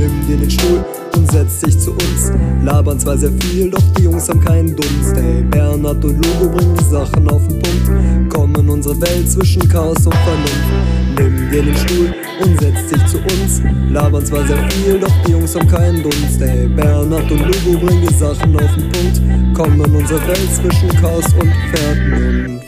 Nimm 0.00 0.26
dir 0.26 0.38
den 0.38 0.50
Stuhl 0.50 0.82
und 1.14 1.30
setz 1.30 1.60
dich 1.60 1.78
zu 1.78 1.90
uns. 1.90 2.32
Labern 2.64 2.98
zwar 2.98 3.18
sehr 3.18 3.32
viel, 3.42 3.68
doch 3.68 3.82
die 3.98 4.04
Jungs 4.04 4.30
haben 4.30 4.40
keinen 4.40 4.74
Dunst. 4.74 5.14
Hey, 5.14 5.42
Bernhard 5.42 6.02
und 6.02 6.24
Lugo 6.24 6.56
bringen 6.56 6.74
die 6.74 6.84
Sachen 6.84 7.28
auf 7.28 7.46
den 7.46 7.58
Punkt. 7.58 8.32
Kommen 8.34 8.54
in 8.54 8.70
unsere 8.70 8.98
Welt 8.98 9.30
zwischen 9.30 9.68
Chaos 9.68 10.06
und 10.06 10.14
Vernunft. 10.14 11.18
Nimm 11.18 11.50
dir 11.50 11.62
den 11.64 11.76
Stuhl 11.76 12.14
und 12.42 12.60
setz 12.62 12.88
dich 12.88 13.06
zu 13.08 13.18
uns. 13.18 13.60
Labern 13.90 14.24
zwar 14.24 14.46
sehr 14.46 14.70
viel, 14.70 15.00
doch 15.00 15.12
die 15.26 15.32
Jungs 15.32 15.54
haben 15.54 15.68
keinen 15.68 16.02
Dunst. 16.02 16.40
Hey, 16.40 16.66
Bernhard 16.66 17.30
und 17.30 17.40
Lugo 17.40 17.78
bringen 17.86 18.06
die 18.08 18.14
Sachen 18.14 18.56
auf 18.56 18.74
den 18.74 18.90
Punkt. 18.90 19.54
Kommen 19.54 19.84
in 19.84 19.96
unsere 19.96 20.26
Welt 20.26 20.54
zwischen 20.54 20.88
Chaos 20.98 21.26
und 21.38 21.52
Vernunft. 21.74 22.64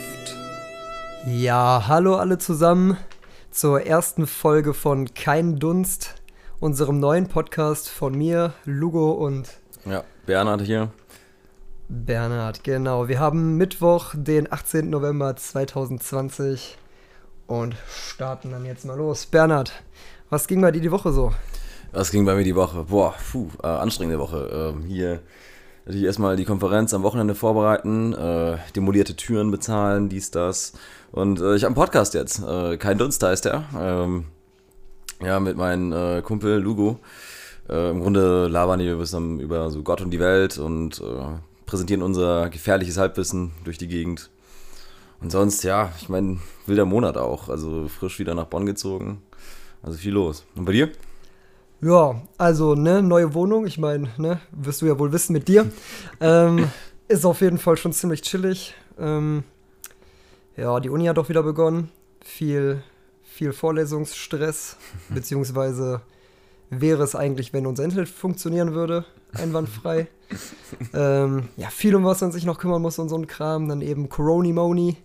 Ja, 1.25 1.85
hallo 1.87 2.15
alle 2.17 2.37
zusammen 2.37 2.95
zur 3.49 3.81
ersten 3.81 4.27
Folge 4.27 4.75
von 4.75 5.15
Kein 5.15 5.57
Dunst, 5.57 6.13
unserem 6.63 6.97
neuen 6.97 7.27
Podcast 7.27 7.89
von 7.89 8.17
mir, 8.17 8.53
Lugo 8.63 9.11
und 9.11 9.49
Ja, 9.85 10.05
Bernhard 10.25 10.61
hier. 10.61 10.93
Bernhard, 11.89 12.63
genau. 12.63 13.09
Wir 13.09 13.19
haben 13.19 13.57
Mittwoch, 13.57 14.13
den 14.15 14.49
18. 14.49 14.89
November 14.89 15.35
2020 15.35 16.77
und 17.47 17.75
starten 17.89 18.51
dann 18.51 18.63
jetzt 18.63 18.85
mal 18.85 18.95
los. 18.95 19.25
Bernhard, 19.25 19.73
was 20.29 20.47
ging 20.47 20.61
bei 20.61 20.71
dir 20.71 20.79
die 20.79 20.91
Woche 20.91 21.11
so? 21.11 21.33
Was 21.91 22.11
ging 22.11 22.23
bei 22.23 22.33
mir 22.33 22.45
die 22.45 22.55
Woche? 22.55 22.85
Boah, 22.85 23.13
puh, 23.29 23.49
äh, 23.61 23.67
anstrengende 23.67 24.19
Woche. 24.19 24.73
Ähm, 24.73 24.83
hier 24.85 25.19
natürlich 25.83 26.05
erstmal 26.05 26.37
die 26.37 26.45
Konferenz 26.45 26.93
am 26.93 27.03
Wochenende 27.03 27.35
vorbereiten, 27.35 28.13
äh, 28.13 28.55
demolierte 28.73 29.17
Türen 29.17 29.51
bezahlen, 29.51 30.07
dies, 30.07 30.31
das. 30.31 30.71
Und 31.11 31.41
äh, 31.41 31.57
ich 31.57 31.65
habe 31.65 31.71
einen 31.71 31.75
Podcast 31.75 32.13
jetzt. 32.13 32.41
Äh, 32.41 32.77
Kein 32.77 32.97
Dunst 32.97 33.21
heißt 33.21 33.43
der. 33.43 33.65
Ähm, 33.77 34.27
ja, 35.25 35.39
mit 35.39 35.57
meinem 35.57 35.91
äh, 35.91 36.21
Kumpel 36.21 36.59
Lugo. 36.59 36.99
Äh, 37.69 37.91
Im 37.91 38.01
Grunde 38.01 38.47
labern 38.47 38.79
wir 38.79 38.97
bisschen 38.97 39.39
über 39.39 39.69
so 39.71 39.83
Gott 39.83 40.01
und 40.01 40.11
die 40.11 40.19
Welt 40.19 40.57
und 40.57 40.99
äh, 40.99 41.39
präsentieren 41.65 42.03
unser 42.03 42.49
gefährliches 42.49 42.97
Halbwissen 42.97 43.51
durch 43.63 43.77
die 43.77 43.87
Gegend. 43.87 44.29
Und 45.21 45.31
sonst, 45.31 45.63
ja, 45.63 45.91
ich 46.01 46.09
meine, 46.09 46.39
wilder 46.65 46.85
Monat 46.85 47.17
auch. 47.17 47.47
Also 47.47 47.87
frisch 47.87 48.19
wieder 48.19 48.35
nach 48.35 48.45
Bonn 48.45 48.65
gezogen. 48.65 49.21
Also 49.81 49.97
viel 49.97 50.13
los. 50.13 50.45
Und 50.55 50.65
bei 50.65 50.73
dir? 50.73 50.91
Ja, 51.81 52.21
also, 52.37 52.75
ne, 52.75 53.01
neue 53.01 53.33
Wohnung, 53.33 53.65
ich 53.65 53.77
meine, 53.77 54.09
ne, 54.17 54.39
wirst 54.51 54.81
du 54.81 54.85
ja 54.85 54.97
wohl 54.99 55.11
wissen 55.11 55.33
mit 55.33 55.47
dir. 55.47 55.69
ähm, 56.21 56.69
ist 57.07 57.25
auf 57.25 57.41
jeden 57.41 57.57
Fall 57.57 57.77
schon 57.77 57.91
ziemlich 57.91 58.21
chillig. 58.21 58.73
Ähm, 58.97 59.43
ja, 60.55 60.79
die 60.79 60.89
Uni 60.89 61.05
hat 61.05 61.17
auch 61.17 61.29
wieder 61.29 61.43
begonnen. 61.43 61.89
Viel, 62.23 62.83
viel 63.33 63.51
Vorlesungsstress, 63.53 64.77
beziehungsweise 65.09 66.01
wäre 66.69 67.03
es 67.03 67.15
eigentlich, 67.15 67.53
wenn 67.53 67.65
unser 67.67 67.83
Internet 67.83 68.09
funktionieren 68.09 68.73
würde, 68.73 69.05
einwandfrei. 69.33 70.07
ähm, 70.93 71.49
ja, 71.57 71.69
viel, 71.69 71.95
um 71.95 72.03
was 72.03 72.21
man 72.21 72.31
sich 72.31 72.45
noch 72.45 72.57
kümmern 72.59 72.81
muss 72.81 72.97
und 72.99 73.09
so 73.09 73.17
ein 73.17 73.27
Kram. 73.27 73.67
Dann 73.67 73.81
eben 73.81 74.09
Coroni 74.09 74.53
Moni 74.53 74.97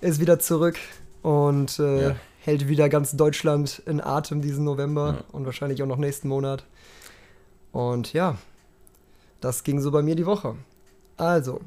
ist 0.00 0.20
wieder 0.20 0.38
zurück 0.38 0.76
und 1.22 1.78
äh, 1.78 2.08
Ja. 2.10 2.16
hält 2.40 2.68
wieder 2.68 2.88
ganz 2.88 3.12
Deutschland 3.16 3.82
in 3.86 4.00
Atem 4.00 4.40
diesen 4.40 4.64
November 4.64 5.16
Ja. 5.18 5.24
und 5.32 5.44
wahrscheinlich 5.44 5.82
auch 5.82 5.86
noch 5.86 5.98
nächsten 5.98 6.28
Monat. 6.28 6.64
Und 7.72 8.12
ja, 8.14 8.36
das 9.40 9.62
ging 9.62 9.80
so 9.80 9.90
bei 9.90 10.02
mir 10.02 10.16
die 10.16 10.26
Woche. 10.26 10.56
Also, 11.18 11.60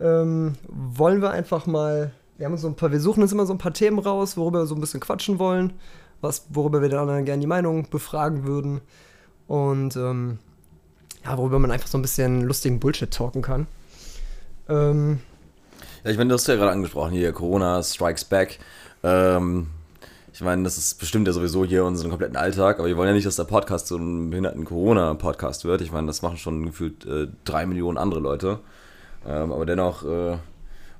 ähm, 0.00 0.54
wollen 0.68 1.20
wir 1.20 1.30
einfach 1.30 1.66
mal, 1.66 2.12
wir 2.42 2.46
haben 2.46 2.56
so 2.56 2.66
ein 2.66 2.74
paar, 2.74 2.90
wir 2.90 2.98
suchen 2.98 3.22
uns 3.22 3.30
immer 3.30 3.46
so 3.46 3.54
ein 3.54 3.58
paar 3.58 3.72
Themen 3.72 4.00
raus, 4.00 4.36
worüber 4.36 4.62
wir 4.62 4.66
so 4.66 4.74
ein 4.74 4.80
bisschen 4.80 4.98
quatschen 4.98 5.38
wollen, 5.38 5.74
was, 6.22 6.46
worüber 6.48 6.82
wir 6.82 7.00
anderen 7.00 7.24
gerne 7.24 7.40
die 7.40 7.46
Meinung 7.46 7.88
befragen 7.88 8.44
würden 8.44 8.80
und 9.46 9.94
ähm, 9.94 10.38
ja, 11.24 11.38
worüber 11.38 11.60
man 11.60 11.70
einfach 11.70 11.86
so 11.86 11.98
ein 11.98 12.02
bisschen 12.02 12.40
lustigen 12.42 12.80
Bullshit 12.80 13.12
talken 13.12 13.42
kann. 13.42 13.68
Ähm, 14.68 15.20
Ja, 16.02 16.10
ich 16.10 16.16
meine, 16.16 16.30
du 16.30 16.34
hast 16.34 16.48
ja 16.48 16.56
gerade 16.56 16.72
angesprochen, 16.72 17.12
hier 17.12 17.32
Corona 17.32 17.80
Strikes 17.80 18.24
Back. 18.24 18.58
Ähm, 19.04 19.68
ich 20.32 20.40
meine, 20.40 20.64
das 20.64 20.78
ist 20.78 20.98
bestimmt 20.98 21.28
ja 21.28 21.32
sowieso 21.32 21.64
hier 21.64 21.84
unseren 21.84 22.10
kompletten 22.10 22.36
Alltag, 22.36 22.80
aber 22.80 22.88
wir 22.88 22.96
wollen 22.96 23.10
ja 23.10 23.14
nicht, 23.14 23.26
dass 23.26 23.36
der 23.36 23.44
Podcast 23.44 23.86
so 23.86 23.96
ein 23.96 24.30
behinderten 24.30 24.64
Corona-Podcast 24.64 25.64
wird. 25.64 25.80
Ich 25.80 25.92
meine, 25.92 26.08
das 26.08 26.22
machen 26.22 26.38
schon 26.38 26.66
gefühlt 26.66 27.06
äh, 27.06 27.28
drei 27.44 27.66
Millionen 27.66 27.98
andere 27.98 28.18
Leute. 28.18 28.58
Ähm, 29.24 29.52
aber 29.52 29.64
dennoch 29.64 30.02
äh, 30.04 30.38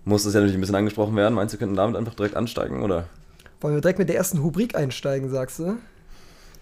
muss 0.04 0.24
das 0.24 0.34
ja 0.34 0.40
natürlich 0.40 0.56
ein 0.56 0.60
bisschen 0.60 0.74
angesprochen 0.76 1.14
werden. 1.16 1.34
Meinst 1.34 1.52
du, 1.54 1.56
wir 1.58 1.60
könnten 1.66 1.76
damit 1.76 1.96
einfach 1.96 2.14
direkt 2.14 2.36
ansteigen, 2.36 2.82
oder? 2.82 3.06
wollen 3.60 3.74
wir 3.76 3.80
direkt 3.80 4.00
mit 4.00 4.08
der 4.08 4.16
ersten 4.16 4.38
Rubrik 4.38 4.74
einsteigen, 4.74 5.30
sagst 5.30 5.60
du? 5.60 5.76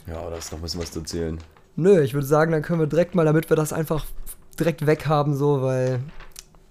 Ja, 0.06 0.20
oder 0.26 0.36
ist 0.36 0.52
noch 0.52 0.58
ein 0.58 0.62
bisschen 0.62 0.82
was 0.82 0.90
zu 0.92 0.98
erzählen? 1.00 1.38
Nö, 1.76 2.02
ich 2.02 2.12
würde 2.12 2.26
sagen, 2.26 2.52
dann 2.52 2.60
können 2.60 2.78
wir 2.80 2.86
direkt 2.86 3.14
mal, 3.14 3.24
damit 3.24 3.48
wir 3.48 3.56
das 3.56 3.72
einfach 3.72 4.04
direkt 4.58 4.84
weg 4.86 5.06
haben, 5.06 5.34
so, 5.34 5.62
weil 5.62 6.00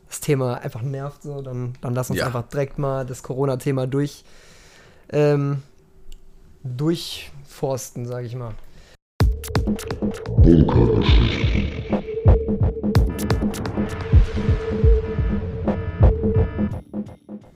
das 0.07 0.19
Thema 0.19 0.55
einfach 0.61 0.83
nervt, 0.83 1.23
so, 1.23 1.41
dann, 1.41 1.73
dann 1.81 1.95
lass 1.95 2.11
uns 2.11 2.19
Ja. 2.19 2.27
einfach 2.27 2.47
direkt 2.47 2.77
mal 2.77 3.05
das 3.07 3.23
Corona-Thema 3.23 3.87
durch, 3.87 4.23
ähm, 5.11 5.63
durchforsten, 6.63 8.05
sage 8.05 8.27
ich 8.27 8.35
mal. 8.35 8.53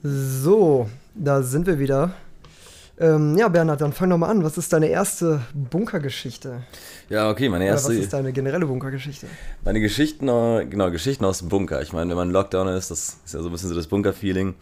So, 0.05 0.89
da 1.15 1.41
sind 1.41 1.65
wir 1.65 1.79
wieder. 1.79 2.13
Ähm, 2.99 3.37
ja, 3.37 3.47
Bernhard, 3.47 3.79
dann 3.79 3.93
fang 3.93 4.09
doch 4.09 4.17
mal 4.17 4.27
an. 4.27 4.43
Was 4.43 4.57
ist 4.57 4.73
deine 4.73 4.87
erste 4.87 5.39
Bunkergeschichte? 5.53 6.63
Ja, 7.09 7.29
okay, 7.29 7.47
meine 7.47 7.63
Oder 7.63 7.75
was 7.75 7.83
erste. 7.83 8.03
ist 8.03 8.11
deine 8.11 8.33
generelle 8.33 8.67
Bunkergeschichte? 8.67 9.27
Meine 9.63 9.79
Geschichten, 9.79 10.27
äh, 10.27 10.65
genau, 10.69 10.91
Geschichten 10.91 11.23
aus 11.23 11.39
dem 11.39 11.47
Bunker. 11.47 11.81
Ich 11.81 11.93
meine, 11.93 12.09
wenn 12.09 12.17
man 12.17 12.31
Lockdown 12.31 12.67
ist, 12.67 12.91
das 12.91 13.17
ist 13.23 13.33
ja 13.33 13.41
so 13.41 13.47
ein 13.47 13.53
bisschen 13.53 13.69
so 13.69 13.75
das 13.75 13.87
Bunker-Feeling. 13.87 14.55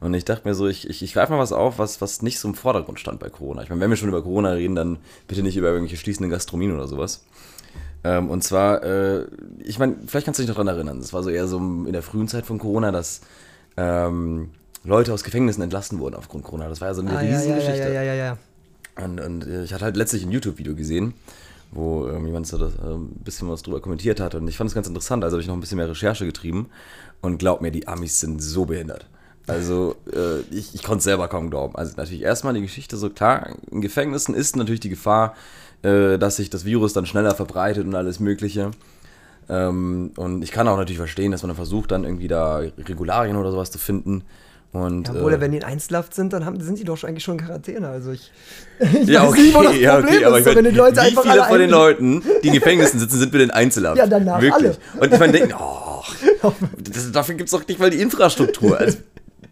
Und 0.00 0.14
ich 0.14 0.24
dachte 0.24 0.48
mir 0.48 0.54
so, 0.54 0.66
ich, 0.66 0.88
ich, 0.88 1.02
ich 1.02 1.12
greife 1.12 1.30
mal 1.30 1.38
was 1.38 1.52
auf, 1.52 1.78
was, 1.78 2.00
was 2.00 2.22
nicht 2.22 2.38
so 2.38 2.48
im 2.48 2.54
Vordergrund 2.54 2.98
stand 2.98 3.20
bei 3.20 3.28
Corona. 3.28 3.62
Ich 3.62 3.68
meine, 3.68 3.82
wenn 3.82 3.90
wir 3.90 3.96
schon 3.98 4.08
über 4.08 4.22
Corona 4.22 4.52
reden, 4.52 4.76
dann 4.76 4.98
bitte 5.28 5.42
nicht 5.42 5.58
über 5.58 5.68
irgendwelche 5.68 5.98
schließenden 5.98 6.30
Gastronomien 6.30 6.74
oder 6.74 6.88
sowas. 6.88 7.22
Ähm, 8.02 8.30
und 8.30 8.42
zwar, 8.42 8.82
äh, 8.82 9.26
ich 9.62 9.78
meine, 9.78 9.96
vielleicht 10.06 10.24
kannst 10.24 10.38
du 10.38 10.42
dich 10.42 10.48
noch 10.48 10.56
daran 10.56 10.74
erinnern. 10.74 11.00
Das 11.00 11.12
war 11.12 11.22
so 11.22 11.28
eher 11.28 11.46
so 11.48 11.58
in 11.58 11.92
der 11.92 12.02
frühen 12.02 12.28
Zeit 12.28 12.46
von 12.46 12.58
Corona, 12.58 12.92
dass 12.92 13.20
ähm, 13.76 14.50
Leute 14.86 15.12
aus 15.12 15.24
Gefängnissen 15.24 15.62
entlassen 15.62 15.98
wurden 15.98 16.14
aufgrund 16.14 16.44
Corona. 16.44 16.68
Das 16.68 16.80
war 16.80 16.88
ja 16.88 16.94
so 16.94 17.02
eine 17.02 17.10
Ah, 17.10 17.22
ja, 17.22 17.36
riesige 17.36 17.50
ja, 17.52 17.58
ja, 17.58 17.66
Geschichte. 17.66 17.92
ja, 17.92 18.02
ja, 18.02 18.14
ja. 18.14 18.38
Und, 19.04 19.20
und 19.20 19.46
äh, 19.46 19.64
ich 19.64 19.74
hatte 19.74 19.84
halt 19.84 19.96
letztlich 19.96 20.24
ein 20.24 20.30
YouTube-Video 20.30 20.74
gesehen, 20.74 21.14
wo 21.72 22.08
ähm, 22.08 22.26
jemand 22.26 22.46
so 22.46 22.56
das, 22.56 22.74
äh, 22.76 22.94
ein 22.94 23.08
bisschen 23.24 23.48
was 23.50 23.62
drüber 23.62 23.80
kommentiert 23.80 24.20
hat. 24.20 24.34
Und 24.34 24.48
ich 24.48 24.56
fand 24.56 24.68
es 24.68 24.74
ganz 24.74 24.86
interessant. 24.88 25.24
Also 25.24 25.34
habe 25.34 25.42
ich 25.42 25.48
noch 25.48 25.54
ein 25.54 25.60
bisschen 25.60 25.76
mehr 25.76 25.88
Recherche 25.88 26.24
getrieben. 26.24 26.68
Und 27.20 27.38
glaub 27.38 27.60
mir, 27.60 27.70
die 27.70 27.88
Amis 27.88 28.20
sind 28.20 28.42
so 28.42 28.64
behindert. 28.66 29.06
Also 29.46 29.96
äh, 30.12 30.40
ich, 30.50 30.74
ich 30.74 30.82
konnte 30.82 30.98
es 30.98 31.04
selber 31.04 31.28
kaum 31.28 31.50
glauben. 31.50 31.76
Also 31.76 31.94
natürlich 31.96 32.22
erstmal 32.22 32.54
die 32.54 32.62
Geschichte 32.62 32.96
so 32.96 33.10
klar, 33.10 33.50
in 33.70 33.80
Gefängnissen 33.80 34.34
ist 34.34 34.56
natürlich 34.56 34.80
die 34.80 34.88
Gefahr, 34.88 35.34
äh, 35.82 36.18
dass 36.18 36.36
sich 36.36 36.50
das 36.50 36.64
Virus 36.64 36.92
dann 36.92 37.06
schneller 37.06 37.34
verbreitet 37.34 37.86
und 37.86 37.94
alles 37.94 38.18
Mögliche. 38.18 38.70
Ähm, 39.48 40.10
und 40.16 40.42
ich 40.42 40.50
kann 40.50 40.66
auch 40.68 40.76
natürlich 40.76 40.98
verstehen, 40.98 41.30
dass 41.32 41.42
man 41.42 41.50
dann 41.50 41.56
versucht, 41.56 41.92
dann 41.92 42.04
irgendwie 42.04 42.28
da 42.28 42.56
Regularien 42.58 43.36
oder 43.36 43.52
sowas 43.52 43.70
zu 43.70 43.78
finden. 43.78 44.24
Und, 44.84 45.08
Ja, 45.08 45.14
obwohl, 45.14 45.32
äh, 45.32 45.40
wenn 45.40 45.52
die 45.52 45.58
in 45.58 45.64
Einzelhaft 45.64 46.14
sind, 46.14 46.32
dann 46.32 46.44
haben, 46.44 46.60
sind 46.60 46.78
die 46.78 46.84
doch 46.84 47.02
eigentlich 47.04 47.24
schon 47.24 47.38
in 47.38 47.44
Quarantäne. 47.44 47.88
Also 47.88 48.10
ich, 48.12 48.30
ich 48.80 49.08
Ja, 49.08 49.22
weiß 49.22 49.30
okay, 49.30 49.42
nicht, 49.42 49.54
wo 49.54 49.62
das 49.62 49.76
ja, 49.78 49.94
Problem 49.96 50.14
okay, 50.16 50.24
aber 50.24 50.38
ist, 50.38 50.40
ich 50.40 50.44
so, 50.44 50.50
mein, 50.54 50.64
wenn 50.64 50.72
die 50.72 50.76
Leute 50.78 50.96
wie 50.96 51.00
einfach 51.00 51.22
viele 51.22 51.34
alle 51.42 51.48
von 51.50 51.58
den 51.60 51.70
Leuten, 51.70 52.22
die 52.42 52.48
in 52.48 52.54
Gefängnissen 52.54 52.98
sitzen, 53.00 53.18
sind 53.18 53.32
bitte 53.32 53.44
in 53.44 53.50
Einzelhaft? 53.50 53.96
Ja, 53.98 54.06
danach 54.06 54.40
Wirklich. 54.40 54.76
Und 55.00 55.12
ich 55.12 55.18
meine, 55.18 55.32
denken, 55.32 55.54
oh, 55.58 56.02
das, 56.92 57.12
dafür 57.12 57.34
gibt 57.36 57.48
es 57.48 57.52
doch 57.52 57.66
nicht 57.66 57.80
mal 57.80 57.90
die 57.90 58.00
Infrastruktur. 58.00 58.78
Also, 58.78 58.98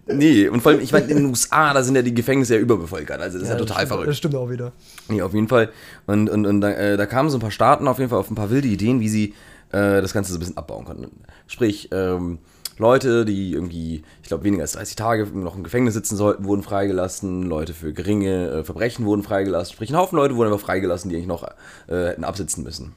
nee, 0.06 0.48
und 0.48 0.60
vor 0.60 0.72
allem, 0.72 0.80
ich 0.80 0.92
meine, 0.92 1.06
in 1.06 1.16
den 1.16 1.26
USA, 1.26 1.72
da 1.72 1.82
sind 1.82 1.94
ja 1.94 2.02
die 2.02 2.12
Gefängnisse 2.14 2.54
ja 2.56 2.60
überbevölkert. 2.60 3.20
Also 3.20 3.38
das 3.38 3.44
ist 3.48 3.52
ja, 3.52 3.56
das 3.56 3.66
total 3.66 3.76
stimmt, 3.76 3.90
Das 3.90 3.98
verrückt. 3.98 4.16
stimmt 4.16 4.34
auch 4.34 4.50
wieder. 4.50 4.72
Nee, 5.08 5.22
auf 5.22 5.32
jeden 5.32 5.48
Fall. 5.48 5.70
Und, 6.06 6.28
und, 6.28 6.44
und 6.46 6.60
da, 6.60 6.70
äh, 6.70 6.96
da 6.96 7.06
kamen 7.06 7.30
so 7.30 7.38
ein 7.38 7.40
paar 7.40 7.50
Staaten 7.50 7.88
auf 7.88 7.98
jeden 7.98 8.10
Fall 8.10 8.18
auf 8.18 8.30
ein 8.30 8.34
paar 8.34 8.50
wilde 8.50 8.68
Ideen, 8.68 9.00
wie 9.00 9.08
sie 9.08 9.34
äh, 9.72 10.02
das 10.02 10.12
Ganze 10.12 10.32
so 10.32 10.36
ein 10.36 10.40
bisschen 10.40 10.56
abbauen 10.58 10.84
konnten. 10.84 11.10
Sprich, 11.46 11.88
ähm, 11.92 12.38
Leute, 12.76 13.24
die 13.24 13.52
irgendwie, 13.52 14.02
ich 14.22 14.28
glaube, 14.28 14.44
weniger 14.44 14.62
als 14.62 14.72
30 14.72 14.96
Tage 14.96 15.26
noch 15.26 15.56
im 15.56 15.62
Gefängnis 15.62 15.94
sitzen 15.94 16.16
sollten, 16.16 16.44
wurden 16.44 16.62
freigelassen. 16.62 17.42
Leute 17.44 17.72
für 17.74 17.92
geringe 17.92 18.48
äh, 18.48 18.64
Verbrechen 18.64 19.04
wurden 19.04 19.22
freigelassen. 19.22 19.74
Sprich, 19.74 19.90
ein 19.90 19.96
Haufen 19.96 20.16
Leute 20.16 20.36
wurden 20.36 20.52
einfach 20.52 20.64
freigelassen, 20.64 21.08
die 21.08 21.16
eigentlich 21.16 21.28
noch 21.28 21.44
äh, 21.88 22.08
hätten 22.08 22.24
absitzen 22.24 22.64
müssen. 22.64 22.94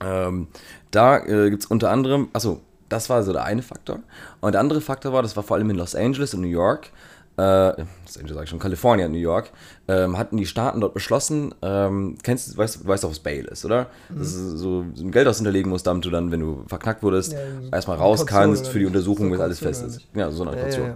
Ähm, 0.00 0.48
da 0.90 1.18
äh, 1.18 1.50
gibt 1.50 1.62
es 1.62 1.70
unter 1.70 1.90
anderem, 1.90 2.28
achso, 2.32 2.60
das 2.88 3.08
war 3.08 3.22
so 3.22 3.32
der 3.32 3.44
eine 3.44 3.62
Faktor. 3.62 4.00
Und 4.40 4.52
der 4.52 4.60
andere 4.60 4.80
Faktor 4.80 5.12
war, 5.12 5.22
das 5.22 5.36
war 5.36 5.42
vor 5.42 5.56
allem 5.56 5.70
in 5.70 5.76
Los 5.76 5.94
Angeles 5.94 6.34
und 6.34 6.42
New 6.42 6.48
York, 6.48 6.90
äh, 7.38 7.42
Los 7.42 8.16
Angeles 8.18 8.34
sag 8.34 8.44
ich 8.44 8.50
schon, 8.50 8.58
Kalifornien 8.58 9.10
New 9.12 9.18
York, 9.18 9.50
ähm, 9.88 10.18
hatten 10.18 10.36
die 10.36 10.46
Staaten 10.46 10.80
dort 10.80 10.94
beschlossen, 10.94 11.54
ähm, 11.62 12.16
kennst 12.22 12.52
du, 12.52 12.56
weißt, 12.58 12.86
weißt 12.86 13.04
du, 13.04 13.10
was 13.10 13.18
Bail 13.20 13.46
ist, 13.46 13.64
oder? 13.64 13.86
Das 14.10 14.28
ist 14.28 14.58
so, 14.58 14.84
so 14.94 15.04
ein 15.04 15.10
Geld, 15.12 15.26
das 15.26 15.36
hinterlegen 15.38 15.70
musst, 15.70 15.86
damit 15.86 16.04
du 16.04 16.10
dann, 16.10 16.30
wenn 16.30 16.40
du 16.40 16.64
verknackt 16.66 17.02
wurdest, 17.02 17.32
Ja, 17.32 17.38
erstmal 17.72 17.96
raus 17.96 18.20
Kaution 18.26 18.38
kannst 18.50 18.68
für 18.68 18.78
die? 18.80 18.86
Untersuchung, 18.86 19.30
bis 19.30 19.40
alles 19.40 19.60
Kaution 19.60 19.74
fest 19.88 19.96
ist. 20.02 20.08
Ja, 20.14 20.30
so 20.30 20.42
eine 20.42 20.52
Ja, 20.52 20.56
ja, 20.58 20.62
Kaution. 20.64 20.86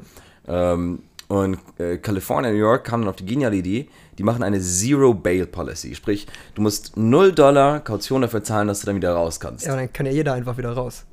ja. 0.47 0.73
Ähm, 0.73 0.99
Und 1.29 1.59
äh, 1.79 1.97
California, 1.99 2.53
New 2.53 2.59
York 2.59 2.85
kam 2.85 3.00
dann 3.00 3.09
auf 3.11 3.17
die 3.17 3.27
geniale 3.27 3.56
Idee, 3.56 3.88
die 4.17 4.23
machen 4.23 4.44
eine 4.44 4.61
Zero 4.61 5.12
Bail 5.12 5.47
Policy. 5.47 5.97
Sprich, 5.97 6.29
du 6.55 6.62
musst 6.62 6.97
0 6.97 7.33
Dollar 7.33 7.81
Kaution 7.81 8.23
dafür 8.23 8.44
zahlen, 8.44 8.69
dass 8.69 8.81
du 8.81 8.87
dann 8.87 8.94
wieder 8.97 9.12
raus 9.12 9.41
kannst. 9.41 9.67
Ja, 9.67 9.75
dann 9.75 9.93
kann 9.93 10.06
ja 10.06 10.12
jeder 10.12 10.35
einfach 10.35 10.56
wieder 10.56 10.71
raus. 10.73 11.05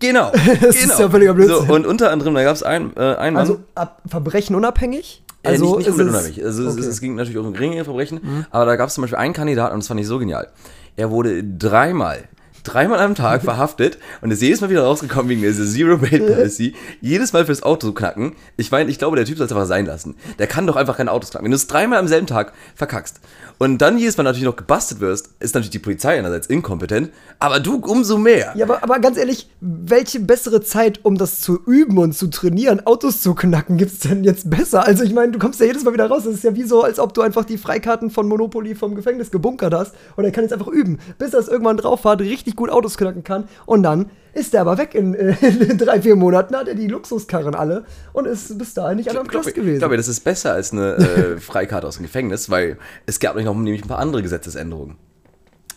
Genau. 0.00 0.32
Das 0.60 0.74
ist 0.76 0.82
genau. 0.82 0.98
ja 0.98 1.10
völliger 1.10 1.34
Blödsinn. 1.34 1.66
So, 1.68 1.72
und 1.74 1.86
unter 1.86 2.10
anderem, 2.10 2.34
da 2.34 2.42
gab 2.42 2.54
es 2.56 2.62
einen, 2.62 2.96
äh, 2.96 3.14
einen. 3.16 3.36
Also 3.36 3.60
ab 3.74 4.02
Verbrechen 4.06 4.56
unabhängig? 4.56 5.22
Äh, 5.42 5.48
Also 5.50 5.64
nicht, 5.64 5.76
nicht 5.78 5.86
ist 5.88 5.96
komplett 5.96 6.08
es- 6.08 6.14
unabhängig. 6.14 6.44
Also 6.44 6.62
es, 6.66 6.72
okay. 6.74 6.82
Mhm. 6.82 6.88
es 6.90 7.00
ging 7.00 7.14
natürlich 7.14 7.38
auch 7.38 7.44
um 7.46 7.52
geringere 7.52 7.84
Verbrechen, 7.84 8.46
aber 8.50 8.66
da 8.66 8.76
gab 8.76 8.88
es 8.88 8.94
zum 8.94 9.02
Beispiel 9.02 9.18
einen 9.18 9.32
Kandidaten 9.34 9.74
und 9.74 9.80
das 9.80 9.88
fand 9.88 10.00
ich 10.00 10.06
so 10.06 10.18
genial. 10.18 10.48
Er 10.96 11.10
wurde 11.10 11.44
dreimal, 11.44 12.24
dreimal 12.62 13.00
am 13.00 13.14
Tag 13.14 13.42
verhaftet 13.42 13.98
und 14.20 14.30
ist 14.30 14.42
jedes 14.42 14.60
Mal 14.60 14.70
wieder 14.70 14.84
rausgekommen 14.84 15.28
wegen 15.28 15.42
dieser 15.42 15.64
Zero 15.64 15.98
Bail 15.98 16.20
Policy. 16.20 16.74
jedes 17.00 17.32
Mal 17.32 17.46
fürs 17.46 17.62
Auto 17.62 17.92
knacken. 17.92 18.34
Ich 18.56 18.70
meine, 18.70 18.90
ich 18.90 18.98
glaube, 18.98 19.16
der 19.16 19.24
Typ 19.24 19.38
soll 19.38 19.46
es 19.46 19.52
einfach 19.52 19.66
sein 19.66 19.86
lassen. 19.86 20.16
Der 20.38 20.46
kann 20.46 20.66
doch 20.66 20.76
einfach 20.76 20.96
keine 20.96 21.12
Autos 21.12 21.30
knacken. 21.30 21.44
Wenn 21.44 21.52
du 21.52 21.56
es 21.56 21.66
dreimal 21.66 21.98
am 21.98 22.08
selben 22.08 22.26
Tag 22.26 22.52
verkackst 22.74 23.20
und 23.58 23.78
dann 23.78 23.98
jedes 23.98 24.16
Mal 24.16 24.24
natürlich 24.24 24.46
noch 24.46 24.56
gebastelt 24.56 25.00
wirst, 25.00 25.30
ist 25.40 25.54
natürlich 25.54 25.70
die 25.70 25.78
Polizei 25.78 26.18
einerseits 26.18 26.46
inkompetent, 26.46 27.10
aber 27.38 27.60
du 27.60 27.76
umso 27.76 28.18
mehr. 28.18 28.52
Ja, 28.56 28.64
aber, 28.64 28.82
aber 28.82 28.98
ganz 29.00 29.18
ehrlich, 29.18 29.48
welche 29.60 30.20
bessere 30.20 30.62
Zeit, 30.62 31.00
um 31.02 31.16
das 31.18 31.40
zu 31.40 31.60
üben 31.66 31.98
und 31.98 32.12
zu 32.12 32.28
trainieren, 32.28 32.86
Autos 32.86 33.20
zu 33.20 33.34
knacken, 33.34 33.76
gibt's 33.76 34.00
denn 34.00 34.24
jetzt 34.24 34.48
besser? 34.48 34.86
Also 34.86 35.04
ich 35.04 35.12
meine, 35.12 35.32
du 35.32 35.38
kommst 35.38 35.60
ja 35.60 35.66
jedes 35.66 35.84
Mal 35.84 35.92
wieder 35.92 36.06
raus. 36.08 36.24
Das 36.24 36.34
ist 36.34 36.44
ja 36.44 36.54
wie 36.54 36.64
so, 36.64 36.82
als 36.82 36.98
ob 36.98 37.14
du 37.14 37.20
einfach 37.20 37.44
die 37.44 37.58
Freikarten 37.58 38.10
von 38.10 38.28
Monopoly 38.28 38.74
vom 38.74 38.94
Gefängnis 38.94 39.30
gebunkert 39.30 39.74
hast 39.74 39.94
und 40.16 40.24
er 40.24 40.30
kann 40.30 40.44
jetzt 40.44 40.52
einfach 40.52 40.68
üben, 40.68 40.98
bis 41.18 41.34
er 41.34 41.40
es 41.40 41.48
irgendwann 41.48 41.76
drauf 41.76 42.04
hat, 42.04 42.20
richtig 42.20 42.49
gut 42.56 42.70
Autos 42.70 42.96
knacken 42.96 43.24
kann 43.24 43.48
und 43.66 43.82
dann 43.82 44.10
ist 44.32 44.54
er 44.54 44.60
aber 44.60 44.78
weg 44.78 44.94
in, 44.94 45.14
äh, 45.14 45.34
in 45.40 45.78
drei, 45.78 46.00
vier 46.02 46.16
Monaten, 46.16 46.54
hat 46.54 46.68
er 46.68 46.74
die 46.74 46.86
Luxuskarren 46.86 47.54
alle 47.54 47.84
und 48.12 48.26
ist 48.26 48.56
bis 48.58 48.74
dahin 48.74 48.98
nicht 48.98 49.10
einer 49.10 49.20
im 49.20 49.28
Knast 49.28 49.48
Ich 49.48 49.54
gewesen. 49.54 49.78
glaube, 49.78 49.96
das 49.96 50.08
ist 50.08 50.20
besser 50.20 50.52
als 50.52 50.72
eine 50.72 50.94
äh, 50.94 51.36
Freikarte 51.40 51.86
aus 51.86 51.96
dem 51.96 52.04
Gefängnis, 52.04 52.48
weil 52.50 52.78
es 53.06 53.18
gab 53.20 53.34
nämlich 53.34 53.46
noch 53.46 53.54
nämlich 53.54 53.84
ein 53.84 53.88
paar 53.88 53.98
andere 53.98 54.22
Gesetzesänderungen. 54.22 54.96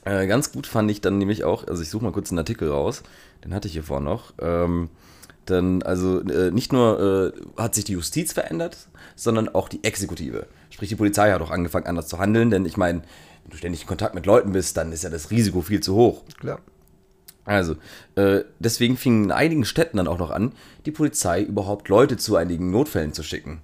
Äh, 0.05 0.27
ganz 0.27 0.51
gut 0.51 0.67
fand 0.67 0.91
ich 0.91 1.01
dann 1.01 1.17
nämlich 1.17 1.43
auch, 1.43 1.67
also 1.67 1.81
ich 1.81 1.89
suche 1.89 2.03
mal 2.03 2.11
kurz 2.11 2.29
einen 2.29 2.39
Artikel 2.39 2.69
raus, 2.69 3.03
den 3.43 3.53
hatte 3.53 3.67
ich 3.67 3.73
hier 3.73 3.83
vorhin 3.83 4.05
noch. 4.05 4.33
Ähm, 4.39 4.89
dann, 5.45 5.81
also 5.81 6.21
äh, 6.21 6.51
nicht 6.51 6.71
nur 6.71 7.33
äh, 7.35 7.61
hat 7.61 7.75
sich 7.75 7.85
die 7.85 7.93
Justiz 7.93 8.33
verändert, 8.33 8.77
sondern 9.15 9.49
auch 9.49 9.67
die 9.67 9.83
Exekutive. 9.83 10.47
Sprich, 10.69 10.89
die 10.89 10.95
Polizei 10.95 11.31
hat 11.31 11.41
auch 11.41 11.51
angefangen 11.51 11.85
anders 11.85 12.07
zu 12.07 12.19
handeln, 12.19 12.49
denn 12.49 12.65
ich 12.65 12.77
meine, 12.77 13.01
wenn 13.43 13.51
du 13.51 13.57
ständig 13.57 13.81
in 13.81 13.87
Kontakt 13.87 14.15
mit 14.15 14.25
Leuten 14.25 14.51
bist, 14.51 14.77
dann 14.77 14.91
ist 14.91 15.03
ja 15.03 15.09
das 15.09 15.31
Risiko 15.31 15.61
viel 15.61 15.81
zu 15.81 15.95
hoch. 15.95 16.23
Klar. 16.39 16.59
Also, 17.45 17.75
äh, 18.15 18.41
deswegen 18.59 18.95
fing 18.95 19.25
in 19.25 19.31
einigen 19.31 19.65
Städten 19.65 19.97
dann 19.97 20.07
auch 20.07 20.17
noch 20.17 20.31
an, 20.31 20.53
die 20.85 20.91
Polizei 20.91 21.41
überhaupt 21.41 21.89
Leute 21.89 22.15
zu 22.17 22.37
einigen 22.37 22.71
Notfällen 22.71 23.11
zu 23.11 23.21
schicken. 23.21 23.61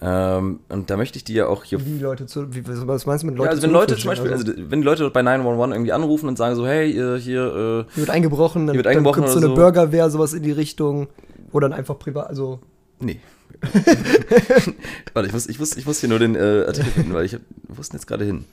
Ähm, 0.00 0.60
und 0.68 0.90
da 0.90 0.96
möchte 0.96 1.16
ich 1.16 1.24
dir 1.24 1.34
ja 1.34 1.46
auch 1.48 1.64
hier. 1.64 1.84
Wie 1.84 1.98
Leute 1.98 2.26
zu, 2.26 2.54
wie, 2.54 2.62
was 2.64 3.06
meinst 3.06 3.24
du 3.24 3.26
mit 3.26 3.36
Leuten 3.36 3.46
Ja, 3.46 3.50
also 3.50 3.60
zu 3.60 3.66
wenn 3.66 3.72
Leute 3.72 3.96
zum 3.96 4.08
Beispiel, 4.08 4.32
also 4.32 4.52
wenn 4.56 4.82
Leute 4.82 5.10
bei 5.10 5.22
911 5.22 5.74
irgendwie 5.74 5.92
anrufen 5.92 6.28
und 6.28 6.38
sagen 6.38 6.54
so, 6.54 6.64
hey, 6.66 6.90
äh, 6.90 7.18
hier, 7.18 7.42
äh, 7.42 7.92
Hier 7.94 8.02
wird 8.02 8.10
eingebrochen, 8.10 8.68
dann, 8.68 8.74
Hier 8.74 8.78
wird 8.78 8.86
eingebrochen 8.86 9.22
dann 9.22 9.32
gibt's 9.32 9.32
so 9.32 9.38
oder 9.38 9.48
eine 9.48 9.56
so. 9.56 9.62
Burgerwehr, 9.62 10.10
sowas 10.10 10.34
in 10.34 10.44
die 10.44 10.52
Richtung. 10.52 11.08
Oder 11.50 11.68
dann 11.68 11.78
einfach 11.78 11.98
privat, 11.98 12.28
also. 12.28 12.60
nee. 13.00 13.18
Warte, 15.14 15.26
ich 15.26 15.32
muss, 15.32 15.48
ich, 15.48 15.58
muss, 15.58 15.76
ich 15.76 15.84
muss 15.84 15.98
hier 15.98 16.08
nur 16.08 16.20
den 16.20 16.36
äh, 16.36 16.64
Artikel 16.66 16.92
finden, 16.92 17.12
weil 17.12 17.24
ich 17.24 17.34
hab, 17.34 17.40
wo 17.66 17.80
ist 17.80 17.92
denn 17.92 17.98
jetzt 17.98 18.06
gerade 18.06 18.24
hin? 18.24 18.44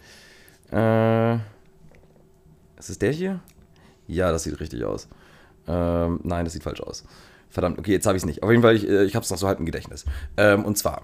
Äh, 0.72 1.36
ist 2.78 2.90
es 2.90 3.00
der 3.00 3.12
hier? 3.12 3.40
Ja, 4.08 4.32
das 4.32 4.44
sieht 4.44 4.60
richtig 4.60 4.84
aus. 4.84 5.08
Ähm, 5.68 6.20
nein, 6.24 6.46
das 6.46 6.54
sieht 6.54 6.64
falsch 6.64 6.82
aus. 6.82 7.04
Verdammt, 7.50 7.80
okay, 7.80 7.92
jetzt 7.92 8.06
habe 8.06 8.18
ich 8.18 8.24
es 8.24 8.28
nicht. 8.28 8.44
Auf 8.44 8.52
jeden 8.52 8.62
Fall, 8.62 8.76
ich, 8.76 8.88
äh, 8.88 9.06
ich 9.06 9.16
habe 9.16 9.24
es 9.24 9.30
noch 9.30 9.38
so 9.38 9.48
halb 9.48 9.60
im 9.60 9.66
Gedächtnis. 9.66 10.06
Ähm, 10.38 10.66
und 10.66 10.78
zwar 10.78 11.04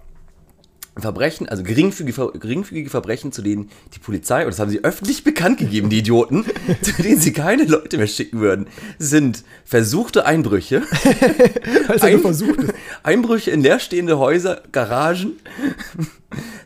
Verbrechen, 0.97 1.47
also 1.47 1.63
geringfügige, 1.63 2.33
geringfügige 2.37 2.89
Verbrechen, 2.89 3.31
zu 3.31 3.41
denen 3.41 3.69
die 3.95 3.99
Polizei, 3.99 4.43
und 4.43 4.51
das 4.51 4.59
haben 4.59 4.69
sie 4.69 4.83
öffentlich 4.83 5.23
bekannt 5.23 5.59
gegeben, 5.59 5.89
die 5.89 5.99
Idioten, 5.99 6.45
zu 6.81 7.01
denen 7.01 7.19
sie 7.19 7.31
keine 7.31 7.63
Leute 7.63 7.97
mehr 7.97 8.07
schicken 8.07 8.41
würden, 8.41 8.67
sind 8.99 9.43
versuchte 9.63 10.25
Einbrüche, 10.25 10.83
Also 11.87 12.05
Ein, 12.05 12.19
versucht. 12.19 12.73
Einbrüche 13.03 13.51
in 13.51 13.61
leerstehende 13.61 14.19
Häuser, 14.19 14.61
Garagen, 14.71 15.39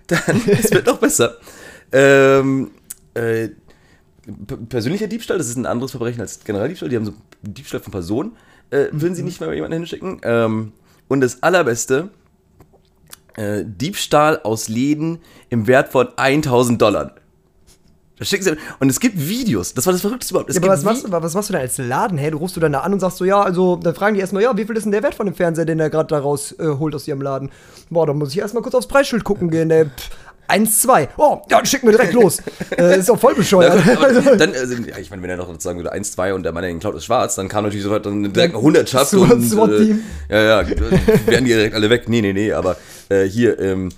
dann, 0.07 0.41
es 0.47 0.71
wird 0.71 0.87
noch 0.87 0.97
besser, 0.97 1.37
ähm, 1.91 2.71
äh, 3.15 3.49
persönlicher 4.69 5.07
Diebstahl, 5.07 5.37
das 5.37 5.47
ist 5.47 5.57
ein 5.57 5.65
anderes 5.65 5.91
Verbrechen 5.91 6.21
als 6.21 6.43
Generaldiebstahl, 6.43 6.89
die 6.89 6.95
haben 6.95 7.05
so 7.05 7.13
Diebstahl 7.41 7.79
von 7.79 7.91
Personen, 7.91 8.31
äh, 8.71 8.85
würden 8.91 9.15
sie 9.15 9.23
nicht 9.23 9.39
bei 9.39 9.53
jemanden 9.53 9.77
hinschicken. 9.77 10.21
Ähm, 10.23 10.71
und 11.07 11.21
das 11.21 11.43
allerbeste, 11.43 12.09
äh, 13.35 13.63
Diebstahl 13.65 14.39
aus 14.43 14.69
Läden 14.69 15.19
im 15.49 15.67
Wert 15.67 15.89
von 15.89 16.07
1000 16.15 16.81
Dollar. 16.81 17.15
Das 18.17 18.29
schicken 18.29 18.43
sie, 18.45 18.57
und 18.79 18.89
es 18.89 19.01
gibt 19.01 19.19
Videos, 19.19 19.73
das 19.73 19.85
war 19.85 19.91
das 19.91 20.01
Verrückteste 20.01 20.33
überhaupt. 20.33 20.49
Es 20.49 20.55
Ja, 20.55 20.61
aber 20.61 20.71
was 20.71 20.83
machst, 20.83 21.05
du, 21.05 21.11
was 21.11 21.33
machst 21.33 21.49
du 21.49 21.53
denn 21.53 21.61
als 21.61 21.77
Laden? 21.77 22.17
Hey, 22.17 22.31
du 22.31 22.37
rufst 22.37 22.55
du 22.55 22.61
dann 22.61 22.71
da 22.71 22.79
an 22.79 22.93
und 22.93 23.01
sagst 23.01 23.17
so, 23.17 23.25
ja, 23.25 23.41
also, 23.41 23.75
dann 23.75 23.93
fragen 23.93 24.15
die 24.15 24.21
erstmal, 24.21 24.41
ja, 24.41 24.55
wie 24.55 24.63
viel 24.63 24.75
ist 24.77 24.83
denn 24.83 24.93
der 24.93 25.03
Wert 25.03 25.15
von 25.15 25.25
dem 25.25 25.35
Fernseher, 25.35 25.65
den 25.65 25.81
er 25.81 25.89
gerade 25.89 26.07
da 26.07 26.19
rausholt 26.19 26.59
äh, 26.61 26.79
holt 26.79 26.95
aus 26.95 27.07
ihrem 27.09 27.21
Laden? 27.21 27.51
Boah, 27.89 28.07
dann 28.07 28.17
muss 28.17 28.31
ich 28.31 28.39
erstmal 28.39 28.63
kurz 28.63 28.73
aufs 28.73 28.87
Preisschild 28.87 29.25
gucken 29.25 29.49
gehen, 29.49 29.69
ey. 29.69 29.85
Pff, 29.85 30.09
1, 30.47 30.81
2. 30.81 31.09
Oh, 31.17 31.41
ja, 31.49 31.65
schick 31.65 31.83
mir 31.83 31.91
direkt 31.91 32.13
los. 32.13 32.39
äh, 32.77 32.99
ist 32.99 33.09
doch 33.09 33.19
voll 33.19 33.35
bescheuert. 33.35 33.81
aber 33.87 34.35
dann, 34.37 34.53
also, 34.55 34.75
ja, 34.75 34.97
ich 34.97 35.09
meine, 35.09 35.21
wenn 35.23 35.29
er 35.29 35.37
noch 35.37 35.49
sagen 35.59 35.79
würde 35.79 35.91
1, 35.91 36.11
2 36.13 36.33
und 36.33 36.43
der 36.43 36.51
Mann, 36.51 36.63
der 36.63 36.71
ihn 36.71 36.79
klaut, 36.79 36.95
ist 36.95 37.05
schwarz, 37.05 37.35
dann 37.35 37.47
kam 37.47 37.63
natürlich 37.63 37.83
sofort 37.83 38.05
dann 38.05 38.31
direkt 38.33 38.53
eine 38.53 38.61
Hundertschaft 38.61 39.11
SWAT- 39.11 39.31
und 39.31 39.43
SWAT-Team. 39.43 40.03
äh, 40.29 40.47
ja, 40.47 40.61
ja, 40.61 40.67
werden 41.25 41.45
die 41.45 41.51
direkt 41.51 41.75
alle 41.75 41.89
weg. 41.89 42.07
Nee, 42.07 42.21
nee, 42.21 42.33
nee, 42.33 42.51
aber 42.51 42.77
äh, 43.09 43.23
hier, 43.23 43.59
ähm, 43.59 43.89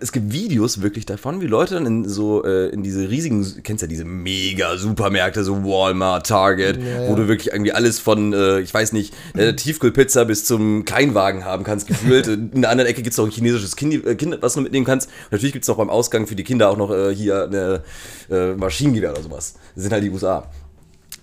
es 0.00 0.10
gibt 0.10 0.32
Videos 0.32 0.82
wirklich 0.82 1.06
davon, 1.06 1.40
wie 1.40 1.46
Leute 1.46 1.74
dann 1.74 1.86
in 1.86 2.08
so, 2.08 2.44
äh, 2.44 2.68
in 2.70 2.82
diese 2.82 3.08
riesigen, 3.08 3.42
du 3.44 3.62
kennst 3.62 3.82
ja 3.82 3.88
diese 3.88 4.04
mega 4.04 4.76
Supermärkte, 4.76 5.44
so 5.44 5.62
Walmart, 5.64 6.26
Target, 6.26 6.76
Ja, 6.82 7.02
ja. 7.02 7.08
wo 7.08 7.14
du 7.14 7.28
wirklich 7.28 7.52
irgendwie 7.52 7.72
alles 7.72 8.00
von, 8.00 8.32
äh, 8.32 8.58
ich 8.60 8.74
weiß 8.74 8.92
nicht, 8.92 9.14
äh, 9.36 9.54
Tiefkühlpizza 9.54 10.24
bis 10.24 10.44
zum 10.44 10.84
Kleinwagen 10.84 11.44
haben 11.44 11.62
kannst, 11.62 11.86
gefühlt. 11.86 12.26
in 12.26 12.62
der 12.62 12.70
anderen 12.70 12.90
Ecke 12.90 13.02
gibt 13.02 13.12
es 13.12 13.18
noch 13.18 13.26
ein 13.26 13.30
chinesisches 13.30 13.76
Kind, 13.76 14.04
äh, 14.04 14.16
kind, 14.16 14.36
was 14.40 14.54
du 14.54 14.60
mitnehmen 14.60 14.86
kannst. 14.86 15.08
Und 15.26 15.32
natürlich 15.32 15.52
gibt 15.52 15.64
es 15.64 15.68
noch 15.68 15.76
beim 15.76 15.90
Ausgang 15.90 16.26
für 16.26 16.34
die 16.34 16.44
Kinder 16.44 16.68
auch 16.68 16.76
noch 16.76 16.90
äh, 16.90 17.14
hier 17.14 17.44
eine 17.44 17.82
äh, 18.28 18.54
Maschinengewehr 18.54 19.12
oder 19.12 19.22
sowas. 19.22 19.54
Das 19.76 19.84
sind 19.84 19.92
halt 19.92 20.02
die 20.02 20.10
USA. 20.10 20.48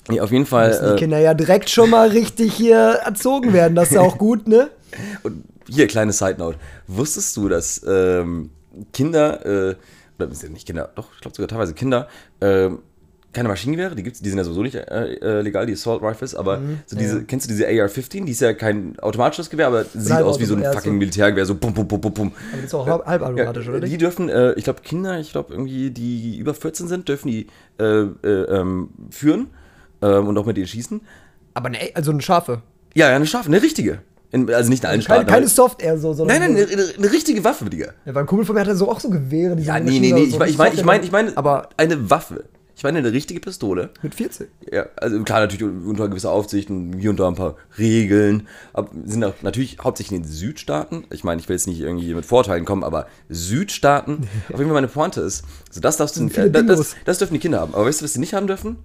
Nee, 0.10 0.22
auf 0.22 0.32
jeden 0.32 0.46
Fall. 0.46 0.70
Müssen 0.70 0.86
die 0.86 0.92
Äh, 0.92 0.96
Kinder 1.00 1.20
ja 1.20 1.34
direkt 1.34 1.70
schon 1.70 1.90
mal 1.90 2.08
richtig 2.10 2.54
hier 2.54 2.78
erzogen 2.78 3.52
werden. 3.54 3.76
Das 3.76 3.90
ist 3.90 3.96
ja 3.96 4.02
auch 4.02 4.18
gut, 4.18 4.48
ne? 4.48 4.70
Und 5.24 5.44
hier, 5.70 5.88
kleine 5.88 6.12
Side 6.14 6.36
Note. 6.38 6.58
Wusstest 6.88 7.36
du, 7.38 7.50
dass 7.50 7.82
ähm, 7.88 8.50
Kinder, 8.92 9.46
äh, 9.46 9.76
oder 10.20 10.30
ja 10.32 10.50
nicht 10.50 10.66
Kinder, 10.68 10.90
doch, 10.96 11.08
ich 11.16 11.22
glaube 11.22 11.36
sogar 11.36 11.48
teilweise 11.48 11.74
Kinder, 11.74 12.08
ähm, 12.42 12.80
keine 13.34 13.50
Maschinengewehre, 13.50 13.96
die 13.96 14.04
gibt's, 14.04 14.22
die 14.22 14.30
sind 14.30 14.38
ja 14.38 14.44
sowieso 14.44 14.62
nicht 14.62 14.76
äh, 14.76 15.14
äh, 15.16 15.42
legal, 15.42 15.66
die 15.66 15.74
Assault 15.74 16.04
Rifles, 16.04 16.36
aber 16.36 16.60
so 16.86 16.96
diese, 16.96 17.16
Mhm, 17.16 17.20
ja. 17.22 17.26
kennst 17.28 17.48
du 17.48 17.52
diese 17.52 17.66
AR-15? 17.66 18.26
Die 18.26 18.32
ist 18.32 18.42
ja 18.42 18.54
kein 18.54 19.00
automatisches 19.00 19.50
Gewehr, 19.50 19.66
aber 19.66 19.86
sieht 19.86 20.12
aus 20.22 20.40
wie 20.40 20.46
so 20.46 20.54
ein 20.56 20.64
fucking 20.64 20.92
so- 20.94 20.98
Militärgewehr, 21.00 21.44
so 21.48 21.56
bum, 21.56 21.74
bum, 21.74 21.88
bum, 21.88 22.00
bum, 22.00 22.14
bum. 22.14 22.28
Aber 22.52 22.58
das 22.58 22.66
ist 22.66 22.74
auch 22.76 22.86
halb- 22.86 23.06
halbautomatisch, 23.08 23.68
oder 23.68 23.80
Die 23.80 23.98
dürfen, 23.98 24.30
äh, 24.30 24.54
ich 24.54 24.66
glaube, 24.66 24.82
Kinder, 24.84 25.20
ich 25.20 25.32
glaube, 25.32 25.52
irgendwie, 25.52 25.90
die 25.90 26.38
über 26.38 26.54
14 26.54 26.88
sind, 26.88 27.10
dürfen 27.10 27.28
die 27.28 27.48
äh, 27.80 27.84
äh, 27.84 28.28
ähm, 28.60 28.90
führen 29.10 29.48
ähm, 30.04 30.28
und 30.28 30.38
auch 30.38 30.46
mit 30.46 30.56
denen 30.58 30.68
schießen. 30.68 31.02
Aber 31.56 31.70
ne, 31.70 31.80
also 31.96 32.12
eine 32.12 32.22
scharfe. 32.22 32.62
Ja, 32.94 33.10
ja, 33.10 33.16
eine 33.16 33.26
scharfe, 33.26 33.48
eine 33.50 33.64
richtige. 33.64 34.00
In, 34.34 34.52
also 34.52 34.70
nicht 34.70 34.84
in 34.84 34.90
allen 34.90 35.02
Keine, 35.02 35.04
Staaten. 35.04 35.26
keine 35.28 35.38
aber- 35.46 35.48
Soft 35.48 35.82
Air 35.84 35.98
so, 36.00 36.14
sondern. 36.14 36.40
Nein, 36.40 36.54
nein, 36.56 36.68
eine, 36.72 36.84
eine 36.98 37.12
richtige 37.12 37.44
Waffe, 37.44 37.70
Digga. 37.70 37.94
Ja, 38.04 38.16
weil 38.16 38.24
ein 38.24 38.28
Kumpel 38.28 38.46
von 38.46 38.56
mir 38.56 38.62
hatte 38.62 38.76
so 38.76 38.90
auch 38.92 39.00
so 39.00 39.10
Gewehre. 39.12 39.56
Die 39.56 39.64
Ja, 39.64 39.80
nee, 39.80 40.00
nee, 40.00 40.12
nee. 40.12 40.24
Ich 40.24 40.32
so 40.32 40.40
meine, 40.40 40.50
ich 40.52 40.58
meine, 40.58 40.74
ich 40.76 40.84
meine, 40.84 41.04
ich 41.06 41.12
meine 41.12 41.38
Aber 41.38 41.70
eine 41.78 42.10
Waffe. 42.10 42.46
Ich 42.76 42.84
meine 42.84 42.98
eine 42.98 43.12
richtige 43.14 43.40
Pistole. 43.40 43.92
mit 44.02 44.16
14. 44.16 44.48
Ja, 44.72 44.88
also 44.96 45.22
klar, 45.22 45.42
natürlich 45.42 45.64
unter 45.64 46.10
gewisser 46.10 46.32
Aufsicht 46.32 46.72
und 46.72 46.94
hier 47.00 47.12
und 47.12 47.20
da 47.20 47.28
ein 47.28 47.36
paar 47.36 47.56
Regeln. 47.78 48.48
Aber 48.74 48.90
sind 49.06 49.24
auch 49.24 49.36
natürlich 49.44 49.78
hauptsächlich 49.84 50.18
in 50.18 50.24
den 50.24 50.32
Südstaaten. 50.32 51.06
Ich 51.12 51.24
meine, 51.24 51.40
ich 51.40 51.48
will 51.48 51.56
jetzt 51.56 51.68
nicht 51.68 51.80
irgendwie 51.80 52.12
mit 52.16 52.26
Vorteilen 52.26 52.66
kommen, 52.66 52.84
aber 52.84 53.06
Südstaaten. 53.30 54.28
auf 54.52 54.58
jeden 54.58 54.66
Fall 54.66 54.74
meine 54.74 54.88
Pointe 54.88 55.22
ist, 55.22 55.44
also 55.70 55.80
das 55.80 55.98
darfst 55.98 56.18
du, 56.18 56.26
äh, 56.28 56.50
das, 56.50 56.96
das 57.06 57.20
dürfen 57.20 57.36
die 57.36 57.40
Kinder 57.40 57.62
haben. 57.62 57.76
Aber 57.76 57.86
weißt 57.86 58.02
du, 58.02 58.06
was 58.06 58.14
sie 58.14 58.20
nicht 58.20 58.34
haben 58.34 58.48
dürfen? 58.48 58.78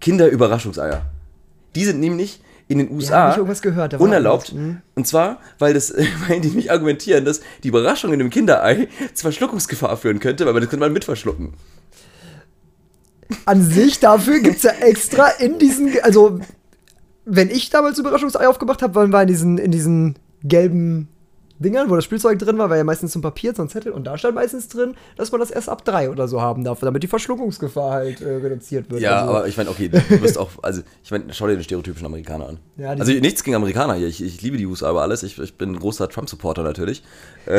Kinderüberraschungseier. 0.00 1.02
Die 1.74 1.84
sind 1.84 2.00
nämlich 2.00 2.40
in 2.68 2.78
den 2.78 2.90
USA 2.90 3.30
ich 3.30 3.36
irgendwas 3.36 3.62
gehört, 3.62 3.94
unerlaubt. 3.94 4.52
mhm. 4.52 4.82
Und 4.94 5.06
zwar, 5.06 5.40
weil, 5.58 5.74
das, 5.74 5.94
weil 6.28 6.40
die 6.40 6.48
nicht 6.48 6.70
argumentieren, 6.70 7.24
dass 7.24 7.40
die 7.62 7.68
Überraschung 7.68 8.12
in 8.12 8.18
dem 8.18 8.30
Kinderei 8.30 8.88
zu 9.14 9.22
Verschluckungsgefahr 9.22 9.96
führen 9.96 10.18
könnte, 10.18 10.46
weil 10.46 10.52
man 10.52 10.62
das 10.62 10.70
könnte 10.70 10.84
man 10.84 10.92
mitverschlucken. 10.92 11.54
An 13.44 13.62
sich, 13.62 13.98
dafür 13.98 14.40
gibt 14.40 14.56
es 14.56 14.62
ja 14.62 14.70
extra 14.70 15.28
in 15.28 15.58
diesen. 15.58 15.92
Also, 16.02 16.40
wenn 17.24 17.50
ich 17.50 17.70
damals 17.70 17.98
Überraschungsei 17.98 18.46
aufgemacht 18.46 18.82
habe, 18.82 18.94
waren 18.94 19.12
wir 19.12 19.22
in 19.22 19.28
diesen, 19.28 19.58
in 19.58 19.72
diesen 19.72 20.16
gelben 20.44 21.08
Dingern, 21.58 21.88
wo 21.90 21.96
das 21.96 22.04
Spielzeug 22.04 22.38
drin 22.38 22.58
war, 22.58 22.68
war 22.70 22.76
ja 22.76 22.84
meistens 22.84 23.12
so 23.12 23.18
ein 23.18 23.22
Papier, 23.22 23.54
so 23.54 23.62
ein 23.62 23.68
Zettel 23.68 23.92
und 23.92 24.04
da 24.04 24.18
stand 24.18 24.34
meistens 24.34 24.68
drin, 24.68 24.94
dass 25.16 25.32
man 25.32 25.40
das 25.40 25.50
erst 25.50 25.68
ab 25.68 25.84
drei 25.84 26.10
oder 26.10 26.28
so 26.28 26.40
haben 26.40 26.64
darf, 26.64 26.80
damit 26.80 27.02
die 27.02 27.06
Verschluckungsgefahr 27.08 27.92
halt 27.92 28.20
äh, 28.20 28.28
reduziert 28.28 28.90
wird. 28.90 29.00
Ja, 29.00 29.20
also, 29.22 29.30
aber 29.34 29.48
ich 29.48 29.56
meine, 29.56 29.70
okay, 29.70 29.88
du 29.88 30.00
bist 30.18 30.36
auch, 30.38 30.50
also 30.62 30.82
ich 31.02 31.10
meine, 31.10 31.32
schau 31.32 31.46
dir 31.46 31.54
den 31.54 31.64
stereotypischen 31.64 32.06
Amerikaner 32.06 32.48
an. 32.50 32.58
Ja, 32.76 32.90
also 32.90 33.10
nichts 33.12 33.42
gegen 33.42 33.56
Amerikaner 33.56 33.94
hier, 33.94 34.08
ich, 34.08 34.22
ich 34.22 34.42
liebe 34.42 34.56
die 34.58 34.66
USA 34.66 34.90
über 34.90 35.02
alles, 35.02 35.22
ich, 35.22 35.38
ich 35.38 35.56
bin 35.56 35.70
ein 35.72 35.78
großer 35.78 36.08
Trump-Supporter 36.08 36.62
natürlich. 36.62 37.02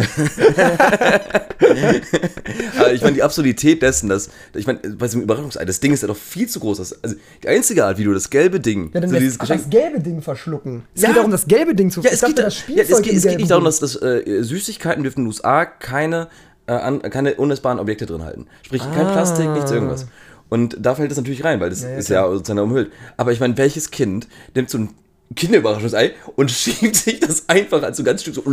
Aber 2.77 2.93
ich 2.93 3.01
meine, 3.01 3.13
die 3.13 3.23
Absurdität 3.23 3.81
dessen, 3.81 4.09
dass, 4.09 4.29
ich 4.53 4.67
meine, 4.67 4.79
bei 4.79 5.07
so 5.07 5.17
einem 5.17 5.23
Überraschungsei, 5.23 5.65
das 5.65 5.79
Ding 5.79 5.93
ist 5.93 6.01
ja 6.01 6.07
doch 6.07 6.17
viel 6.17 6.47
zu 6.47 6.59
groß. 6.59 6.77
Das, 6.79 7.03
also 7.03 7.15
die 7.43 7.47
einzige 7.47 7.85
Art, 7.85 7.97
wie 7.97 8.03
du 8.03 8.13
das 8.13 8.29
gelbe 8.29 8.59
Ding, 8.59 8.91
ja, 8.93 9.01
so 9.01 9.07
das, 9.07 9.19
dieses 9.19 9.39
Geschenk, 9.39 9.61
das 9.61 9.69
gelbe 9.69 9.99
Ding 9.99 10.21
verschlucken. 10.21 10.83
Es 10.93 11.01
Ja. 11.01 11.07
geht 11.09 11.17
darum, 11.17 11.31
das 11.31 11.47
gelbe 11.47 11.73
Ding 11.75 11.89
zu 11.89 12.01
Ja, 12.01 12.09
es 12.11 12.19
dachte, 12.19 12.35
geht, 12.35 12.45
das 12.45 12.53
ja, 12.67 12.75
es 12.75 12.87
Spielzeug 12.87 13.03
geht, 13.03 13.15
es 13.15 13.23
geht 13.23 13.37
nicht 13.37 13.49
darum, 13.51 13.63
Ding. 13.63 13.67
Dass 13.93 13.99
das, 13.99 14.01
äh, 14.01 14.43
Süßigkeiten 14.43 15.03
dürfen 15.03 15.19
in 15.19 15.23
den 15.25 15.27
USA 15.27 15.65
keine, 15.65 16.27
äh, 16.67 16.73
an, 16.73 17.01
keine 17.01 17.35
unessbaren 17.35 17.79
Objekte 17.79 18.05
drin 18.05 18.23
halten. 18.23 18.47
Sprich, 18.63 18.81
kein 18.81 19.07
Plastik, 19.07 19.49
nichts 19.49 19.71
irgendwas. 19.71 20.07
Und 20.49 20.77
da 20.79 20.95
fällt 20.95 21.11
das 21.11 21.17
natürlich 21.17 21.43
rein, 21.43 21.59
weil 21.59 21.69
das 21.69 21.83
ja, 21.83 21.89
ist 21.97 22.09
ja 22.09 22.29
sozusagen 22.29 22.59
umhüllt. 22.59 22.91
Aber 23.17 23.31
ich 23.31 23.39
meine, 23.39 23.57
welches 23.57 23.91
Kind 23.91 24.27
nimmt 24.55 24.69
so 24.69 24.77
ein 24.77 24.89
Kinderüberraschungsei 25.35 26.13
und 26.37 26.49
schiebt 26.51 26.95
sich 26.95 27.19
das 27.19 27.49
einfach 27.49 27.83
als 27.83 27.97
so 27.97 28.03
ganz 28.03 28.21
Stück 28.21 28.35
so 28.35 28.43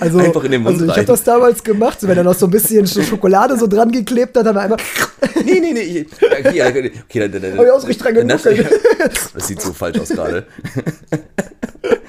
Also, 0.00 0.18
einfach 0.18 0.42
in 0.44 0.50
den 0.50 0.62
Mund 0.62 0.74
also 0.74 0.86
ich 0.86 0.90
habe 0.96 1.04
das 1.04 1.22
damals 1.22 1.62
gemacht, 1.62 1.98
wenn 2.02 2.18
er 2.18 2.24
noch 2.24 2.34
so 2.34 2.46
ein 2.46 2.50
bisschen 2.50 2.84
Sch- 2.86 3.04
Schokolade 3.04 3.56
so 3.56 3.68
dran 3.68 3.92
geklebt 3.92 4.36
hat, 4.36 4.46
dann 4.46 4.56
einfach. 4.56 4.78
nee, 5.44 5.60
nee, 5.60 5.72
nee. 5.72 5.80
ich- 5.80 6.06
Okay, 6.20 6.56
ja, 6.56 6.66
okay, 6.68 6.92
okay, 7.08 7.20
dann, 7.20 7.32
dann, 7.40 7.56
dann, 7.56 7.60
richtig 7.60 7.98
dran 7.98 8.26
das, 8.26 8.42
genuckelt. 8.42 8.80
das 9.34 9.46
sieht 9.46 9.60
so 9.62 9.72
falsch 9.72 10.00
aus 10.00 10.08
gerade. 10.08 10.44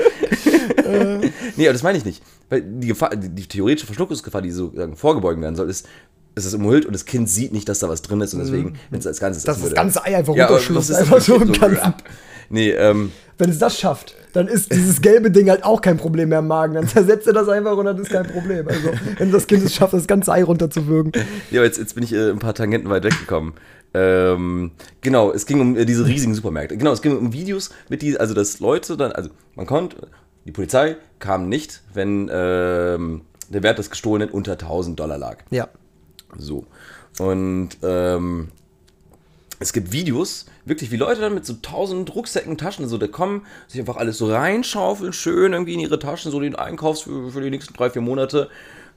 nee, 1.55 1.65
aber 1.67 1.74
das 1.74 1.83
meine 1.83 1.98
ich 1.98 2.05
nicht. 2.05 2.22
Weil 2.50 2.62
die, 2.62 2.88
Gefahr, 2.88 3.15
die, 3.15 3.29
die 3.29 3.48
theoretische 3.48 3.86
Verschluckungsgefahr, 3.86 4.41
die 4.41 4.51
sozusagen 4.51 4.95
vorgebeugt 4.95 5.41
werden 5.41 5.55
soll, 5.55 5.69
ist, 5.69 5.88
es 6.36 6.45
ist 6.45 6.53
umhüllt 6.53 6.86
und 6.86 6.93
das 6.93 7.05
Kind 7.05 7.29
sieht 7.29 7.53
nicht, 7.53 7.69
dass 7.69 7.79
da 7.79 7.89
was 7.89 8.01
drin 8.01 8.22
ist 8.22 8.33
und 8.33 8.39
deswegen, 8.39 8.74
wenn 8.89 9.00
es 9.00 9.07
als 9.07 9.19
Ganzes 9.19 9.43
Mhm. 9.45 9.62
Das 9.63 9.74
ganze 9.74 10.03
Ei 10.03 10.17
einfach 10.17 10.36
Ja, 10.36 10.48
runterschluckt. 10.48 10.91
Einfach 10.91 11.15
das 11.15 11.25
so 11.25 11.36
im 11.36 11.51
Ganzen. 11.51 11.93
Nee, 12.50 12.72
ähm, 12.72 13.12
Wenn 13.38 13.50
es 13.50 13.57
das 13.57 13.79
schafft, 13.79 14.15
dann 14.33 14.48
ist 14.48 14.72
dieses 14.72 15.01
gelbe 15.01 15.31
Ding 15.31 15.50
halt 15.50 15.63
auch 15.63 15.81
kein 15.81 15.98
Problem 15.98 16.29
mehr 16.29 16.39
im 16.39 16.48
Magen. 16.48 16.75
Dann 16.75 16.88
zersetzt 16.88 17.25
er 17.25 17.33
das 17.33 17.50
einfach 17.50 17.75
und 17.77 17.86
dann 17.86 17.98
ist 17.98 18.12
kein 18.12 18.27
Problem. 18.27 18.67
Also, 18.67 18.91
wenn 19.17 19.31
das 19.31 19.48
Kind 19.48 19.65
es 19.65 19.74
schafft, 19.74 19.93
das 19.93 20.05
ganze 20.05 20.31
Ei 20.31 20.43
runterzuwürgen. 20.43 21.13
Ja, 21.50 21.62
aber 21.62 21.65
jetzt, 21.65 21.79
jetzt 21.79 21.95
bin 21.95 22.03
ich 22.03 22.13
äh, 22.13 22.29
ein 22.29 22.39
paar 22.39 22.53
Tangenten 22.53 22.89
weit 22.89 23.05
weggekommen. 23.05 23.53
Ähm, 23.95 24.72
genau, 25.01 25.31
es 25.31 25.45
ging 25.45 25.62
um 25.62 25.75
äh, 25.75 25.86
diese 25.86 26.05
riesigen 26.05 26.36
Supermärkte. 26.36 26.77
Genau, 26.77 26.91
es 26.91 27.01
ging 27.01 27.17
um 27.17 27.33
Videos 27.33 27.69
mit 27.89 28.01
die, 28.01 28.19
also 28.19 28.33
dass 28.33 28.60
Leute 28.60 28.98
dann, 28.98 29.12
also 29.12 29.29
man 29.55 29.65
konnte, 29.65 30.07
die 30.45 30.51
Polizei 30.51 30.98
kam 31.23 31.47
nicht, 31.47 31.81
wenn 31.93 32.29
ähm, 32.31 33.21
der 33.49 33.63
Wert 33.63 33.79
des 33.79 33.89
Gestohlenen 33.89 34.29
unter 34.29 34.53
1000 34.53 34.99
Dollar 34.99 35.17
lag. 35.17 35.37
Ja. 35.51 35.69
So. 36.37 36.65
Und 37.17 37.69
ähm, 37.81 38.49
es 39.59 39.71
gibt 39.71 39.93
Videos, 39.93 40.47
wirklich 40.65 40.91
wie 40.91 40.97
Leute 40.97 41.21
dann 41.21 41.33
mit 41.33 41.45
so 41.45 41.53
1000 41.53 42.13
Rucksäcken, 42.13 42.57
Taschen, 42.57 42.87
so 42.89 42.97
da 42.97 43.07
kommen, 43.07 43.45
sich 43.69 43.79
einfach 43.79 43.95
alles 43.95 44.17
so 44.17 44.29
reinschaufeln, 44.29 45.13
schön 45.13 45.53
irgendwie 45.53 45.75
in 45.75 45.79
ihre 45.79 45.97
Taschen, 45.97 46.29
so 46.29 46.41
den 46.41 46.57
Einkaufs 46.57 47.01
für, 47.01 47.31
für 47.31 47.41
die 47.41 47.49
nächsten 47.49 47.73
drei, 47.73 47.89
vier 47.89 48.01
Monate. 48.01 48.49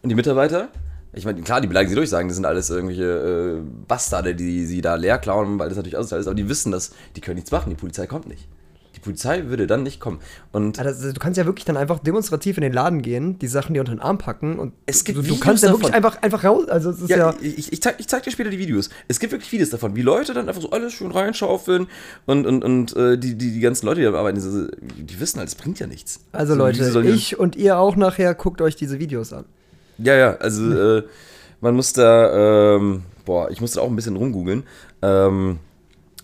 Und 0.03 0.09
die 0.09 0.17
Mitarbeiter, 0.17 0.69
ich 1.13 1.25
meine, 1.25 1.41
klar, 1.43 1.61
die 1.61 1.69
beleidigen 1.69 1.91
sie 1.91 1.97
durch, 1.97 2.11
sagen, 2.11 2.27
das 2.27 2.37
sind 2.37 2.47
alles 2.47 2.71
irgendwelche 2.71 3.61
äh, 3.61 3.87
Bastarde, 3.87 4.35
die 4.35 4.67
sie 4.67 4.81
da 4.81 4.97
leer 4.97 5.19
klauen, 5.19 5.61
weil 5.61 5.69
das 5.69 5.77
natürlich 5.77 5.97
alles 5.97 6.11
ist, 6.11 6.27
aber 6.27 6.35
die 6.35 6.49
wissen 6.49 6.73
das, 6.73 6.91
die 7.15 7.21
können 7.21 7.37
nichts 7.37 7.53
machen, 7.53 7.71
die 7.71 7.77
Polizei 7.77 8.09
kommt 8.09 8.27
nicht. 8.27 8.49
Die 9.07 9.11
Polizei 9.11 9.45
würde 9.47 9.67
dann 9.69 9.85
nicht 9.85 10.01
kommen. 10.01 10.19
Und 10.53 10.79
Also, 10.81 11.13
du 11.13 11.21
kannst 11.21 11.39
ja 11.39 11.47
wirklich 11.47 11.65
dann 11.65 11.77
einfach 11.77 12.01
demonstrativ 12.01 12.57
in 12.57 12.63
den 12.63 12.73
Laden 12.73 13.03
gehen, 13.03 13.39
die 13.39 13.47
Sachen 13.47 13.73
dir 13.75 13.81
unter 13.81 13.93
den 13.93 14.01
Arm 14.01 14.19
packen 14.19 14.59
und 14.59 14.73
Es 14.87 15.05
gibt 15.05 15.17
du, 15.19 15.23
du 15.23 15.29
Videos 15.29 15.41
kannst 15.41 15.63
ja 15.63 15.71
wirklich 15.71 15.93
davon. 15.93 15.95
einfach, 16.05 16.23
einfach 16.23 16.43
raus. 16.45 16.69
Also 16.69 16.91
es 16.91 17.01
ist 17.01 17.11
ja, 17.11 17.17
Ja, 17.19 17.35
ich, 17.41 17.73
ich, 17.73 17.81
zeig, 17.81 17.97
ich 18.01 18.09
zeig 18.09 18.25
dir 18.25 18.31
später 18.33 18.51
die 18.51 18.59
Videos. 18.59 18.91
Es 19.07 19.21
gibt 19.21 19.33
wirklich 19.33 19.49
vieles 19.49 19.71
davon, 19.71 19.95
wie 19.95 20.03
Leute 20.03 20.35
dann 20.35 20.49
einfach 20.49 20.61
so 20.63 20.71
alles 20.71 20.93
schön 20.93 21.13
reinschaufeln 21.13 21.87
und, 22.27 22.47
und, 22.47 22.65
und 22.65 22.97
äh, 22.97 23.17
die, 23.17 23.37
die, 23.37 23.53
die 23.53 23.61
ganzen 23.61 23.87
Leute, 23.87 24.01
die 24.01 24.07
da 24.07 24.13
arbeiten, 24.15 24.35
diese, 24.37 24.71
die 24.81 25.21
wissen 25.21 25.39
halt, 25.39 25.49
es 25.49 25.55
bringt 25.55 25.79
ja 25.79 25.87
nichts. 25.87 26.21
also 26.33 26.55
So, 26.55 26.59
Leute, 26.59 27.03
die- 27.03 27.09
ich 27.11 27.39
und 27.39 27.55
ihr 27.55 27.79
auch 27.79 27.95
nachher 27.97 28.35
guckt 28.35 28.61
euch 28.61 28.75
diese 28.77 28.99
Videos 28.99 29.33
an. 29.33 29.45
Ja, 29.99 30.15
ja, 30.17 30.37
also 30.37 30.71
äh, 30.99 31.03
man 31.61 31.75
muss 31.77 31.93
da, 31.93 32.75
ähm, 32.77 33.03
boah, 33.25 33.51
ich 33.51 33.61
musste 33.61 33.81
auch 33.81 33.89
ein 33.89 33.97
bisschen 33.97 34.17
rumgoogeln. 34.17 34.65
Ähm, 35.03 35.59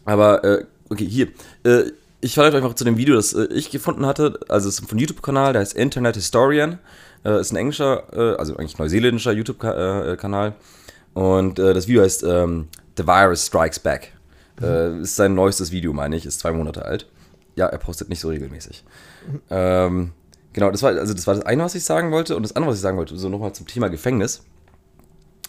aber, 0.04 0.42
äh, 0.44 0.64
okay, 0.90 1.06
hier. 1.06 1.28
Äh, 1.64 1.92
ich 2.22 2.34
verlinke 2.34 2.56
euch 2.56 2.62
einfach 2.62 2.76
zu 2.76 2.84
dem 2.84 2.96
Video, 2.96 3.16
das 3.16 3.34
äh, 3.34 3.48
ich 3.52 3.70
gefunden 3.70 4.06
hatte. 4.06 4.38
Also 4.48 4.68
es 4.68 4.78
ist 4.78 4.88
von 4.88 4.98
YouTube-Kanal, 4.98 5.52
der 5.52 5.60
heißt 5.60 5.74
Internet 5.74 6.14
Historian. 6.14 6.78
Äh, 7.24 7.40
ist 7.40 7.52
ein 7.52 7.56
englischer, 7.56 8.04
äh, 8.12 8.36
also 8.36 8.56
eigentlich 8.56 8.78
neuseeländischer 8.78 9.32
YouTube-Kanal. 9.32 10.54
Und 11.14 11.58
äh, 11.58 11.74
das 11.74 11.88
Video 11.88 12.02
heißt 12.02 12.22
ähm, 12.22 12.68
The 12.96 13.06
Virus 13.06 13.46
Strikes 13.46 13.80
Back. 13.80 14.12
Äh, 14.60 15.00
ist 15.00 15.16
sein 15.16 15.34
neuestes 15.34 15.72
Video, 15.72 15.92
meine 15.92 16.16
ich, 16.16 16.24
ist 16.24 16.40
zwei 16.40 16.52
Monate 16.52 16.84
alt. 16.84 17.08
Ja, 17.56 17.66
er 17.66 17.78
postet 17.78 18.08
nicht 18.08 18.20
so 18.20 18.28
regelmäßig. 18.28 18.84
Ähm, 19.50 20.12
genau, 20.52 20.70
das 20.70 20.82
war, 20.82 20.92
also 20.92 21.12
das 21.12 21.26
war 21.26 21.34
das 21.34 21.44
eine, 21.44 21.64
was 21.64 21.74
ich 21.74 21.84
sagen 21.84 22.12
wollte. 22.12 22.36
Und 22.36 22.44
das 22.44 22.54
andere, 22.54 22.70
was 22.70 22.78
ich 22.78 22.82
sagen 22.82 22.98
wollte, 22.98 23.16
so 23.16 23.28
nochmal 23.28 23.52
zum 23.52 23.66
Thema 23.66 23.88
Gefängnis. 23.88 24.42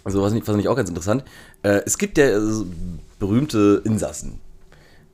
Also, 0.04 0.22
was 0.22 0.34
fand 0.34 0.60
ich 0.60 0.68
auch 0.68 0.76
ganz 0.76 0.90
interessant. 0.90 1.24
Äh, 1.62 1.82
es 1.86 1.98
gibt 1.98 2.18
ja 2.18 2.40
so 2.42 2.66
berühmte 3.20 3.82
Insassen. 3.86 4.42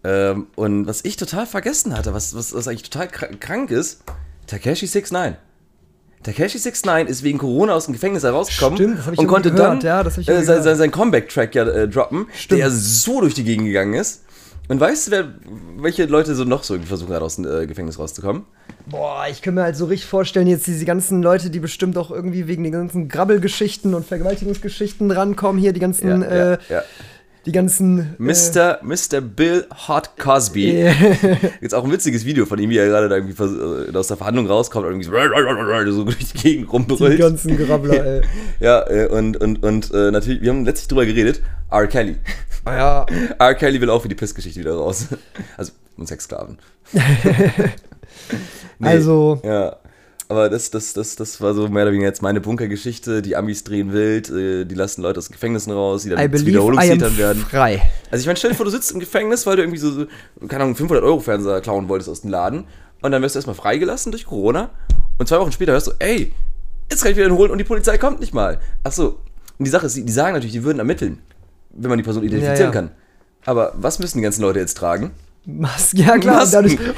Ähm, 0.03 0.47
und 0.55 0.87
was 0.87 1.03
ich 1.03 1.17
total 1.17 1.45
vergessen 1.45 1.97
hatte, 1.97 2.13
was, 2.13 2.35
was, 2.35 2.53
was 2.53 2.67
eigentlich 2.67 2.89
total 2.89 3.07
kr- 3.07 3.37
krank 3.37 3.69
ist, 3.71 4.01
Takeshi 4.47 4.85
69. 4.87 5.37
Takeshi 6.23 6.57
69 6.57 7.09
ist 7.09 7.23
wegen 7.23 7.37
Corona 7.37 7.73
aus 7.73 7.85
dem 7.85 7.93
Gefängnis 7.93 8.23
herausgekommen 8.23 8.77
Stimmt, 8.77 9.17
und 9.17 9.27
konnte 9.27 9.51
gehört, 9.51 9.83
dann 9.83 10.05
ja, 10.05 10.33
äh, 10.35 10.43
sein, 10.43 10.63
sein, 10.63 10.75
sein 10.77 10.91
Comeback-Track 10.91 11.55
ja 11.55 11.63
äh, 11.67 11.87
droppen, 11.87 12.27
Stimmt. 12.33 12.59
der 12.61 12.71
so 12.71 13.21
durch 13.21 13.33
die 13.33 13.43
Gegend 13.43 13.65
gegangen 13.67 13.93
ist. 13.93 14.23
Und 14.69 14.79
weißt 14.79 15.07
du, 15.07 15.11
wer, 15.11 15.33
welche 15.77 16.05
Leute 16.05 16.35
so 16.35 16.43
noch 16.43 16.63
so 16.63 16.75
irgendwie 16.75 16.89
versuchen, 16.89 17.09
gerade 17.09 17.25
aus 17.25 17.37
dem 17.37 17.45
äh, 17.47 17.65
Gefängnis 17.65 17.97
rauszukommen? 17.97 18.43
Boah, 18.85 19.25
ich 19.29 19.41
kann 19.41 19.55
mir 19.55 19.63
halt 19.63 19.75
so 19.75 19.85
richtig 19.85 20.07
vorstellen, 20.07 20.45
jetzt 20.47 20.67
diese 20.67 20.85
ganzen 20.85 21.23
Leute, 21.23 21.49
die 21.49 21.59
bestimmt 21.59 21.97
auch 21.97 22.11
irgendwie 22.11 22.47
wegen 22.47 22.63
den 22.63 22.73
ganzen 22.73 23.07
Grabbelgeschichten 23.09 23.95
und 23.95 24.05
Vergewaltigungsgeschichten 24.05 25.09
rankommen, 25.09 25.59
hier 25.59 25.73
die 25.73 25.79
ganzen, 25.79 26.21
äh, 26.21 26.57
ja. 26.69 26.83
Die 27.45 27.51
ganzen. 27.51 28.15
Mr. 28.17 28.79
Mr. 28.83 29.21
Bill 29.21 29.65
Hot 29.87 30.11
Cosby. 30.17 30.71
Äh, 30.71 30.93
Jetzt 31.61 31.73
auch 31.73 31.83
ein 31.83 31.91
witziges 31.91 32.25
Video 32.25 32.45
von 32.45 32.59
ihm, 32.59 32.69
wie 32.69 32.77
er 32.77 32.87
gerade 32.87 33.09
da 33.09 33.15
irgendwie 33.15 33.41
äh, 33.41 33.95
aus 33.95 34.07
der 34.07 34.17
Verhandlung 34.17 34.47
rauskommt 34.47 34.85
und 34.85 34.91
irgendwie 34.91 35.05
so, 35.05 35.91
so 35.91 36.03
durch 36.03 36.17
die 36.17 36.37
Gegend 36.37 36.67
die 36.67 36.71
rumbrüllt. 36.71 37.19
ganzen 37.19 37.57
Grabbler, 37.57 38.05
ey. 38.17 38.21
Ja, 38.59 38.89
äh, 38.89 39.07
und, 39.07 39.37
und, 39.37 39.63
und 39.63 39.91
äh, 39.93 40.11
natürlich, 40.11 40.41
wir 40.41 40.49
haben 40.49 40.65
letztlich 40.65 40.87
drüber 40.87 41.05
geredet, 41.05 41.41
R. 41.71 41.87
Kelly. 41.87 42.17
Ah 42.65 42.75
ja, 42.75 43.05
R. 43.39 43.55
Kelly 43.55 43.79
will 43.81 43.89
auch 43.89 44.01
für 44.01 44.09
die 44.09 44.15
Pissgeschichte 44.15 44.59
wieder 44.59 44.75
raus. 44.75 45.07
Also, 45.57 45.71
und 45.97 46.07
Sexsklaven. 46.07 46.57
Nee, 48.79 48.87
also. 48.87 49.41
Ja. 49.43 49.77
Aber 50.31 50.47
das, 50.47 50.69
das, 50.69 50.93
das, 50.93 51.15
das 51.15 51.41
war 51.41 51.55
so 51.55 51.67
mehr 51.69 51.83
oder 51.83 51.91
weniger 51.91 52.07
jetzt 52.07 52.21
meine 52.21 52.39
Bunkergeschichte. 52.39 53.23
Die 53.23 53.35
Amis 53.35 53.63
drehen 53.63 53.91
wild, 53.91 54.29
äh, 54.29 54.63
die 54.65 54.75
lassen 54.75 55.01
Leute 55.01 55.17
aus 55.17 55.29
Gefängnissen 55.31 55.73
raus, 55.73 56.03
die 56.03 56.09
dann 56.11 56.31
Wiederholungstätern 56.31 57.17
werden. 57.17 57.43
frei. 57.49 57.81
Also 58.11 58.21
ich 58.21 58.27
meine, 58.27 58.37
stell 58.37 58.51
dir 58.51 58.55
vor, 58.55 58.65
du 58.65 58.71
sitzt 58.71 58.91
im 58.91 58.99
Gefängnis, 58.99 59.47
weil 59.47 59.55
du 59.55 59.63
irgendwie 59.63 59.79
so, 59.79 60.05
keine 60.47 60.63
Ahnung, 60.65 60.75
500 60.75 61.03
Euro 61.03 61.19
Fernseher 61.19 61.61
klauen 61.61 61.89
wolltest 61.89 62.09
aus 62.11 62.21
dem 62.21 62.29
Laden 62.29 62.65
und 63.01 63.11
dann 63.11 63.23
wirst 63.23 63.33
du 63.33 63.39
erstmal 63.39 63.55
freigelassen 63.55 64.11
durch 64.11 64.27
Corona 64.27 64.69
und 65.17 65.27
zwei 65.27 65.39
Wochen 65.39 65.51
später 65.51 65.71
hörst 65.71 65.87
du, 65.87 65.91
ey, 65.97 66.31
jetzt 66.91 67.01
kann 67.01 67.11
ich 67.11 67.17
wieder 67.17 67.27
den 67.27 67.35
holen 67.35 67.49
und 67.49 67.57
die 67.57 67.63
Polizei 67.63 67.97
kommt 67.97 68.19
nicht 68.19 68.33
mal. 68.33 68.59
Ach 68.83 68.91
so. 68.91 69.19
Und 69.57 69.65
die 69.65 69.71
Sache 69.71 69.87
ist, 69.87 69.97
die, 69.97 70.05
die 70.05 70.11
sagen 70.13 70.33
natürlich, 70.33 70.53
die 70.53 70.63
würden 70.63 70.77
ermitteln, 70.77 71.17
wenn 71.71 71.89
man 71.89 71.97
die 71.97 72.03
Person 72.03 72.21
identifizieren 72.23 72.59
Ja, 72.59 72.65
ja. 72.65 72.71
kann. 72.71 72.91
Aber 73.45 73.73
was 73.77 73.97
müssen 73.97 74.19
die 74.19 74.23
ganzen 74.23 74.43
Leute 74.43 74.59
jetzt 74.59 74.77
tragen? 74.77 75.09
Masken, 75.45 75.97
ja 75.97 76.19
klar. 76.19 76.35
Masken. 76.45 76.77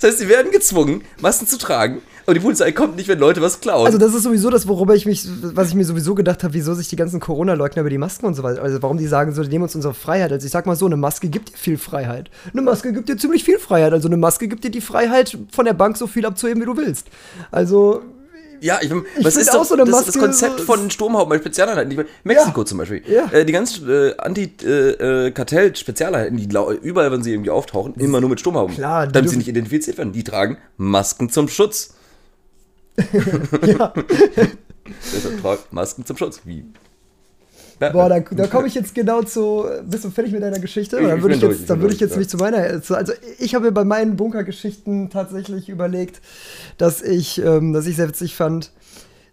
Das 0.00 0.10
heißt, 0.10 0.18
sie 0.18 0.28
werden 0.28 0.52
gezwungen, 0.52 1.02
Masken 1.20 1.48
zu 1.48 1.58
tragen, 1.58 2.00
aber 2.28 2.34
die 2.34 2.40
Polizei 2.40 2.72
kommt 2.72 2.96
nicht, 2.96 3.08
wenn 3.08 3.18
Leute 3.18 3.40
was 3.40 3.58
klauen. 3.60 3.86
also 3.86 3.96
das 3.96 4.12
ist 4.12 4.22
sowieso 4.22 4.50
das, 4.50 4.68
worüber 4.68 4.94
ich 4.94 5.06
mich, 5.06 5.26
was 5.54 5.70
ich 5.70 5.74
mir 5.74 5.86
sowieso 5.86 6.14
gedacht 6.14 6.44
habe, 6.44 6.52
wieso 6.52 6.74
sich 6.74 6.86
die 6.88 6.96
ganzen 6.96 7.20
Corona-Leugner 7.20 7.80
über 7.80 7.88
die 7.88 7.96
Masken 7.96 8.26
und 8.26 8.34
so 8.34 8.42
weiter, 8.42 8.60
also 8.62 8.82
warum 8.82 8.98
die 8.98 9.06
sagen 9.06 9.32
so, 9.32 9.42
die 9.42 9.48
nehmen 9.48 9.62
uns 9.62 9.74
unsere 9.74 9.94
Freiheit. 9.94 10.30
Also 10.30 10.44
ich 10.44 10.52
sag 10.52 10.66
mal 10.66 10.76
so, 10.76 10.84
eine 10.84 10.98
Maske 10.98 11.30
gibt 11.30 11.54
dir 11.54 11.56
viel 11.56 11.78
Freiheit. 11.78 12.28
Eine 12.52 12.60
Maske 12.60 12.92
gibt 12.92 13.08
dir 13.08 13.16
ziemlich 13.16 13.44
viel 13.44 13.58
Freiheit. 13.58 13.94
Also 13.94 14.08
eine 14.08 14.18
Maske 14.18 14.46
gibt 14.46 14.62
dir 14.62 14.70
die 14.70 14.82
Freiheit, 14.82 15.38
von 15.50 15.64
der 15.64 15.72
Bank 15.72 15.96
so 15.96 16.06
viel 16.06 16.26
abzuheben, 16.26 16.60
wie 16.60 16.66
du 16.66 16.76
willst. 16.76 17.06
Also 17.50 18.02
Ja, 18.60 18.78
ich, 18.82 18.90
mein, 18.90 19.04
Ich 19.18 19.24
was 19.24 19.36
ist 19.36 19.48
auch 19.50 19.54
doch 19.60 19.64
so 19.64 19.74
eine 19.74 19.84
das, 19.84 20.04
das 20.04 20.16
Maske 20.16 20.20
Konzept 20.20 20.60
von 20.60 20.90
Sturmhauben 20.90 21.30
bei 21.30 21.38
Spezialeinheiten? 21.38 21.90
Ich 21.92 21.96
mein, 21.96 22.06
Mexiko 22.24 22.60
Ja. 22.60 22.66
zum 22.66 22.76
Beispiel. 22.78 23.02
Ja. 23.08 23.30
Äh, 23.32 23.44
die 23.46 23.52
ganzen 23.52 23.88
äh, 23.88 24.12
Anti-Kartell-Spezialeinheiten, 24.18 26.36
die 26.36 26.48
überall, 26.82 27.12
wenn 27.12 27.22
sie 27.22 27.32
irgendwie 27.32 27.50
auftauchen, 27.50 27.94
immer 27.94 28.20
nur 28.20 28.28
mit 28.30 28.40
Sturmhauben. 28.40 28.74
Klar, 28.74 29.06
damit 29.06 29.30
sie 29.30 29.36
nicht 29.36 29.46
identifiziert 29.48 29.96
werden. 29.98 30.12
Die 30.12 30.24
tragen 30.24 30.58
Masken 30.76 31.30
zum 31.30 31.46
Schutz. 31.48 31.94
ja, 33.66 33.92
Deshalb 35.12 35.40
tragen 35.40 35.62
Masken 35.70 36.04
zum 36.04 36.16
Schutz. 36.16 36.40
Wie? 36.44 36.64
Boah, 37.78 38.08
da, 38.08 38.18
da 38.18 38.46
komme 38.48 38.66
ich 38.66 38.74
jetzt 38.74 38.94
genau 38.94 39.22
zu. 39.22 39.64
Bist 39.84 40.04
du 40.04 40.10
fertig 40.10 40.32
mit 40.32 40.42
deiner 40.42 40.58
Geschichte? 40.58 41.00
Dann 41.00 41.22
würde 41.22 41.36
ich, 41.36 41.42
jetzt, 41.42 41.70
dann 41.70 41.80
würde 41.80 41.94
ich 41.94 42.00
jetzt 42.00 42.16
mich 42.16 42.28
zu 42.28 42.36
meiner. 42.36 42.58
Also, 42.58 43.12
ich 43.38 43.54
habe 43.54 43.66
mir 43.66 43.72
bei 43.72 43.84
meinen 43.84 44.16
Bunkergeschichten 44.16 45.10
tatsächlich 45.10 45.68
überlegt, 45.68 46.20
dass 46.76 47.02
ich, 47.02 47.40
ähm, 47.40 47.72
dass 47.72 47.86
ich 47.86 47.96
sehr 47.96 48.08
witzig 48.08 48.34
fand, 48.34 48.72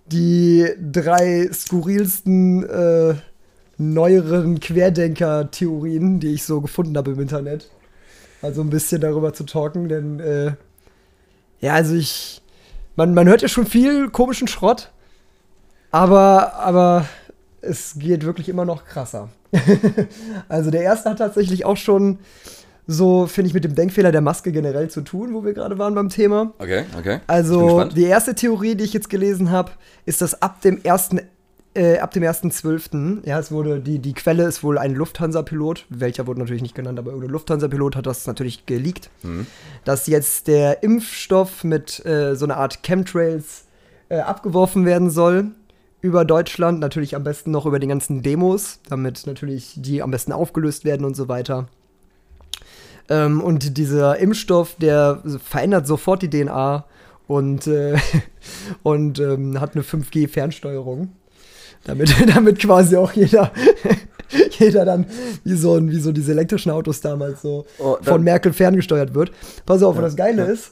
die 0.05 0.67
drei 0.79 1.49
skurrilsten 1.51 2.69
äh, 2.69 3.15
neueren 3.77 4.59
Querdenker-Theorien, 4.59 6.19
die 6.19 6.33
ich 6.33 6.43
so 6.43 6.61
gefunden 6.61 6.95
habe 6.97 7.11
im 7.11 7.19
Internet. 7.19 7.71
Also 8.43 8.61
ein 8.61 8.69
bisschen 8.69 9.01
darüber 9.01 9.33
zu 9.33 9.45
talken, 9.45 9.89
denn 9.89 10.19
äh, 10.19 10.53
ja, 11.61 11.73
also 11.73 11.95
ich. 11.95 12.41
Man, 12.95 13.13
man 13.13 13.27
hört 13.27 13.41
ja 13.41 13.47
schon 13.47 13.65
viel 13.65 14.09
komischen 14.09 14.47
Schrott, 14.47 14.91
aber, 15.91 16.55
aber 16.55 17.05
es 17.61 17.95
geht 17.97 18.25
wirklich 18.25 18.49
immer 18.49 18.65
noch 18.65 18.85
krasser. 18.85 19.29
also 20.49 20.71
der 20.71 20.81
erste 20.81 21.09
hat 21.09 21.17
tatsächlich 21.17 21.65
auch 21.65 21.77
schon 21.77 22.19
so, 22.87 23.25
finde 23.25 23.47
ich, 23.47 23.53
mit 23.53 23.63
dem 23.63 23.75
Denkfehler 23.75 24.11
der 24.11 24.21
Maske 24.21 24.51
generell 24.51 24.89
zu 24.89 25.01
tun, 25.01 25.33
wo 25.33 25.43
wir 25.43 25.53
gerade 25.53 25.77
waren 25.79 25.95
beim 25.95 26.09
Thema. 26.09 26.53
Okay, 26.59 26.85
okay. 26.97 27.19
Also 27.27 27.85
die 27.85 28.03
erste 28.03 28.35
Theorie, 28.35 28.75
die 28.75 28.83
ich 28.83 28.93
jetzt 28.93 29.09
gelesen 29.09 29.49
habe, 29.49 29.71
ist, 30.05 30.21
dass 30.21 30.41
ab 30.41 30.61
dem 30.61 30.83
ersten 30.83 31.21
äh, 31.75 31.99
ab 31.99 32.11
dem 32.11 32.23
1.12., 32.23 33.27
ja, 33.27 33.37
es 33.37 33.51
wurde, 33.51 33.79
die, 33.79 33.99
die 33.99 34.13
Quelle 34.13 34.45
ist 34.45 34.63
wohl 34.63 34.77
ein 34.77 34.95
Lufthansa-Pilot, 34.95 35.85
welcher 35.89 36.25
wurde 36.25 36.39
natürlich 36.39 36.61
nicht 36.61 36.75
genannt, 36.75 36.97
aber 36.97 37.11
irgendein 37.11 37.31
Lufthansa-Pilot 37.31 37.95
hat 37.95 38.05
das 38.05 38.25
natürlich 38.25 38.65
geleakt, 38.65 39.09
mhm. 39.23 39.45
dass 39.83 40.07
jetzt 40.07 40.47
der 40.47 40.83
Impfstoff 40.83 41.63
mit 41.63 42.05
äh, 42.05 42.35
so 42.35 42.45
einer 42.45 42.57
Art 42.57 42.81
Chemtrails 42.83 43.65
äh, 44.09 44.19
abgeworfen 44.19 44.85
werden 44.85 45.09
soll 45.09 45.51
über 46.01 46.23
Deutschland, 46.23 46.79
natürlich 46.79 47.15
am 47.15 47.23
besten 47.23 47.51
noch 47.51 47.65
über 47.65 47.79
die 47.79 47.87
ganzen 47.87 48.21
Demos, 48.21 48.79
damit 48.89 49.25
natürlich 49.25 49.73
die 49.75 50.01
am 50.01 50.11
besten 50.11 50.31
aufgelöst 50.31 50.85
werden 50.85 51.05
und 51.05 51.15
so 51.15 51.27
weiter. 51.27 51.67
Ähm, 53.09 53.41
und 53.41 53.77
dieser 53.77 54.17
Impfstoff, 54.17 54.75
der 54.75 55.21
verändert 55.43 55.87
sofort 55.87 56.21
die 56.21 56.29
DNA 56.29 56.85
und, 57.27 57.67
äh, 57.67 57.97
und 58.83 59.19
ähm, 59.19 59.59
hat 59.59 59.75
eine 59.75 59.83
5G-Fernsteuerung. 59.83 61.09
Damit, 61.85 62.13
damit 62.35 62.59
quasi 62.59 62.97
auch 62.97 63.13
jeder, 63.13 63.51
jeder 64.59 64.85
dann 64.85 65.05
wie 65.43 65.55
so, 65.55 65.81
wie 65.87 65.99
so 65.99 66.11
diese 66.11 66.31
elektrischen 66.31 66.71
Autos 66.71 66.99
damals 66.99 67.41
so 67.41 67.65
oh, 67.79 67.97
von 68.01 68.23
Merkel 68.23 68.51
ferngesteuert 68.51 69.13
wird. 69.13 69.31
Pass 69.65 69.81
auf, 69.81 69.95
ja, 69.95 70.01
das 70.01 70.15
Geile 70.15 70.45
ja. 70.45 70.51
ist, 70.51 70.71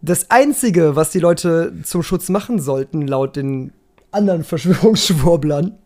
das 0.00 0.30
Einzige, 0.30 0.96
was 0.96 1.10
die 1.10 1.20
Leute 1.20 1.74
zum 1.84 2.02
Schutz 2.02 2.28
machen 2.28 2.58
sollten, 2.58 3.06
laut 3.06 3.36
den 3.36 3.72
anderen 4.10 4.44
Verschwörungsschwurblern, 4.44 5.78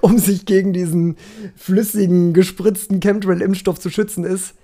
um 0.00 0.18
sich 0.18 0.46
gegen 0.46 0.72
diesen 0.72 1.16
flüssigen, 1.56 2.32
gespritzten 2.32 3.00
Chemtrail-Impfstoff 3.00 3.78
zu 3.78 3.90
schützen, 3.90 4.24
ist 4.24 4.54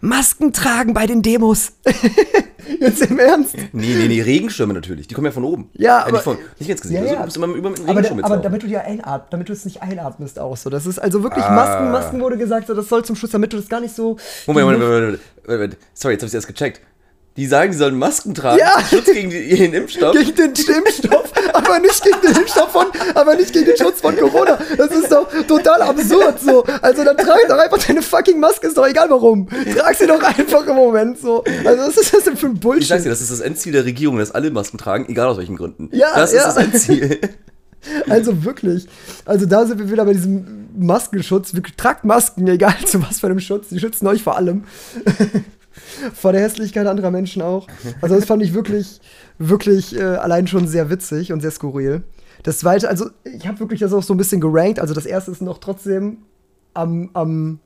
Masken 0.00 0.52
tragen 0.52 0.94
bei 0.94 1.06
den 1.06 1.22
Demos. 1.22 1.72
Jetzt 2.80 3.02
im 3.02 3.18
Ernst? 3.18 3.54
Nee, 3.72 3.94
nee, 3.94 4.08
nee, 4.08 4.22
Regenschirme 4.22 4.74
natürlich. 4.74 5.08
Die 5.08 5.14
kommen 5.14 5.24
ja 5.24 5.32
von 5.32 5.44
oben. 5.44 5.70
Ja, 5.74 6.02
aber, 6.02 6.12
nicht, 6.12 6.22
von, 6.22 6.36
nicht 6.58 6.70
ins 6.70 6.80
Gesicht. 6.80 7.00
Ja, 7.00 7.12
ja. 7.12 7.20
Also, 7.20 7.40
du 7.40 7.46
musst 7.46 7.58
immer 7.58 7.68
über 7.68 7.70
mit 7.70 7.80
aber, 7.88 8.24
aber 8.24 8.36
damit 8.38 8.62
du 8.62 8.66
dir 8.66 8.82
einatmest, 8.82 9.32
damit 9.32 9.48
du 9.48 9.52
es 9.52 9.64
nicht 9.64 9.82
einatmest 9.82 10.38
auch 10.38 10.56
so. 10.56 10.70
Das 10.70 10.86
ist 10.86 10.98
also 10.98 11.22
wirklich 11.22 11.44
ah. 11.44 11.54
Masken, 11.54 11.90
Masken 11.90 12.20
wurde 12.20 12.36
gesagt, 12.36 12.66
so, 12.66 12.74
das 12.74 12.88
soll 12.88 13.04
zum 13.04 13.16
Schutz, 13.16 13.30
damit 13.30 13.52
du 13.52 13.56
das 13.56 13.68
gar 13.68 13.80
nicht 13.80 13.94
so. 13.94 14.16
Moment, 14.46 14.66
Moment, 14.66 14.82
Moment, 14.82 15.20
Moment, 15.46 15.76
Sorry, 15.94 16.14
jetzt 16.14 16.22
hab 16.22 16.28
ich 16.28 16.34
erst 16.34 16.46
gecheckt. 16.46 16.80
Die 17.38 17.46
sagen, 17.46 17.72
sie 17.72 17.78
sollen 17.78 17.96
Masken 17.96 18.34
tragen. 18.34 18.58
Ja. 18.58 18.82
Schutz 18.90 19.04
gegen 19.04 19.30
den 19.30 19.72
Impfstoff. 19.72 20.12
Gegen 20.12 20.34
den 20.34 20.46
Impfstoff, 20.48 21.32
aber 21.52 21.78
nicht 21.78 22.02
gegen 22.02 22.20
den 22.20 22.34
Impfstoff 22.34 22.72
von, 22.72 22.86
aber 23.14 23.36
nicht 23.36 23.52
gegen 23.52 23.66
den 23.66 23.76
Schutz 23.76 24.00
von 24.00 24.16
Corona. 24.16 24.58
Das 24.76 24.90
ist 24.90 25.12
doch 25.12 25.28
total 25.46 25.82
absurd 25.82 26.40
so. 26.40 26.64
Also 26.82 27.04
dann 27.04 27.16
trag 27.16 27.38
doch 27.48 27.58
einfach 27.58 27.78
deine 27.78 28.02
fucking 28.02 28.40
Maske, 28.40 28.66
ist 28.66 28.76
doch 28.76 28.88
egal 28.88 29.08
warum. 29.10 29.48
Trag 29.48 29.94
sie 29.94 30.08
doch 30.08 30.20
einfach 30.20 30.66
im 30.66 30.74
Moment 30.74 31.20
so. 31.20 31.44
Also 31.64 31.80
was 31.80 31.96
ist 31.96 32.12
das 32.12 32.24
denn 32.24 32.36
für 32.36 32.46
ein 32.46 32.58
Bullshit? 32.58 32.82
Ich 32.82 32.88
sag's 32.88 33.04
dir, 33.04 33.10
das 33.10 33.20
ist 33.20 33.30
das 33.30 33.38
Endziel 33.38 33.72
der 33.72 33.84
Regierung, 33.84 34.18
dass 34.18 34.32
alle 34.32 34.50
Masken 34.50 34.76
tragen, 34.76 35.08
egal 35.08 35.28
aus 35.28 35.38
welchen 35.38 35.56
Gründen. 35.56 35.90
Ja, 35.92 36.16
das 36.16 36.32
ja. 36.32 36.40
ist 36.40 36.56
das 36.56 36.56
Endziel. 36.56 37.20
Also 38.08 38.44
wirklich. 38.44 38.88
Also 39.24 39.46
da 39.46 39.64
sind 39.64 39.78
wir 39.78 39.88
wieder 39.88 40.04
bei 40.04 40.12
diesem 40.12 40.68
Maskenschutz. 40.76 41.52
Tragt 41.76 42.04
Masken, 42.04 42.48
egal 42.48 42.74
zu 42.84 43.00
was 43.00 43.20
für 43.20 43.28
einem 43.28 43.38
Schutz. 43.38 43.68
Die 43.68 43.78
schützen 43.78 44.08
euch 44.08 44.24
vor 44.24 44.36
allem 44.36 44.64
vor 46.14 46.32
der 46.32 46.42
Hässlichkeit 46.42 46.86
anderer 46.86 47.10
Menschen 47.10 47.42
auch. 47.42 47.66
Also 48.00 48.14
das 48.14 48.24
fand 48.24 48.42
ich 48.42 48.54
wirklich, 48.54 49.00
wirklich 49.38 49.96
äh, 49.96 50.02
allein 50.02 50.46
schon 50.46 50.66
sehr 50.66 50.90
witzig 50.90 51.32
und 51.32 51.40
sehr 51.40 51.50
skurril. 51.50 52.02
Das 52.42 52.58
zweite, 52.58 52.88
also 52.88 53.10
ich 53.24 53.46
habe 53.46 53.60
wirklich 53.60 53.80
das 53.80 53.92
auch 53.92 54.02
so 54.02 54.14
ein 54.14 54.16
bisschen 54.16 54.40
gerankt. 54.40 54.78
Also 54.78 54.94
das 54.94 55.06
erste 55.06 55.30
ist 55.30 55.42
noch 55.42 55.58
trotzdem 55.58 56.18
am, 56.74 57.10
am 57.14 57.60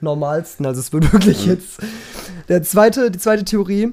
normalsten. 0.00 0.66
Also 0.66 0.80
es 0.80 0.92
wird 0.92 1.12
wirklich 1.12 1.46
mhm. 1.46 1.52
jetzt. 1.52 1.80
Der 2.48 2.62
zweite, 2.62 3.10
die 3.10 3.18
zweite 3.18 3.44
Theorie 3.44 3.92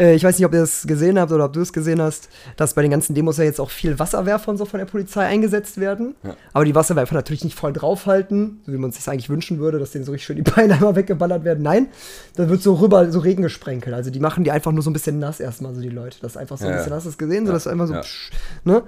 äh, 0.00 0.14
ich 0.14 0.24
weiß 0.24 0.38
nicht, 0.38 0.46
ob 0.46 0.54
ihr 0.54 0.60
das 0.60 0.86
gesehen 0.86 1.18
habt 1.18 1.30
oder 1.30 1.44
ob 1.44 1.52
du 1.52 1.60
es 1.60 1.72
gesehen 1.72 2.00
hast, 2.00 2.28
dass 2.56 2.74
bei 2.74 2.82
den 2.82 2.90
ganzen 2.90 3.14
Demos 3.14 3.36
ja 3.36 3.44
jetzt 3.44 3.60
auch 3.60 3.70
viel 3.70 3.98
Wasserwerfer 3.98 4.50
und 4.50 4.56
so 4.56 4.64
von 4.64 4.78
der 4.78 4.86
Polizei 4.86 5.26
eingesetzt 5.26 5.78
werden. 5.78 6.14
Ja. 6.22 6.34
Aber 6.52 6.64
die 6.64 6.74
Wasserwerfer 6.74 7.14
natürlich 7.14 7.44
nicht 7.44 7.58
voll 7.58 7.72
draufhalten, 7.72 8.62
so 8.64 8.72
wie 8.72 8.78
man 8.78 8.90
es 8.90 8.96
sich 8.96 9.06
eigentlich 9.08 9.28
wünschen 9.28 9.58
würde, 9.58 9.78
dass 9.78 9.92
denen 9.92 10.04
so 10.04 10.12
richtig 10.12 10.26
schön 10.26 10.36
die 10.36 10.42
Beine 10.50 10.74
einmal 10.74 10.96
weggeballert 10.96 11.44
werden. 11.44 11.62
Nein, 11.62 11.88
da 12.36 12.48
wird 12.48 12.62
so 12.62 12.74
rüber 12.74 13.12
so 13.12 13.20
Regen 13.20 13.42
gesprenkelt. 13.42 13.94
Also 13.94 14.10
die 14.10 14.20
machen 14.20 14.42
die 14.44 14.50
einfach 14.50 14.72
nur 14.72 14.82
so 14.82 14.90
ein 14.90 14.94
bisschen 14.94 15.18
nass 15.18 15.38
erstmal, 15.38 15.74
so 15.74 15.82
die 15.82 15.90
Leute. 15.90 16.18
Das 16.22 16.32
ist 16.32 16.38
einfach 16.38 16.56
so 16.56 16.66
ein 16.66 16.74
bisschen 16.74 16.90
nass. 16.90 17.04
Hast 17.04 17.20
du 17.20 17.26
gesehen? 17.26 17.46
So, 17.46 17.52
das 17.52 17.66
ist 17.66 17.72
einfach 17.72 17.86
so. 17.86 17.94
Psch, 17.94 18.30
ne? 18.64 18.82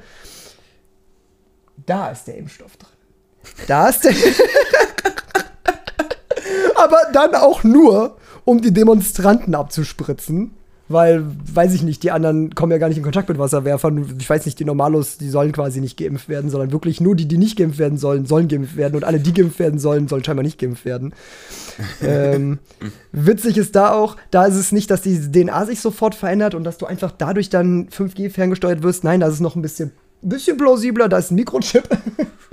Da 1.85 2.11
ist 2.11 2.25
der 2.25 2.37
Impfstoff 2.39 2.77
drin. 2.77 2.89
Da 3.67 3.89
ist 3.89 4.05
der. 4.05 4.15
Aber 6.77 6.99
dann 7.13 7.35
auch 7.35 7.65
nur, 7.65 8.17
um 8.45 8.61
die 8.61 8.73
Demonstranten 8.73 9.55
abzuspritzen 9.55 10.53
weil, 10.93 11.25
weiß 11.53 11.75
ich 11.75 11.83
nicht, 11.83 12.03
die 12.03 12.11
anderen 12.11 12.55
kommen 12.55 12.73
ja 12.73 12.79
gar 12.79 12.89
nicht 12.89 12.99
in 12.99 13.03
Kontakt 13.03 13.29
mit 13.29 13.39
Wasserwerfern. 13.39 14.17
Ich 14.19 14.29
weiß 14.29 14.47
nicht, 14.47 14.59
die 14.59 14.65
Normalos, 14.65 15.19
die 15.19 15.29
sollen 15.29 15.53
quasi 15.53 15.81
nicht 15.81 15.97
geimpft 15.97 16.29
werden, 16.29 16.51
sondern 16.51 16.73
wirklich 16.73 17.01
nur 17.01 17.17
die, 17.17 17.27
die 17.27 17.39
nicht 17.39 17.57
geimpft 17.57 17.79
werden 17.79 17.99
sollen, 17.99 18.27
sollen 18.27 18.49
geimpft 18.49 18.77
werden 18.77 18.97
und 18.97 19.05
alle, 19.05 19.21
die 19.21 19.33
geimpft 19.33 19.59
werden 19.59 19.79
sollen, 19.79 20.09
sollen 20.09 20.25
scheinbar 20.25 20.45
nicht 20.45 20.59
geimpft 20.59 20.85
werden. 20.85 21.15
ähm, 22.03 22.59
witzig 23.13 23.59
ist 23.59 23.75
da 23.77 23.93
auch, 23.93 24.17
da 24.31 24.47
ist 24.47 24.57
es 24.57 24.73
nicht, 24.73 24.91
dass 24.91 25.03
die 25.03 25.19
DNA 25.19 25.67
sich 25.67 25.81
sofort 25.81 26.15
verändert 26.15 26.55
und 26.55 26.65
dass 26.65 26.79
du 26.79 26.87
einfach 26.87 27.13
dadurch 27.17 27.51
dann 27.51 27.89
5G 27.89 28.31
ferngesteuert 28.31 28.83
wirst. 28.83 29.05
Nein, 29.05 29.21
das 29.21 29.35
ist 29.35 29.41
noch 29.41 29.57
ein 29.57 29.63
bisschen, 29.63 29.93
bisschen 30.21 30.57
plausibler. 30.57 31.09
Da 31.09 31.19
ist 31.19 31.31
ein 31.31 31.37
Mikrochip, 31.37 31.89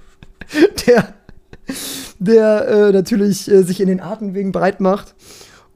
der, 0.88 1.14
der 2.20 2.68
äh, 2.68 2.92
natürlich 2.92 3.50
äh, 3.50 3.64
sich 3.64 3.82
in 3.82 3.88
den 3.88 4.00
Atemwegen 4.00 4.52
breit 4.52 4.80
macht. 4.80 5.16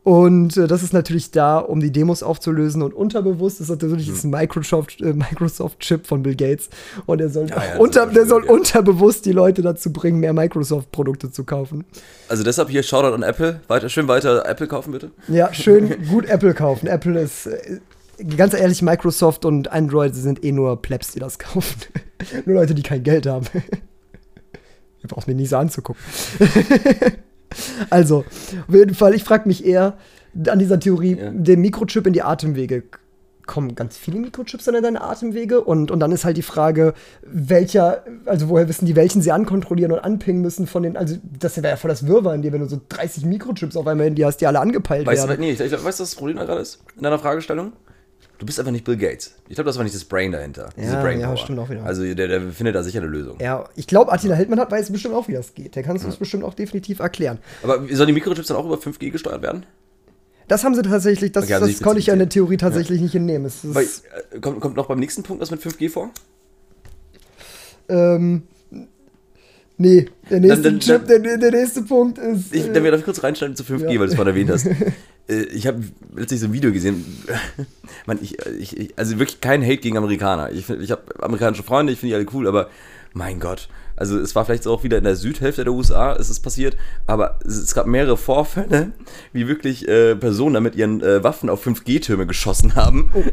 Und 0.04 0.58
äh, 0.58 0.68
das 0.68 0.84
ist 0.84 0.92
natürlich 0.92 1.32
da, 1.32 1.60
um 1.60 1.80
die 1.80 1.92
Demos 1.92 2.24
aufzulösen. 2.24 2.82
Und 2.82 2.94
unterbewusst 2.94 3.62
ist 3.62 3.70
natürlich 3.70 4.10
mhm. 4.10 4.20
ein 4.24 4.42
Microsoft, 4.42 5.02
äh, 5.02 5.14
Microsoft-Chip 5.14 6.06
von 6.06 6.24
Bill 6.24 6.36
Gates. 6.36 6.70
Und 7.06 7.22
er 7.22 7.30
soll, 7.30 7.48
ja, 7.48 7.56
ja, 7.56 7.78
unter, 7.78 8.08
der 8.08 8.26
soll 8.26 8.44
unterbewusst 8.44 9.26
die 9.26 9.32
Leute 9.32 9.62
dazu 9.62 9.94
bringen, 9.94 10.20
mehr 10.20 10.34
Microsoft-Produkte 10.34 11.32
zu 11.32 11.46
kaufen. 11.46 11.86
Also 12.28 12.44
deshalb 12.44 12.70
hier 12.70 12.84
Shoutout 12.84 13.16
an 13.16 13.24
Apple. 13.24 13.62
Weiter, 13.68 13.88
schön 13.88 14.10
weiter 14.10 14.46
Apple 14.46 14.68
kaufen, 14.68 14.92
bitte. 14.92 15.12
Ja, 15.30 15.54
schön 15.54 16.06
gut 16.10 16.26
Apple 16.26 16.54
kaufen. 16.54 16.88
Apple 16.88 17.22
ist, 17.22 17.48
äh, 17.48 17.80
ganz 18.36 18.54
ehrlich, 18.54 18.82
Microsoft 18.82 19.46
und 19.46 19.72
Android 19.72 20.14
sind 20.16 20.44
eh 20.44 20.52
nur 20.52 20.82
Plebs, 20.82 21.14
die 21.14 21.20
das 21.20 21.40
kaufen. 21.40 21.80
nur 22.46 22.56
Leute, 22.56 22.76
die 22.76 22.84
kein 22.84 23.04
Geld 23.04 23.26
haben. 23.26 23.46
Ihr 25.02 25.08
braucht 25.08 25.28
mir 25.28 25.36
nie 25.36 25.46
so 25.46 25.56
anzugucken. 25.58 26.02
Also, 27.90 28.20
auf 28.68 28.74
jeden 28.74 28.96
Fall, 28.96 29.14
ich 29.14 29.24
frage 29.24 29.48
mich 29.48 29.66
eher 29.66 29.98
an 30.48 30.60
dieser 30.60 30.80
Theorie, 30.80 31.18
ja. 31.18 31.32
der 31.32 31.58
Mikrochip 31.58 32.08
in 32.08 32.14
die 32.14 32.22
Atemwege. 32.22 32.84
Kommen 33.46 33.76
ganz 33.76 33.98
viele 33.98 34.20
Mikrochips 34.20 34.64
dann 34.64 34.76
in 34.76 34.84
deine 34.84 35.02
Atemwege 35.02 35.60
und, 35.60 35.92
und 35.92 36.00
dann 36.00 36.14
ist 36.14 36.24
halt 36.24 36.38
die 36.38 36.44
Frage, 36.44 36.94
welcher, 37.24 38.04
also 38.26 38.48
woher 38.48 38.70
wissen 38.70 38.86
die, 38.86 38.96
welchen 38.96 39.22
sie 39.22 39.34
ankontrollieren 39.34 39.92
und 39.92 40.00
anpingen 40.00 40.42
müssen 40.42 40.66
von 40.66 40.84
den, 40.84 40.96
also 40.96 41.18
das 41.40 41.58
wäre 41.58 41.68
ja 41.68 41.76
voll 41.76 41.90
das 41.90 42.08
Wirrwarr 42.08 42.36
in 42.36 42.42
dir, 42.42 42.54
wenn 42.54 42.62
du 42.62 42.70
so 42.70 42.80
30 42.88 43.26
Mikrochips 43.26 43.76
auf 43.76 43.86
einmal 43.86 44.08
in 44.08 44.16
dir 44.16 44.28
hast, 44.28 44.38
die 44.38 44.48
alle 44.48 44.62
angepeilt 44.62 45.06
weißt 45.06 45.28
werden. 45.28 45.42
Du, 45.42 45.42
nee, 45.42 45.52
ich, 45.52 45.60
ich, 45.60 45.72
weißt 45.74 45.82
du, 45.82 45.86
was 45.86 45.98
das 45.98 46.16
Problem 46.16 46.38
da 46.38 46.46
gerade 46.46 46.62
ist 46.62 46.80
in 46.96 47.04
deiner 47.04 47.20
Fragestellung? 47.20 47.74
Du 48.44 48.46
bist 48.46 48.60
einfach 48.60 48.74
nicht 48.74 48.84
Bill 48.84 48.98
Gates. 48.98 49.36
Ich 49.48 49.56
glaube, 49.56 49.70
das 49.70 49.78
war 49.78 49.86
nicht 49.86 49.96
das 49.96 50.04
Brain 50.04 50.34
dahinter. 50.34 50.68
Diese 50.76 50.96
ja, 50.96 51.02
Brain 51.02 51.18
ja, 51.22 51.38
stimmt 51.38 51.60
auch 51.60 51.70
wieder. 51.70 51.86
Also 51.86 52.04
der, 52.04 52.28
der 52.28 52.42
findet 52.52 52.76
da 52.76 52.84
sicher 52.84 53.00
eine 53.00 53.08
Lösung. 53.08 53.38
Ja, 53.40 53.70
ich 53.78 53.88
glaube, 53.88 54.12
Attila 54.12 54.36
Hildmann 54.36 54.60
hat 54.60 54.70
weiß 54.70 54.92
bestimmt 54.92 55.14
auch, 55.14 55.30
wie 55.30 55.32
das 55.32 55.54
geht. 55.54 55.78
Der 55.78 55.84
kann 55.84 55.96
es 55.96 56.04
uns 56.04 56.18
bestimmt 56.18 56.44
auch 56.44 56.54
definitiv 56.54 57.00
erklären. 57.00 57.38
Aber 57.64 57.88
sollen 57.96 58.08
die 58.08 58.14
Mikrochips 58.14 58.50
dann 58.50 58.58
auch 58.58 58.66
über 58.66 58.76
5G 58.76 59.12
gesteuert 59.12 59.42
werden? 59.44 59.66
Das 60.50 60.66
haben 60.66 60.76
sie 60.76 60.82
tatsächlich, 60.82 61.32
das, 61.32 61.46
okay, 61.46 61.54
also 61.54 61.68
das 61.68 61.82
konnte 61.82 62.00
ich 62.00 62.08
ja 62.08 62.14
in 62.14 62.20
der 62.20 62.28
Theorie 62.28 62.58
tatsächlich 62.58 63.00
ja. 63.00 63.04
nicht 63.06 63.16
entnehmen. 63.16 63.50
Weil, 63.64 63.86
äh, 63.86 64.40
kommt, 64.42 64.60
kommt 64.60 64.76
noch 64.76 64.88
beim 64.88 65.00
nächsten 65.00 65.24
Punkt 65.24 65.42
was 65.42 65.50
mit 65.50 65.62
5G 65.62 65.90
vor? 65.90 66.10
Ähm, 67.88 68.44
Nee, 69.78 70.06
der 70.30 70.40
nächste, 70.40 70.62
dann, 70.62 70.74
dann, 70.74 70.80
Chip, 70.80 71.08
der, 71.08 71.38
der, 71.38 71.52
nächste 71.52 71.82
Punkt 71.82 72.18
ist. 72.20 72.54
Ich, 72.54 72.72
dann 72.72 72.86
äh, 72.86 72.92
darf 72.92 73.04
kurz 73.04 73.24
reinschneiden 73.24 73.56
zu 73.56 73.64
5G, 73.64 73.80
ja. 73.80 73.88
weil 73.88 73.98
du 73.98 74.04
es 74.06 74.16
vorhin 74.16 74.34
erwähnt 74.36 74.50
hast. 74.50 74.68
Äh, 75.26 75.44
ich 75.54 75.68
habe 75.68 75.82
letztlich 76.18 76.42
so 76.42 76.48
ein 76.48 76.52
Video 76.52 76.74
gesehen. 76.74 77.06
Man, 78.06 78.20
ich, 78.22 78.38
ich, 78.60 78.98
also 78.98 79.20
wirklich 79.20 79.40
kein 79.40 79.64
Hate 79.64 79.78
gegen 79.78 79.96
Amerikaner. 79.96 80.52
Ich, 80.52 80.70
ich 80.70 80.92
habe 80.92 81.02
amerikanische 81.18 81.64
Freunde, 81.64 81.94
ich 81.94 82.00
finde 82.00 82.10
die 82.10 82.16
alle 82.16 82.26
cool, 82.34 82.46
aber 82.46 82.70
mein 83.14 83.40
Gott. 83.40 83.70
Also 83.96 84.20
es 84.20 84.36
war 84.36 84.44
vielleicht 84.44 84.68
auch 84.68 84.84
wieder 84.84 84.98
in 84.98 85.06
der 85.06 85.16
Südhälfte 85.16 85.64
der 85.64 85.72
USA 85.72 86.12
ist 86.12 86.30
es 86.30 86.42
passiert, 86.42 86.76
aber 87.08 87.40
es 87.46 87.74
gab 87.74 87.88
mehrere 87.88 88.18
Vorfälle, 88.18 88.92
wie 89.32 89.48
wirklich 89.48 89.88
äh, 89.88 90.18
Personen 90.18 90.56
damit 90.56 90.76
ihren 90.76 91.02
äh, 91.02 91.24
Waffen 91.24 91.50
auf 91.50 91.66
5G-Türme 91.66 92.28
geschossen 92.28 92.76
haben. 92.76 93.12
Oh. 93.14 93.24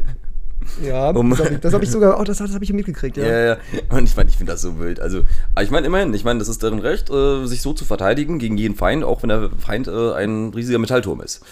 Ja, 0.82 1.10
Um- 1.16 1.30
das 1.30 1.40
habe 1.40 1.58
ich, 1.62 1.72
hab 1.72 1.82
ich 1.82 1.90
sogar, 1.90 2.20
oh, 2.20 2.24
das, 2.24 2.38
das 2.38 2.52
habe 2.52 2.64
ich 2.64 2.72
mitgekriegt, 2.72 3.16
ja. 3.16 3.24
Ja, 3.26 3.40
ja. 3.40 3.56
Und 3.90 4.04
ich 4.08 4.16
meine, 4.16 4.28
ich 4.28 4.36
finde 4.36 4.52
das 4.52 4.62
so 4.62 4.78
wild. 4.78 5.00
Also, 5.00 5.22
aber 5.54 5.64
ich 5.64 5.70
meine, 5.70 5.86
immerhin, 5.86 6.12
ich 6.14 6.24
meine, 6.24 6.38
das 6.38 6.48
ist 6.48 6.62
deren 6.62 6.78
Recht, 6.78 7.10
äh, 7.10 7.46
sich 7.46 7.62
so 7.62 7.72
zu 7.72 7.84
verteidigen 7.84 8.38
gegen 8.38 8.56
jeden 8.56 8.76
Feind, 8.76 9.04
auch 9.04 9.22
wenn 9.22 9.28
der 9.28 9.50
Feind 9.58 9.88
äh, 9.88 10.12
ein 10.12 10.52
riesiger 10.54 10.78
Metallturm 10.78 11.20
ist. 11.20 11.42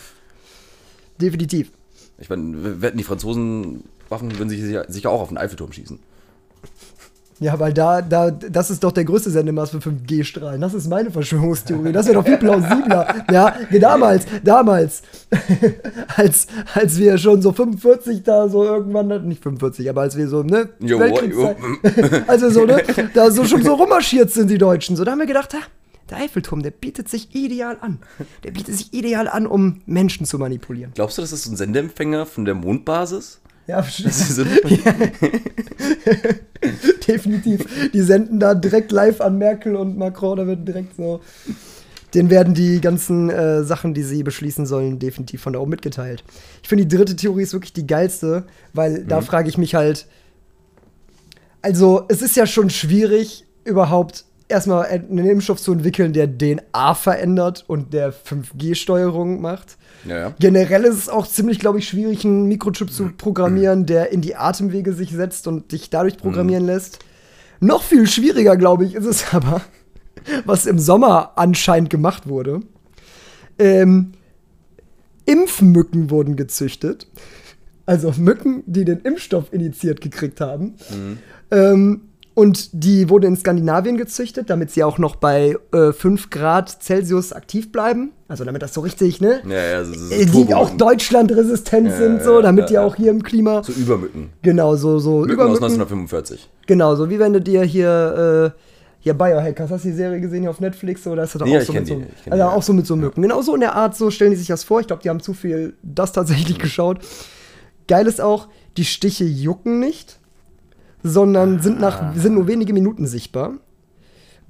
Definitiv. 1.20 1.70
Ich 2.18 2.28
meine, 2.28 2.80
wetten 2.82 2.98
die 2.98 3.04
Franzosen 3.04 3.84
Waffen 4.08 4.36
würden 4.38 4.48
sich 4.48 4.62
sicher, 4.62 4.84
sicher 4.88 5.10
auch 5.10 5.20
auf 5.20 5.28
den 5.28 5.38
Eiffelturm 5.38 5.72
schießen. 5.72 5.98
Ja, 7.40 7.58
weil 7.60 7.72
da, 7.72 8.02
da, 8.02 8.30
das 8.32 8.70
ist 8.70 8.82
doch 8.82 8.90
der 8.90 9.04
größte 9.04 9.30
Sendemaß 9.30 9.70
für 9.70 9.78
5G-Strahlen. 9.78 10.60
Das 10.60 10.74
ist 10.74 10.88
meine 10.88 11.10
Verschwörungstheorie. 11.10 11.92
Das 11.92 12.06
wäre 12.06 12.16
doch 12.16 12.24
viel 12.26 12.36
plausibler. 12.36 13.14
Ja, 13.30 13.54
damals, 13.80 14.26
damals, 14.42 15.02
als, 16.16 16.48
als 16.74 16.98
wir 16.98 17.16
schon 17.18 17.40
so 17.42 17.52
45 17.52 18.22
da 18.24 18.48
so 18.48 18.64
irgendwann, 18.64 19.28
nicht 19.28 19.42
45, 19.42 19.88
aber 19.88 20.00
als 20.02 20.16
wir 20.16 20.26
so, 20.28 20.42
ne, 20.42 20.68
Jo, 20.80 20.98
Weltkriegszeit- 20.98 22.24
als 22.28 22.42
wir 22.42 22.50
so, 22.50 22.64
ne, 22.64 22.82
da 23.14 23.30
so 23.30 23.44
schon 23.44 23.62
so 23.62 23.74
rummarschiert 23.74 24.30
sind, 24.32 24.50
die 24.50 24.58
Deutschen. 24.58 24.96
So, 24.96 25.04
da 25.04 25.12
haben 25.12 25.20
wir 25.20 25.26
gedacht, 25.26 25.54
ha, 25.54 25.58
der 26.10 26.18
Eiffelturm, 26.18 26.62
der 26.62 26.70
bietet 26.70 27.08
sich 27.08 27.34
ideal 27.34 27.76
an. 27.80 27.98
Der 28.42 28.50
bietet 28.50 28.74
sich 28.76 28.92
ideal 28.94 29.28
an, 29.28 29.46
um 29.46 29.82
Menschen 29.86 30.26
zu 30.26 30.38
manipulieren. 30.38 30.92
Glaubst 30.94 31.18
du, 31.18 31.22
das 31.22 31.32
ist 31.32 31.44
so 31.44 31.52
ein 31.52 31.56
Sendeempfänger 31.56 32.26
von 32.26 32.44
der 32.46 32.54
Mondbasis? 32.54 33.40
Ja, 33.68 33.82
so, 33.82 34.44
definitiv. 37.06 37.90
Die 37.92 38.00
senden 38.00 38.40
da 38.40 38.54
direkt 38.54 38.90
live 38.92 39.20
an 39.20 39.36
Merkel 39.36 39.76
und 39.76 39.98
Macron, 39.98 40.38
da 40.38 40.46
wird 40.46 40.66
direkt 40.66 40.96
so. 40.96 41.20
Den 42.14 42.30
werden 42.30 42.54
die 42.54 42.80
ganzen 42.80 43.28
äh, 43.28 43.62
Sachen, 43.64 43.92
die 43.92 44.02
sie 44.02 44.22
beschließen 44.22 44.64
sollen, 44.64 44.98
definitiv 44.98 45.42
von 45.42 45.52
da 45.52 45.58
oben 45.58 45.72
mitgeteilt. 45.72 46.24
Ich 46.62 46.68
finde, 46.70 46.86
die 46.86 46.96
dritte 46.96 47.14
Theorie 47.14 47.42
ist 47.42 47.52
wirklich 47.52 47.74
die 47.74 47.86
geilste, 47.86 48.44
weil 48.72 49.04
da 49.04 49.20
frage 49.20 49.50
ich 49.50 49.58
mich 49.58 49.74
halt. 49.74 50.06
Also, 51.60 52.06
es 52.08 52.22
ist 52.22 52.36
ja 52.36 52.46
schon 52.46 52.70
schwierig, 52.70 53.44
überhaupt 53.64 54.24
erstmal 54.48 54.86
einen 54.86 55.18
Impfstoff 55.18 55.60
zu 55.60 55.72
entwickeln, 55.72 56.12
der 56.12 56.26
DNA 56.26 56.94
verändert 56.94 57.64
und 57.66 57.92
der 57.92 58.12
5G-Steuerung 58.12 59.40
macht. 59.40 59.76
ja, 60.06 60.18
ja. 60.18 60.34
Generell 60.38 60.84
ist 60.84 60.96
es 60.96 61.08
auch 61.08 61.26
ziemlich, 61.26 61.58
glaube 61.58 61.78
ich, 61.78 61.88
schwierig, 61.88 62.24
einen 62.24 62.46
Mikrochip 62.46 62.92
zu 62.92 63.10
programmieren, 63.16 63.86
der 63.86 64.12
in 64.12 64.20
die 64.20 64.36
Atemwege 64.36 64.92
sich 64.92 65.10
setzt 65.10 65.46
und 65.46 65.72
dich 65.72 65.90
dadurch 65.90 66.16
programmieren 66.16 66.66
lässt. 66.66 66.98
Noch 67.60 67.82
viel 67.82 68.06
schwieriger, 68.06 68.56
glaube 68.56 68.84
ich, 68.84 68.94
ist 68.94 69.06
es 69.06 69.24
aber, 69.34 69.60
was 70.44 70.66
im 70.66 70.78
Sommer 70.78 71.32
anscheinend 71.36 71.90
gemacht 71.90 72.28
wurde. 72.28 72.60
Ähm, 73.58 74.12
Impfmücken 75.26 76.10
wurden 76.10 76.36
gezüchtet. 76.36 77.06
Also 77.84 78.12
Mücken, 78.18 78.62
die 78.66 78.84
den 78.84 79.00
Impfstoff 79.00 79.52
initiiert 79.52 80.00
gekriegt 80.00 80.40
haben. 80.40 80.74
Ähm, 81.50 82.07
und 82.38 82.70
die 82.72 83.10
wurde 83.10 83.26
in 83.26 83.36
Skandinavien 83.36 83.96
gezüchtet, 83.96 84.48
damit 84.48 84.70
sie 84.70 84.84
auch 84.84 84.98
noch 84.98 85.16
bei 85.16 85.56
äh, 85.72 85.92
5 85.92 86.30
Grad 86.30 86.70
Celsius 86.80 87.32
aktiv 87.32 87.72
bleiben. 87.72 88.12
Also 88.28 88.44
damit 88.44 88.62
das 88.62 88.74
so 88.74 88.80
richtig, 88.82 89.20
ne? 89.20 89.40
Ja, 89.48 89.56
ja, 89.56 89.84
so, 89.84 89.92
so 89.92 90.14
Äh, 90.14 90.24
die 90.24 90.54
auch 90.54 90.70
Deutschland-resistent 90.70 91.88
Ja, 91.88 91.96
sind, 91.96 92.22
so, 92.22 92.40
damit 92.40 92.64
ja, 92.64 92.66
die 92.68 92.78
auch 92.78 92.94
hier 92.94 93.10
im 93.10 93.24
Klima. 93.24 93.64
So 93.64 93.72
Übermücken. 93.72 94.30
Genau, 94.42 94.76
so, 94.76 95.00
so 95.00 95.20
Mücken 95.22 95.32
aus 95.32 95.34
Übermücken. 95.34 95.64
1945. 95.64 96.48
Genau, 96.68 96.94
so 96.94 97.10
wie 97.10 97.18
wenn 97.18 97.32
du 97.32 97.40
dir 97.40 97.64
hier, 97.64 98.54
äh, 98.56 98.60
hier 99.00 99.14
Biohackers, 99.14 99.72
hast 99.72 99.84
du 99.84 99.88
die 99.88 99.94
Serie 99.96 100.20
gesehen 100.20 100.42
hier 100.42 100.50
auf 100.50 100.60
Netflix 100.60 101.08
oder 101.08 101.24
ist 101.24 101.34
das 101.34 101.42
Ja, 101.44 101.58
auch 101.58 101.64
so 101.64 101.72
mit 101.72 101.86
so, 101.88 101.94
die, 101.96 102.30
also 102.30 102.44
die, 102.44 102.50
auch 102.56 102.62
so 102.62 102.72
mit 102.72 102.86
so 102.86 102.94
Mücken. 102.94 103.20
Genau 103.20 103.42
so 103.42 103.54
in 103.54 103.60
der 103.62 103.74
Art, 103.74 103.96
so 103.96 104.12
stellen 104.12 104.30
die 104.30 104.36
sich 104.36 104.46
das 104.46 104.62
vor. 104.62 104.78
Ich 104.80 104.86
glaube, 104.86 105.02
die 105.02 105.10
haben 105.10 105.18
zu 105.20 105.34
viel 105.34 105.74
das 105.82 106.12
tatsächlich 106.12 106.60
geschaut. 106.60 106.98
Geil 107.88 108.06
ist 108.06 108.20
auch, 108.20 108.46
die 108.76 108.84
Stiche 108.84 109.24
jucken 109.24 109.80
nicht, 109.80 110.17
sondern 111.08 111.60
sind 111.60 111.78
Ah. 111.78 111.80
nach 111.80 112.14
sind 112.16 112.34
nur 112.34 112.46
wenige 112.46 112.72
Minuten 112.72 113.06
sichtbar. 113.06 113.54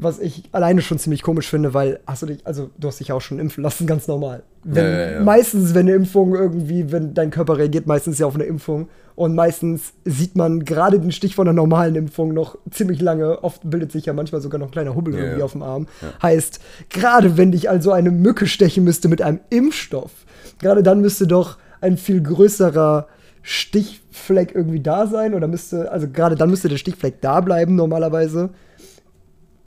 Was 0.00 0.20
ich 0.20 0.44
alleine 0.52 0.80
schon 0.80 1.00
ziemlich 1.00 1.22
komisch 1.22 1.48
finde, 1.50 1.74
weil 1.74 1.98
hast 2.06 2.22
du 2.22 2.26
dich, 2.26 2.46
also 2.46 2.70
du 2.78 2.86
hast 2.86 3.00
dich 3.00 3.10
auch 3.10 3.20
schon 3.20 3.40
impfen 3.40 3.64
lassen, 3.64 3.84
ganz 3.84 4.06
normal. 4.06 4.44
Wenn, 4.62 4.84
Ja, 4.84 4.90
ja, 4.90 5.10
ja. 5.10 5.22
Meistens, 5.24 5.74
wenn 5.74 5.88
eine 5.88 5.94
Impfung 5.96 6.36
irgendwie, 6.36 6.92
wenn 6.92 7.14
dein 7.14 7.30
Körper 7.30 7.58
reagiert, 7.58 7.88
meistens 7.88 8.16
ja 8.20 8.26
auf 8.26 8.36
eine 8.36 8.44
Impfung. 8.44 8.88
Und 9.16 9.34
meistens 9.34 9.94
sieht 10.04 10.36
man 10.36 10.64
gerade 10.64 11.00
den 11.00 11.10
Stich 11.10 11.34
von 11.34 11.48
einer 11.48 11.54
normalen 11.56 11.96
Impfung 11.96 12.32
noch 12.32 12.56
ziemlich 12.70 13.00
lange. 13.00 13.42
Oft 13.42 13.68
bildet 13.68 13.90
sich 13.90 14.06
ja 14.06 14.12
manchmal 14.12 14.40
sogar 14.40 14.60
noch 14.60 14.68
ein 14.68 14.70
kleiner 14.70 14.94
Hubbel 14.94 15.14
irgendwie 15.14 15.42
auf 15.42 15.50
dem 15.52 15.64
Arm. 15.64 15.88
Heißt, 16.22 16.60
gerade 16.90 17.36
wenn 17.36 17.50
dich 17.50 17.68
also 17.68 17.90
eine 17.90 18.12
Mücke 18.12 18.46
stechen 18.46 18.84
müsste 18.84 19.08
mit 19.08 19.20
einem 19.20 19.40
Impfstoff, 19.50 20.12
gerade 20.60 20.84
dann 20.84 21.00
müsste 21.00 21.26
doch 21.26 21.58
ein 21.80 21.96
viel 21.96 22.22
größerer 22.22 23.08
Stichfleck 23.48 24.54
irgendwie 24.54 24.80
da 24.80 25.06
sein. 25.06 25.32
Oder 25.32 25.48
müsste, 25.48 25.90
also 25.90 26.06
gerade 26.08 26.36
dann 26.36 26.50
müsste 26.50 26.68
der 26.68 26.76
Stichfleck 26.76 27.22
da 27.22 27.40
bleiben 27.40 27.76
normalerweise. 27.76 28.50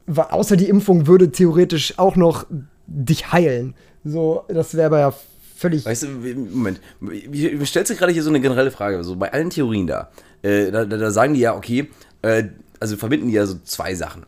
Wa- 0.06 0.30
außer 0.30 0.56
die 0.56 0.70
Impfung 0.70 1.08
würde 1.08 1.32
theoretisch 1.32 1.98
auch 1.98 2.15
noch 2.15 2.46
dich 2.86 3.32
heilen. 3.32 3.74
So, 4.04 4.44
das 4.50 4.76
wäre 4.76 4.86
aber 4.86 5.00
ja 5.00 5.13
völlig. 5.56 5.86
Weißt 5.86 6.04
du, 6.04 6.08
Moment, 6.08 6.80
wie, 7.00 7.65
stellst 7.65 7.91
du 7.91 7.96
gerade 7.96 8.12
hier 8.12 8.22
so 8.22 8.30
eine 8.30 8.39
generelle 8.39 8.70
Frage, 8.70 9.04
so 9.04 9.15
bei 9.15 9.34
allen 9.34 9.50
Theorien 9.50 9.88
da, 9.88 10.12
äh, 10.44 10.70
da, 10.70 10.86
da, 10.86 11.10
sagen 11.10 11.34
die 11.34 11.39
ja, 11.39 11.56
okay, 11.56 11.89
äh, 12.22 12.44
also 12.80 12.98
verbinden 12.98 13.30
die 13.30 13.34
ja 13.34 13.48
so 13.48 13.56
zwei 13.63 13.96
Sachen. 13.96 14.26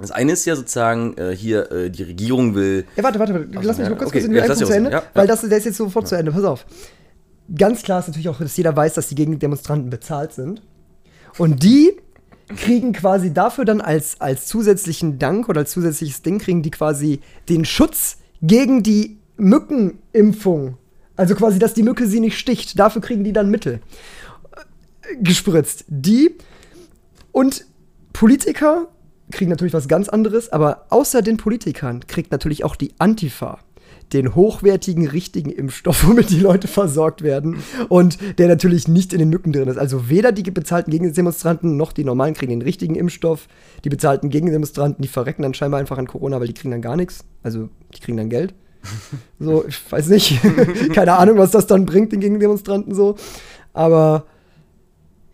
Das 0.00 0.10
eine 0.10 0.32
ist 0.32 0.44
ja 0.44 0.56
sozusagen, 0.56 1.16
äh, 1.16 1.36
hier, 1.36 1.70
äh, 1.70 1.90
die 1.90 2.02
Regierung 2.02 2.56
will, 2.56 2.84
Ja, 2.96 3.04
warte, 3.04 3.20
warte, 3.20 3.34
warte. 3.34 3.48
Lass 3.52 3.78
mich 3.78 3.86
ja, 3.86 3.90
noch 3.90 3.98
kurz 3.98 4.10
okay, 4.10 4.20
kurz 4.20 4.24
in 4.24 4.34
ja, 4.34 4.42
die 4.42 4.48
lass 4.48 4.58
Einführung 4.58 4.58
dich 4.58 4.66
zu 4.68 4.76
Ende, 4.76 4.90
ja, 4.90 5.02
weil 5.14 5.26
ja. 5.26 5.32
das 5.32 5.40
der 5.42 5.58
ist 5.58 5.64
jetzt 5.66 5.76
sofort 5.76 6.08
zu 6.08 6.16
Ende. 6.16 6.32
Pass 6.32 6.44
auf. 6.44 6.66
Ganz 7.56 7.82
klar 7.82 8.00
ist 8.00 8.08
natürlich 8.08 8.28
auch, 8.28 8.38
dass 8.38 8.56
jeder 8.56 8.76
weiß, 8.76 8.94
dass 8.94 9.08
die 9.08 9.14
Gegendemonstranten 9.14 9.90
bezahlt 9.90 10.32
sind. 10.32 10.62
Und 11.38 11.62
die 11.62 11.92
kriegen 12.56 12.92
quasi 12.92 13.32
dafür 13.32 13.64
dann 13.64 13.80
als, 13.80 14.20
als 14.20 14.46
zusätzlichen 14.46 15.18
Dank 15.18 15.48
oder 15.48 15.60
als 15.60 15.72
zusätzliches 15.72 16.22
Ding, 16.22 16.38
kriegen 16.38 16.62
die 16.62 16.70
quasi 16.70 17.20
den 17.48 17.64
Schutz 17.64 18.18
gegen 18.42 18.82
die 18.82 19.18
Mückenimpfung. 19.36 20.76
Also 21.16 21.34
quasi, 21.34 21.58
dass 21.58 21.74
die 21.74 21.82
Mücke 21.82 22.06
sie 22.06 22.20
nicht 22.20 22.38
sticht. 22.38 22.78
Dafür 22.78 23.02
kriegen 23.02 23.24
die 23.24 23.32
dann 23.32 23.50
Mittel 23.50 23.80
äh, 25.02 25.16
gespritzt. 25.22 25.84
Die 25.88 26.36
und 27.32 27.66
Politiker 28.12 28.88
kriegen 29.30 29.50
natürlich 29.50 29.72
was 29.72 29.88
ganz 29.88 30.08
anderes, 30.08 30.50
aber 30.50 30.86
außer 30.90 31.22
den 31.22 31.38
Politikern 31.38 32.06
kriegt 32.06 32.30
natürlich 32.32 32.64
auch 32.64 32.76
die 32.76 32.92
Antifa 32.98 33.58
den 34.12 34.34
hochwertigen, 34.34 35.06
richtigen 35.06 35.50
Impfstoff, 35.50 36.04
womit 36.06 36.30
die 36.30 36.40
Leute 36.40 36.68
versorgt 36.68 37.22
werden 37.22 37.62
und 37.88 38.18
der 38.38 38.48
natürlich 38.48 38.88
nicht 38.88 39.12
in 39.12 39.18
den 39.18 39.28
Mücken 39.28 39.52
drin 39.52 39.68
ist. 39.68 39.78
Also 39.78 40.08
weder 40.08 40.32
die 40.32 40.42
bezahlten 40.42 40.90
Gegendemonstranten 40.90 41.76
noch 41.76 41.92
die 41.92 42.04
normalen 42.04 42.34
kriegen 42.34 42.50
den 42.50 42.62
richtigen 42.62 42.94
Impfstoff. 42.94 43.48
Die 43.84 43.88
bezahlten 43.88 44.30
Gegendemonstranten, 44.30 45.02
die 45.02 45.08
verrecken 45.08 45.42
dann 45.42 45.54
scheinbar 45.54 45.80
einfach 45.80 45.98
an 45.98 46.06
Corona, 46.06 46.40
weil 46.40 46.46
die 46.46 46.54
kriegen 46.54 46.70
dann 46.70 46.82
gar 46.82 46.96
nichts. 46.96 47.24
Also 47.42 47.68
die 47.94 48.00
kriegen 48.00 48.16
dann 48.16 48.30
Geld. 48.30 48.54
So, 49.38 49.64
ich 49.66 49.80
weiß 49.90 50.06
nicht. 50.08 50.40
Keine 50.92 51.14
Ahnung, 51.14 51.36
was 51.36 51.50
das 51.50 51.66
dann 51.66 51.84
bringt, 51.84 52.12
den 52.12 52.20
Gegendemonstranten 52.20 52.94
so. 52.94 53.16
Aber 53.72 54.26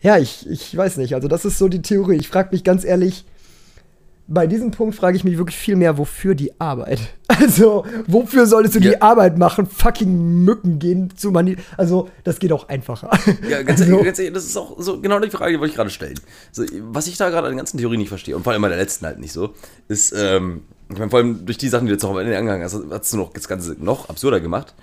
ja, 0.01 0.17
ich, 0.17 0.49
ich 0.49 0.75
weiß 0.77 0.97
nicht. 0.97 1.15
Also, 1.15 1.29
das 1.29 1.45
ist 1.45 1.59
so 1.59 1.69
die 1.69 1.83
Theorie. 1.83 2.17
Ich 2.17 2.29
frage 2.29 2.51
mich 2.53 2.65
ganz 2.65 2.85
ehrlich, 2.85 3.27
bei 4.31 4.47
diesem 4.47 4.71
Punkt 4.71 4.95
frage 4.95 5.17
ich 5.17 5.25
mich 5.25 5.39
wirklich 5.39 5.57
viel 5.57 5.75
mehr, 5.75 5.97
wofür 5.99 6.35
die 6.35 6.59
Arbeit? 6.61 7.01
Also, 7.41 7.85
wofür 8.09 8.47
solltest 8.47 8.75
du 8.75 8.81
Ja. 8.81 8.91
die 8.91 9.03
Arbeit 9.03 9.39
machen? 9.39 9.67
Fucking 9.67 10.43
Mücken 10.45 10.79
gehen 10.81 11.13
zu 11.17 11.31
mani 11.31 11.57
Also, 11.77 12.09
das 12.25 12.39
geht 12.41 12.51
auch 12.53 12.69
einfacher. 12.69 13.11
ja, 13.49 13.63
ganz, 13.63 13.81
also, 13.81 13.93
ehrlich, 13.93 14.07
ganz 14.07 14.19
ehrlich, 14.19 14.35
das 14.35 14.45
ist 14.47 14.57
auch 14.57 14.75
so 14.81 15.01
genau 15.01 15.21
die 15.21 15.31
Frage, 15.31 15.53
die 15.53 15.61
wollte 15.61 15.71
ich 15.71 15.77
gerade 15.77 15.91
stellen. 15.91 16.19
So, 16.51 16.65
was 16.91 17.07
ich 17.07 17.17
da 17.17 17.29
gerade 17.31 17.47
an 17.47 17.53
den 17.53 17.59
ganzen 17.59 17.79
Theorien 17.79 18.01
nicht 18.01 18.09
verstehe, 18.09 18.35
und 18.35 18.43
vor 18.43 18.53
allem 18.55 18.63
bei 18.63 18.69
der 18.69 18.79
letzten 18.79 19.07
halt 19.07 19.21
nicht 19.21 19.33
so, 19.33 19.51
ist, 19.89 20.13
ähm, 20.17 20.63
ich 20.91 20.99
meine, 20.99 21.11
vor 21.11 21.21
allem 21.21 21.45
durch 21.47 21.59
die 21.59 21.69
Sachen, 21.69 21.85
die 21.87 21.91
du 21.91 21.95
jetzt 21.95 22.03
noch 22.03 22.11
am 22.11 22.19
Ende 22.19 22.37
angehangen 22.37 22.65
hast, 22.65 22.77
hast 22.91 23.13
du 23.13 23.19
noch 23.19 23.33
das 23.33 23.47
Ganze 23.47 23.77
noch 23.79 24.09
absurder 24.09 24.41
gemacht. 24.41 24.75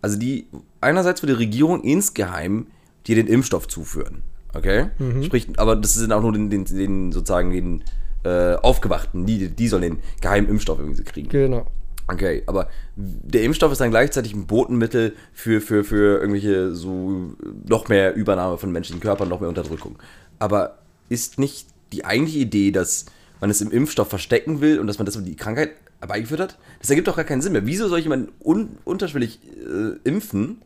Also 0.00 0.18
die, 0.18 0.46
einerseits 0.80 1.22
will 1.22 1.28
die 1.28 1.36
Regierung 1.36 1.84
insgeheim 1.84 2.66
dir 3.06 3.14
den 3.14 3.26
Impfstoff 3.28 3.68
zuführen, 3.68 4.22
okay? 4.54 4.86
Mhm. 4.98 5.22
Sprich, 5.22 5.46
aber 5.58 5.76
das 5.76 5.94
sind 5.94 6.12
auch 6.12 6.22
nur 6.22 6.32
den, 6.32 6.50
den, 6.50 6.64
den 6.64 7.12
sozusagen 7.12 7.50
den 7.50 7.84
äh, 8.24 8.54
Aufgewachten, 8.54 9.26
die, 9.26 9.48
die 9.48 9.68
sollen 9.68 9.82
den 9.82 9.98
geheimen 10.20 10.48
Impfstoff 10.48 10.78
irgendwie 10.78 11.02
kriegen. 11.02 11.28
genau. 11.28 11.66
Okay, 12.08 12.42
aber 12.46 12.68
der 12.96 13.42
Impfstoff 13.42 13.72
ist 13.72 13.80
dann 13.80 13.90
gleichzeitig 13.90 14.34
ein 14.34 14.46
Botenmittel 14.46 15.14
für, 15.32 15.60
für, 15.60 15.84
für 15.84 16.18
irgendwelche 16.18 16.74
so 16.74 17.34
noch 17.66 17.88
mehr 17.88 18.14
Übernahme 18.14 18.58
von 18.58 18.72
menschlichen 18.72 19.00
Körpern, 19.00 19.28
noch 19.28 19.40
mehr 19.40 19.48
Unterdrückung. 19.48 19.96
Aber 20.38 20.78
ist 21.08 21.38
nicht 21.38 21.68
die 21.92 22.04
eigentliche 22.04 22.40
Idee, 22.40 22.72
dass 22.72 23.06
man 23.40 23.50
es 23.50 23.60
im 23.60 23.70
Impfstoff 23.70 24.08
verstecken 24.08 24.60
will 24.60 24.80
und 24.80 24.88
dass 24.88 24.98
man 24.98 25.06
deshalb 25.06 25.26
die 25.26 25.36
Krankheit 25.36 25.70
herbeigeführt 26.00 26.40
hat? 26.40 26.58
Das 26.80 26.90
ergibt 26.90 27.06
doch 27.06 27.16
gar 27.16 27.24
keinen 27.24 27.40
Sinn 27.40 27.52
mehr. 27.52 27.66
Wieso 27.66 27.88
soll 27.88 27.98
ich 27.98 28.04
jemanden 28.04 28.32
un 28.44 28.76
unterschwellig 28.84 29.38
äh, 29.44 30.08
impfen 30.08 30.62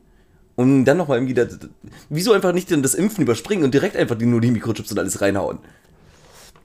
und 0.56 0.86
dann 0.86 0.96
nochmal 0.96 1.18
irgendwie. 1.18 1.34
Das, 1.34 1.58
wieso 2.08 2.32
einfach 2.32 2.52
nicht 2.52 2.70
das 2.70 2.94
Impfen 2.94 3.22
überspringen 3.22 3.64
und 3.64 3.74
direkt 3.74 3.96
einfach 3.96 4.18
nur 4.18 4.40
die 4.40 4.50
Mikrochips 4.50 4.90
und 4.90 4.98
alles 4.98 5.20
reinhauen? 5.20 5.58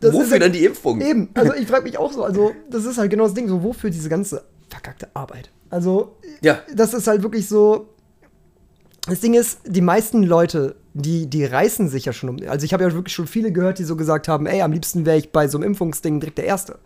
Das 0.01 0.11
Wofür 0.13 0.25
ist 0.25 0.31
ja- 0.33 0.39
dann 0.39 0.51
die 0.51 0.65
Impfung? 0.65 0.99
Eben, 1.01 1.29
also 1.35 1.53
ich 1.53 1.67
frage 1.67 1.83
mich 1.83 1.97
auch 1.97 2.11
so, 2.11 2.23
also 2.23 2.51
das 2.69 2.83
ist 2.85 2.97
halt 2.97 3.09
genau 3.09 3.23
das 3.23 3.33
Ding, 3.33 3.47
so 3.47 3.63
wofür 3.63 3.89
diese 3.89 4.09
ganze 4.09 4.43
verkackte 4.69 5.07
Arbeit? 5.13 5.49
Also, 5.69 6.15
Ja. 6.41 6.59
das 6.73 6.93
ist 6.93 7.07
halt 7.07 7.23
wirklich 7.23 7.47
so. 7.47 7.87
Das 9.07 9.19
Ding 9.21 9.33
ist, 9.33 9.59
die 9.65 9.81
meisten 9.81 10.21
Leute, 10.23 10.75
die, 10.93 11.27
die 11.27 11.43
reißen 11.45 11.87
sich 11.89 12.05
ja 12.05 12.13
schon 12.13 12.29
um. 12.29 12.37
Also, 12.47 12.65
ich 12.65 12.73
habe 12.73 12.83
ja 12.83 12.91
wirklich 12.93 13.15
schon 13.15 13.25
viele 13.27 13.51
gehört, 13.51 13.79
die 13.79 13.83
so 13.83 13.95
gesagt 13.95 14.27
haben: 14.27 14.45
Ey, 14.45 14.61
am 14.61 14.71
liebsten 14.73 15.05
wäre 15.05 15.17
ich 15.17 15.31
bei 15.31 15.47
so 15.47 15.57
einem 15.57 15.67
Impfungsding 15.67 16.19
direkt 16.19 16.37
der 16.37 16.45
Erste. 16.45 16.77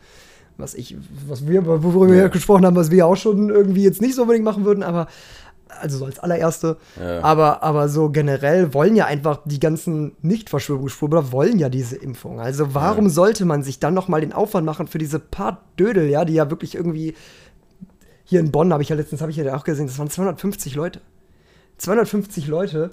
Was 0.57 0.73
ich, 0.73 0.95
was 1.27 1.47
wir, 1.47 1.65
worüber 1.65 2.07
wir 2.07 2.15
Ja. 2.15 2.21
ja 2.23 2.27
gesprochen 2.29 2.65
haben, 2.65 2.75
was 2.77 2.89
wir 2.89 3.05
auch 3.05 3.17
schon 3.17 3.49
irgendwie 3.49 3.83
jetzt 3.83 4.01
nicht 4.01 4.15
so 4.15 4.21
unbedingt 4.21 4.45
machen 4.45 4.63
würden, 4.63 4.83
aber 4.83 5.07
also 5.81 5.97
so 5.99 6.05
als 6.05 6.19
allererste. 6.19 6.77
Ja. 6.99 7.21
Aber, 7.23 7.63
aber 7.63 7.89
so 7.89 8.09
generell 8.09 8.73
wollen 8.73 8.95
ja 8.95 9.05
einfach 9.05 9.39
die 9.45 9.59
ganzen 9.59 10.15
Nicht-Verschwörungsschwurbler 10.21 11.31
wollen 11.31 11.59
ja 11.59 11.69
diese 11.69 11.95
Impfung. 11.95 12.39
Also 12.39 12.73
warum 12.73 13.05
Ja. 13.05 13.11
sollte 13.11 13.45
man 13.45 13.63
sich 13.63 13.79
dann 13.79 13.93
noch 13.93 14.07
mal 14.07 14.21
den 14.21 14.33
Aufwand 14.33 14.65
machen 14.65 14.87
für 14.87 14.97
diese 14.97 15.19
paar 15.19 15.61
Dödel, 15.79 16.09
ja, 16.09 16.25
die 16.25 16.33
ja 16.33 16.49
wirklich 16.49 16.75
irgendwie 16.75 17.15
hier 18.23 18.39
in 18.39 18.51
Bonn 18.51 18.73
habe 18.73 18.81
ich 18.81 18.89
ja 18.89 18.95
letztens 18.95 19.21
habe 19.21 19.29
ich 19.31 19.37
ja 19.37 19.55
auch 19.55 19.63
gesehen, 19.63 19.87
das 19.87 19.99
waren 19.99 20.09
250 20.09 20.73
Leute. 20.75 20.99
250 21.77 22.47
Leute. 22.47 22.91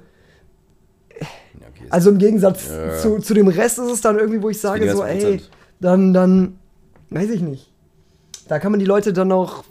Okay, 1.18 1.86
Also 1.90 2.10
im 2.10 2.18
Gegensatz 2.18 2.68
Ja. 2.68 2.98
zu, 2.98 3.18
zu 3.18 3.34
dem 3.34 3.48
Rest 3.48 3.78
ist 3.78 3.90
es 3.90 4.00
dann 4.00 4.18
irgendwie, 4.18 4.42
wo 4.42 4.48
ich 4.50 4.60
sage 4.60 4.90
so, 4.92 5.02
ey, 5.04 5.40
dann 5.80 6.12
dann 6.12 6.58
weiß 7.10 7.30
ich 7.30 7.40
nicht. 7.42 7.70
Da 8.48 8.58
kann 8.58 8.72
man 8.72 8.80
die 8.80 8.86
Leute 8.86 9.12
dann 9.12 9.30
auch 9.32 9.64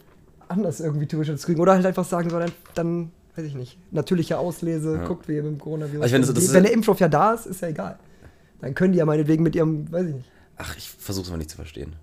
anders 0.51 0.79
irgendwie 0.79 1.07
theoretisch 1.07 1.41
kriegen 1.41 1.59
oder 1.59 1.73
halt 1.73 1.85
einfach 1.85 2.05
sagen 2.05 2.29
so, 2.29 2.37
dann, 2.39 2.51
dann 2.75 3.11
weiß 3.35 3.45
ich 3.45 3.55
nicht, 3.55 3.77
natürliche 3.91 4.37
Auslese, 4.37 4.95
Ja. 4.95 5.05
guckt 5.07 5.27
wie 5.27 5.35
ihr 5.35 5.43
mit 5.43 5.53
dem 5.53 5.59
Coronavirus. 5.59 6.05
Ich 6.05 6.11
finde, 6.11 6.33
das- 6.33 6.53
Wenn 6.53 6.63
der 6.63 6.73
Impfstoff 6.73 6.99
ja 6.99 7.07
da 7.09 7.33
ist, 7.33 7.45
ist 7.45 7.61
ja 7.61 7.69
egal. 7.69 7.97
Dann 8.61 8.75
können 8.75 8.91
die 8.93 8.99
ja 8.99 9.05
meinetwegen 9.05 9.41
mit 9.43 9.55
ihrem, 9.55 9.91
weiß 9.91 10.07
ich 10.07 10.15
nicht. 10.15 10.29
Ach, 10.57 10.75
ich 10.77 10.89
versuche 10.89 11.25
es 11.25 11.31
mal 11.31 11.37
nicht 11.37 11.49
zu 11.49 11.55
verstehen. 11.55 11.93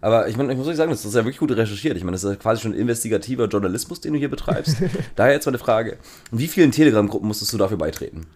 Aber 0.00 0.28
ich, 0.28 0.36
meine, 0.36 0.52
ich 0.52 0.58
muss 0.58 0.66
euch 0.68 0.76
sagen, 0.76 0.90
das 0.90 1.04
ist 1.04 1.14
ja 1.14 1.20
wirklich 1.24 1.38
gut 1.38 1.50
recherchiert. 1.52 1.96
Ich 1.96 2.04
meine, 2.04 2.14
das 2.14 2.22
ist 2.24 2.30
ja 2.30 2.36
quasi 2.36 2.62
schon 2.62 2.72
investigativer 2.72 3.46
Journalismus, 3.46 4.00
den 4.00 4.12
du 4.12 4.18
hier 4.18 4.30
betreibst. 4.30 4.76
Daher 5.16 5.32
jetzt 5.32 5.46
mal 5.46 5.50
eine 5.50 5.58
Frage. 5.58 5.98
In 6.32 6.38
wie 6.38 6.48
vielen 6.48 6.70
Telegram-Gruppen 6.72 7.26
musstest 7.28 7.52
du 7.52 7.58
dafür 7.58 7.76
beitreten? 7.78 8.26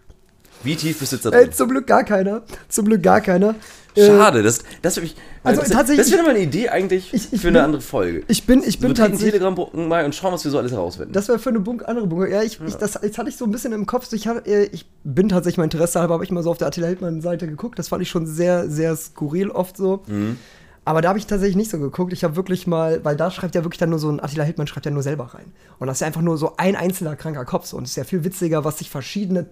Wie 0.65 0.77
tief 0.77 0.99
bist 0.99 1.13
du 1.13 1.17
jetzt 1.17 1.25
da 1.27 1.31
drin? 1.31 1.53
zum 1.53 1.69
Glück 1.69 1.87
gar 1.87 2.05
keiner. 2.05 2.43
Zum 2.69 2.87
Glück 2.87 3.03
gar 3.03 3.21
keiner. 3.21 3.55
Äh, 3.95 4.07
Schade, 4.07 4.43
das, 4.43 4.61
das, 4.81 4.97
ich, 4.97 5.15
Also 5.45 5.61
das, 5.61 5.71
tatsächlich- 5.71 6.07
das 6.07 6.13
wäre 6.15 6.23
mal 6.23 6.31
eine 6.31 6.39
Idee 6.41 6.71
eigentlich 6.71 7.13
Ich- 7.13 7.31
ich 7.33 7.41
für 7.43 7.49
eine 7.49 7.59
bin- 7.59 7.65
andere 7.67 7.83
Folge. 7.83 8.23
Ich 8.29 8.47
bin, 8.47 8.63
ich 8.67 8.79
bin 8.79 8.95
treten 8.95 9.11
tatsächlich. 9.11 9.33
Telegram-Gruppen 9.33 9.87
mal 9.87 10.05
und 10.07 10.15
schauen, 10.15 10.33
was 10.33 10.45
wir 10.45 10.51
so 10.51 10.57
alles 10.59 10.73
herausfinden. 10.73 11.13
Das 11.13 11.29
wäre 11.29 11.39
für 11.39 11.51
eine 11.51 11.61
Bunk 11.61 11.87
andere 11.87 12.07
Bunker. 12.07 12.29
Ja, 12.29 12.43
ich, 12.43 12.59
ich, 12.67 12.75
das, 12.77 12.93
das 12.93 13.19
hatte 13.19 13.29
ich 13.29 13.37
so 13.37 13.45
ein 13.45 13.51
bisschen 13.51 13.73
im 13.75 13.85
Kopf. 13.85 14.07
So, 14.07 14.17
Ich, 14.17 14.27
hab, 14.29 14.47
äh, 14.49 14.65
ich 14.73 14.87
bin 15.05 15.29
tatsächlich 15.29 15.59
mein 15.59 15.65
Interesse 15.65 16.01
halber, 16.01 16.15
habe 16.15 16.25
ich 16.25 16.31
mal 16.31 16.43
so 16.43 16.51
auf 16.51 16.57
der 16.59 16.69
Attila 16.69 16.87
Hildmann-Seite 16.87 17.47
geguckt. 17.47 17.79
Das 17.79 17.89
fand 17.89 18.01
ich 18.01 18.09
schon 18.09 18.27
sehr, 18.27 18.71
sehr 18.71 18.97
skurril 18.97 19.51
oft 19.51 19.77
so. 19.77 20.03
Mhm. 20.07 20.39
Aber 20.87 21.03
da 21.03 21.11
habe 21.11 21.19
ich 21.19 21.27
tatsächlich 21.27 21.57
nicht 21.57 21.71
so 21.71 21.79
geguckt. 21.79 22.15
Ich 22.15 22.25
habe 22.25 22.35
wirklich 22.35 22.67
mal, 22.67 23.05
weil 23.05 23.15
da 23.15 23.31
schreibt 23.31 23.55
ja 23.55 23.63
wirklich 23.63 23.79
dann 23.79 23.91
nur 23.91 23.99
so 23.99 24.09
ein 24.11 24.21
Attila 24.25 24.43
Hildmann 24.45 24.67
schreibt 24.69 24.87
ja 24.87 24.91
nur 24.91 25.03
selber 25.03 25.35
rein. 25.35 25.53
Und 25.79 25.87
das 25.89 25.99
ist 25.99 26.01
ja 26.01 26.07
einfach 26.07 26.23
nur 26.23 26.39
so 26.39 26.55
ein 26.57 26.77
einzelner 26.77 27.15
kranker 27.15 27.45
Kopf. 27.45 27.67
So. 27.67 27.77
Und 27.77 27.85
es 27.85 27.91
ist 27.91 27.97
ja 27.97 28.05
viel 28.05 28.25
witziger, 28.25 28.65
was 28.65 28.79
sich 28.79 28.89
verschiedene 28.89 29.47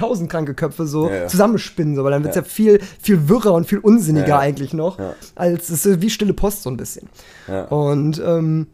tausend 0.00 0.30
kranke 0.30 0.54
Köpfe 0.54 0.86
so 0.86 1.10
Ja, 1.10 1.26
zusammenspinnen, 1.26 1.94
so, 1.96 2.04
weil 2.04 2.10
dann 2.12 2.22
wird 2.24 2.34
es 2.34 2.36
Ja. 2.36 2.42
viel, 2.42 2.80
viel 3.00 3.28
wirrer 3.28 3.52
und 3.54 3.66
viel 3.66 3.78
unsinniger 3.78 4.38
eigentlich 4.38 4.72
noch, 4.72 4.98
als 5.36 5.68
es 5.70 5.86
ist 5.86 6.00
wie 6.02 6.10
stille 6.10 6.34
Post 6.34 6.62
so 6.62 6.70
ein 6.70 6.76
bisschen. 6.76 7.08
Und 7.68 8.20
ähm, 8.24 8.66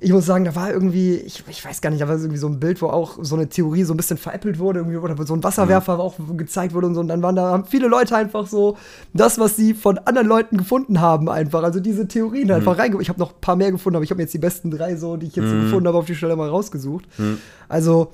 ich 0.00 0.12
muss 0.12 0.26
sagen, 0.26 0.44
da 0.44 0.54
war 0.54 0.70
irgendwie, 0.70 1.14
ich, 1.14 1.44
ich 1.48 1.64
weiß 1.64 1.80
gar 1.80 1.88
nicht, 1.88 2.02
da 2.02 2.08
war 2.08 2.16
irgendwie 2.16 2.36
so 2.36 2.48
ein 2.48 2.60
Bild, 2.60 2.82
wo 2.82 2.88
auch 2.88 3.16
so 3.22 3.36
eine 3.36 3.48
Theorie 3.48 3.84
so 3.84 3.94
ein 3.94 3.96
bisschen 3.96 4.18
veräppelt 4.18 4.58
wurde, 4.58 4.80
irgendwie, 4.80 4.98
oder 4.98 5.16
so 5.24 5.32
ein 5.34 5.42
Wasserwerfer 5.42 5.98
auch 5.98 6.16
gezeigt 6.36 6.74
wurde 6.74 6.88
und 6.88 6.94
so. 6.94 7.00
Und 7.00 7.08
dann 7.08 7.22
waren 7.22 7.36
da 7.36 7.52
haben 7.52 7.64
viele 7.64 7.86
Leute 7.88 8.14
einfach 8.14 8.46
so 8.46 8.76
das, 9.14 9.38
was 9.38 9.56
sie 9.56 9.72
von 9.72 9.96
anderen 9.98 10.26
Leuten 10.28 10.58
gefunden 10.58 11.00
haben, 11.00 11.30
einfach. 11.30 11.62
Also 11.62 11.80
diese 11.80 12.06
Theorien 12.06 12.50
einfach 12.50 12.76
reinge. 12.76 13.00
Ich 13.00 13.08
habe 13.08 13.18
noch 13.18 13.30
ein 13.34 13.40
paar 13.40 13.56
mehr 13.56 13.70
gefunden, 13.72 13.96
aber 13.96 14.04
ich 14.04 14.10
habe 14.10 14.20
jetzt 14.20 14.34
die 14.34 14.38
besten 14.38 14.70
drei 14.70 14.96
so, 14.96 15.16
die 15.16 15.26
ich 15.28 15.36
jetzt 15.36 15.48
so 15.48 15.56
gefunden 15.56 15.86
habe, 15.88 15.96
auf 15.96 16.06
die 16.06 16.14
Stelle 16.16 16.36
mal 16.36 16.50
rausgesucht. 16.50 17.06
Also 17.68 18.12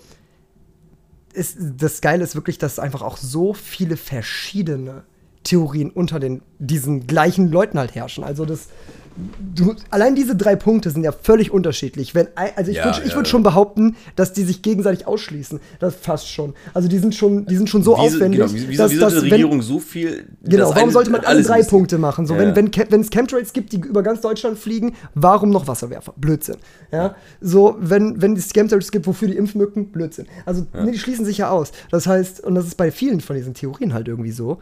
ist, 1.33 1.57
das 1.59 2.01
Geile 2.01 2.25
ist 2.25 2.35
wirklich, 2.35 2.59
dass 2.59 2.79
einfach 2.79 3.03
auch 3.03 3.17
so 3.17 3.55
viele 3.55 3.97
verschiedene 3.97 5.05
Theorien 5.45 5.91
unter 5.91 6.21
den, 6.21 6.43
diesen 6.59 7.07
gleichen 7.07 7.51
Leuten 7.51 7.79
halt 7.79 7.95
herrschen. 7.95 8.25
Also 8.25 8.45
das, 8.45 8.69
du, 9.55 9.75
allein 9.91 10.15
diese 10.15 10.37
drei 10.37 10.57
Punkte 10.57 10.91
sind 10.91 11.03
ja 11.05 11.13
völlig 11.13 11.51
unterschiedlich. 11.51 12.15
Wenn, 12.15 12.29
also 12.35 12.71
ich 12.71 12.77
Ja, 12.79 12.85
würde 12.87 12.99
ja, 13.09 13.15
würd 13.15 13.27
ja. 13.27 13.31
schon 13.31 13.43
behaupten, 13.43 13.97
dass 14.17 14.33
die 14.33 14.45
sich 14.45 14.63
gegenseitig 14.63 15.07
ausschließen. 15.07 15.61
Das 15.79 15.95
fast 15.97 16.29
schon. 16.29 16.55
Also 16.75 16.89
die 16.89 16.99
sind 16.99 17.15
schon, 17.15 17.47
die 17.47 17.57
sind 17.57 17.69
schon 17.69 17.83
so 17.83 17.93
Wieso- 17.93 18.03
aufwendig, 18.17 18.41
Genau, 18.41 18.53
wieso, 18.53 18.83
dass, 18.83 18.91
wieso 18.93 19.01
dass 19.01 19.15
die 19.15 19.23
wenn, 19.23 19.31
Regierung 19.33 19.63
so 19.63 19.79
viel. 19.79 20.25
Genau, 20.43 20.75
warum 20.75 20.91
sollte 20.91 21.11
man 21.11 21.23
alle 21.25 21.43
drei? 21.43 21.63
Punkte 21.63 21.99
machen? 21.99 22.27
So, 22.27 22.37
wenn, 22.39 22.57
wenn, 22.57 22.71
wenn 22.89 23.01
es 23.01 23.11
Chemtrails 23.11 23.53
gibt, 23.53 23.73
die 23.73 23.77
über 23.77 24.03
ganz 24.03 24.21
Deutschland 24.23 24.59
fliegen, 24.59 24.95
warum 25.15 25.51
noch 25.51 25.67
Wasserwerfer? 25.67 26.15
Blödsinn. 26.17 26.57
Ja? 26.91 27.15
So, 27.41 27.77
wenn, 27.81 28.21
wenn 28.23 28.35
es 28.37 28.53
Chemtrails 28.53 28.91
gibt, 28.91 29.07
wofür 29.07 29.29
die 29.29 29.37
Impfmücken? 29.37 29.89
Blödsinn. 29.93 30.27
Also, 30.47 30.67
nee, 30.73 30.93
die 30.93 30.99
schließen 30.99 31.25
sich 31.25 31.39
ja 31.39 31.51
aus. 31.51 31.73
Das 31.91 32.07
heißt, 32.07 32.41
und 32.43 32.55
das 32.55 32.67
ist 32.67 32.77
bei 32.77 32.91
vielen 32.91 33.21
von 33.21 33.37
diesen 33.37 33.55
Theorien 33.55 33.93
halt 33.95 34.09
irgendwie 34.09 34.33
so. 34.33 34.59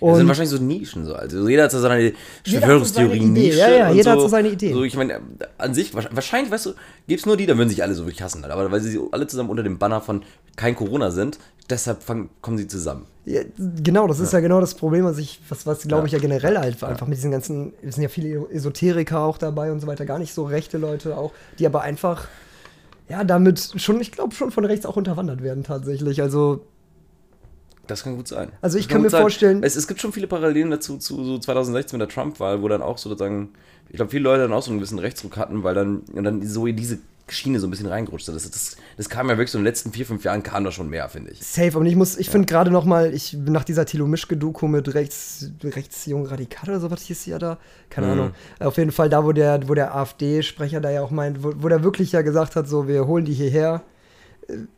Das 0.00 0.10
sind 0.16 0.22
Und 0.22 0.28
wahrscheinlich 0.28 0.50
so 0.50 0.62
Nischen 0.62 1.04
so. 1.04 1.14
Also 1.14 1.48
jeder 1.48 1.64
hat 1.64 1.70
so 1.72 1.80
seine 1.80 2.12
so 2.44 2.52
Verschwörungstheorie-Nische. 2.52 3.46
Idee. 3.48 3.58
Ja, 3.58 3.70
ja, 3.70 3.88
und 3.90 3.96
jeder 3.96 4.10
hat 4.12 4.18
so. 4.18 4.24
so 4.24 4.28
seine 4.28 4.48
Idee. 4.48 4.72
So, 4.72 4.84
ich 4.84 4.96
meine, 4.96 5.20
an 5.58 5.74
sich, 5.74 5.92
wahrscheinlich, 5.94 6.50
weißt 6.52 6.66
du, 6.66 6.74
gäbe 7.06 7.18
es 7.18 7.26
nur 7.26 7.36
die, 7.36 7.46
dann 7.46 7.58
würden 7.58 7.68
sich 7.68 7.82
alle 7.82 7.94
so 7.94 8.04
wirklich 8.04 8.22
hassen. 8.22 8.42
Halt. 8.42 8.52
Aber 8.52 8.70
weil 8.70 8.80
sie 8.80 9.00
alle 9.12 9.26
zusammen 9.26 9.50
unter 9.50 9.62
dem 9.62 9.78
Banner 9.78 10.00
von 10.00 10.22
kein 10.56 10.76
Corona 10.76 11.10
sind, 11.10 11.38
deshalb 11.70 12.02
fangen, 12.02 12.30
kommen 12.40 12.58
sie 12.58 12.66
zusammen. 12.66 13.06
ja, 13.24 13.42
genau, 13.82 14.06
das 14.06 14.20
ist 14.20 14.32
ja. 14.32 14.40
genau 14.40 14.60
das 14.60 14.74
Problem, 14.74 15.04
was 15.04 15.18
ich, 15.18 15.40
was, 15.48 15.66
was 15.66 15.82
glaube 15.82 16.06
ich 16.06 16.12
ja 16.12 16.18
Ja. 16.18 16.22
generell 16.22 16.58
halt 16.58 16.82
einfach 16.82 17.06
mit 17.06 17.18
diesen 17.18 17.30
ganzen, 17.30 17.72
es 17.82 17.94
sind 17.96 18.02
ja 18.02 18.08
viele 18.08 18.48
Esoteriker 18.50 19.20
auch 19.20 19.36
dabei 19.38 19.70
und 19.70 19.80
so 19.80 19.86
weiter, 19.86 20.06
gar 20.06 20.18
nicht 20.18 20.32
so 20.32 20.44
rechte 20.44 20.78
Leute 20.78 21.16
auch, 21.16 21.32
die 21.58 21.66
aber 21.66 21.82
einfach, 21.82 22.26
ja, 23.08 23.24
damit 23.24 23.74
schon, 23.76 24.00
ich 24.00 24.12
glaube, 24.12 24.34
schon 24.34 24.50
von 24.50 24.64
rechts 24.64 24.86
auch 24.86 24.96
unterwandert 24.96 25.42
werden 25.42 25.62
tatsächlich. 25.62 26.22
Also, 26.22 26.64
Das 27.88 28.04
kann 28.04 28.14
gut 28.16 28.28
sein. 28.28 28.52
Also 28.62 28.78
ich 28.78 28.86
Das 28.86 28.92
kann 28.92 29.02
mir 29.02 29.10
sein. 29.10 29.20
vorstellen- 29.22 29.62
Es, 29.64 29.74
es 29.74 29.88
gibt 29.88 30.00
schon 30.00 30.12
viele 30.12 30.26
Parallelen 30.28 30.70
dazu 30.70 30.96
zu 30.98 31.24
so 31.24 31.38
2016 31.38 31.98
mit 31.98 32.08
der 32.08 32.14
Trump-Wahl, 32.14 32.62
wo 32.62 32.68
dann 32.68 32.82
auch 32.82 32.98
sozusagen, 32.98 33.50
ich 33.88 33.96
glaube, 33.96 34.10
viele 34.12 34.22
Leute 34.24 34.42
dann 34.42 34.52
auch 34.52 34.62
so 34.62 34.70
einen 34.70 34.78
gewissen 34.78 34.98
Rechtsruck 35.00 35.36
hatten, 35.36 35.64
weil 35.64 35.74
dann, 35.74 36.00
und 36.12 36.22
dann 36.24 36.46
so 36.46 36.66
in 36.66 36.76
diese 36.76 36.98
Schiene 37.30 37.60
so 37.60 37.66
ein 37.66 37.70
bisschen 37.70 37.86
reingerutscht 37.88 38.26
ist. 38.28 38.34
Das, 38.36 38.50
das, 38.50 38.76
das 38.96 39.08
kam 39.10 39.28
ja 39.28 39.36
wirklich 39.36 39.50
so 39.50 39.58
in 39.58 39.62
den 39.64 39.68
letzten 39.68 39.92
vier, 39.92 40.06
fünf 40.06 40.24
Jahren 40.24 40.42
kam 40.42 40.64
da 40.64 40.72
schon 40.72 40.88
mehr, 40.88 41.10
finde 41.10 41.30
ich. 41.32 41.40
Safe, 41.44 41.76
und 41.78 41.84
ich 41.84 41.94
muss, 41.94 42.16
ich 42.16 42.30
finde 42.30 42.46
gerade 42.46 42.70
noch 42.70 42.86
mal, 42.86 43.12
ich 43.12 43.34
nach 43.34 43.64
dieser 43.64 43.84
Thilo 43.84 44.06
Mischke-Doku 44.06 44.66
mit 44.66 44.94
rechts, 44.94 45.50
rechtsjung 45.62 46.24
radikal 46.24 46.70
oder 46.70 46.80
so, 46.80 46.90
was 46.90 47.02
hieß 47.02 47.24
sie 47.24 47.30
ja 47.32 47.38
da? 47.38 47.58
Keine 47.90 48.06
Mhm. 48.06 48.12
Ahnung. 48.12 48.30
Auf 48.60 48.78
jeden 48.78 48.92
Fall 48.92 49.10
da, 49.10 49.24
wo 49.26 49.32
der, 49.32 49.68
wo 49.68 49.74
der 49.74 49.94
AfD-Sprecher 49.94 50.80
da 50.80 50.90
ja 50.90 51.02
auch 51.02 51.10
meint, 51.10 51.42
wo, 51.44 51.52
wo 51.58 51.68
der 51.68 51.82
wirklich 51.84 52.12
ja 52.12 52.22
gesagt 52.22 52.56
hat, 52.56 52.66
so, 52.66 52.88
wir 52.88 53.06
holen 53.06 53.26
die 53.26 53.34
hierher. 53.34 53.82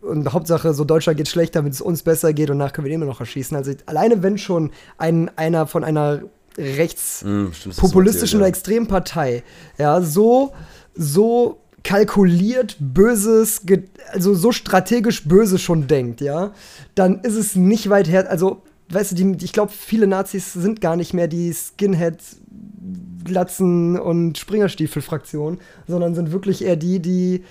Und 0.01 0.33
Hauptsache, 0.33 0.75
so 0.75 0.85
Deutschland 0.85 1.17
geht 1.17 1.29
schlecht, 1.29 1.55
damit 1.55 1.75
es 1.75 1.81
uns 1.81 2.03
besser 2.03 2.33
geht 2.33 2.51
und 2.51 2.59
danach 2.59 2.73
können 2.73 2.87
wir 2.87 2.91
den 2.91 3.03
immer 3.03 3.11
noch 3.11 3.21
erschießen. 3.21 3.57
Also 3.57 3.73
alleine 3.87 4.23
wenn 4.23 4.37
schon 4.37 4.71
ein, 4.99 5.31
einer 5.37 5.67
von 5.67 5.85
einer 5.85 6.23
rechts 6.59 7.23
Hm, 7.23 7.53
stimmt, 7.53 7.77
das 7.77 7.77
hast 7.77 7.79
du 7.79 7.81
populistischen 7.81 8.39
oder 8.41 8.49
erzählt, 8.49 8.67
Extrempartei, 8.67 9.43
ja, 9.79 10.01
so, 10.01 10.53
so 10.95 11.61
kalkuliert 11.83 12.77
böses, 12.81 13.63
also 14.13 14.35
so 14.35 14.53
strategisch 14.53 15.27
böse 15.27 15.59
schon 15.59 15.87
denkt, 15.87 16.21
ja, 16.21 16.53
dann 16.95 17.21
ist 17.21 17.37
es 17.37 17.55
nicht 17.55 17.89
weit 17.89 18.09
her, 18.09 18.29
also, 18.31 18.63
weißt 18.91 19.13
du, 19.13 19.15
die, 19.15 19.45
ich 19.45 19.53
glaube, 19.53 19.73
viele 19.73 20.07
Nazis 20.07 20.53
sind 20.53 20.81
gar 20.81 20.97
nicht 20.97 21.15
mehr 21.15 21.29
die 21.29 21.53
Skinhead 21.53 22.19
Glatzen 23.25 23.99
und 23.99 24.39
Springerstiefel-Fraktion, 24.39 25.59
sondern 25.87 26.15
sind 26.15 26.33
wirklich 26.33 26.65
eher 26.65 26.77
die, 26.77 27.01
die 27.01 27.45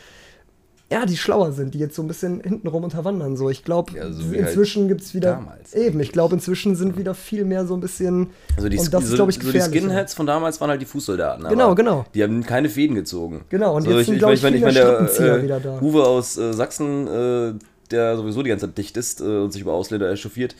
ja, 0.91 1.05
die 1.05 1.17
schlauer 1.17 1.51
sind, 1.51 1.73
die 1.75 1.79
jetzt 1.79 1.95
so 1.95 2.01
ein 2.01 2.07
bisschen 2.07 2.41
hintenrum 2.41 2.83
unterwandern. 2.83 3.37
So, 3.37 3.49
ich 3.49 3.63
glaube, 3.63 3.93
Ja, 3.95 4.11
so 4.11 4.23
halt 4.25 4.35
inzwischen 4.35 4.87
gibt 4.87 5.01
es 5.01 5.13
wieder. 5.13 5.33
damals. 5.33 5.73
Eben, 5.75 5.99
ich 5.99 6.11
glaube, 6.11 6.33
inzwischen 6.35 6.75
sind 6.75 6.97
wieder 6.97 7.13
viel 7.13 7.45
mehr 7.45 7.65
so 7.67 7.75
ein 7.75 7.79
bisschen. 7.79 8.31
Also 8.57 8.69
die, 8.69 8.77
und 8.79 8.91
das 8.93 9.03
ist, 9.03 9.09
so, 9.11 9.15
glaube 9.15 9.31
ich, 9.31 9.39
so 9.39 9.51
die. 9.51 9.59
Skinheads 9.61 10.13
von 10.15 10.25
damals 10.25 10.59
waren 10.61 10.69
halt 10.71 10.81
die 10.81 10.85
Fußsoldaten. 10.87 11.47
Genau, 11.47 11.75
genau. 11.75 12.05
Die 12.13 12.23
haben 12.23 12.43
keine 12.43 12.69
Fäden 12.69 12.95
gezogen. 12.95 13.41
Genau, 13.49 13.75
und 13.75 13.83
so, 13.83 13.91
jetzt 13.91 14.07
sind, 14.07 14.17
glaub 14.17 14.31
ich, 14.33 14.41
mein- 14.41 14.53
viel 14.53 14.61
mein, 14.63 14.73
der 14.73 14.99
äh, 15.19 15.43
wieder 15.43 15.59
da. 15.59 15.79
Uwe 15.81 16.03
aus 16.05 16.37
äh, 16.37 16.53
Sachsen, 16.53 17.07
äh, 17.07 17.53
der 17.91 18.17
sowieso 18.17 18.41
die 18.43 18.49
ganze 18.49 18.65
Zeit 18.67 18.77
dicht 18.77 18.97
ist 18.97 19.21
äh, 19.21 19.23
und 19.25 19.51
sich 19.51 19.61
über 19.61 19.73
Ausländer 19.73 20.09
echauffiert, 20.11 20.55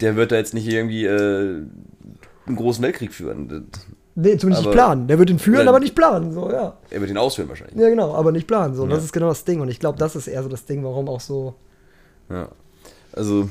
der 0.00 0.16
wird 0.16 0.32
da 0.32 0.36
jetzt 0.36 0.52
nicht 0.54 0.66
irgendwie 0.68 1.04
äh, 1.06 1.62
einen 2.46 2.56
großen 2.56 2.82
Weltkrieg 2.84 3.12
führen. 3.14 3.48
Das- 3.70 3.86
Nee, 4.14 4.36
zumindest 4.36 4.62
nicht 4.62 4.66
aber- 4.66 4.72
planen. 4.72 5.08
Der 5.08 5.18
wird 5.18 5.30
ihn 5.30 5.38
führen, 5.38 5.66
aber 5.68 5.80
nicht 5.80 5.94
planen. 5.94 6.32
So, 6.32 6.50
ja. 6.50 6.76
Er 6.90 7.00
wird 7.00 7.10
ihn 7.10 7.16
ausführen 7.18 7.48
wahrscheinlich. 7.48 7.78
Ja, 7.80 7.88
genau, 7.88 8.14
aber 8.14 8.30
nicht 8.32 8.46
planen. 8.46 8.74
So. 8.74 8.82
Und 8.82 8.90
Das 8.90 8.98
Ja. 9.00 9.04
ist 9.06 9.12
genau 9.12 9.28
das 9.28 9.44
Ding. 9.44 9.60
Und 9.60 9.68
ich 9.70 9.80
glaube, 9.80 9.98
das 9.98 10.16
ist 10.16 10.26
eher 10.26 10.42
so 10.42 10.48
das 10.50 10.64
Ding, 10.66 10.84
warum 10.84 11.08
auch 11.08 11.20
so. 11.20 11.54
Ja. 12.28 12.48
Also, 13.12 13.48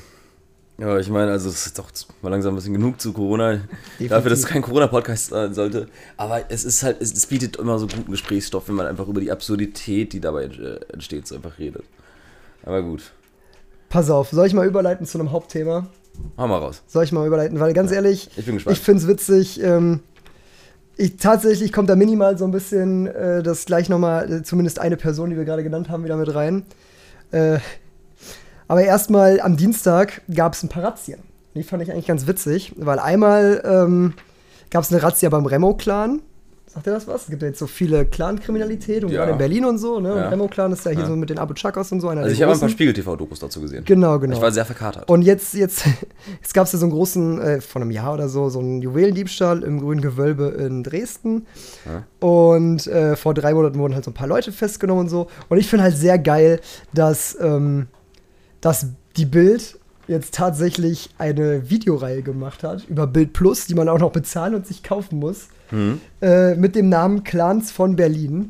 ja, 0.77 0.97
ich 0.99 1.09
meine, 1.09 1.31
also 1.31 1.49
es 1.49 1.65
ist 1.65 1.77
doch 1.79 1.87
mal 2.21 2.29
langsam 2.29 2.53
ein 2.53 2.55
bisschen 2.57 2.73
genug 2.73 2.99
zu 3.01 3.11
Corona. 3.13 3.61
Dafür, 3.99 4.29
dass 4.29 4.39
es 4.39 4.45
kein 4.45 4.61
Corona-Podcast 4.61 5.29
sein 5.29 5.53
sollte. 5.53 5.87
Aber 6.17 6.41
es 6.49 6.63
ist 6.63 6.83
halt, 6.83 7.01
es, 7.01 7.11
es 7.13 7.25
bietet 7.25 7.57
immer 7.57 7.77
so 7.79 7.87
guten 7.87 8.11
Gesprächsstoff, 8.11 8.67
wenn 8.67 8.75
man 8.75 8.85
einfach 8.87 9.07
über 9.07 9.19
die 9.21 9.31
Absurdität, 9.31 10.13
die 10.13 10.19
dabei 10.19 10.43
äh, 10.45 10.79
entsteht, 10.93 11.27
so 11.27 11.35
einfach 11.35 11.57
redet. 11.59 11.83
Aber 12.63 12.81
gut. 12.83 13.11
Pass 13.89 14.09
auf, 14.09 14.29
soll 14.29 14.45
ich 14.47 14.53
mal 14.53 14.65
überleiten 14.67 15.05
zu 15.05 15.19
einem 15.19 15.31
Hauptthema? 15.31 15.87
Hau 16.37 16.47
mal 16.47 16.57
raus. 16.59 16.81
Soll 16.87 17.03
ich 17.03 17.11
mal 17.11 17.25
überleiten? 17.25 17.59
Weil 17.59 17.73
ganz 17.73 17.91
ehrlich, 17.91 18.29
Ich 18.37 18.45
bin 18.45 18.55
gespannt. 18.55 18.77
ich 18.77 18.83
finde 18.83 19.01
es 19.01 19.07
witzig. 19.07 19.61
Ähm, 19.63 20.01
ich, 20.97 21.17
tatsächlich 21.17 21.71
kommt 21.71 21.89
da 21.89 21.95
minimal 21.95 22.37
so 22.37 22.45
ein 22.45 22.51
bisschen 22.51 23.07
äh, 23.07 23.43
das 23.43 23.65
gleich 23.65 23.89
nochmal, 23.89 24.31
äh, 24.31 24.43
zumindest 24.43 24.79
eine 24.79 24.97
Person, 24.97 25.29
die 25.29 25.37
wir 25.37 25.45
gerade 25.45 25.63
genannt 25.63 25.89
haben, 25.89 26.03
wieder 26.03 26.17
mit 26.17 26.33
rein. 26.33 26.65
Äh, 27.31 27.59
aber 28.67 28.83
erstmal 28.83 29.41
am 29.41 29.57
Dienstag 29.57 30.21
gab 30.33 30.53
es 30.53 30.63
ein 30.63 30.69
paar 30.69 30.83
Razzien. 30.83 31.19
Die 31.55 31.63
fand 31.63 31.83
ich 31.83 31.91
eigentlich 31.91 32.07
ganz 32.07 32.27
witzig, 32.27 32.73
weil 32.77 32.99
einmal 32.99 33.61
ähm, 33.65 34.13
gab 34.69 34.83
es 34.83 34.91
eine 34.91 35.03
Razzia 35.03 35.29
beim 35.29 35.45
Remo-Clan. 35.45 36.21
Sagt 36.73 36.87
ihr 36.87 36.93
das 36.93 37.05
was? 37.05 37.23
Es 37.23 37.29
gibt 37.29 37.41
ja 37.41 37.49
jetzt 37.49 37.59
so 37.59 37.67
viele 37.67 38.05
Clan-Kriminalität 38.05 39.03
und 39.03 39.09
Ja. 39.11 39.19
gerade 39.19 39.33
in 39.33 39.37
Berlin 39.37 39.65
und 39.65 39.77
so. 39.77 39.99
Ne? 39.99 40.07
Ja. 40.07 40.15
Und 40.27 40.31
Remo-Clan 40.31 40.71
ist 40.71 40.85
ja 40.85 40.91
hier 40.91 41.01
Ja. 41.01 41.05
so 41.07 41.17
mit 41.17 41.29
den 41.29 41.37
Abu 41.37 41.53
Chakas 41.53 41.91
und 41.91 41.99
so 41.99 42.07
einer 42.07 42.21
Also 42.21 42.33
ich 42.33 42.41
habe 42.41 42.53
ein 42.53 42.59
paar. 42.59 42.69
Spiegel-TV-Dokus 42.69 43.39
dazu 43.39 43.59
gesehen. 43.59 43.83
Genau, 43.83 44.17
genau. 44.19 44.35
Ich 44.37 44.41
war 44.41 44.51
sehr 44.53 44.63
verkatert. 44.63 45.09
Und 45.09 45.23
jetzt, 45.23 45.53
jetzt, 45.53 45.83
jetzt 46.41 46.53
gab 46.53 46.67
es 46.67 46.71
ja 46.71 46.79
so 46.79 46.85
einen 46.85 46.93
großen, 46.93 47.41
äh, 47.41 47.59
vor 47.61 47.81
einem 47.81 47.91
Jahr 47.91 48.13
oder 48.13 48.29
so, 48.29 48.47
so 48.49 48.59
einen 48.59 48.81
Juwelendiebstahl 48.81 49.63
im 49.63 49.81
Grünen 49.81 49.99
Gewölbe 49.99 50.45
in 50.47 50.83
Dresden. 50.83 51.45
Und 52.21 52.87
äh, 52.87 53.17
vor 53.17 53.33
drei 53.33 53.53
Monaten 53.53 53.77
wurden 53.77 53.93
halt 53.93 54.05
so 54.05 54.11
ein 54.11 54.15
paar 54.15 54.27
Leute 54.27 54.53
festgenommen 54.53 55.01
und 55.05 55.09
so. 55.09 55.27
Und 55.49 55.57
ich 55.57 55.67
finde 55.67 55.83
halt 55.83 55.97
sehr 55.97 56.17
geil, 56.19 56.61
dass, 56.93 57.37
ähm, 57.41 57.87
dass 58.61 58.85
die 59.17 59.25
Bild 59.25 59.77
jetzt 60.07 60.33
tatsächlich 60.33 61.09
eine 61.17 61.69
Videoreihe 61.69 62.21
gemacht 62.21 62.63
hat 62.63 62.85
über 62.89 63.07
Bild 63.07 63.33
Plus, 63.33 63.65
die 63.65 63.75
man 63.75 63.89
auch 63.89 63.99
noch 63.99 64.11
bezahlen 64.11 64.55
und 64.55 64.67
sich 64.67 64.83
kaufen 64.83 65.19
muss. 65.19 65.47
Äh, 66.21 66.55
mit 66.55 66.75
dem 66.75 66.89
Namen 66.89 67.23
Clans 67.23 67.71
von 67.71 67.95
Berlin. 67.95 68.49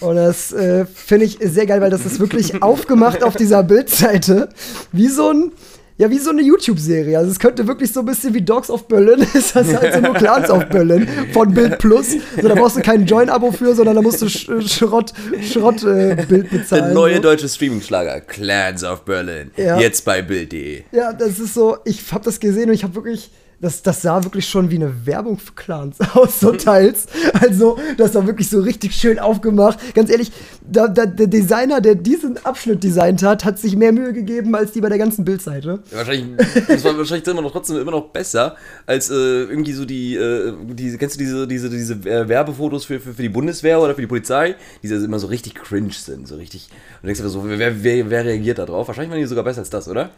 Und 0.00 0.16
das 0.16 0.52
äh, 0.52 0.86
finde 0.86 1.26
ich 1.26 1.38
sehr 1.40 1.66
geil, 1.66 1.80
weil 1.80 1.90
das 1.90 2.06
ist 2.06 2.20
wirklich 2.20 2.62
aufgemacht 2.62 3.22
auf 3.22 3.36
dieser 3.36 3.62
Bildseite. 3.62 4.48
Wie 4.92 5.08
so 5.08 5.30
ein, 5.30 5.52
ja, 5.98 6.08
wie 6.08 6.18
so 6.18 6.30
eine 6.30 6.42
YouTube-Serie. 6.42 7.18
Also 7.18 7.32
es 7.32 7.40
könnte 7.40 7.66
wirklich 7.66 7.92
so 7.92 8.00
ein 8.00 8.06
bisschen 8.06 8.32
wie 8.32 8.40
Dogs 8.40 8.70
of 8.70 8.86
Berlin, 8.86 9.26
ist 9.34 9.56
das 9.56 9.74
halt 9.74 9.94
so 9.94 10.00
nur 10.00 10.14
Clans 10.14 10.48
of 10.48 10.64
Berlin 10.66 11.08
von 11.32 11.52
Bild 11.52 11.78
Plus. 11.78 12.12
So, 12.40 12.48
da 12.48 12.54
brauchst 12.54 12.76
du 12.76 12.82
kein 12.82 13.04
Join-Abo 13.04 13.50
für, 13.50 13.74
sondern 13.74 13.96
da 13.96 14.02
musst 14.02 14.22
du 14.22 14.28
Sch 14.28 14.48
Schrott, 14.66 15.12
Schrott 15.42 15.82
äh, 15.82 16.24
Bild 16.28 16.50
bezahlen. 16.50 16.84
Der 16.84 16.94
neue 16.94 17.16
so. 17.16 17.22
deutsche 17.22 17.48
Streaming-Schlager, 17.48 18.20
Clans 18.20 18.84
of 18.84 19.04
Berlin. 19.04 19.50
Ja. 19.56 19.78
Jetzt 19.80 20.04
bei 20.04 20.22
Bild.de. 20.22 20.84
Ja, 20.92 21.12
das 21.12 21.40
ist 21.40 21.54
so, 21.54 21.78
ich 21.84 22.00
habe 22.12 22.24
das 22.24 22.38
gesehen 22.38 22.68
und 22.68 22.74
ich 22.74 22.84
habe 22.84 22.94
wirklich, 22.94 23.30
das, 23.60 23.82
das 23.82 24.02
sah 24.02 24.22
wirklich 24.22 24.48
schon 24.48 24.70
wie 24.70 24.76
eine 24.76 25.06
Werbung 25.06 25.38
für 25.38 25.52
Clans 25.52 25.96
aus, 26.14 26.40
so 26.40 26.52
teils. 26.52 27.06
Also, 27.32 27.76
das 27.96 28.14
war 28.14 28.26
wirklich 28.26 28.48
so 28.48 28.60
richtig 28.60 28.94
schön 28.94 29.18
aufgemacht. 29.18 29.94
Ganz 29.94 30.10
ehrlich, 30.10 30.30
da, 30.70 30.86
da, 30.86 31.06
der 31.06 31.26
Designer, 31.26 31.80
der 31.80 31.96
diesen 31.96 32.44
Abschnitt 32.44 32.84
designt 32.84 33.22
hat, 33.22 33.44
hat 33.44 33.58
sich 33.58 33.76
mehr 33.76 33.92
Mühe 33.92 34.12
gegeben 34.12 34.54
als 34.54 34.72
die 34.72 34.80
bei 34.80 34.88
der 34.88 34.98
ganzen 34.98 35.24
Bildseite. 35.24 35.80
Ja, 35.90 35.98
Wahrscheinlich, 35.98 36.36
das 36.68 36.84
war 36.84 36.96
wahrscheinlich 36.96 37.26
immer 37.26 37.42
noch 37.42 37.52
trotzdem 37.52 37.78
immer 37.78 37.90
noch 37.90 38.08
besser 38.10 38.56
als 38.86 39.10
äh, 39.10 39.14
irgendwie 39.14 39.72
so 39.72 39.84
die, 39.84 40.14
äh, 40.14 40.52
die, 40.68 40.96
kennst 40.96 41.16
du 41.16 41.18
diese, 41.18 41.46
diese, 41.48 41.68
diese 41.68 41.94
äh, 41.94 42.28
Werbefotos 42.28 42.84
für, 42.84 43.00
für, 43.00 43.12
für 43.12 43.22
die 43.22 43.28
Bundeswehr 43.28 43.80
oder 43.80 43.94
für 43.94 44.02
die 44.02 44.06
Polizei, 44.06 44.54
die 44.82 44.88
immer 44.88 45.18
so 45.18 45.26
richtig 45.26 45.54
cringe 45.54 45.92
sind, 45.92 46.28
so 46.28 46.36
richtig. 46.36 46.68
Und 46.70 47.02
du 47.02 47.06
denkst 47.06 47.20
dir 47.20 47.28
so, 47.28 47.42
wer, 47.44 47.82
wer, 47.82 48.10
wer 48.10 48.24
reagiert 48.24 48.58
da 48.58 48.66
drauf? 48.66 48.88
Wahrscheinlich 48.88 49.10
waren 49.10 49.20
die 49.20 49.26
sogar 49.26 49.44
besser 49.44 49.60
als 49.60 49.70
das, 49.70 49.88
oder? 49.88 50.10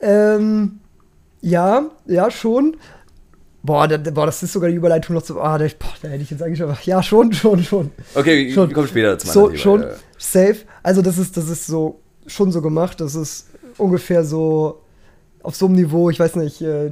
Ähm, 0.00 0.80
ja, 1.40 1.90
ja, 2.06 2.30
schon. 2.30 2.76
Boah, 3.62 3.86
da, 3.86 3.98
boah, 3.98 4.26
das 4.26 4.42
ist 4.42 4.52
sogar 4.52 4.70
die 4.70 4.76
Überleitung 4.76 5.14
noch 5.14 5.22
zu. 5.22 5.40
Ah, 5.40 5.58
da, 5.58 5.66
boah, 5.78 5.92
da 6.02 6.08
hätte 6.08 6.22
ich 6.22 6.30
jetzt 6.30 6.42
eigentlich 6.42 6.62
aber. 6.62 6.78
Ja, 6.84 7.02
schon, 7.02 7.32
schon, 7.32 7.62
schon. 7.62 7.90
Okay, 8.14 8.50
Schon. 8.52 8.72
kommen 8.72 8.88
später 8.88 9.18
zu 9.18 9.26
So, 9.26 9.46
Thema, 9.48 9.58
schon 9.58 9.82
ja. 9.82 9.88
safe. 10.18 10.56
Also, 10.82 11.02
das 11.02 11.18
ist, 11.18 11.36
das 11.36 11.48
ist 11.48 11.66
so 11.66 12.00
schon 12.26 12.52
so 12.52 12.62
gemacht. 12.62 13.00
Das 13.00 13.14
ist 13.14 13.48
ungefähr 13.76 14.24
so 14.24 14.80
auf 15.42 15.54
so 15.56 15.66
einem 15.66 15.74
Niveau, 15.74 16.10
ich 16.10 16.20
weiß 16.20 16.36
nicht, 16.36 16.60
äh, 16.62 16.90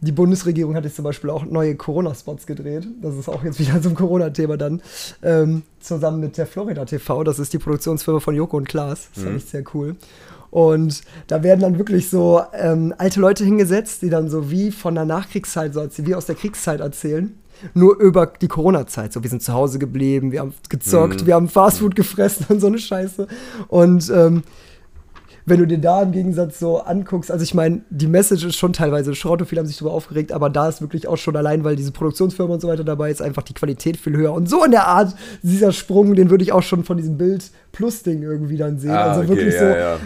die 0.00 0.12
Bundesregierung 0.12 0.76
hat 0.76 0.84
jetzt 0.84 0.96
zum 0.96 1.04
Beispiel 1.04 1.30
auch 1.30 1.44
neue 1.44 1.74
Corona-Spots 1.74 2.46
gedreht. 2.46 2.86
Das 3.02 3.16
ist 3.16 3.28
auch 3.28 3.42
jetzt 3.42 3.58
wieder 3.58 3.80
so 3.82 3.88
ein 3.88 3.94
Corona-Thema 3.94 4.56
dann. 4.56 4.80
Ähm, 5.22 5.62
zusammen 5.80 6.20
mit 6.20 6.38
der 6.38 6.46
Florida 6.46 6.84
TV. 6.84 7.24
Das 7.24 7.38
ist 7.38 7.52
die 7.52 7.58
Produktionsfirma 7.58 8.20
von 8.20 8.34
Joko 8.34 8.56
und 8.56 8.68
Klaas. 8.68 9.08
Das 9.14 9.24
fand 9.24 9.36
ich 9.36 9.44
sehr 9.44 9.64
cool. 9.74 9.96
Und 10.50 11.02
da 11.26 11.42
werden 11.42 11.60
dann 11.60 11.78
wirklich 11.78 12.08
so 12.08 12.42
ähm, 12.52 12.94
alte 12.98 13.20
Leute 13.20 13.44
hingesetzt, 13.44 14.02
die 14.02 14.10
dann 14.10 14.28
so 14.28 14.50
wie 14.50 14.70
von 14.70 14.94
der 14.94 15.04
Nachkriegszeit, 15.04 15.74
so 15.74 15.86
wie 15.98 16.14
aus 16.14 16.26
der 16.26 16.34
Kriegszeit 16.34 16.80
erzählen. 16.80 17.38
Nur 17.74 17.98
über 17.98 18.26
die 18.26 18.48
Corona-Zeit. 18.48 19.12
So, 19.12 19.22
wir 19.22 19.30
sind 19.30 19.42
zu 19.42 19.52
Hause 19.52 19.78
geblieben, 19.78 20.30
wir 20.30 20.40
haben 20.40 20.54
gezockt, 20.68 21.26
wir 21.26 21.34
haben 21.34 21.48
Fastfood 21.48 21.96
gefressen 21.96 22.46
und 22.48 22.60
so 22.60 22.68
eine 22.68 22.78
Scheiße. 22.78 23.26
Und 23.66 24.10
ähm, 24.10 24.44
wenn 25.48 25.60
du 25.60 25.66
dir 25.66 25.78
da 25.78 26.02
im 26.02 26.12
Gegensatz 26.12 26.58
so 26.58 26.78
anguckst, 26.78 27.30
also 27.30 27.42
ich 27.42 27.54
meine, 27.54 27.82
die 27.90 28.06
Message 28.06 28.44
ist 28.44 28.56
schon 28.56 28.72
teilweise 28.72 29.14
Schrott 29.14 29.40
und 29.40 29.46
viele 29.46 29.60
haben 29.60 29.66
sich 29.66 29.78
darüber 29.78 29.94
aufgeregt, 29.94 30.32
aber 30.32 30.50
da 30.50 30.68
ist 30.68 30.80
wirklich 30.80 31.08
auch 31.08 31.16
schon 31.16 31.36
allein, 31.36 31.64
weil 31.64 31.76
diese 31.76 31.90
Produktionsfirma 31.90 32.54
und 32.54 32.60
so 32.60 32.68
weiter 32.68 32.84
dabei 32.84 33.10
ist, 33.10 33.22
einfach 33.22 33.42
die 33.42 33.54
Qualität 33.54 33.96
viel 33.96 34.16
höher. 34.16 34.32
Und 34.32 34.48
so 34.48 34.64
in 34.64 34.70
der 34.70 34.86
Art, 34.86 35.14
dieser 35.42 35.72
Sprung, 35.72 36.14
den 36.14 36.30
würde 36.30 36.44
ich 36.44 36.52
auch 36.52 36.62
schon 36.62 36.84
von 36.84 36.96
diesem 36.96 37.16
Bild 37.16 37.50
Plus-Ding 37.72 38.22
irgendwie 38.22 38.56
dann 38.56 38.78
sehen. 38.78 38.90
Ah, 38.90 39.08
also 39.10 39.20
okay, 39.20 39.28
wirklich 39.28 39.54
ja, 39.54 39.60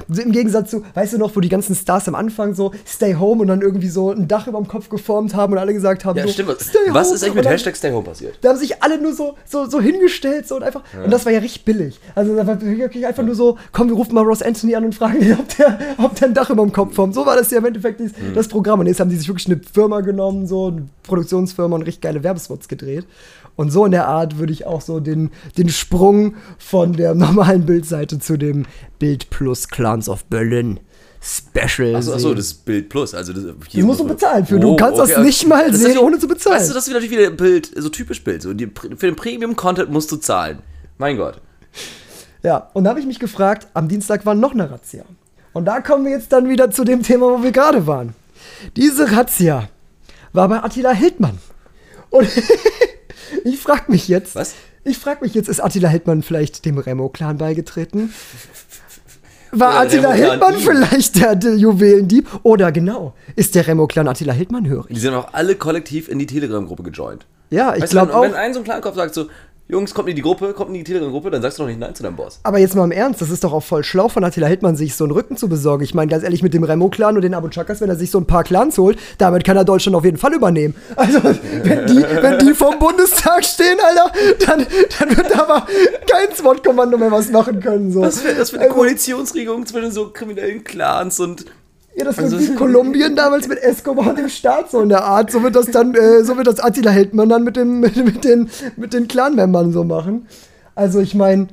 so, 0.09 0.15
ja. 0.19 0.23
im 0.25 0.33
Gegensatz 0.33 0.71
zu, 0.71 0.85
weißt 0.95 1.15
du 1.15 1.19
noch, 1.19 1.35
wo 1.35 1.41
die 1.41 1.49
ganzen 1.49 1.75
Stars 1.75 2.07
am 2.09 2.15
Anfang 2.15 2.55
so 2.55 2.73
Stay 2.87 3.15
Home 3.15 3.41
und 3.43 3.47
dann 3.49 3.63
irgendwie 3.63 3.89
so 3.89 4.11
ein 4.11 4.29
Dach 4.29 4.47
über 4.47 4.59
dem 4.59 4.69
Kopf 4.69 4.89
geformt 4.89 5.35
haben 5.35 5.53
und 5.55 5.59
alle 5.59 5.73
gesagt 5.73 6.05
haben, 6.05 6.19
Ja, 6.19 6.27
so, 6.27 6.33
stimmt. 6.33 6.49
Was, 6.49 6.69
Home. 7.09 7.15
ist 7.15 7.23
eigentlich 7.25 7.35
mit 7.35 7.45
dann- 7.45 7.53
Hashtag 7.53 7.77
Stay 7.77 7.91
Home 7.93 8.05
passiert? 8.05 8.39
da 8.43 8.51
haben 8.51 8.59
sich 8.59 8.83
alle 8.83 9.01
nur 9.01 9.15
so, 9.15 9.35
so, 9.47 9.67
so 9.69 9.81
hingestellt 9.81 10.47
so 10.49 10.57
und 10.57 10.63
einfach. 10.63 10.83
Und 11.05 11.11
das 11.13 11.25
war 11.25 11.33
ja 11.33 11.39
richtig 11.39 11.65
billig. 11.65 11.99
Also 12.15 12.37
da 12.37 12.47
war 12.47 12.61
wirklich 12.61 13.07
einfach 13.07 13.23
nur 13.25 13.35
so, 13.35 13.57
komm, 13.73 13.89
wir 13.89 13.95
rufen 13.97 14.15
mal 14.15 14.25
Ross 14.25 14.43
Anthony 14.43 14.75
an 14.75 14.85
und 14.85 14.95
fragen 14.95 15.23
ihn, 15.23 15.33
ob 15.41 15.57
der, 15.57 15.79
ob 15.99 16.15
der 16.17 16.29
ein 16.29 16.35
Dach 16.35 16.51
über 16.51 16.63
dem 16.63 16.73
Kopf 16.73 16.95
formt. 16.95 17.15
So 17.15 17.25
war 17.25 17.37
das 17.37 17.51
ja 17.51 17.59
im 17.59 17.65
Endeffekt 17.65 18.01
das, 18.01 18.13
Mhm. 18.13 18.35
das 18.35 18.49
Programm. 18.49 18.81
Und 18.81 18.87
jetzt 18.87 19.01
haben 19.01 19.09
die 19.11 19.17
sich 19.17 19.29
wirklich 19.29 19.47
eine 19.47 19.61
Firma 19.73 20.01
genommen, 20.01 20.47
so 20.47 20.67
eine 20.69 20.89
Produktionsfirma 21.05 21.77
und 21.77 21.83
richtig 21.83 22.03
geile 22.03 22.23
Werbespots 22.23 22.69
gedreht. 22.69 23.07
Und 23.57 23.71
so 23.71 23.85
in 23.85 23.93
der 23.93 24.09
Art 24.09 24.39
würde 24.39 24.53
ich 24.53 24.67
auch 24.67 24.81
so 24.81 24.99
den, 25.01 25.31
den 25.59 25.69
Sprung 25.69 26.35
von 26.59 26.95
der 26.95 27.15
normalen 27.17 27.67
Bildseite 27.67 28.19
zu 28.19 28.37
dem 28.39 28.65
Bild 28.99 29.31
Plus 29.31 29.69
Clans 29.69 30.09
of 30.09 30.25
Berlin 30.27 30.81
Special. 31.25 31.95
Achso, 31.95 32.15
achso, 32.15 32.35
das 32.35 32.53
Bild 32.53 32.89
Plus. 32.89 33.15
Also 33.15 33.33
das, 33.33 33.45
Das 33.45 33.85
musst 33.85 34.01
du 34.01 34.05
bezahlen 34.09 34.45
für. 34.45 34.59
Du 34.59 34.75
kannst 34.75 34.99
das 34.99 35.17
nicht 35.19 35.47
mal 35.47 35.71
Das 35.71 35.81
sehen, 35.81 35.95
wie- 35.95 35.99
ohne 35.99 36.19
zu 36.19 36.27
bezahlen. 36.27 36.57
Weißt 36.57 36.71
du, 36.71 36.75
das 36.75 36.87
ist 36.89 36.93
natürlich 36.93 37.13
wieder 37.13 37.31
Bild, 37.31 37.71
so 37.77 37.89
typisch 37.91 38.25
Bild. 38.25 38.43
So 38.43 38.53
die, 38.55 38.67
für 38.97 39.07
den 39.07 39.15
Premium-Content 39.17 39.91
musst 39.91 40.11
du 40.11 40.17
zahlen. 40.17 40.59
Mein 40.99 41.17
Gott. 41.17 41.41
Ja, 42.43 42.71
und 42.73 42.85
da 42.85 42.91
habe 42.91 42.99
ich 43.01 43.07
mich 43.07 43.21
gefragt, 43.21 43.69
am 43.75 43.87
Dienstag 43.87 44.27
war 44.27 44.35
noch 44.35 44.53
eine 44.53 44.69
Razzia. 44.69 45.05
Und 45.53 45.67
da 45.67 45.81
kommen 45.81 46.05
wir 46.07 46.11
jetzt 46.13 46.33
dann 46.33 46.49
wieder 46.49 46.73
zu 46.73 46.83
dem 46.83 47.03
Thema, 47.05 47.27
wo 47.27 47.43
wir 47.43 47.53
gerade 47.53 47.87
waren. 47.87 48.15
Diese 48.75 49.13
Razzia 49.13 49.69
war 50.33 50.49
bei 50.49 50.61
Attila 50.61 50.91
Hildmann. 50.91 51.39
Und 52.11 52.27
ich 53.45 53.59
frage 53.59 53.85
mich 53.89 54.09
jetzt, 54.09 54.35
Was? 54.35 54.55
ich 54.85 54.99
frage 54.99 55.25
mich 55.25 55.35
jetzt, 55.35 55.49
ist 55.49 55.61
Attila 55.61 55.89
Hildmann 55.89 56.23
vielleicht 56.23 56.65
dem 56.65 56.79
Remo-Clan 56.79 57.39
beigetreten? 57.39 58.13
War 59.53 59.81
Attila 59.81 60.13
Hildmann 60.13 60.57
vielleicht 60.57 61.17
der, 61.17 61.37
der 61.37 61.57
Juwelendieb? 61.57 62.29
Oder 62.43 62.73
genau, 62.73 63.15
ist 63.37 63.55
der 63.55 63.67
Remo-Clan 63.67 64.09
Attila 64.09 64.33
Hildmann 64.33 64.67
hörig? 64.67 64.95
Die 64.95 65.01
sind 65.01 65.15
auch 65.15 65.35
alle 65.35 65.57
kollektiv 65.57 66.09
in 66.09 66.19
die 66.19 66.27
Telegram-Gruppe 66.27 66.85
gejoint. 66.85 67.27
Ja, 67.51 67.77
ich 67.77 67.85
glaube 67.85 68.09
wenn, 68.09 68.17
auch. 68.17 68.23
wenn 68.23 68.35
ein 68.35 68.55
so 68.55 68.61
ein 68.61 68.65
Kleinkopf 68.65 68.97
sagt 68.97 69.15
so, 69.15 69.27
Jungs, 69.69 69.95
kommt 69.95 70.09
in 70.09 70.17
die 70.17 70.23
Gruppe, 70.23 70.53
kommt 70.53 70.69
in 70.71 70.75
die 70.75 70.85
Telegram-Gruppe, 70.85 71.31
dann 71.31 71.41
sagst 71.41 71.59
du 71.59 71.63
doch 71.63 71.69
nicht 71.69 71.79
Nein 71.79 71.95
zu 71.95 72.03
deinem 72.03 72.17
Boss. 72.17 72.41
Aber 72.43 72.59
jetzt 72.59 72.75
mal 72.75 72.85
im 72.85 72.91
Ernst, 72.91 73.23
das 73.23 73.31
ist 73.31 73.43
doch 73.43 73.53
auch 73.53 73.63
voll 73.63 73.85
schlau 73.85 74.09
von 74.09 74.23
Attila 74.23 74.47
Hildmann, 74.47 74.77
sich 74.77 74.95
so 74.95 75.05
einen 75.05 75.13
Rücken 75.13 75.37
zu 75.37 75.49
besorgen. 75.49 75.83
Ich 75.85 75.95
meine, 75.95 76.11
ganz 76.11 76.25
ehrlich, 76.25 76.43
mit 76.43 76.53
dem 76.53 76.65
Remo-Clan 76.65 77.15
und 77.17 77.23
den 77.23 77.33
Abu 77.33 77.49
Chakas, 77.49 77.81
wenn 77.81 77.89
er 77.89 77.97
sich 77.97 78.11
so 78.11 78.19
ein 78.19 78.27
paar 78.27 78.45
Clans 78.45 78.77
holt, 78.77 78.99
damit 79.19 79.45
kann 79.45 79.57
er 79.57 79.65
Deutschland 79.65 79.97
auf 79.97 80.05
jeden 80.05 80.19
Fall 80.19 80.35
übernehmen. 80.35 80.75
Also, 80.97 81.23
wenn 81.23 81.87
die, 81.87 82.03
wenn 82.03 82.39
die 82.41 82.55
vom 82.55 82.79
Bundestag 82.79 83.45
stehen, 83.45 83.79
Alter, 83.83 84.13
dann, 84.47 84.67
dann 84.99 85.17
wird 85.17 85.31
da 85.31 85.43
aber 85.45 85.67
kein 86.11 86.37
SWAT-Kommando 86.37 86.99
mehr 86.99 87.11
was 87.11 87.31
machen 87.31 87.61
können. 87.61 87.93
So. 87.93 88.03
Was 88.03 88.23
wäre 88.25 88.35
das 88.35 88.51
für 88.51 88.57
eine 88.57 88.65
Also, 88.67 88.77
Koalitionsregelung 88.77 89.65
zwischen 89.65 89.93
so 89.93 90.11
kriminellen 90.11 90.65
Clans 90.65 91.19
und. 91.21 91.47
Ja, 91.95 92.05
das 92.05 92.19
Also- 92.19 92.39
wird 92.39 92.51
wie 92.51 92.55
Kolumbien 92.57 93.15
damals 93.17 93.49
mit 93.49 93.59
Escobar 93.63 94.09
und 94.11 94.19
dem 94.19 94.29
Staat 94.29 94.71
so 94.71 94.81
in 94.81 94.89
der 94.89 95.05
Art. 95.05 95.31
So 95.31 95.43
wird 95.43 95.55
das 95.57 95.67
dann, 95.67 95.95
äh, 95.95 96.25
so 96.25 96.37
wird 96.37 96.47
das 96.47 96.61
Attila 96.61 96.91
Hildmann 96.91 97.29
dann 97.29 97.45
mit, 97.45 97.57
dem, 97.57 97.81
mit, 97.81 97.97
mit 97.97 98.25
den, 98.25 98.49
mit 98.77 98.93
den 98.95 99.09
Clan-Membern 99.09 99.73
so 99.73 99.85
machen. 99.85 100.27
Also 100.75 101.01
ich 101.01 101.15
meine, 101.15 101.49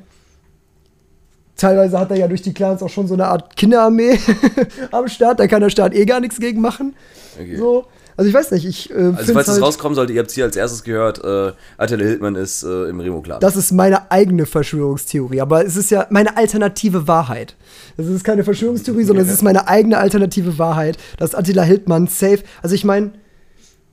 teilweise 1.56 1.98
hat 1.98 2.10
er 2.10 2.16
ja 2.16 2.28
durch 2.28 2.42
die 2.42 2.54
Clans 2.54 2.82
auch 2.82 2.88
schon 2.88 3.06
so 3.06 3.14
eine 3.14 3.26
Art 3.26 3.54
Kinderarmee 3.56 4.18
am 4.92 5.08
Start. 5.08 5.40
Da 5.40 5.46
kann 5.46 5.60
der 5.60 5.70
Staat 5.70 5.94
eh 5.94 6.06
gar 6.06 6.20
nichts 6.20 6.40
gegen 6.40 6.60
machen. 6.60 6.94
Okay. 7.38 7.56
So. 7.56 7.84
Also 8.20 8.28
ich 8.28 8.34
weiß 8.34 8.50
nicht, 8.50 8.66
ich 8.66 8.90
äh, 8.90 9.14
Also, 9.16 9.32
falls 9.32 9.48
es 9.48 9.54
halt, 9.54 9.62
rauskommen 9.62 9.96
sollte, 9.96 10.12
ihr 10.12 10.18
habt 10.18 10.28
es 10.28 10.34
hier 10.34 10.44
als 10.44 10.54
erstes 10.54 10.82
gehört, 10.82 11.24
äh, 11.24 11.52
Attila 11.78 12.04
Hildmann 12.04 12.34
ist 12.34 12.62
äh, 12.62 12.84
im 12.90 13.00
Remo-Clan. 13.00 13.40
das 13.40 13.56
ist 13.56 13.72
meine 13.72 14.10
eigene 14.10 14.44
Verschwörungstheorie, 14.44 15.40
aber 15.40 15.64
es 15.64 15.74
ist 15.74 15.90
ja 15.90 16.06
meine 16.10 16.36
alternative 16.36 17.08
Wahrheit. 17.08 17.56
Das 17.96 18.04
ist 18.08 18.22
keine 18.22 18.44
Verschwörungstheorie, 18.44 19.04
sondern 19.04 19.24
es 19.24 19.32
ist 19.32 19.42
meine 19.42 19.68
eigene 19.68 19.96
alternative 19.96 20.58
Wahrheit, 20.58 20.98
dass 21.16 21.34
Attila 21.34 21.62
Hildmann 21.62 22.08
safe, 22.08 22.40
also 22.60 22.74
ich 22.74 22.84
meine, 22.84 23.12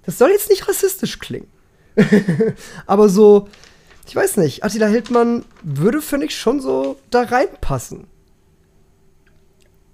das 0.06 0.18
soll 0.18 0.32
jetzt 0.32 0.50
nicht 0.50 0.68
rassistisch 0.68 1.20
klingen. 1.20 1.48
aber 2.86 3.08
so, 3.08 3.48
ich 4.10 4.14
weiß 4.14 4.36
nicht, 4.36 4.62
Attila 4.62 4.88
Hildmann 4.88 5.46
würde, 5.64 6.02
finde 6.02 6.26
ich, 6.26 6.36
schon 6.36 6.60
so 6.60 6.98
da 7.12 7.22
reinpassen. 7.22 8.08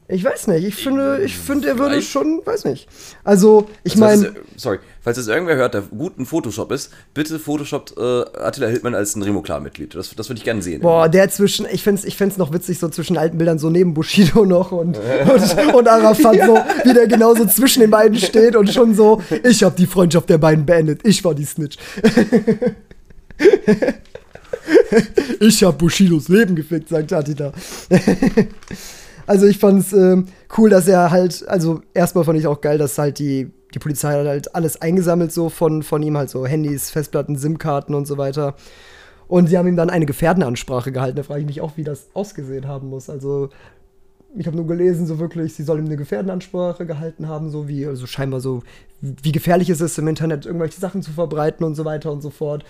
Ich 0.10 0.22
weiß 0.24 0.48
nicht, 0.48 0.66
ich 0.68 0.76
finde, 0.76 1.22
ich 1.24 1.38
finde, 1.38 1.70
er 1.70 1.80
würde 1.80 2.02
schon, 2.02 2.42
weiß 2.44 2.66
nicht. 2.66 2.88
Also, 3.24 3.70
ich 3.86 3.96
meine, 3.96 4.24
das- 4.24 4.34
sorry, 4.58 4.80
falls 5.02 5.16
das 5.18 5.28
irgendwer 5.28 5.56
hört, 5.56 5.74
der 5.74 5.82
gut 5.82 6.18
in 6.18 6.26
Photoshop 6.26 6.74
ist, 6.74 6.92
bitte 7.14 7.40
Photoshoppt 7.40 7.96
äh, 7.98 8.26
Attila 8.38 8.68
Hildmann 8.68 8.96
als 8.96 9.16
ein 9.16 9.24
Remo-Clan-Mitglied. 9.24 9.96
Das, 9.96 10.14
das 10.14 10.28
würde 10.30 10.40
ich 10.40 10.44
gerne 10.44 10.62
sehen. 10.62 10.82
boah, 10.82 11.08
der 11.08 11.30
zwischen, 11.30 11.66
ich 11.72 11.84
find's, 11.84 12.04
ich 12.04 12.18
find's 12.18 12.36
noch 12.38 12.52
witzig, 12.52 12.80
so 12.80 12.90
zwischen 12.90 13.18
alten 13.18 13.38
Bildern, 13.38 13.60
so 13.60 13.70
neben 13.70 13.94
Bushido 13.94 14.46
noch 14.54 14.74
und, 14.74 14.98
und, 14.98 15.74
und 15.74 15.88
Arafat, 15.88 16.36
so, 16.46 16.58
wie 16.84 16.94
der 16.94 17.08
genauso 17.08 17.46
zwischen 17.46 17.80
den 17.80 17.90
beiden 17.90 18.18
steht 18.20 18.58
und 18.58 18.70
schon 18.74 18.94
so, 18.96 19.22
ich 19.44 19.64
habe 19.64 19.76
die 19.78 19.88
Freundschaft 19.88 20.30
der 20.30 20.38
beiden 20.38 20.66
beendet, 20.66 21.00
ich 21.06 21.24
war 21.24 21.34
die 21.34 21.46
Snitch. 21.46 21.78
ich 25.40 25.64
habe 25.64 25.78
Bushidos 25.78 26.28
Leben 26.28 26.56
gefickt, 26.56 26.90
sagt 26.90 27.14
Attila. 27.14 27.54
Also 29.26 29.46
ich 29.46 29.58
fand's 29.58 29.94
ähm, 29.94 30.26
cool, 30.58 30.70
dass 30.70 30.88
er 30.88 31.12
halt, 31.12 31.48
also 31.48 31.82
erstmal 31.94 32.24
fand 32.24 32.40
ich 32.40 32.48
auch 32.48 32.62
geil, 32.62 32.78
dass 32.78 32.98
halt 32.98 33.20
die, 33.20 33.52
die 33.74 33.80
Polizei 33.80 34.14
hat 34.14 34.28
halt 34.28 34.56
alles 34.56 34.82
eingesammelt 34.82 35.32
so 35.32 35.50
von, 35.50 35.84
von 35.84 36.04
ihm, 36.04 36.18
halt 36.18 36.30
so 36.30 36.46
Handys, 36.46 36.90
Festplatten, 36.90 37.38
SIM-Karten 37.38 37.94
und 37.94 38.06
so 38.06 38.18
weiter. 38.18 38.56
Und 39.28 39.48
sie 39.48 39.58
haben 39.58 39.68
ihm 39.68 39.78
dann 39.78 39.90
eine 39.90 40.06
Gefährdenansprache 40.06 40.92
gehalten. 40.92 41.18
Da 41.18 41.24
frage 41.24 41.40
ich 41.40 41.46
mich 41.46 41.62
auch, 41.62 41.78
wie 41.78 41.84
das 41.84 42.08
ausgesehen 42.14 42.68
haben 42.68 42.90
muss. 42.90 43.10
Also 43.10 43.50
ich 44.36 44.48
habe 44.48 44.58
nur 44.58 44.68
gelesen, 44.68 45.06
so 45.06 45.20
wirklich, 45.20 45.54
sie 45.54 45.64
soll 45.64 45.80
ihm 45.80 45.86
eine 45.86 45.96
Gefährdenansprache 45.96 46.86
gehalten 46.86 47.28
haben, 47.28 47.50
so 47.50 47.68
wie, 47.68 47.86
also 47.86 48.08
scheinbar 48.08 48.40
so, 48.42 48.64
wie 49.02 49.32
gefährlich 49.32 49.70
es 49.70 49.82
ist, 49.82 49.98
im 50.00 50.08
Internet 50.08 50.46
irgendwelche 50.46 50.80
Sachen 50.80 51.02
zu 51.02 51.12
verbreiten 51.12 51.66
und 51.66 51.76
so 51.76 51.86
weiter 51.86 52.12
und 52.12 52.22
so 52.22 52.30
fort. 52.30 52.64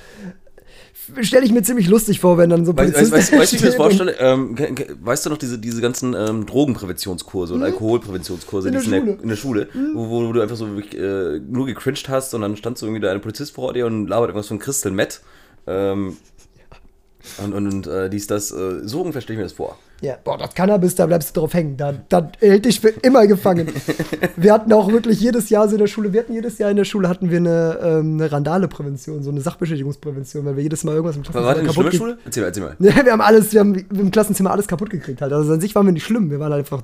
Stelle 1.22 1.44
ich 1.46 1.52
mir 1.52 1.64
ziemlich 1.64 1.88
lustig 1.88 2.20
vor, 2.20 2.38
wenn 2.38 2.50
dann 2.50 2.66
so 2.66 2.78
Weißt, 2.78 2.94
weißt, 2.94 3.12
weißt, 3.12 3.32
weißt 3.34 3.52
du, 3.52 3.56
wie 3.56 3.58
ich 3.58 3.62
mir 3.62 3.68
das 3.68 3.76
vorstelle? 3.78 4.16
Ähm, 4.20 4.56
weißt 5.02 5.26
du 5.26 5.30
noch 5.32 5.38
diese, 5.38 5.58
diese 5.58 5.82
ganzen 5.82 6.14
ähm, 6.14 6.46
Drogenpräventionskurse 6.46 7.54
und 7.56 7.64
Alkoholpräventionskurse, 7.64 8.70
Mhm. 8.70 8.76
In 8.76 8.82
die 8.82 8.90
der 8.90 9.00
es 9.02 9.18
in, 9.22 9.30
der, 9.30 9.36
Schule. 9.36 9.62
In 9.64 9.74
der 9.74 9.84
Schule, 9.84 9.96
wo, 9.96 10.10
wo 10.10 10.32
du 10.32 10.42
einfach 10.42 10.56
so 10.56 10.66
äh, 10.66 11.40
nur 11.40 11.66
gecringed 11.66 12.10
hast 12.10 12.34
und 12.34 12.42
dann 12.42 12.56
stand 12.58 12.78
so 12.78 12.86
irgendwie 12.86 13.02
da 13.02 13.12
ein 13.12 13.22
Polizist 13.22 13.54
vor 13.54 13.74
dir 13.74 13.86
und 13.86 14.08
labert 14.08 14.30
irgendwas 14.30 14.48
von 14.48 14.60
Crystal 14.60 14.92
Meth. 14.92 15.22
Ähm, 15.68 16.18
und 17.44 17.54
und, 17.54 17.68
und 17.74 17.88
äh, 17.88 18.10
dies, 18.10 18.28
das, 18.28 18.52
äh, 18.52 18.88
so 18.88 19.02
ungefähr 19.02 19.22
stelle 19.22 19.36
ich 19.36 19.40
mir 19.40 19.46
das 19.46 19.54
vor. 19.54 19.78
Ja, 20.04 20.18
boah, 20.22 20.38
das 20.38 20.54
Cannabis, 20.54 20.96
da 20.96 21.06
bleibst 21.06 21.34
du 21.36 21.40
drauf 21.40 21.54
hängen. 21.54 21.78
Da, 21.78 21.94
da 22.10 22.30
hält 22.40 22.66
dich 22.66 22.80
für 22.82 22.90
immer 22.90 23.26
gefangen. 23.26 23.70
wir 24.36 24.52
hatten 24.54 24.74
auch 24.74 24.92
wirklich 24.92 25.22
jedes 25.22 25.50
Jahr 25.50 25.68
so 25.70 25.76
in 25.76 25.80
der 25.80 25.88
Schule, 25.88 26.12
wir 26.12 26.20
hatten 26.20 26.34
jedes 26.34 26.58
Jahr 26.58 26.70
in 26.70 26.76
der 26.76 26.84
Schule 26.84 27.08
hatten 27.08 27.30
wir 27.30 27.38
eine, 27.38 27.80
ähm, 27.82 28.16
eine 28.20 28.30
Randale-Prävention, 28.32 29.24
so 29.24 29.32
eine 29.32 29.40
Sachbeschädigungsprävention, 29.40 30.46
weil 30.46 30.58
wir 30.58 30.64
jedes 30.64 30.84
Mal 30.84 30.96
irgendwas 30.96 31.16
im 31.16 31.24
Aber 31.30 31.46
war 31.46 31.54
das 31.56 31.60
eine 31.60 31.68
kaputt 31.70 31.74
schlimme 31.76 31.90
ge- 31.92 31.98
Schule? 32.00 32.18
Erzähl 32.26 32.42
mal, 32.44 32.48
erzähl 32.48 32.64
mal. 32.64 32.76
Ja, 32.80 33.06
wir 33.06 33.12
haben 33.14 33.22
alles, 33.22 33.54
wir 33.54 33.62
haben 33.62 33.76
im 33.76 34.12
Klassenzimmer 34.12 34.52
alles 34.52 34.68
kaputt 34.68 34.90
gekriegt 34.90 35.22
halt. 35.22 35.32
Also 35.32 35.54
an 35.54 35.62
sich 35.62 35.74
waren 35.74 35.86
wir 35.86 35.94
nicht 35.94 36.06
schlimm, 36.06 36.30
wir 36.30 36.40
waren 36.40 36.52
einfach 36.52 36.82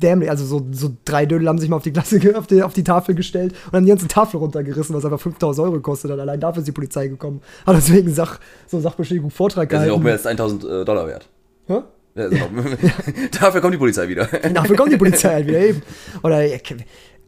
dämlich. 0.00 0.30
Also 0.30 0.44
so, 0.44 0.64
so 0.70 0.90
drei 1.04 1.26
Dödel 1.26 1.48
haben 1.48 1.58
sich 1.58 1.68
mal 1.68 1.76
auf 1.76 1.82
die 1.82 1.92
Klasse, 1.92 2.20
auf 2.38 2.46
die, 2.46 2.62
auf 2.62 2.72
die 2.72 2.84
Tafel 2.84 3.16
gestellt 3.16 3.52
und 3.66 3.72
haben 3.72 3.84
die 3.84 3.90
ganze 3.90 4.06
Tafel 4.08 4.36
runtergerissen, 4.38 4.94
was 4.94 5.04
einfach 5.04 5.20
5000 5.20 5.66
Euro 5.68 5.80
kostet. 5.80 6.10
Und 6.12 6.20
allein 6.20 6.38
dafür 6.38 6.60
ist 6.60 6.68
die 6.68 6.72
Polizei 6.72 7.08
gekommen. 7.08 7.42
Hat 7.66 7.74
deswegen 7.76 8.12
Sach, 8.14 8.38
so 8.68 8.78
Sachbeschädigung 8.80 9.30
Vortrag 9.30 9.68
Das 9.70 9.80
ist 9.82 9.86
ja 9.88 9.92
auch 9.92 10.00
gehalten. 10.00 10.04
mehr 10.04 10.12
als 10.12 10.26
1000 10.26 10.64
äh, 10.64 10.84
Dollar 10.84 11.06
wert. 11.08 11.28
Hä? 11.66 11.78
Ja, 12.16 12.28
dafür 13.40 13.60
kommt 13.60 13.74
die 13.74 13.78
Polizei 13.78 14.08
wieder. 14.08 14.26
Dafür 14.54 14.76
kommt 14.76 14.92
die 14.92 14.96
Polizei 14.96 15.30
halt 15.30 15.46
wieder 15.48 15.60
eben. 15.60 15.82
Oder 16.22 16.42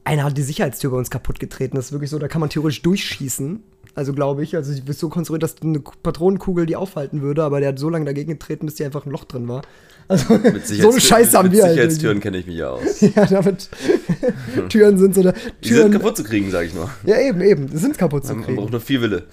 einer 0.04 0.22
hat 0.24 0.38
die 0.38 0.42
Sicherheitstür 0.42 0.90
bei 0.92 0.96
uns 0.96 1.10
kaputt 1.10 1.40
getreten. 1.40 1.74
Das 1.76 1.86
ist 1.86 1.92
wirklich 1.92 2.10
so, 2.10 2.18
da 2.20 2.28
kann 2.28 2.40
man 2.40 2.50
theoretisch 2.50 2.82
durchschießen. 2.82 3.62
Also 3.96 4.12
glaube 4.12 4.44
ich. 4.44 4.54
Also 4.54 4.72
ich 4.72 4.84
bin 4.84 4.94
so 4.94 5.08
konstruiert, 5.08 5.42
dass 5.42 5.56
eine 5.62 5.80
Patronenkugel 5.80 6.66
die 6.66 6.76
aufhalten 6.76 7.20
würde, 7.22 7.42
aber 7.42 7.58
der 7.60 7.70
hat 7.70 7.78
so 7.80 7.88
lange 7.90 8.04
dagegen 8.04 8.30
getreten, 8.30 8.66
bis 8.66 8.76
die 8.76 8.84
einfach 8.84 9.06
ein 9.06 9.10
Loch 9.10 9.24
drin 9.24 9.48
war. 9.48 9.62
Also 10.06 10.34
Mit 10.38 10.64
so 10.68 10.90
eine 10.92 11.00
Scheiße 11.00 11.36
haben 11.36 11.46
mit 11.48 11.54
wir 11.54 11.64
halt. 11.64 11.72
Sicherheitstüren 11.74 12.20
kenne 12.20 12.38
ich 12.38 12.46
mich 12.46 12.56
ja 12.58 12.70
aus. 12.70 13.00
Ja, 13.00 13.26
damit 13.26 13.68
Türen 14.68 14.98
sind 14.98 15.14
so 15.16 15.22
da. 15.24 15.32
Die 15.32 15.68
sind 15.68 15.78
Türen. 15.78 15.92
kaputt 15.92 16.16
zu 16.16 16.22
kriegen, 16.22 16.50
sag 16.52 16.66
ich 16.66 16.74
nur. 16.74 16.88
Ja, 17.04 17.18
eben, 17.18 17.40
eben. 17.40 17.66
Die 17.68 17.76
sind 17.76 17.98
kaputt 17.98 18.24
zu 18.24 18.34
Man, 18.34 18.42
man 18.42 18.46
braucht 18.46 18.56
kriegen. 18.58 18.70
nur 18.70 18.80
viel 18.80 19.00
Wille. 19.02 19.24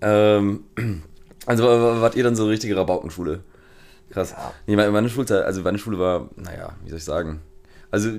Ähm, 0.00 0.60
also 1.46 1.62
wa- 1.64 1.80
wa- 1.82 2.00
wart 2.00 2.16
ihr 2.16 2.24
dann 2.24 2.34
so 2.34 2.42
eine 2.42 2.52
richtige 2.52 2.74
Rabaukenschule? 2.76 3.40
Krass. 4.10 4.34
Nee, 4.66 4.76
meine, 4.76 5.08
Schulzeit, 5.08 5.44
also 5.44 5.62
meine 5.62 5.78
Schule 5.78 5.98
war, 5.98 6.28
naja, 6.36 6.70
wie 6.82 6.90
soll 6.90 6.98
ich 6.98 7.04
sagen? 7.04 7.40
Also, 7.90 8.10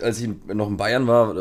als 0.00 0.20
ich 0.20 0.30
noch 0.52 0.68
in 0.68 0.76
Bayern 0.76 1.06
war, 1.06 1.34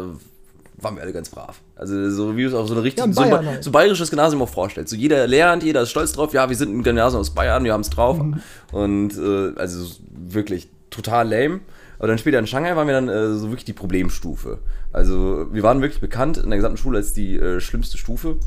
waren 0.77 0.95
wir 0.95 1.03
alle 1.03 1.13
ganz 1.13 1.29
brav. 1.29 1.61
Also, 1.75 2.09
so 2.09 2.35
wie 2.35 2.43
du 2.43 2.49
es 2.49 2.53
auf 2.53 2.67
so 2.67 2.73
eine 2.73 2.81
Ja, 2.81 2.83
richtige, 2.83 3.07
in 3.07 3.13
so, 3.13 3.21
ein 3.21 3.45
halt. 3.47 3.63
so 3.63 3.71
bayerisches 3.71 4.09
Gymnasium 4.09 4.41
auch 4.41 4.49
vorstellst. 4.49 4.91
So 4.91 4.95
jeder 4.95 5.25
lernt, 5.27 5.63
jeder 5.63 5.81
ist 5.81 5.91
stolz 5.91 6.13
drauf, 6.13 6.33
ja, 6.33 6.49
wir 6.49 6.55
sind 6.55 6.75
ein 6.75 6.83
Gymnasium 6.83 7.21
aus 7.21 7.31
Bayern, 7.31 7.63
wir 7.63 7.73
haben 7.73 7.81
es 7.81 7.89
drauf. 7.89 8.17
Mhm. 8.17 8.41
Und, 8.71 9.17
äh, 9.17 9.57
also 9.59 9.95
wirklich 10.11 10.69
total 10.89 11.29
lame. 11.29 11.61
Aber 11.97 12.07
dann 12.07 12.17
später 12.17 12.39
in 12.39 12.47
Shanghai 12.47 12.75
waren 12.75 12.87
wir 12.87 12.93
dann 12.93 13.07
äh, 13.07 13.35
so 13.35 13.49
wirklich 13.49 13.65
die 13.65 13.73
Problemstufe. 13.73 14.59
Also, 14.91 15.47
wir 15.51 15.63
waren 15.63 15.81
wirklich 15.81 16.01
bekannt 16.01 16.37
in 16.37 16.49
der 16.49 16.57
gesamten 16.57 16.77
Schule 16.77 16.97
als 16.97 17.13
die 17.13 17.37
äh, 17.37 17.59
schlimmste 17.59 17.97
Stufe. 17.97 18.37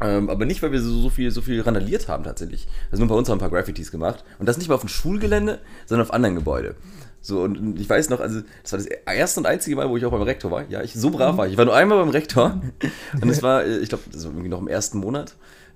Ähm, 0.00 0.28
aber 0.28 0.44
nicht, 0.44 0.62
weil 0.62 0.72
wir 0.72 0.80
so, 0.80 0.90
so, 1.00 1.10
viel, 1.10 1.30
so 1.30 1.40
viel 1.40 1.60
randaliert 1.60 2.08
haben 2.08 2.24
tatsächlich. 2.24 2.66
Also 2.90 3.02
nur 3.02 3.08
bei 3.08 3.14
uns 3.14 3.28
haben 3.28 3.36
ein 3.36 3.40
paar 3.40 3.50
Graffitis 3.50 3.90
gemacht. 3.90 4.24
Und 4.38 4.46
das 4.46 4.58
nicht 4.58 4.68
mal 4.68 4.74
auf 4.74 4.82
dem 4.82 4.88
Schulgelände, 4.88 5.58
sondern 5.86 6.06
auf 6.06 6.12
anderen 6.12 6.34
Gebäude. 6.34 6.74
So, 7.22 7.42
und 7.42 7.80
ich 7.80 7.90
weiß 7.90 8.08
noch, 8.10 8.20
also 8.20 8.42
das 8.62 8.72
war 8.72 8.78
das 8.78 8.86
erste 8.86 9.40
und 9.40 9.46
einzige 9.46 9.74
Mal, 9.74 9.88
wo 9.88 9.96
ich 9.96 10.04
auch 10.04 10.12
beim 10.12 10.22
Rektor 10.22 10.50
war. 10.50 10.64
Ja, 10.68 10.82
ich 10.82 10.94
so 10.94 11.10
brav 11.10 11.36
war 11.36 11.46
ich. 11.46 11.52
Ich 11.52 11.58
war 11.58 11.64
nur 11.64 11.74
einmal 11.74 11.98
beim 11.98 12.10
Rektor. 12.10 12.60
Und 13.20 13.28
es 13.28 13.42
war, 13.42 13.64
äh, 13.64 13.78
ich 13.78 13.88
glaube, 13.88 14.04
das 14.12 14.22
war 14.24 14.30
irgendwie 14.30 14.48
noch 14.48 14.60
im 14.60 14.68
ersten 14.68 14.98
Monat. 14.98 15.34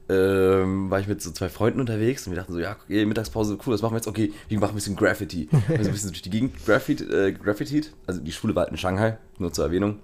Ähm, 0.08 0.90
war 0.90 1.00
ich 1.00 1.08
mit 1.08 1.20
so 1.20 1.32
zwei 1.32 1.48
Freunden 1.48 1.80
unterwegs 1.80 2.26
und 2.26 2.32
wir 2.32 2.38
dachten 2.40 2.52
so, 2.52 2.58
ja, 2.58 2.76
okay, 2.84 3.06
Mittagspause, 3.06 3.58
cool, 3.64 3.74
was 3.74 3.82
machen 3.82 3.92
wir 3.92 3.98
jetzt? 3.98 4.08
Okay, 4.08 4.32
wir 4.48 4.58
machen 4.58 4.72
ein 4.72 4.74
bisschen 4.74 4.96
Graffiti. 4.96 5.48
Also 5.68 5.88
ein 5.88 5.92
bisschen 5.92 6.10
durch 6.10 6.22
die 6.22 6.30
Gegend 6.30 6.66
Graffiti, 6.66 7.04
äh, 7.04 7.32
graffitied. 7.32 7.92
Also 8.08 8.20
die 8.20 8.32
Schule 8.32 8.54
war 8.56 8.62
halt 8.62 8.72
in 8.72 8.76
Shanghai, 8.78 9.18
nur 9.38 9.52
zur 9.52 9.64
Erwähnung. 9.64 10.00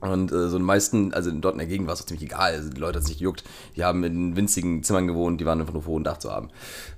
Und 0.00 0.30
äh, 0.30 0.48
so 0.48 0.58
den 0.58 0.66
meisten, 0.66 1.14
also 1.14 1.30
dort 1.30 1.54
in 1.54 1.58
der 1.58 1.66
Gegend 1.66 1.86
war 1.86 1.94
es 1.94 2.02
auch 2.02 2.06
ziemlich 2.06 2.24
egal. 2.24 2.52
Also 2.52 2.68
die 2.68 2.80
Leute 2.80 2.98
hat 2.98 3.06
sich 3.06 3.18
gejuckt. 3.18 3.44
Die 3.76 3.84
haben 3.84 4.04
in 4.04 4.36
winzigen 4.36 4.82
Zimmern 4.82 5.06
gewohnt, 5.06 5.40
die 5.40 5.46
waren 5.46 5.60
einfach 5.60 5.72
nur 5.72 5.82
froh, 5.82 5.98
ein 5.98 6.04
Dach 6.04 6.18
zu 6.18 6.30
haben. 6.30 6.50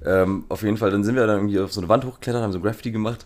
Ähm, 0.04 0.44
auf 0.48 0.62
jeden 0.62 0.76
Fall, 0.76 0.90
dann 0.90 1.04
sind 1.04 1.14
wir 1.14 1.26
dann 1.26 1.36
irgendwie 1.36 1.60
auf 1.60 1.72
so 1.72 1.80
eine 1.80 1.88
Wand 1.88 2.04
hochgeklettert, 2.04 2.42
haben 2.42 2.52
so 2.52 2.58
ein 2.58 2.62
Graffiti 2.62 2.90
gemacht. 2.90 3.24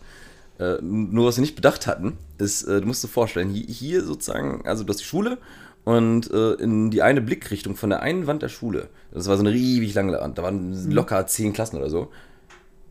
Äh, 0.58 0.76
nur 0.82 1.26
was 1.26 1.36
wir 1.36 1.40
nicht 1.40 1.56
bedacht 1.56 1.86
hatten, 1.86 2.18
ist, 2.38 2.64
äh, 2.64 2.80
du 2.80 2.86
musst 2.86 3.02
dir 3.02 3.08
vorstellen, 3.08 3.48
hier, 3.48 3.64
hier 3.64 4.04
sozusagen, 4.04 4.66
also 4.66 4.84
du 4.84 4.90
hast 4.90 5.00
die 5.00 5.04
Schule 5.04 5.38
und 5.84 6.30
äh, 6.30 6.52
in 6.54 6.90
die 6.90 7.02
eine 7.02 7.22
Blickrichtung 7.22 7.74
von 7.74 7.90
der 7.90 8.00
einen 8.00 8.26
Wand 8.26 8.42
der 8.42 8.48
Schule, 8.48 8.88
das 9.12 9.28
war 9.28 9.36
so 9.36 9.42
eine 9.42 9.52
ewig 9.56 9.94
lange 9.94 10.12
Wand, 10.12 10.38
da 10.38 10.42
waren 10.42 10.90
locker 10.90 11.26
zehn 11.26 11.52
Klassen 11.52 11.78
oder 11.78 11.88
so, 11.88 12.12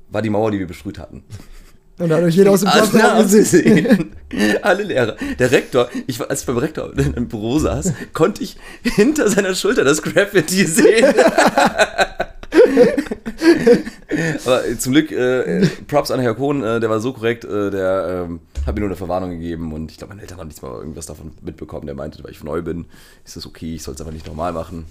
war 0.10 0.22
die 0.22 0.32
Mauer, 0.32 0.52
die 0.52 0.60
wir 0.60 0.68
besprüht 0.68 0.98
hatten. 0.98 1.24
Und 2.00 2.10
da 2.10 2.16
hat 2.18 2.24
euch 2.24 2.36
jeder 2.36 2.52
aus 2.52 2.62
dem 2.62 2.70
haben 2.70 3.22
gesehen. 3.30 4.16
Alle 4.62 4.84
Lehrer. 4.84 5.16
Der 5.38 5.52
Rektor, 5.52 5.88
ich, 6.08 6.20
war- 6.20 6.30
als 6.30 6.42
ich 6.42 6.48
beim 6.48 6.58
Rektor 6.58 6.92
im 6.98 7.28
Büro 7.28 7.60
saß, 7.60 7.94
konnte 8.14 8.42
ich 8.44 8.58
hinter 8.82 9.30
seiner 9.30 9.54
Schulter 9.54 9.84
das 9.84 10.02
Graffiti 10.02 10.66
sehen. 10.66 11.14
Aber 14.46 14.68
äh, 14.68 14.78
zum 14.78 14.94
Glück, 14.94 15.12
äh, 15.12 15.66
Props 15.88 16.12
an 16.12 16.20
Herr 16.20 16.36
Kohn, 16.36 16.64
äh, 16.64 16.80
der 16.80 16.90
war 16.90 17.00
so 17.00 17.14
korrekt, 17.14 17.46
äh, 17.46 17.70
der 17.72 18.26
ähm, 18.30 18.40
hat 18.66 18.76
mir 18.76 18.82
nur 18.82 18.90
eine 18.90 18.96
Verwarnung 18.98 19.32
gegeben 19.32 19.72
und 19.74 19.92
ich 19.92 19.98
glaube, 19.98 20.10
meine 20.12 20.22
Eltern 20.22 20.40
haben 20.40 20.48
nicht 20.48 20.62
mal 20.62 20.72
irgendwas 20.78 21.06
davon 21.06 21.32
mitbekommen. 21.42 21.86
Der 21.86 21.96
meinte, 21.96 22.24
weil 22.24 22.32
ich 22.32 22.44
neu 22.44 22.62
bin, 22.62 22.86
ist 23.26 23.36
das 23.36 23.46
okay, 23.46 23.76
ich 23.76 23.84
soll 23.84 23.96
es 23.96 24.02
einfach 24.02 24.14
nicht 24.14 24.28
normal 24.28 24.54
machen. 24.54 24.86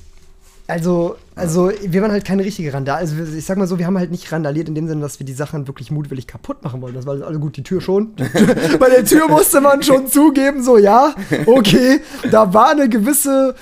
Also, 0.70 1.16
also 1.34 1.70
wir 1.82 2.00
waren 2.02 2.12
halt 2.12 2.24
keine 2.24 2.44
richtige 2.44 2.72
Randale. 2.72 3.00
Also 3.00 3.16
ich 3.36 3.44
sag 3.44 3.58
mal 3.58 3.66
so, 3.66 3.78
wir 3.78 3.86
haben 3.86 3.98
halt 3.98 4.10
nicht 4.10 4.30
randaliert 4.30 4.68
in 4.68 4.74
dem 4.74 4.86
Sinne, 4.86 5.00
dass 5.00 5.18
wir 5.18 5.26
die 5.26 5.32
Sachen 5.32 5.66
wirklich 5.66 5.90
mutwillig 5.90 6.26
kaputt 6.26 6.62
machen 6.62 6.80
wollten. 6.80 6.96
Das 6.96 7.06
war 7.06 7.20
also 7.26 7.40
gut, 7.40 7.56
die 7.56 7.62
Tür 7.62 7.80
schon. 7.80 8.14
Bei 8.78 8.88
der 8.88 9.04
Tür 9.04 9.28
musste 9.28 9.60
man 9.60 9.82
schon 9.82 10.06
zugeben, 10.06 10.62
so 10.62 10.78
ja, 10.78 11.14
okay, 11.46 12.00
da 12.30 12.54
war 12.54 12.70
eine 12.70 12.88
gewisse, 12.88 13.54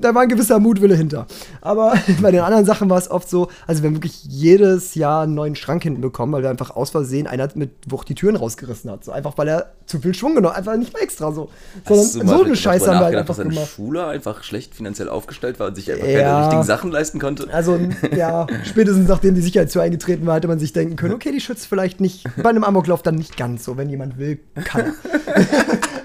da 0.00 0.14
war 0.14 0.22
ein 0.22 0.28
gewisser 0.28 0.58
Mutwille 0.58 0.94
hinter. 0.96 1.26
Aber 1.60 1.94
bei 2.22 2.30
den 2.30 2.40
anderen 2.40 2.64
Sachen 2.64 2.90
war 2.90 2.98
es 2.98 3.10
oft 3.10 3.28
so, 3.28 3.48
also 3.66 3.82
wir 3.82 3.88
haben 3.88 3.96
wirklich 3.96 4.24
jedes 4.24 4.94
Jahr 4.94 5.22
einen 5.22 5.34
neuen 5.34 5.56
Schrank 5.56 5.82
hinten 5.82 6.00
bekommen, 6.00 6.32
weil 6.32 6.42
wir 6.42 6.50
einfach 6.50 6.70
aus 6.74 6.90
Versehen 6.90 7.26
einer 7.26 7.48
mit 7.54 7.70
Wucht 7.88 8.08
die 8.08 8.14
Türen 8.14 8.36
rausgerissen 8.36 8.90
hat. 8.90 9.04
So 9.04 9.12
einfach, 9.12 9.36
weil 9.38 9.48
er 9.48 9.72
zu 9.86 10.00
viel 10.00 10.14
Schwung 10.14 10.34
genommen 10.34 10.54
hat. 10.54 10.58
Einfach 10.58 10.76
nicht 10.76 10.92
mal 10.92 11.00
extra 11.00 11.32
so. 11.32 11.50
Sondern 11.86 12.28
so 12.28 12.44
eine 12.44 12.56
Scheiße 12.56 12.86
haben 12.86 13.00
wir 13.00 13.06
halt 13.06 13.16
einfach 13.16 13.36
dass 13.36 13.46
gemacht. 13.46 13.68
Schule 13.68 14.06
einfach 14.06 14.42
schlecht 14.42 14.74
finanziell 14.74 15.08
aufgestellt 15.08 15.60
war 15.60 15.68
und 15.68 15.74
sich 15.74 15.90
einfach 15.92 16.06
Ja. 16.06 16.20
keine 16.20 16.42
richtigen 16.42 16.62
Sachen 16.62 16.90
leisten 16.90 17.18
konnte? 17.18 17.52
Also, 17.52 17.78
ja, 18.16 18.46
spätestens 18.64 19.08
nachdem 19.08 19.34
die 19.34 19.42
Sicherheitstür 19.42 19.82
eingetreten 19.82 20.26
war, 20.26 20.36
hätte 20.36 20.48
man 20.48 20.58
sich 20.58 20.72
denken 20.72 20.96
können, 20.96 21.14
okay, 21.14 21.32
die 21.32 21.40
schützt 21.40 21.66
vielleicht 21.66 22.00
nicht, 22.00 22.24
bei 22.42 22.50
einem 22.50 22.64
Amoklauf 22.64 23.02
dann 23.02 23.14
nicht 23.14 23.36
ganz 23.36 23.64
so. 23.64 23.76
Wenn 23.76 23.88
jemand 23.88 24.18
will, 24.18 24.38
kann 24.64 24.82
er. 24.86 24.92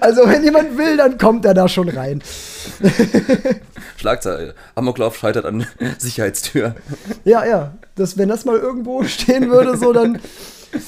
also, 0.00 0.22
wenn 0.26 0.44
jemand 0.44 0.76
will, 0.76 0.96
dann 0.96 1.18
kommt 1.18 1.44
er 1.44 1.54
da 1.54 1.68
schon 1.68 1.88
rein. 1.88 2.22
Schlagzeile. 3.96 4.54
Amoklauf 4.74 5.16
scheitert 5.16 5.44
an 5.44 5.66
Sicherheitstür. 5.98 6.74
Ja, 7.24 7.44
ja. 7.44 7.74
Das, 7.94 8.18
wenn 8.18 8.28
das 8.28 8.44
mal 8.44 8.58
irgendwo 8.58 9.04
stehen 9.04 9.50
würde, 9.50 9.76
so, 9.76 9.92
dann 9.92 10.18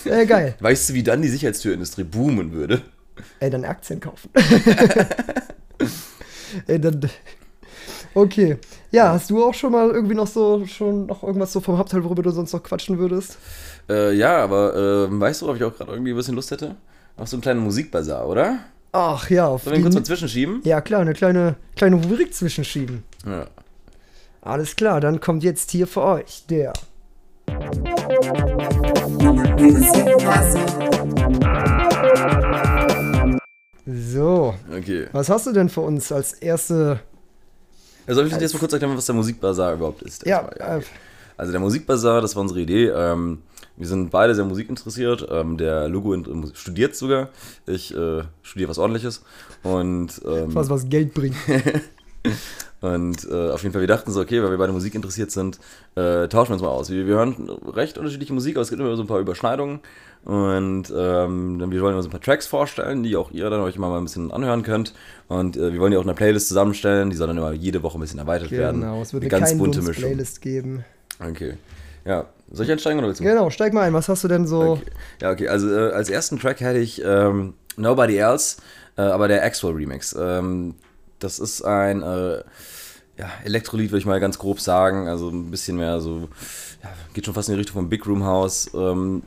äh, 0.05 0.27
geil. 0.27 0.55
Weißt 0.61 0.89
du, 0.89 0.95
wie 0.95 1.03
dann 1.03 1.23
die 1.23 1.29
Sicherheitstürindustrie 1.29 2.05
boomen 2.05 2.53
würde? 2.53 2.83
Ey, 3.41 3.51
dann 3.51 3.65
Aktien 3.65 4.01
kaufen. 4.01 4.31
Ey, 6.67 6.81
dann. 6.81 7.09
Okay. 8.15 8.59
Ja, 8.91 9.13
hast 9.13 9.31
du 9.31 9.45
auch 9.45 9.55
schon 9.55 9.73
mal 9.73 9.91
irgendwie 9.91 10.15
noch 10.15 10.27
so, 10.27 10.67
schon 10.67 11.07
noch 11.07 11.23
irgendwas 11.23 11.53
so 11.53 11.61
vom 11.61 11.79
Hauptteil, 11.79 12.05
worüber 12.05 12.23
du 12.23 12.31
sonst 12.31 12.53
noch 12.53 12.63
quatschen 12.63 12.99
würdest? 12.99 13.39
Äh, 13.89 14.15
ja, 14.15 14.37
aber 14.37 15.09
äh, 15.11 15.21
weißt 15.21 15.41
du, 15.41 15.47
worauf 15.47 15.57
ich 15.57 15.65
auch 15.65 15.77
gerade 15.77 15.93
irgendwie 15.93 16.13
ein 16.13 16.17
bisschen 16.17 16.35
Lust 16.35 16.51
hätte? 16.51 16.77
auf 17.17 17.29
so 17.29 17.37
einen 17.37 17.43
kleinen 17.43 17.61
Musikbazar, 17.61 18.27
oder? 18.27 18.59
Ach 18.95 19.31
ja, 19.31 19.47
auf 19.47 19.63
Sollen 19.65 19.75
wir 19.75 19.79
ihn 19.79 19.83
kurz 19.85 19.95
mal 19.95 20.05
zwischenschieben? 20.05 20.61
Ja, 20.65 20.83
klar, 20.83 21.01
eine 21.01 21.15
kleine, 21.15 21.57
kleine 21.77 21.97
Rubrik 21.97 22.35
zwischenschieben. 22.35 23.03
Ja. 23.25 23.47
Alles 24.43 24.77
klar, 24.77 25.01
dann 25.01 25.19
kommt 25.21 25.43
jetzt 25.45 25.71
hier 25.71 25.87
für 25.87 26.03
euch 26.03 26.45
der. 26.51 26.75
So, 33.85 34.55
Okay. 34.73 35.07
was 35.13 35.29
hast 35.29 35.47
du 35.47 35.53
denn 35.53 35.69
für 35.69 35.81
uns 35.81 36.13
als 36.13 36.35
erste. 36.35 37.01
Also 38.07 38.21
soll 38.21 38.29
ich 38.33 38.41
jetzt 38.41 38.53
mal 38.55 38.61
kurz 38.61 38.73
erklären, 38.73 38.97
was 38.97 39.07
der 39.07 39.15
Musikbazar 39.15 39.75
überhaupt 39.75 40.03
ist? 40.03 40.25
Ja, 40.27 40.43
Erstmal, 40.49 40.81
äh, 40.81 40.83
Also 41.37 41.53
der 41.53 41.61
Musikbazar, 41.61 42.21
das 42.21 42.35
war 42.37 42.43
unsere 42.43 42.61
Idee. 42.61 42.87
Ähm, 42.89 43.39
wir 43.77 43.87
sind 43.87 44.11
beide 44.11 44.35
sehr 44.35 44.45
musikinteressiert. 44.45 45.27
Ähm, 45.31 45.57
der 45.57 45.87
in, 45.87 46.51
studiert 46.55 46.95
sogar. 46.95 47.29
Ich 47.67 47.95
äh, 47.95 48.23
studiere 48.43 48.71
was 48.71 48.79
ordentliches. 48.79 49.23
Und, 49.63 50.21
ähm, 50.25 50.55
was, 50.55 50.69
was 50.71 50.89
Geld 50.89 51.15
bringt. 51.15 51.37
und 52.81 53.29
äh, 53.31 53.51
auf 53.51 53.63
jeden 53.63 53.73
Fall, 53.73 53.81
wir 53.81 53.89
dachten 53.89 54.13
so, 54.13 54.21
okay, 54.21 54.43
weil 54.43 54.51
wir 54.51 54.59
beide 54.59 54.73
Musik 54.73 54.95
interessiert 54.95 55.31
sind, 55.31 55.59
äh, 55.95 56.29
tauschen 56.29 56.51
wir 56.51 56.55
uns 56.55 56.63
mal 56.63 56.69
aus. 56.69 56.91
Wir, 56.91 57.07
wir 57.07 57.15
hören 57.15 57.49
recht 57.67 57.99
unterschiedliche 57.99 58.33
Musik, 58.33 58.57
aber 58.57 58.63
es 58.63 58.69
gibt 58.69 58.81
immer 58.81 58.95
so 58.97 59.03
ein 59.03 59.09
paar 59.09 59.21
Überschneidungen. 59.21 59.81
Und 60.25 60.93
ähm, 60.97 61.59
dann, 61.59 61.71
wir 61.73 61.81
wollen 61.81 61.97
uns 61.97 62.07
ein 62.07 62.13
paar 62.13 62.21
Tracks 62.21 62.47
vorstellen, 62.47 63.03
die 63.03 63.17
auch 63.17 63.33
ihr 63.33 63.51
dann 63.51 63.61
euch 63.61 63.77
mal 63.77 63.97
ein 63.97 64.05
bisschen 64.05 64.31
anhören 64.31 64.63
könnt. 64.63 64.95
Und 65.27 65.57
äh, 65.57 65.73
wir 65.73 65.81
wollen 65.81 65.91
die 65.91 65.97
auch 65.97 66.05
eine 66.05 66.15
Playlist 66.15 66.47
zusammenstellen, 66.49 67.11
die 67.11 67.17
soll 67.17 67.27
dann 67.27 67.39
immer 67.39 67.53
jede 67.53 67.83
Woche 67.83 67.99
ein 67.99 68.03
bisschen 68.03 68.21
erweitert 68.21 68.53
werden. 68.53 68.83
Genau, 68.83 69.03
es 69.03 69.13
wird 69.13 69.25
eine 69.25 69.33
eine 69.35 69.41
ganz 69.41 69.59
bunte 69.59 69.83
Mischung. 69.83 70.05
Playlist 70.05 70.41
geben. 70.41 70.85
Okay. 71.19 71.55
Ja, 72.05 72.27
soll 72.53 72.67
ich 72.67 72.73
einsteigen 72.73 72.99
oder 72.99 73.09
willst 73.09 73.21
du? 73.21 73.25
Genau, 73.25 73.51
steig 73.51 73.73
mal 73.73 73.83
ein. 73.83 73.95
Was 73.95 74.09
hast 74.09 74.25
du 74.25 74.29
denn 74.29 74.47
so? 74.47 74.73
Okay. 74.73 74.91
Ja, 75.21 75.31
okay, 75.31 75.49
also 75.49 75.69
äh, 75.71 75.93
als 75.93 76.11
ersten 76.11 76.39
Track 76.39 76.61
hätte 76.61 76.79
ich 76.79 77.03
ähm, 77.05 77.55
Nobody 77.77 78.17
Else, 78.17 78.59
äh, 78.97 79.03
aber 79.03 79.29
der 79.29 79.43
Axwell 79.45 79.73
Remix. 79.73 80.15
Ähm, 80.19 80.75
das 81.19 81.39
ist 81.39 81.63
ein 81.63 82.03
äh, 82.03 82.43
ja, 83.19 83.31
Elektrolied, 83.45 83.91
würde 83.91 83.99
ich 83.99 84.07
mal 84.07 84.21
ganz 84.21 84.39
grob 84.39 84.61
sagen. 84.61 85.09
Also 85.09 85.29
ein 85.29 85.51
bisschen 85.51 85.77
mehr 85.77 86.01
so, 86.01 86.29
ja, 86.83 86.91
geht 87.15 87.25
schon 87.25 87.35
fast 87.35 87.49
in 87.49 87.55
die 87.55 87.59
Richtung 87.59 87.75
von 87.75 87.89
Big 87.89 88.07
Room 88.07 88.25
House. 88.25 88.71
Ähm, 88.75 89.23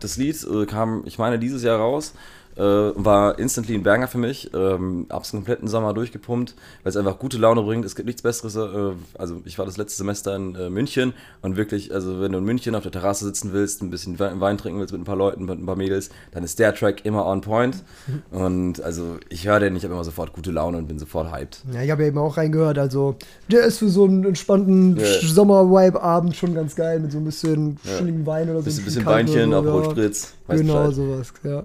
das 0.00 0.16
Lied 0.16 0.36
äh, 0.44 0.66
kam, 0.66 1.02
ich 1.06 1.18
meine, 1.18 1.38
dieses 1.38 1.62
Jahr 1.62 1.78
raus. 1.78 2.12
Äh, 2.56 2.62
war 2.62 3.38
instantly 3.38 3.74
ein 3.74 3.82
Banger 3.82 4.08
für 4.08 4.18
mich. 4.18 4.50
Ähm, 4.54 5.06
hab's 5.10 5.30
den 5.30 5.38
kompletten 5.40 5.68
Sommer 5.68 5.92
durchgepumpt, 5.92 6.54
weil 6.82 6.90
es 6.90 6.96
einfach 6.96 7.18
gute 7.18 7.36
Laune 7.36 7.62
bringt. 7.62 7.84
Es 7.84 7.94
gibt 7.96 8.06
nichts 8.06 8.22
Besseres. 8.22 8.56
Äh, 8.56 8.94
also 9.18 9.42
ich 9.44 9.58
war 9.58 9.66
das 9.66 9.76
letzte 9.76 9.98
Semester 9.98 10.34
in 10.34 10.54
äh, 10.54 10.70
München 10.70 11.12
und 11.42 11.56
wirklich, 11.56 11.92
also 11.92 12.20
wenn 12.20 12.32
du 12.32 12.38
in 12.38 12.44
München 12.44 12.74
auf 12.74 12.82
der 12.82 12.92
Terrasse 12.92 13.24
sitzen 13.26 13.52
willst, 13.52 13.82
ein 13.82 13.90
bisschen 13.90 14.18
Wein 14.18 14.40
Wein 14.40 14.58
trinken 14.58 14.80
willst 14.80 14.92
mit 14.92 15.02
ein 15.02 15.04
paar 15.04 15.16
Leuten, 15.16 15.44
mit 15.44 15.58
ein 15.58 15.66
paar 15.66 15.76
Mädels, 15.76 16.10
dann 16.32 16.44
ist 16.44 16.58
der 16.58 16.74
Track 16.74 17.04
immer 17.04 17.26
on 17.26 17.40
point. 17.42 17.84
Und 18.30 18.80
also 18.82 19.18
ich 19.28 19.46
höre 19.46 19.60
den, 19.60 19.76
ich 19.76 19.84
habe 19.84 19.94
immer 19.94 20.04
sofort 20.04 20.32
gute 20.32 20.50
Laune 20.50 20.78
und 20.78 20.86
bin 20.88 20.98
sofort 20.98 21.32
hyped. 21.32 21.62
Ja, 21.72 21.82
ich 21.82 21.90
habe 21.90 22.02
ja 22.02 22.08
eben 22.08 22.18
auch 22.18 22.36
reingehört. 22.36 22.78
Also, 22.78 23.16
der 23.50 23.62
ist 23.62 23.78
für 23.78 23.88
so 23.88 24.04
einen 24.04 24.24
entspannten 24.24 24.96
Ja. 24.96 25.06
Sommer-Vibe-Abend 25.20 26.36
schon 26.36 26.54
ganz 26.54 26.74
geil. 26.76 27.00
Mit 27.00 27.12
so 27.12 27.18
ein 27.18 27.24
bisschen 27.24 27.78
chilligem 27.82 28.26
Wein 28.26 28.48
oder 28.50 28.60
so. 28.60 28.64
Bisschen, 28.64 28.82
ein 28.82 28.84
bisschen 28.86 29.06
Weinchen, 29.06 29.54
Aperol 29.54 29.84
ja. 29.84 29.90
Spritz. 29.90 30.34
Genau, 30.48 30.90
sowas, 30.90 31.32
ja. 31.44 31.64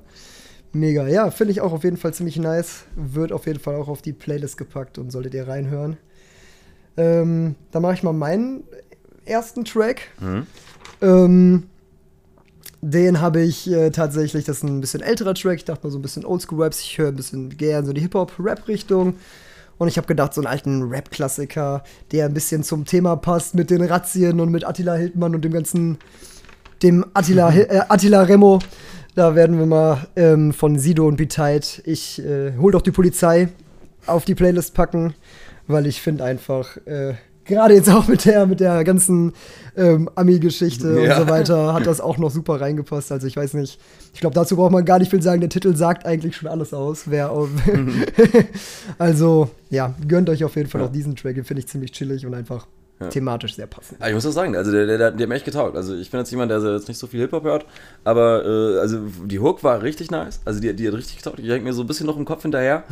Mega. 0.73 1.07
Ja, 1.07 1.31
finde 1.31 1.51
ich 1.51 1.61
auch 1.61 1.73
auf 1.73 1.83
jeden 1.83 1.97
Fall 1.97 2.13
ziemlich 2.13 2.37
nice. 2.37 2.85
Wird 2.95 3.31
auf 3.31 3.45
jeden 3.45 3.59
Fall 3.59 3.75
auch 3.75 3.87
auf 3.87 4.01
die 4.01 4.13
Playlist 4.13 4.57
gepackt 4.57 4.97
und 4.97 5.11
solltet 5.11 5.33
ihr 5.33 5.47
reinhören. 5.47 5.97
Ähm, 6.97 7.55
dann 7.71 7.81
mache 7.81 7.93
ich 7.93 8.03
mal 8.03 8.13
meinen 8.13 8.63
ersten 9.25 9.65
Track. 9.65 10.01
Mhm. 10.19 10.47
Ähm, 11.01 11.63
den 12.81 13.21
habe 13.21 13.41
ich 13.41 13.69
äh, 13.69 13.91
tatsächlich, 13.91 14.45
das 14.45 14.57
ist 14.57 14.63
ein 14.63 14.81
bisschen 14.81 15.01
älterer 15.01 15.33
Track. 15.33 15.57
Ich 15.57 15.65
dachte 15.65 15.85
mal 15.85 15.91
so 15.91 15.99
ein 15.99 16.01
bisschen 16.01 16.25
Oldschool-Raps. 16.25 16.79
Ich 16.81 16.97
höre 16.97 17.09
ein 17.09 17.15
bisschen 17.15 17.55
gern 17.55 17.85
so 17.85 17.93
die 17.93 18.01
Hip-Hop-Rap-Richtung. 18.01 19.15
Und 19.77 19.87
ich 19.87 19.97
habe 19.97 20.07
gedacht, 20.07 20.33
so 20.33 20.41
einen 20.41 20.47
alten 20.47 20.83
Rap-Klassiker, 20.83 21.83
der 22.11 22.25
ein 22.25 22.33
bisschen 22.33 22.63
zum 22.63 22.85
Thema 22.85 23.15
passt 23.15 23.55
mit 23.55 23.69
den 23.69 23.81
Razzien 23.81 24.39
und 24.39 24.51
mit 24.51 24.65
Attila 24.65 24.93
Hildmann 24.95 25.35
und 25.35 25.43
dem 25.43 25.53
ganzen, 25.53 25.97
dem 26.81 27.05
Attila, 27.13 27.53
äh, 27.53 27.81
Attila 27.89 28.21
Remo. 28.21 28.59
Da 29.15 29.35
werden 29.35 29.59
wir 29.59 29.65
mal 29.65 30.07
ähm, 30.15 30.53
von 30.53 30.79
Sido 30.79 31.05
und 31.07 31.17
Biteit, 31.17 31.81
ich 31.85 32.23
äh, 32.23 32.53
hol 32.57 32.71
doch 32.71 32.81
die 32.81 32.91
Polizei, 32.91 33.49
auf 34.07 34.23
die 34.25 34.35
Playlist 34.35 34.73
packen, 34.73 35.13
weil 35.67 35.85
ich 35.85 36.01
finde 36.01 36.23
einfach, 36.23 36.77
äh, 36.87 37.15
gerade 37.43 37.73
jetzt 37.73 37.89
auch 37.89 38.07
mit 38.07 38.23
der, 38.25 38.45
mit 38.47 38.61
der 38.61 38.83
ganzen 38.85 39.33
ähm, 39.75 40.09
Ami-Geschichte 40.15 41.01
Ja. 41.01 41.17
und 41.19 41.25
so 41.27 41.29
weiter, 41.33 41.73
hat 41.73 41.85
das 41.87 41.99
auch 41.99 42.17
noch 42.17 42.31
super 42.31 42.61
reingepasst. 42.61 43.11
Also 43.11 43.27
ich 43.27 43.35
weiß 43.35 43.55
nicht, 43.55 43.79
ich 44.13 44.21
glaube, 44.21 44.33
dazu 44.33 44.55
braucht 44.55 44.71
man 44.71 44.85
gar 44.85 44.99
nicht 44.99 45.09
viel 45.11 45.21
sagen. 45.21 45.41
Der 45.41 45.49
Titel 45.49 45.75
sagt 45.75 46.05
eigentlich 46.05 46.37
schon 46.37 46.47
alles 46.47 46.73
aus. 46.73 47.03
Wer 47.07 47.31
auf 47.31 47.49
also, 48.97 49.49
ja, 49.69 49.93
gönnt 50.07 50.29
euch 50.29 50.43
auf 50.43 50.55
jeden 50.55 50.69
Fall 50.69 50.81
Ja. 50.81 50.87
auch 50.87 50.91
diesen 50.91 51.15
Track, 51.15 51.35
den 51.35 51.43
finde 51.43 51.59
ich 51.59 51.67
ziemlich 51.67 51.91
chillig 51.91 52.25
und 52.25 52.33
einfach 52.33 52.65
Ja. 53.01 53.07
thematisch 53.07 53.55
sehr 53.55 53.67
passend. 53.67 53.99
Ja, 53.99 54.07
ich 54.07 54.13
muss 54.13 54.25
auch 54.25 54.31
sagen, 54.31 54.55
also 54.55 54.71
der, 54.71 54.85
der, 54.85 54.97
der, 54.97 55.11
der 55.11 55.23
hat 55.23 55.29
mir 55.29 55.35
echt 55.35 55.45
getaugt. 55.45 55.75
Also 55.75 55.95
ich 55.95 56.09
bin 56.11 56.19
jetzt 56.19 56.31
jemand, 56.31 56.51
der 56.51 56.59
jetzt 56.59 56.87
nicht 56.87 56.97
so 56.97 57.07
viel 57.07 57.19
Hip-Hop 57.21 57.43
hört, 57.43 57.65
aber 58.03 58.45
äh, 58.45 58.79
also 58.79 58.99
die 59.25 59.39
Hook 59.39 59.63
war 59.63 59.81
richtig 59.81 60.11
nice. 60.11 60.39
Also 60.45 60.59
die, 60.59 60.73
die 60.75 60.87
hat 60.87 60.93
richtig 60.93 61.17
getaugt. 61.17 61.39
Die 61.39 61.51
hängt 61.51 61.63
mir 61.63 61.73
so 61.73 61.81
ein 61.81 61.87
bisschen 61.87 62.05
noch 62.05 62.17
im 62.17 62.25
Kopf 62.25 62.43
hinterher. 62.43 62.83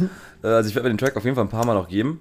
Äh, 0.43 0.47
also 0.47 0.70
ich 0.70 0.76
werde 0.76 0.89
mir 0.89 0.93
den 0.95 0.97
Track 0.97 1.16
auf 1.16 1.24
jeden 1.24 1.36
Fall 1.36 1.45
ein 1.45 1.49
paar 1.49 1.66
Mal 1.66 1.76
noch 1.76 1.88
geben. 1.89 2.20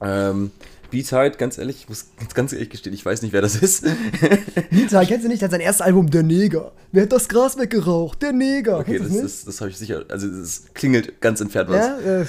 Ähm, 0.00 0.50
B-Tide, 0.90 1.32
ganz 1.36 1.58
ehrlich, 1.58 1.82
ich 1.82 1.88
muss 1.88 2.06
ganz, 2.34 2.52
ehrlich 2.52 2.70
gestehen, 2.70 2.94
ich 2.94 3.04
weiß 3.04 3.20
nicht, 3.22 3.32
wer 3.32 3.42
das 3.42 3.56
ist. 3.56 3.84
Nita, 4.70 5.04
kennst 5.04 5.24
du 5.24 5.28
nicht? 5.28 5.42
Der 5.42 5.46
hat 5.46 5.52
sein 5.52 5.60
erstes 5.60 5.84
Album 5.84 6.10
Der 6.10 6.22
Neger. 6.22 6.72
Wer 6.92 7.02
hat 7.02 7.12
das 7.12 7.28
Gras 7.28 7.58
weggeraucht? 7.58 8.22
Der 8.22 8.32
Neger. 8.32 8.78
Okay, 8.78 8.98
das, 8.98 9.20
das, 9.20 9.44
das 9.44 9.60
habe 9.60 9.70
ich 9.70 9.76
sicher, 9.76 10.04
also 10.08 10.26
es 10.26 10.64
klingelt 10.72 11.20
ganz 11.20 11.40
entfernt 11.40 11.68
was. 11.68 11.86
ja, 11.86 11.98
äh, 11.98 12.26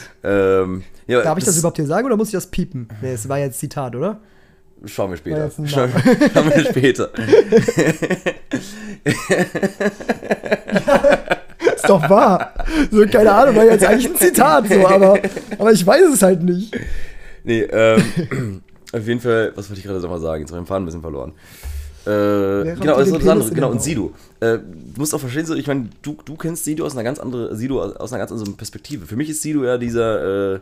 Ähm, 0.62 0.84
ja, 1.08 1.22
darf 1.22 1.38
ich 1.38 1.46
das 1.46 1.58
überhaupt 1.58 1.78
hier 1.78 1.88
sagen 1.88 2.06
oder 2.06 2.18
muss 2.18 2.28
ich 2.28 2.34
das 2.34 2.48
piepen? 2.48 2.90
Nee, 3.02 3.14
es 3.14 3.30
war 3.30 3.40
jetzt 3.40 3.60
Zitat, 3.60 3.96
oder? 3.96 4.20
Schauen 4.86 5.12
wir 5.12 5.18
später. 5.18 5.52
Schauen, 5.66 5.92
wir 5.94 6.66
später. 6.66 7.10
Ist 11.76 11.90
doch 11.90 12.10
wahr. 12.10 12.54
So, 12.90 13.06
keine 13.08 13.32
Ahnung, 13.32 13.56
war 13.56 13.66
jetzt 13.66 13.86
eigentlich 13.86 14.10
ein 14.10 14.16
Zitat, 14.16 14.68
so, 14.70 14.88
aber, 14.88 15.20
aber 15.58 15.72
ich 15.72 15.86
weiß 15.86 16.04
es 16.14 16.22
halt 16.22 16.44
nicht. 16.44 16.74
Nee, 17.44 17.62
ähm, 17.62 18.62
auf 18.94 19.08
jeden 19.08 19.20
Fall, 19.20 19.52
was 19.56 19.70
wollte 19.70 19.80
ich 19.80 19.86
gerade 19.86 20.00
nochmal 20.00 20.20
sagen? 20.20 20.42
Jetzt 20.42 20.52
habe 20.52 20.62
ich 20.62 20.66
den 20.66 20.68
Faden 20.68 20.84
ein 20.84 20.86
bisschen 20.86 21.02
verloren. 21.02 21.34
Äh, 22.06 22.76
genau, 22.76 22.98
das 22.98 23.08
ist 23.08 23.16
das 23.16 23.20
Penis 23.20 23.32
andere, 23.32 23.50
in 23.50 23.56
genau, 23.56 23.72
und? 23.72 23.82
Sido. 23.82 24.14
Äh, 24.40 24.58
du 24.58 24.64
musst 24.98 25.14
auch 25.14 25.20
verstehen, 25.20 25.46
so, 25.46 25.56
ich 25.56 25.68
meine, 25.68 25.90
du, 26.02 26.18
du 26.24 26.36
kennst 26.36 26.64
Sido 26.64 26.86
aus 26.86 26.94
einer 26.94 27.04
ganz 27.04 27.20
anderen, 27.20 27.56
Sido 27.56 27.82
aus 27.82 28.12
einer 28.12 28.20
ganz 28.20 28.32
anderen 28.32 28.56
Perspektive. 28.56 29.06
Für 29.06 29.16
mich 29.16 29.30
ist 29.30 29.42
Sido 29.42 29.64
ja 29.66 29.78
dieser 29.78 30.56
äh, 30.56 30.60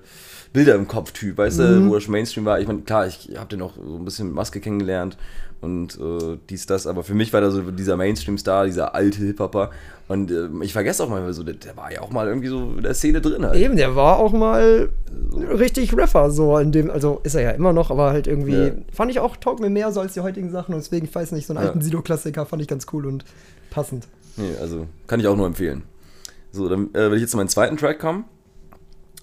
Bilder 0.54 0.76
im 0.76 0.88
Kopf-Typ, 0.88 1.38
weißt 1.38 1.60
Mhm. 1.60 1.64
du, 1.64 1.86
wo 1.88 1.96
er 1.96 2.02
schon 2.02 2.12
Mainstream 2.14 2.46
war. 2.46 2.60
Ich 2.60 2.68
meine, 2.68 2.82
klar, 2.82 3.08
ich 3.08 3.30
habe 3.38 3.50
den 3.50 3.62
auch 3.62 3.74
so 3.76 3.96
ein 3.98 4.06
bisschen 4.06 4.28
mit 4.28 4.36
Maske 4.36 4.60
kennengelernt 4.60 5.18
und 5.62 6.00
äh, 6.00 6.38
dies, 6.50 6.66
das, 6.68 6.86
aber 6.88 7.04
für 7.04 7.14
mich 7.16 7.34
war 7.34 7.42
der 7.42 7.52
so 7.52 7.62
dieser 7.72 7.98
Mainstream-Star, 7.98 8.66
dieser 8.66 8.94
alte 8.96 9.20
Hip-Hopper. 9.20 9.72
Und 10.08 10.32
äh, 10.32 10.48
ich 10.62 10.72
vergesse 10.72 11.04
auch 11.04 11.10
mal 11.10 11.34
so, 11.34 11.44
der, 11.44 11.56
der 11.56 11.76
war 11.76 11.92
ja 11.92 12.02
auch 12.02 12.12
mal 12.12 12.28
irgendwie 12.28 12.48
so 12.48 12.60
in 12.78 12.84
der 12.84 12.94
Szene 12.94 13.20
drin 13.20 13.46
halt. 13.46 13.56
Eben, 13.56 13.76
der 13.76 13.96
war 13.96 14.18
auch 14.20 14.32
mal 14.32 14.90
richtig 15.36 15.96
Rapper, 15.98 16.32
so 16.32 16.58
in 16.60 16.72
dem, 16.72 16.90
also 16.90 17.20
ist 17.24 17.36
er 17.36 17.42
ja 17.42 17.52
immer 17.52 17.74
noch, 17.74 17.92
aber 17.92 18.12
halt 18.12 18.26
irgendwie, 18.28 18.68
Ja. 18.68 18.72
fand 18.94 19.12
ich 19.12 19.20
auch, 19.20 19.36
taugt 19.36 19.60
mir 19.60 19.70
mehr 19.70 19.92
so 19.92 20.00
als 20.00 20.14
die 20.14 20.22
heutigen 20.22 20.50
Sachen 20.52 20.74
und 20.76 20.80
deswegen, 20.82 21.06
ich 21.08 21.14
weiß 21.14 21.32
nicht, 21.34 21.46
so 21.48 21.54
einen 21.54 21.62
Ja. 21.64 21.68
alten 21.70 21.82
Sido-Klassiker 21.82 22.46
fand 22.46 22.62
ich 22.62 22.68
ganz 22.68 22.86
cool 22.94 23.06
und 23.06 23.26
passend. 23.70 24.08
Nee, 24.38 24.52
also 24.62 24.88
kann 25.08 25.20
ich 25.20 25.28
auch 25.28 25.36
nur 25.36 25.48
empfehlen. 25.48 25.84
So, 26.54 26.70
dann 26.70 26.90
äh, 26.94 27.10
will 27.12 27.16
ich 27.16 27.22
jetzt 27.22 27.32
zu 27.32 27.38
meinem 27.38 27.50
zweiten 27.50 27.76
Track 27.76 28.00
kommen. 28.00 28.24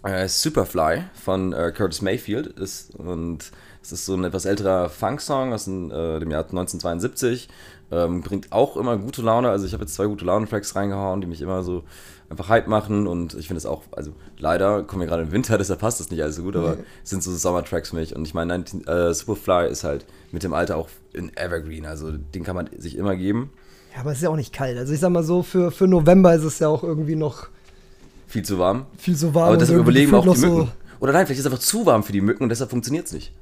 Äh, 0.04 0.28
Superfly 0.28 1.04
von 1.14 1.52
äh, 1.52 1.72
Curtis 1.74 2.02
Mayfield 2.02 2.46
ist 2.46 2.94
und 2.94 3.50
es 3.82 3.92
ist 3.92 4.06
so 4.06 4.14
ein 4.14 4.24
etwas 4.24 4.44
älterer 4.44 4.88
Funk-Song 4.88 5.52
aus 5.52 5.64
dem, 5.64 5.90
äh, 5.90 6.20
dem 6.20 6.30
Jahr 6.30 6.42
1972. 6.42 7.48
Ähm, 7.90 8.22
bringt 8.22 8.52
auch 8.52 8.76
immer 8.76 8.96
gute 8.96 9.22
Laune. 9.22 9.50
Also 9.50 9.66
ich 9.66 9.72
habe 9.72 9.84
jetzt 9.84 9.94
zwei 9.94 10.06
gute 10.06 10.24
Laune-Tracks 10.24 10.74
reingehauen, 10.74 11.20
die 11.20 11.26
mich 11.26 11.40
immer 11.40 11.62
so 11.62 11.84
einfach 12.28 12.48
hype 12.48 12.66
machen 12.66 13.06
und 13.06 13.34
ich 13.34 13.46
finde 13.46 13.58
es 13.58 13.66
auch, 13.66 13.82
also 13.92 14.12
leider 14.38 14.82
kommen 14.82 15.00
wir 15.00 15.06
gerade 15.06 15.22
im 15.22 15.32
Winter, 15.32 15.58
deshalb 15.58 15.80
passt 15.80 16.00
das 16.00 16.10
nicht 16.10 16.22
alles 16.22 16.36
so 16.36 16.42
gut, 16.42 16.56
aber 16.56 16.78
es 17.02 17.10
sind 17.10 17.22
so 17.22 17.34
Sommertracks 17.34 17.90
für 17.90 17.96
mich 17.96 18.14
und 18.14 18.26
ich 18.26 18.34
meine, 18.34 18.54
19 18.54 18.86
äh, 18.86 19.14
Superfly 19.14 19.68
ist 19.70 19.84
halt 19.84 20.04
mit 20.32 20.42
dem 20.42 20.52
Alter 20.52 20.76
auch 20.76 20.88
in 21.12 21.34
Evergreen, 21.36 21.86
also 21.86 22.10
den 22.12 22.44
kann 22.44 22.56
man 22.56 22.68
sich 22.76 22.96
immer 22.96 23.16
geben. 23.16 23.50
Ja, 23.94 24.00
aber 24.00 24.10
es 24.10 24.18
ist 24.18 24.24
ja 24.24 24.30
auch 24.30 24.36
nicht 24.36 24.52
kalt. 24.52 24.76
Also 24.76 24.92
ich 24.92 25.00
sag 25.00 25.10
mal 25.10 25.22
so, 25.22 25.42
für, 25.42 25.70
für 25.70 25.86
November 25.86 26.34
ist 26.34 26.44
es 26.44 26.58
ja 26.58 26.68
auch 26.68 26.82
irgendwie 26.82 27.16
noch 27.16 27.48
Viel 28.26 28.42
zu 28.44 28.58
warm. 28.58 28.86
viel 28.96 29.16
so 29.16 29.34
warm. 29.34 29.48
Aber 29.48 29.56
deshalb 29.56 29.78
überlegen 29.80 30.14
auch 30.14 30.34
die 30.34 30.40
Mücken. 30.40 30.68
Oder 31.00 31.12
nein, 31.12 31.26
vielleicht 31.26 31.40
ist 31.40 31.46
es 31.46 31.52
einfach 31.52 31.64
zu 31.64 31.84
warm 31.86 32.02
für 32.02 32.12
die 32.12 32.20
Mücken 32.20 32.42
und 32.44 32.48
deshalb 32.48 32.70
funktioniert 32.70 33.06
es 33.06 33.12
nicht. 33.12 33.32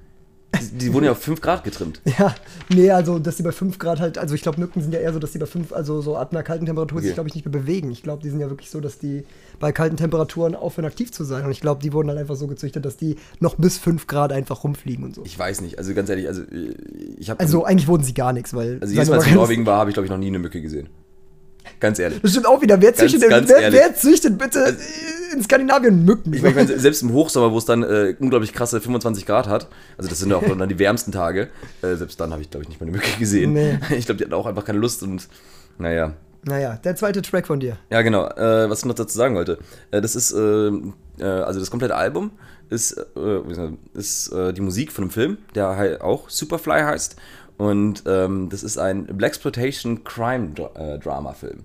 Die, 0.60 0.76
die 0.78 0.92
wurden 0.92 1.06
ja 1.06 1.12
auf 1.12 1.18
5 1.22 1.40
Grad 1.40 1.64
getrimmt. 1.64 2.02
Ja, 2.18 2.34
nee, 2.68 2.90
also 2.90 3.18
dass 3.18 3.36
die 3.36 3.42
bei 3.42 3.52
5 3.52 3.78
Grad 3.78 4.00
halt, 4.00 4.18
also 4.18 4.34
ich 4.34 4.42
glaube, 4.42 4.60
Mücken 4.60 4.82
sind 4.82 4.92
ja 4.92 5.00
eher 5.00 5.12
so, 5.14 5.18
dass 5.18 5.32
die 5.32 5.38
bei 5.38 5.46
5, 5.46 5.72
also 5.72 6.02
so 6.02 6.14
ab 6.16 6.32
einer 6.32 6.42
kalten 6.42 6.66
Temperatur 6.66 7.00
sich, 7.00 7.08
Okay. 7.10 7.14
glaube 7.14 7.28
ich, 7.30 7.34
nicht 7.34 7.46
mehr 7.46 7.52
bewegen. 7.52 7.90
Ich 7.90 8.02
glaube, 8.02 8.22
die 8.22 8.28
sind 8.28 8.38
ja 8.38 8.50
wirklich 8.50 8.68
so, 8.68 8.80
dass 8.80 8.98
die 8.98 9.24
bei 9.60 9.72
kalten 9.72 9.96
Temperaturen 9.96 10.54
aufhören, 10.54 10.84
aktiv 10.84 11.10
zu 11.10 11.24
sein. 11.24 11.46
Und 11.46 11.52
ich 11.52 11.60
glaube, 11.62 11.80
die 11.82 11.94
wurden 11.94 12.10
halt 12.10 12.18
einfach 12.18 12.36
so 12.36 12.48
gezüchtet, 12.48 12.84
dass 12.84 12.98
die 12.98 13.16
noch 13.40 13.54
bis 13.54 13.78
5 13.78 14.06
Grad 14.06 14.30
einfach 14.30 14.62
rumfliegen 14.62 15.04
und 15.04 15.14
so. 15.14 15.22
Ich 15.24 15.38
weiß 15.38 15.62
nicht, 15.62 15.78
also 15.78 15.94
ganz 15.94 16.10
ehrlich, 16.10 16.28
also 16.28 16.42
ich 17.16 17.30
habe. 17.30 17.40
Also 17.40 17.64
eigentlich 17.64 17.88
wurden 17.88 18.02
sie 18.04 18.12
gar 18.14 18.34
nichts, 18.34 18.52
weil. 18.52 18.78
also 18.82 18.92
jedes 18.92 19.08
Mal, 19.08 19.16
als 19.16 19.24
ich 19.24 19.30
in 19.32 19.38
Norwegen 19.38 19.64
war, 19.64 19.78
habe 19.78 19.88
ich 19.88 19.94
glaube 19.94 20.04
ich 20.06 20.10
noch 20.10 20.18
nie 20.18 20.26
eine 20.26 20.38
Mücke 20.38 20.60
gesehen. 20.60 20.88
Ganz 21.80 21.98
ehrlich. 21.98 22.20
Das 22.22 22.30
stimmt 22.30 22.46
auch 22.46 22.60
wieder. 22.62 22.80
Wer 22.80 22.94
züchtet, 22.94 23.28
ganz 23.28 23.48
wer, 23.48 23.72
wer 23.72 23.94
züchtet 23.94 24.38
bitte 24.38 24.76
in 25.34 25.42
Skandinavien 25.42 26.04
Mücken? 26.04 26.32
Ich 26.32 26.42
meine, 26.42 26.66
selbst 26.78 27.02
im 27.02 27.12
Hochsommer, 27.12 27.52
wo 27.52 27.58
es 27.58 27.64
dann 27.64 27.82
äh, 27.82 28.14
unglaublich 28.18 28.52
krasse 28.52 28.80
25 28.80 29.26
Grad 29.26 29.48
hat, 29.48 29.68
also 29.98 30.08
das 30.08 30.18
sind 30.18 30.30
ja 30.30 30.36
auch 30.36 30.42
dann 30.42 30.68
die 30.68 30.78
wärmsten 30.78 31.12
Tage, 31.12 31.48
äh, 31.82 31.94
selbst 31.96 32.20
dann 32.20 32.32
habe 32.32 32.42
ich, 32.42 32.50
glaube 32.50 32.62
ich, 32.64 32.68
nicht 32.68 32.80
mal 32.80 32.86
eine 32.86 32.96
Mücke 32.96 33.18
gesehen. 33.18 33.52
Nee. 33.52 33.78
Ich 33.96 34.06
glaube, 34.06 34.18
die 34.18 34.24
hatten 34.24 34.34
auch 34.34 34.46
einfach 34.46 34.64
keine 34.64 34.78
Lust 34.78 35.02
und 35.02 35.28
naja. 35.78 36.12
naja, 36.44 36.78
der 36.84 36.96
zweite 36.96 37.22
Track 37.22 37.46
von 37.46 37.60
dir. 37.60 37.76
Ja, 37.90 38.02
genau. 38.02 38.26
Äh, 38.26 38.68
was 38.70 38.80
ich 38.80 38.84
noch 38.84 38.94
dazu 38.94 39.16
sagen 39.16 39.34
wollte. 39.34 39.58
Äh, 39.90 40.00
das 40.00 40.14
ist, 40.16 40.32
äh, 40.32 40.68
äh, 41.18 41.24
also 41.24 41.60
das 41.60 41.70
komplette 41.70 41.96
Album 41.96 42.32
ist, 42.70 42.92
äh, 43.16 43.40
ist 43.94 44.32
die 44.32 44.60
Musik 44.60 44.92
von 44.92 45.04
einem 45.04 45.10
Film, 45.10 45.38
der 45.54 45.76
halt 45.76 46.00
auch 46.00 46.30
Superfly 46.30 46.80
heißt. 46.80 47.16
Und 47.58 48.02
ähm, 48.06 48.48
das 48.48 48.62
ist 48.62 48.78
ein 48.78 49.04
Blaxploitation 49.06 50.04
Crime 50.04 50.50
äh, 50.74 50.98
Drama 50.98 51.32
Film. 51.32 51.60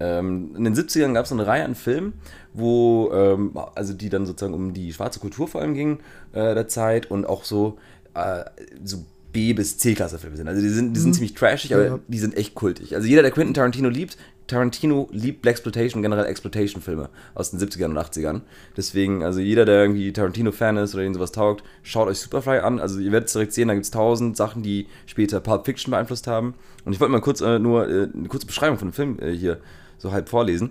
Ähm, 0.00 0.54
in 0.56 0.64
den 0.64 0.74
70ern 0.74 1.14
gab 1.14 1.24
es 1.24 1.32
eine 1.32 1.46
Reihe 1.46 1.64
an 1.64 1.74
Filmen, 1.74 2.14
wo, 2.52 3.10
ähm, 3.14 3.52
also 3.74 3.94
die 3.94 4.08
dann 4.08 4.26
sozusagen 4.26 4.54
um 4.54 4.74
die 4.74 4.92
schwarze 4.92 5.20
Kultur 5.20 5.48
vor 5.48 5.60
allem 5.62 5.74
ging 5.74 5.98
äh, 6.32 6.54
der 6.54 6.68
Zeit 6.68 7.10
und 7.10 7.26
auch 7.26 7.44
so, 7.44 7.78
äh, 8.14 8.44
so 8.84 8.98
B- 9.32 9.52
bis 9.54 9.78
C-Klasse-Filme 9.78 10.36
sind. 10.36 10.48
Also 10.48 10.60
die 10.60 10.68
sind, 10.68 10.94
die 10.94 11.00
sind 11.00 11.14
ziemlich 11.14 11.34
trashig, 11.34 11.72
aber 11.74 11.86
Ja. 11.86 11.98
die 12.08 12.18
sind 12.18 12.36
echt 12.36 12.54
kultig. 12.54 12.94
Also 12.94 13.06
jeder, 13.08 13.22
der 13.22 13.30
Quentin 13.30 13.54
Tarantino 13.54 13.88
liebt, 13.88 14.16
Tarantino 14.46 15.08
liebt 15.12 15.42
Blaxploitation, 15.42 16.02
generell 16.02 16.26
Exploitation-Filme 16.26 17.08
aus 17.34 17.50
den 17.50 17.58
70ern 17.60 17.86
und 17.86 17.98
80ern. 17.98 18.42
Deswegen, 18.76 19.22
also 19.24 19.40
jeder, 19.40 19.64
der 19.64 19.80
irgendwie 19.80 20.12
Tarantino-Fan 20.12 20.76
ist 20.76 20.94
oder 20.94 21.04
ihnen 21.04 21.14
sowas 21.14 21.32
taugt, 21.32 21.64
schaut 21.82 22.08
euch 22.08 22.18
Superfly 22.18 22.58
an. 22.58 22.78
Also 22.78 23.00
ihr 23.00 23.10
werdet 23.12 23.26
es 23.26 23.32
direkt 23.32 23.52
sehen, 23.52 23.68
da 23.68 23.74
gibt 23.74 23.84
es 23.84 23.90
tausend 23.90 24.36
Sachen, 24.36 24.62
die 24.62 24.86
später 25.06 25.40
Pulp 25.40 25.64
Fiction 25.64 25.90
beeinflusst 25.90 26.26
haben. 26.26 26.54
Und 26.84 26.92
ich 26.92 27.00
wollte 27.00 27.12
mal 27.12 27.20
kurz 27.20 27.40
äh, 27.40 27.58
nur 27.58 27.88
äh, 27.88 28.08
eine 28.14 28.28
kurze 28.28 28.46
Beschreibung 28.46 28.78
von 28.78 28.88
dem 28.88 28.94
Film 28.94 29.18
äh, 29.20 29.32
hier 29.32 29.58
so 29.98 30.12
halb 30.12 30.28
vorlesen. 30.28 30.70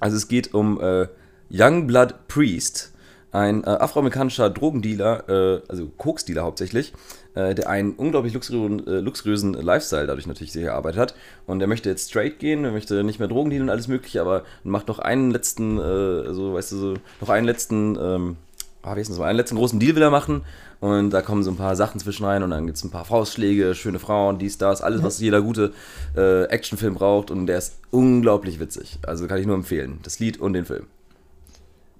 Also 0.00 0.16
es 0.16 0.28
geht 0.28 0.54
um 0.54 0.80
äh, 0.80 1.06
Youngblood 1.50 2.28
Priest, 2.28 2.91
ein 3.32 3.64
äh, 3.64 3.66
afroamerikanischer 3.66 4.50
Drogendealer, 4.50 5.28
äh, 5.28 5.60
also 5.68 5.88
Koksdealer 5.96 6.42
hauptsächlich, 6.42 6.92
äh, 7.34 7.54
der 7.54 7.68
einen 7.68 7.92
unglaublich 7.92 8.34
luxuriösen, 8.34 8.86
äh, 8.86 9.00
luxuriösen 9.00 9.54
Lifestyle 9.54 10.06
dadurch 10.06 10.26
natürlich 10.26 10.52
sehr 10.52 10.68
erarbeitet 10.68 11.00
hat. 11.00 11.14
Und 11.46 11.60
er 11.60 11.66
möchte 11.66 11.88
jetzt 11.88 12.10
straight 12.10 12.38
gehen, 12.38 12.64
er 12.64 12.72
möchte 12.72 13.02
nicht 13.02 13.18
mehr 13.18 13.28
Drogen 13.28 13.50
dealen 13.50 13.64
und 13.64 13.70
alles 13.70 13.88
mögliche, 13.88 14.20
aber 14.20 14.44
macht 14.64 14.88
noch 14.88 14.98
einen 14.98 15.30
letzten, 15.30 15.78
äh, 15.78 16.32
so 16.32 16.54
weißt 16.54 16.72
du, 16.72 16.76
so, 16.76 16.94
noch 17.20 17.30
einen 17.30 17.46
letzten, 17.46 17.96
ähm, 18.00 18.36
ah, 18.82 18.94
wie 18.96 19.00
ist 19.00 19.10
das 19.10 19.18
einen 19.18 19.38
letzten 19.38 19.56
großen 19.56 19.80
Deal 19.80 19.96
will 19.96 20.02
er 20.02 20.10
machen. 20.10 20.42
Und 20.80 21.10
da 21.10 21.22
kommen 21.22 21.44
so 21.44 21.50
ein 21.50 21.56
paar 21.56 21.76
Sachen 21.76 22.00
zwischen 22.00 22.24
rein 22.26 22.42
und 22.42 22.50
dann 22.50 22.66
gibt 22.66 22.76
es 22.76 22.84
ein 22.84 22.90
paar 22.90 23.04
Faustschläge, 23.04 23.74
schöne 23.76 24.00
Frauen, 24.00 24.38
dies, 24.38 24.58
das, 24.58 24.82
alles, 24.82 25.02
was 25.02 25.20
jeder 25.20 25.40
gute 25.40 25.72
äh, 26.16 26.42
Actionfilm 26.46 26.94
braucht. 26.94 27.30
Und 27.30 27.46
der 27.46 27.58
ist 27.58 27.78
unglaublich 27.92 28.58
witzig. 28.58 28.98
Also 29.06 29.28
kann 29.28 29.38
ich 29.38 29.46
nur 29.46 29.54
empfehlen. 29.54 30.00
Das 30.02 30.18
Lied 30.18 30.40
und 30.40 30.54
den 30.54 30.64
Film. 30.64 30.86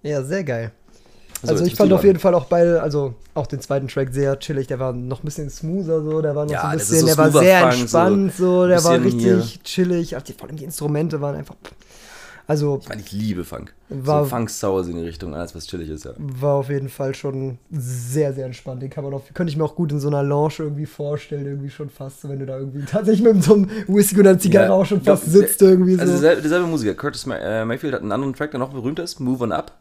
Ja, 0.03 0.25
sehr 0.25 0.43
geil. 0.43 0.73
So, 1.43 1.49
Also 1.49 1.65
ich 1.65 1.75
fand 1.75 1.93
auf 1.93 2.05
jeden 2.05 2.21
Fall 2.21 2.35
auch 2.35 2.45
beide, 2.45 2.81
also 2.83 3.15
auch 3.35 3.49
den 3.49 3.61
zweiten 3.61 3.89
Track 3.89 4.13
sehr 4.13 4.39
chillig, 4.39 4.69
der 4.69 4.79
war 4.79 4.93
noch 4.93 5.23
ein 5.23 5.25
bisschen 5.25 5.51
smoother 5.51 6.03
so, 6.03 6.23
der 6.23 6.37
war 6.37 6.45
noch 6.45 6.53
Ja, 6.53 6.61
so 6.63 6.67
ein 6.69 6.79
bisschen, 6.79 7.01
so 7.01 7.07
der 7.07 7.19
war 7.19 7.31
sehr 7.33 7.61
Funk, 7.61 7.73
so 7.73 7.81
entspannt 7.81 8.33
so, 8.37 8.67
der 8.69 8.85
war 8.85 9.03
richtig 9.03 9.63
chillig, 9.65 10.15
also 10.15 10.33
vor 10.39 10.47
allem 10.49 10.57
die 10.57 10.65
Instrumente 10.65 11.21
waren 11.21 11.35
einfach, 11.35 11.57
also 12.47 12.79
Ich 12.81 12.89
meine, 12.89 13.01
ich 13.01 13.11
liebe 13.11 13.45
Funk. 13.45 13.73
War- 13.89 14.23
so 14.25 14.31
Funk 14.31 14.51
Sour 14.51 14.87
in 14.87 14.97
die 14.97 15.03
Richtung, 15.03 15.35
alles 15.35 15.55
was 15.57 15.67
chillig 15.67 15.89
ist, 15.89 16.05
ja. 16.05 16.13
war 16.17 16.55
auf 16.55 16.69
jeden 16.69 16.89
Fall 16.89 17.13
schon 17.15 17.59
sehr, 17.71 18.33
sehr 18.33 18.47
entspannt. 18.47 18.81
Den 18.83 18.91
kann 18.91 19.03
man 19.03 19.13
auch, 19.15 19.23
könnte 19.35 19.51
ich 19.51 19.57
mir 19.57 19.65
auch 19.65 19.75
gut 19.75 19.91
in 19.91 19.99
so 19.99 20.09
einer 20.09 20.23
Lounge 20.23 20.55
irgendwie 20.59 20.87
vorstellen, 20.87 21.47
irgendwie 21.47 21.71
schon 21.71 21.91
fast, 21.91 22.21
so, 22.21 22.29
wenn 22.29 22.39
du 22.39 22.47
da 22.47 22.57
irgendwie 22.59 22.85
tatsächlich 22.85 23.23
mit 23.27 23.43
so 23.43 23.55
einem 23.55 23.69
Whisky 23.89 24.21
oder 24.21 24.31
einer 24.31 24.39
Zigarre 24.39 24.67
Ja, 24.67 24.73
auch 24.73 24.87
schon 24.87 24.99
ich 24.99 25.05
glaub, 25.05 25.19
fast 25.19 25.33
sitzt 25.33 25.61
irgendwie 25.61 25.95
so. 25.95 26.01
Also 26.03 26.13
derselbe, 26.13 26.41
derselbe 26.43 26.67
Musiker, 26.67 26.95
Curtis 26.95 27.27
äh, 27.27 27.65
Mayfield 27.65 27.95
hat 27.95 28.03
einen 28.03 28.13
anderen 28.13 28.35
Track, 28.35 28.53
der 28.53 28.61
noch 28.61 28.71
berühmt 28.73 28.99
ist, 29.01 29.19
Move 29.19 29.43
On 29.45 29.53
Up. 29.53 29.73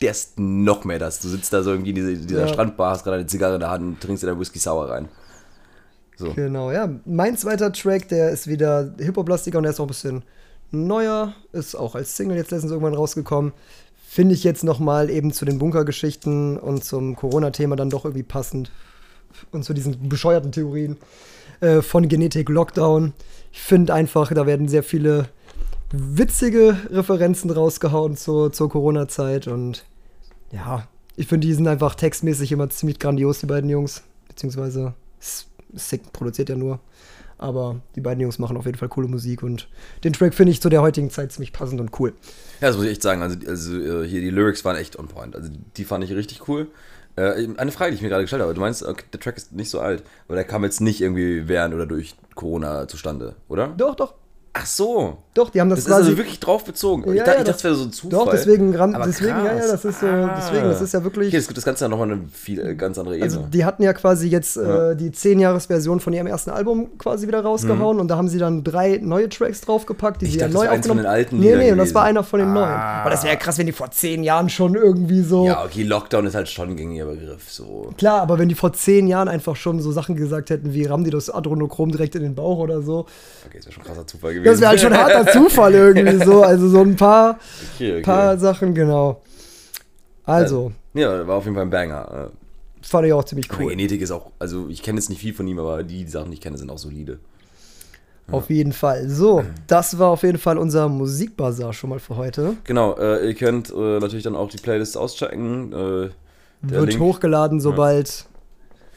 Der 0.00 0.10
ist 0.10 0.38
noch 0.38 0.84
mehr 0.84 0.98
das. 0.98 1.20
Du 1.20 1.28
sitzt 1.28 1.52
da 1.52 1.62
so 1.62 1.70
irgendwie 1.70 1.90
in 1.90 1.96
dieser, 1.96 2.12
dieser 2.14 2.40
Ja. 2.46 2.48
Strandbar, 2.48 2.92
hast 2.92 3.04
gerade 3.04 3.16
eine 3.18 3.26
Zigarre 3.26 3.54
in 3.54 3.60
der 3.60 3.70
Hand 3.70 3.84
und 3.84 4.00
trinkst 4.00 4.22
dir 4.22 4.28
da 4.28 4.38
Whisky 4.38 4.58
Sour 4.58 4.88
rein. 4.90 5.08
So. 6.16 6.32
Genau, 6.34 6.70
ja. 6.70 6.88
Mein 7.04 7.36
zweiter 7.36 7.72
Track, 7.72 8.08
der 8.08 8.30
ist 8.30 8.46
wieder 8.46 8.94
Hip-Hop-lastiger 8.98 9.58
und 9.58 9.64
der 9.64 9.72
ist 9.72 9.80
auch 9.80 9.84
ein 9.84 9.88
bisschen 9.88 10.22
neuer. 10.70 11.34
Ist 11.52 11.74
auch 11.74 11.94
als 11.94 12.16
Single 12.16 12.36
jetzt 12.36 12.50
letztens 12.50 12.72
irgendwann 12.72 12.94
rausgekommen. 12.94 13.52
Finde 14.08 14.34
ich 14.34 14.44
jetzt 14.44 14.62
nochmal 14.64 15.08
eben 15.08 15.32
zu 15.32 15.44
den 15.44 15.58
Bunkergeschichten 15.58 16.58
und 16.58 16.84
zum 16.84 17.16
Corona-Thema 17.16 17.76
dann 17.76 17.90
doch 17.90 18.04
irgendwie 18.04 18.22
passend. 18.22 18.70
Und 19.50 19.64
zu 19.64 19.72
diesen 19.72 20.08
bescheuerten 20.08 20.52
Theorien 20.52 20.98
äh, 21.60 21.80
von 21.80 22.08
Genetik 22.08 22.50
Lockdown. 22.50 23.14
Ich 23.50 23.60
finde 23.62 23.94
einfach, 23.94 24.32
da 24.32 24.46
werden 24.46 24.68
sehr 24.68 24.82
viele 24.82 25.28
witzige 25.92 26.76
Referenzen 26.90 27.50
rausgehauen 27.50 28.16
zur, 28.16 28.52
zur 28.52 28.70
Corona-Zeit 28.70 29.46
und 29.46 29.84
ja, 30.50 30.88
ich 31.16 31.26
finde, 31.26 31.46
die 31.46 31.54
sind 31.54 31.68
einfach 31.68 31.94
textmäßig 31.94 32.52
immer 32.52 32.68
ziemlich 32.70 32.98
grandios, 32.98 33.40
die 33.40 33.46
beiden 33.46 33.68
Jungs. 33.68 34.02
Beziehungsweise, 34.28 34.94
Sick 35.74 36.12
produziert 36.12 36.48
ja 36.48 36.56
nur. 36.56 36.80
Aber 37.38 37.80
die 37.96 38.00
beiden 38.00 38.20
Jungs 38.20 38.38
machen 38.38 38.56
auf 38.56 38.66
jeden 38.66 38.78
Fall 38.78 38.88
coole 38.88 39.08
Musik 39.08 39.42
und 39.42 39.68
den 40.04 40.12
Track 40.12 40.32
finde 40.32 40.52
ich 40.52 40.62
zu 40.62 40.68
der 40.68 40.80
heutigen 40.80 41.10
Zeit 41.10 41.32
ziemlich 41.32 41.52
passend 41.52 41.80
und 41.80 41.98
cool. 41.98 42.12
Ja, 42.60 42.68
das 42.68 42.76
muss 42.76 42.86
ich 42.86 42.92
echt 42.92 43.02
sagen. 43.02 43.20
Also, 43.20 43.36
also 43.46 43.76
äh, 43.76 44.06
hier 44.06 44.20
die 44.20 44.30
Lyrics 44.30 44.64
waren 44.64 44.76
echt 44.76 44.96
on 44.98 45.08
point. 45.08 45.34
Also 45.34 45.50
die 45.76 45.84
fand 45.84 46.04
ich 46.04 46.12
richtig 46.12 46.48
cool. 46.48 46.68
Äh, 47.16 47.48
eine 47.56 47.72
Frage, 47.72 47.90
die 47.90 47.96
ich 47.96 48.02
mir 48.02 48.08
gerade 48.08 48.22
gestellt 48.22 48.42
habe. 48.42 48.54
Du 48.54 48.60
meinst, 48.60 48.84
okay, 48.84 49.04
der 49.12 49.18
Track 49.18 49.36
ist 49.36 49.52
nicht 49.52 49.70
so 49.70 49.80
alt, 49.80 50.04
aber 50.28 50.36
der 50.36 50.44
kam 50.44 50.62
jetzt 50.62 50.80
nicht 50.80 51.00
irgendwie 51.00 51.48
während 51.48 51.74
oder 51.74 51.84
durch 51.84 52.14
Corona 52.36 52.86
zustande, 52.86 53.34
oder? 53.48 53.74
Doch, 53.76 53.96
doch, 53.96 54.14
Ach 54.54 54.66
so. 54.66 55.16
doch, 55.34 55.48
die 55.48 55.62
haben 55.62 55.70
das, 55.70 55.78
Das 55.78 55.84
ist 55.86 55.90
quasi. 55.92 56.08
also 56.10 56.18
wirklich 56.18 56.38
drauf 56.40 56.62
bezogen. 56.62 57.04
ich 57.08 57.14
Ja, 57.16 57.24
dachte, 57.24 57.30
ja, 57.30 57.32
ich 57.38 57.38
dachte, 57.46 57.52
das- 57.52 57.64
wäre 57.64 57.74
so 57.74 57.84
ein 57.84 57.92
Zufall. 57.92 58.10
doch, 58.26 58.30
deswegen, 58.32 58.74
ran, 58.76 58.94
Aber 58.94 59.06
deswegen, 59.06 59.30
ja, 59.30 59.46
ja, 59.46 59.66
das 59.66 59.82
ist 59.82 60.00
so, 60.00 60.06
Ah. 60.06 60.34
deswegen, 60.36 60.64
das 60.68 60.82
ist 60.82 60.92
ja 60.92 61.02
wirklich. 61.04 61.28
Okay, 61.28 61.38
das, 61.38 61.46
das 61.54 61.64
Ganze 61.64 61.84
ja 61.86 61.88
nochmal 61.88 62.10
eine 62.12 62.20
viel, 62.30 62.60
äh, 62.60 62.74
ganz 62.74 62.98
andere 62.98 63.14
Ebene. 63.16 63.32
Also 63.32 63.46
die 63.50 63.64
hatten 63.64 63.82
ja 63.82 63.94
quasi 63.94 64.28
jetzt 64.28 64.56
Ja. 64.56 64.90
äh, 64.90 64.96
die 64.96 65.10
10-Jahres-Version 65.10 66.00
von 66.00 66.12
ihrem 66.12 66.26
ersten 66.26 66.50
Album 66.50 66.98
quasi 66.98 67.26
wieder 67.28 67.40
rausgehauen 67.42 67.98
und 67.98 68.08
da 68.08 68.18
haben 68.18 68.28
sie 68.28 68.36
dann 68.38 68.62
drei 68.62 68.98
neue 69.02 69.30
Tracks 69.30 69.62
draufgepackt, 69.62 70.20
die 70.20 70.26
Mhm. 70.26 70.28
Ich 70.28 70.32
sie 70.34 70.40
ja 70.40 70.46
dachte, 70.48 70.58
neu 70.58 70.64
das 70.64 70.72
eins 70.74 70.86
von 70.86 70.98
aufgenommen 70.98 71.02
den 71.04 71.10
alten 71.10 71.38
Nee, 71.40 71.56
nee, 71.56 71.72
und 71.72 71.78
das 71.78 71.94
war 71.94 72.02
einer 72.04 72.22
von 72.22 72.38
den 72.40 72.52
neuen. 72.52 72.68
Ah. 72.68 73.00
Aber 73.00 73.10
das 73.10 73.22
wäre 73.24 73.32
ja 73.32 73.40
krass, 73.40 73.56
wenn 73.56 73.64
die 73.64 73.72
vor 73.72 73.90
zehn 73.90 74.22
Jahren 74.22 74.50
schon 74.50 74.74
irgendwie 74.74 75.22
so. 75.22 75.46
ja, 75.46 75.64
okay, 75.64 75.82
Lockdown 75.82 76.26
ist 76.26 76.34
halt 76.34 76.50
schon 76.50 76.68
ein 76.68 76.76
gängiger 76.76 77.06
Begriff. 77.06 77.50
So. 77.50 77.90
Klar, 77.96 78.20
aber 78.20 78.38
wenn 78.38 78.50
die 78.50 78.54
vor 78.54 78.74
zehn 78.74 79.06
Jahren 79.08 79.28
einfach 79.28 79.56
schon 79.56 79.80
so 79.80 79.92
Sachen 79.92 80.14
gesagt 80.14 80.50
hätten 80.50 80.74
wie 80.74 80.84
ramm 80.84 81.04
die 81.04 81.10
das 81.10 81.30
Adrenochrom 81.30 81.90
direkt 81.90 82.16
in 82.16 82.22
den 82.22 82.34
Bauch 82.34 82.58
oder 82.58 82.82
so, 82.82 83.06
Okay, 83.46 83.56
das 83.56 83.64
wäre 83.66 83.72
schon 83.72 83.84
krasser 83.84 84.06
Zufall 84.06 84.34
gewesen. 84.34 84.41
Das 84.44 84.60
wäre 84.60 84.70
halt 84.70 84.80
schon 84.80 84.92
ein 84.92 84.98
harter 84.98 85.30
Zufall 85.32 85.74
irgendwie 85.74 86.24
so. 86.24 86.42
Also 86.42 86.68
so 86.68 86.80
ein 86.80 86.96
paar, 86.96 87.38
Okay, 87.74 87.92
okay. 87.92 88.02
paar 88.02 88.38
Sachen, 88.38 88.74
genau. 88.74 89.22
Also, 90.24 90.72
Ja, 90.94 91.26
war 91.26 91.36
auf 91.36 91.44
jeden 91.44 91.54
Fall 91.54 91.64
ein 91.64 91.70
Banger. 91.70 92.30
Äh, 92.30 92.86
fand 92.86 93.06
ich 93.06 93.12
auch 93.12 93.24
ziemlich 93.24 93.48
cool. 93.58 93.70
Genetik 93.70 94.00
ist 94.00 94.10
auch, 94.10 94.30
also 94.38 94.68
ich 94.68 94.82
kenne 94.82 94.98
jetzt 94.98 95.08
nicht 95.08 95.20
viel 95.20 95.34
von 95.34 95.46
ihm, 95.46 95.58
aber 95.58 95.82
die, 95.82 96.04
die 96.04 96.10
Sachen, 96.10 96.30
die 96.30 96.34
ich 96.34 96.40
kenne, 96.40 96.58
sind 96.58 96.70
auch 96.70 96.78
solide. 96.78 97.18
Auf 98.30 98.50
jeden 98.50 98.72
Fall. 98.72 99.08
So, 99.08 99.44
das 99.66 99.98
war 99.98 100.08
auf 100.08 100.22
jeden 100.22 100.38
Fall 100.38 100.56
unser 100.56 100.88
Musikbazar 100.88 101.72
schon 101.72 101.90
mal 101.90 101.98
für 101.98 102.16
heute. 102.16 102.54
Genau, 102.64 102.94
äh, 102.96 103.26
ihr 103.26 103.34
könnt 103.34 103.70
äh, 103.70 103.98
natürlich 103.98 104.22
dann 104.22 104.36
auch 104.36 104.48
die 104.48 104.58
Playlist 104.58 104.96
auschecken. 104.96 105.72
Äh, 105.72 106.10
Wird 106.62 106.86
Link, 106.90 107.00
hochgeladen, 107.00 107.60
sobald, 107.60 108.26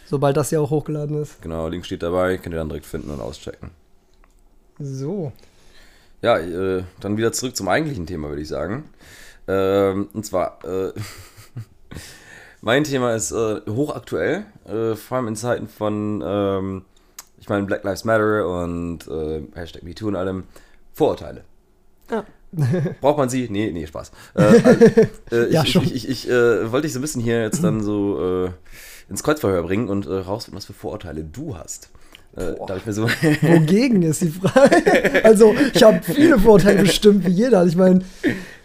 sobald 0.05 0.37
das 0.37 0.51
ja 0.51 0.59
auch 0.59 0.69
hochgeladen 0.69 1.21
ist. 1.21 1.41
Genau, 1.41 1.67
Link 1.67 1.85
steht 1.85 2.03
dabei, 2.03 2.37
könnt 2.37 2.53
ihr 2.55 2.59
dann 2.59 2.69
direkt 2.69 2.85
finden 2.85 3.09
und 3.09 3.19
auschecken. 3.19 3.71
So. 4.79 5.31
Ja, 6.21 6.37
äh, 6.37 6.83
dann 6.99 7.17
wieder 7.17 7.31
zurück 7.31 7.55
zum 7.55 7.67
eigentlichen 7.67 8.05
Thema, 8.07 8.29
würde 8.29 8.41
ich 8.41 8.47
sagen. 8.47 8.85
Ähm, 9.47 10.09
und 10.13 10.25
zwar, 10.25 10.63
äh, 10.65 10.91
mein 12.61 12.83
Thema 12.83 13.13
ist 13.15 13.31
äh, 13.31 13.61
hochaktuell, 13.69 14.45
äh, 14.65 14.95
vor 14.95 15.17
allem 15.17 15.27
in 15.27 15.35
Zeiten 15.35 15.67
von, 15.67 16.23
ähm, 16.25 16.85
ich 17.37 17.47
meine, 17.47 17.65
Black 17.65 17.83
Lives 17.83 18.05
Matter 18.05 18.47
und 18.47 19.07
äh, 19.07 19.43
Hashtag 19.53 19.83
MeToo 19.83 20.07
und 20.07 20.15
allem, 20.15 20.45
Vorurteile. 20.93 21.43
Ja. 22.09 22.25
Braucht 23.01 23.17
man 23.17 23.29
sie? 23.29 23.47
Nee, 23.49 23.71
nee, 23.71 23.85
Spaß. 23.85 24.11
Äh, 24.35 24.41
also, 24.63 24.85
äh, 25.31 25.45
ich 25.47 25.53
Ja, 25.53 25.63
ich, 25.63 25.71
schon. 25.71 25.83
ich, 25.83 25.93
ich, 25.93 26.09
ich 26.09 26.29
äh, 26.29 26.71
wollte 26.71 26.87
dich 26.87 26.93
so 26.93 26.99
ein 26.99 27.01
bisschen 27.01 27.21
hier 27.21 27.41
jetzt 27.41 27.63
dann 27.63 27.83
so 27.83 28.45
äh, 28.45 28.51
ins 29.09 29.23
Kreuzverhör 29.23 29.61
bringen 29.63 29.89
und 29.89 30.07
äh, 30.07 30.13
rausfinden, 30.13 30.57
was 30.57 30.65
für 30.65 30.73
Vorurteile 30.73 31.23
du 31.23 31.57
hast. 31.57 31.89
Äh, 32.37 32.55
da 32.55 32.67
habe 32.69 32.77
ich 32.79 32.85
mir 32.85 32.93
so. 32.93 33.03
Wogegen 33.41 34.01
ist 34.03 34.21
die 34.21 34.29
Frage. 34.29 35.23
Also, 35.23 35.55
ich 35.73 35.81
habe 35.83 36.01
viele 36.03 36.37
Vorteile 36.37 36.81
bestimmt, 36.81 37.25
wie 37.25 37.31
jeder. 37.31 37.65
Ich 37.65 37.75
meine, 37.77 38.01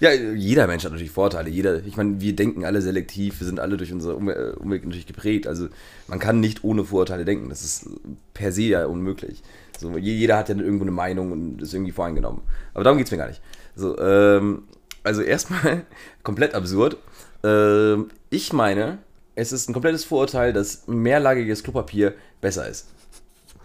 Ja, 0.00 0.12
jeder 0.12 0.66
Mensch 0.66 0.84
hat 0.84 0.90
natürlich 0.92 1.12
Vorteile. 1.12 1.48
Jeder, 1.50 1.84
ich 1.86 1.96
meine, 1.96 2.20
wir 2.20 2.34
denken 2.34 2.64
alle 2.64 2.82
selektiv, 2.82 3.38
wir 3.40 3.46
sind 3.46 3.60
alle 3.60 3.76
durch 3.76 3.92
unsere 3.92 4.16
Umwelt, 4.16 4.38
äh, 4.60 4.86
natürlich 4.86 5.06
geprägt. 5.06 5.46
Also 5.46 5.68
man 6.08 6.18
kann 6.18 6.40
nicht 6.40 6.64
ohne 6.64 6.84
Vorurteile 6.84 7.24
denken. 7.24 7.48
Das 7.48 7.62
ist 7.62 7.86
per 8.34 8.50
se 8.50 8.62
ja 8.62 8.86
unmöglich. 8.86 9.42
So, 9.78 9.96
je- 9.96 10.14
jeder 10.14 10.36
hat 10.36 10.48
ja 10.48 10.56
irgendwo 10.56 10.84
eine 10.84 10.90
Meinung 10.90 11.30
und 11.32 11.62
ist 11.62 11.72
irgendwie 11.72 11.92
voreingenommen. 11.92 12.40
Aber 12.74 12.82
darum 12.84 12.98
geht 12.98 13.06
es 13.06 13.12
mir 13.12 13.18
gar 13.18 13.28
nicht. 13.28 13.40
So, 13.76 13.96
ähm, 13.98 14.64
also 15.04 15.22
erstmal 15.22 15.82
komplett 16.24 16.54
absurd. 16.54 16.96
Ähm, 17.44 18.08
ich 18.30 18.52
meine, 18.52 18.98
es 19.36 19.52
ist 19.52 19.68
ein 19.68 19.72
komplettes 19.74 20.04
Vorurteil, 20.04 20.52
dass 20.52 20.86
mehrlagiges 20.88 21.62
Klopapier 21.62 22.14
besser 22.40 22.68
ist. 22.68 22.88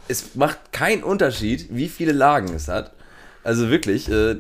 Es 0.08 0.36
macht 0.36 0.72
keinen 0.72 1.04
Unterschied, 1.04 1.68
wie 1.72 1.90
viele 1.90 2.12
Lagen 2.12 2.54
es 2.54 2.68
hat. 2.68 2.92
Also 3.44 3.70
wirklich, 3.70 4.10
äh, 4.10 4.36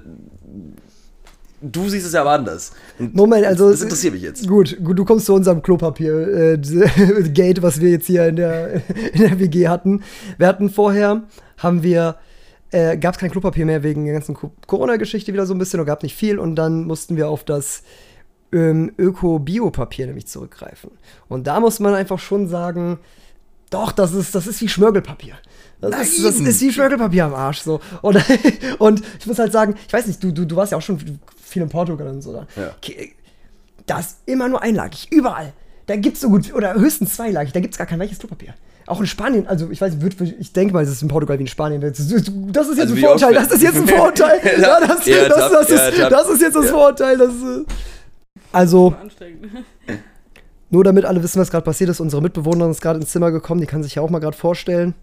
du 1.61 1.89
siehst 1.89 2.05
es 2.05 2.13
ja 2.13 2.22
aber 2.22 2.32
anders. 2.32 2.74
Und 2.99 3.16
Moment, 3.16 3.45
also. 3.45 3.72
Das 3.72 3.82
interessiert 3.82 4.13
mich 4.13 4.24
jetzt. 4.24 4.47
Gut, 4.47 4.78
gut 4.84 4.97
du 4.97 5.05
kommst 5.05 5.26
zu 5.26 5.34
unserem 5.34 5.61
Klopapier-Gate, 5.61 7.57
was 7.61 7.82
wir 7.82 7.89
jetzt 7.89 8.07
hier 8.07 8.28
in 8.28 8.36
der, 8.36 8.74
in 9.13 9.22
der 9.22 9.39
WG 9.39 9.68
hatten. 9.68 10.03
Wir 10.38 10.47
hatten 10.47 10.70
vorher, 10.70 11.24
haben 11.57 11.84
wir, 11.84 12.18
äh, 12.72 12.97
gab 12.97 13.16
es 13.16 13.20
kein 13.20 13.32
Klopapier 13.32 13.66
mehr 13.66 13.84
wegen 13.84 14.05
der 14.05 14.13
ganzen 14.13 14.36
Co- 14.36 14.51
Corona-Geschichte 14.68 15.34
wieder 15.34 15.45
so 15.45 15.53
ein 15.53 15.59
bisschen, 15.59 15.80
oder 15.80 15.88
gab 15.88 16.03
nicht 16.03 16.16
viel. 16.16 16.39
Und 16.39 16.55
dann 16.55 16.86
mussten 16.86 17.18
wir 17.18 17.30
auf 17.30 17.43
das 17.43 17.84
ähm, 18.51 18.91
Öko-Bio-Papier 18.97 20.07
nämlich 20.07 20.28
zurückgreifen. 20.28 20.91
Und 21.28 21.47
da 21.47 21.59
muss 21.59 21.80
man 21.80 21.93
einfach 21.93 22.20
schon 22.20 22.47
sagen, 22.47 22.99
doch, 23.70 23.91
das 23.91 24.13
ist, 24.13 24.34
das 24.36 24.47
ist 24.47 24.61
wie 24.61 24.68
Schmirgelpapier. 24.70 25.36
Das 25.82 25.91
ist, 26.09 26.24
das 26.24 26.36
ist 26.39 26.61
wie 26.61 26.72
Schmirgelpapier 26.72 27.26
am 27.26 27.34
Arsch. 27.34 27.59
So. 27.61 27.80
Und, 28.01 28.18
und 28.80 29.01
ich 29.20 29.28
muss 29.28 29.39
halt 29.39 29.51
sagen, 29.51 29.76
ich 29.88 29.93
weiß 29.93 30.07
nicht, 30.07 30.24
du, 30.24 30.32
du, 30.32 30.45
du 30.45 30.55
warst 30.55 30.72
ja 30.72 30.78
auch 30.78 30.82
schon 30.82 30.99
viel 31.43 31.61
in 31.61 31.70
Portugal 31.70 32.07
und 32.07 32.22
so. 32.22 32.34
Da. 32.34 32.47
Ja. 32.55 32.76
Das 33.86 34.05
ist 34.05 34.18
immer 34.26 34.47
nur 34.49 34.61
einlagig, 34.61 35.07
überall. 35.11 35.53
Da 35.88 35.95
gibt 35.95 36.16
es 36.16 36.22
so 36.22 36.30
gut, 36.30 36.53
oder 36.53 36.74
höchstens 36.74 37.16
zweilagig, 37.16 37.53
da 37.53 37.59
gibt 37.59 37.74
es 37.74 37.78
gar 37.78 37.86
kein 37.86 37.99
weiches 37.99 38.18
Klopapier. 38.20 38.53
Auch 38.88 38.99
in 38.99 39.07
Spanien, 39.07 39.47
also 39.47 39.70
ich 39.72 39.82
weiß 39.82 39.99
wird- 40.01 40.20
ich 40.22 40.53
denke 40.53 40.74
mal, 40.74 40.84
es 40.84 40.89
ist 40.91 41.01
in 41.01 41.07
Portugal 41.07 41.38
wie 41.39 41.43
in 41.43 41.47
Spanien. 41.47 41.82
Das 41.82 41.99
ist, 41.99 42.11
das 42.11 42.68
jetzt 42.68 42.80
Also 42.80 42.93
ein 42.93 42.99
Vorurteil, 42.99 43.34
das 43.34 43.51
ist 43.51 43.61
jetzt 43.63 43.78
ein 43.78 43.88
Vorurteil. 43.88 44.39
ja, 44.61 44.80
das, 44.80 45.05
Ja, 45.05 45.28
das, 45.30 45.51
das, 45.51 45.70
ist, 45.70 45.97
tapp. 45.97 46.09
das 46.11 46.30
ist 46.30 46.41
jetzt 46.41 46.55
das 46.55 46.66
Ja. 46.66 46.72
Vorurteil. 46.72 47.18
Das, 47.18 47.30
äh, 47.34 47.66
also, 48.51 48.95
Anstrengend. 49.01 49.47
nur 50.76 50.84
damit 50.84 51.05
alle 51.05 51.23
wissen, 51.23 51.39
was 51.39 51.49
gerade 51.51 51.63
passiert 51.63 51.89
ist, 51.89 51.99
unsere 52.01 52.21
Mitbewohnerin 52.21 52.69
ist 52.71 52.82
gerade 52.82 52.99
ins 52.99 53.09
Zimmer 53.09 53.32
gekommen, 53.32 53.61
die 53.61 53.67
kann 53.67 53.82
sich 53.82 53.95
ja 53.95 54.01
auch 54.01 54.09
mal 54.09 54.19
gerade 54.19 54.36
vorstellen. 54.36 54.93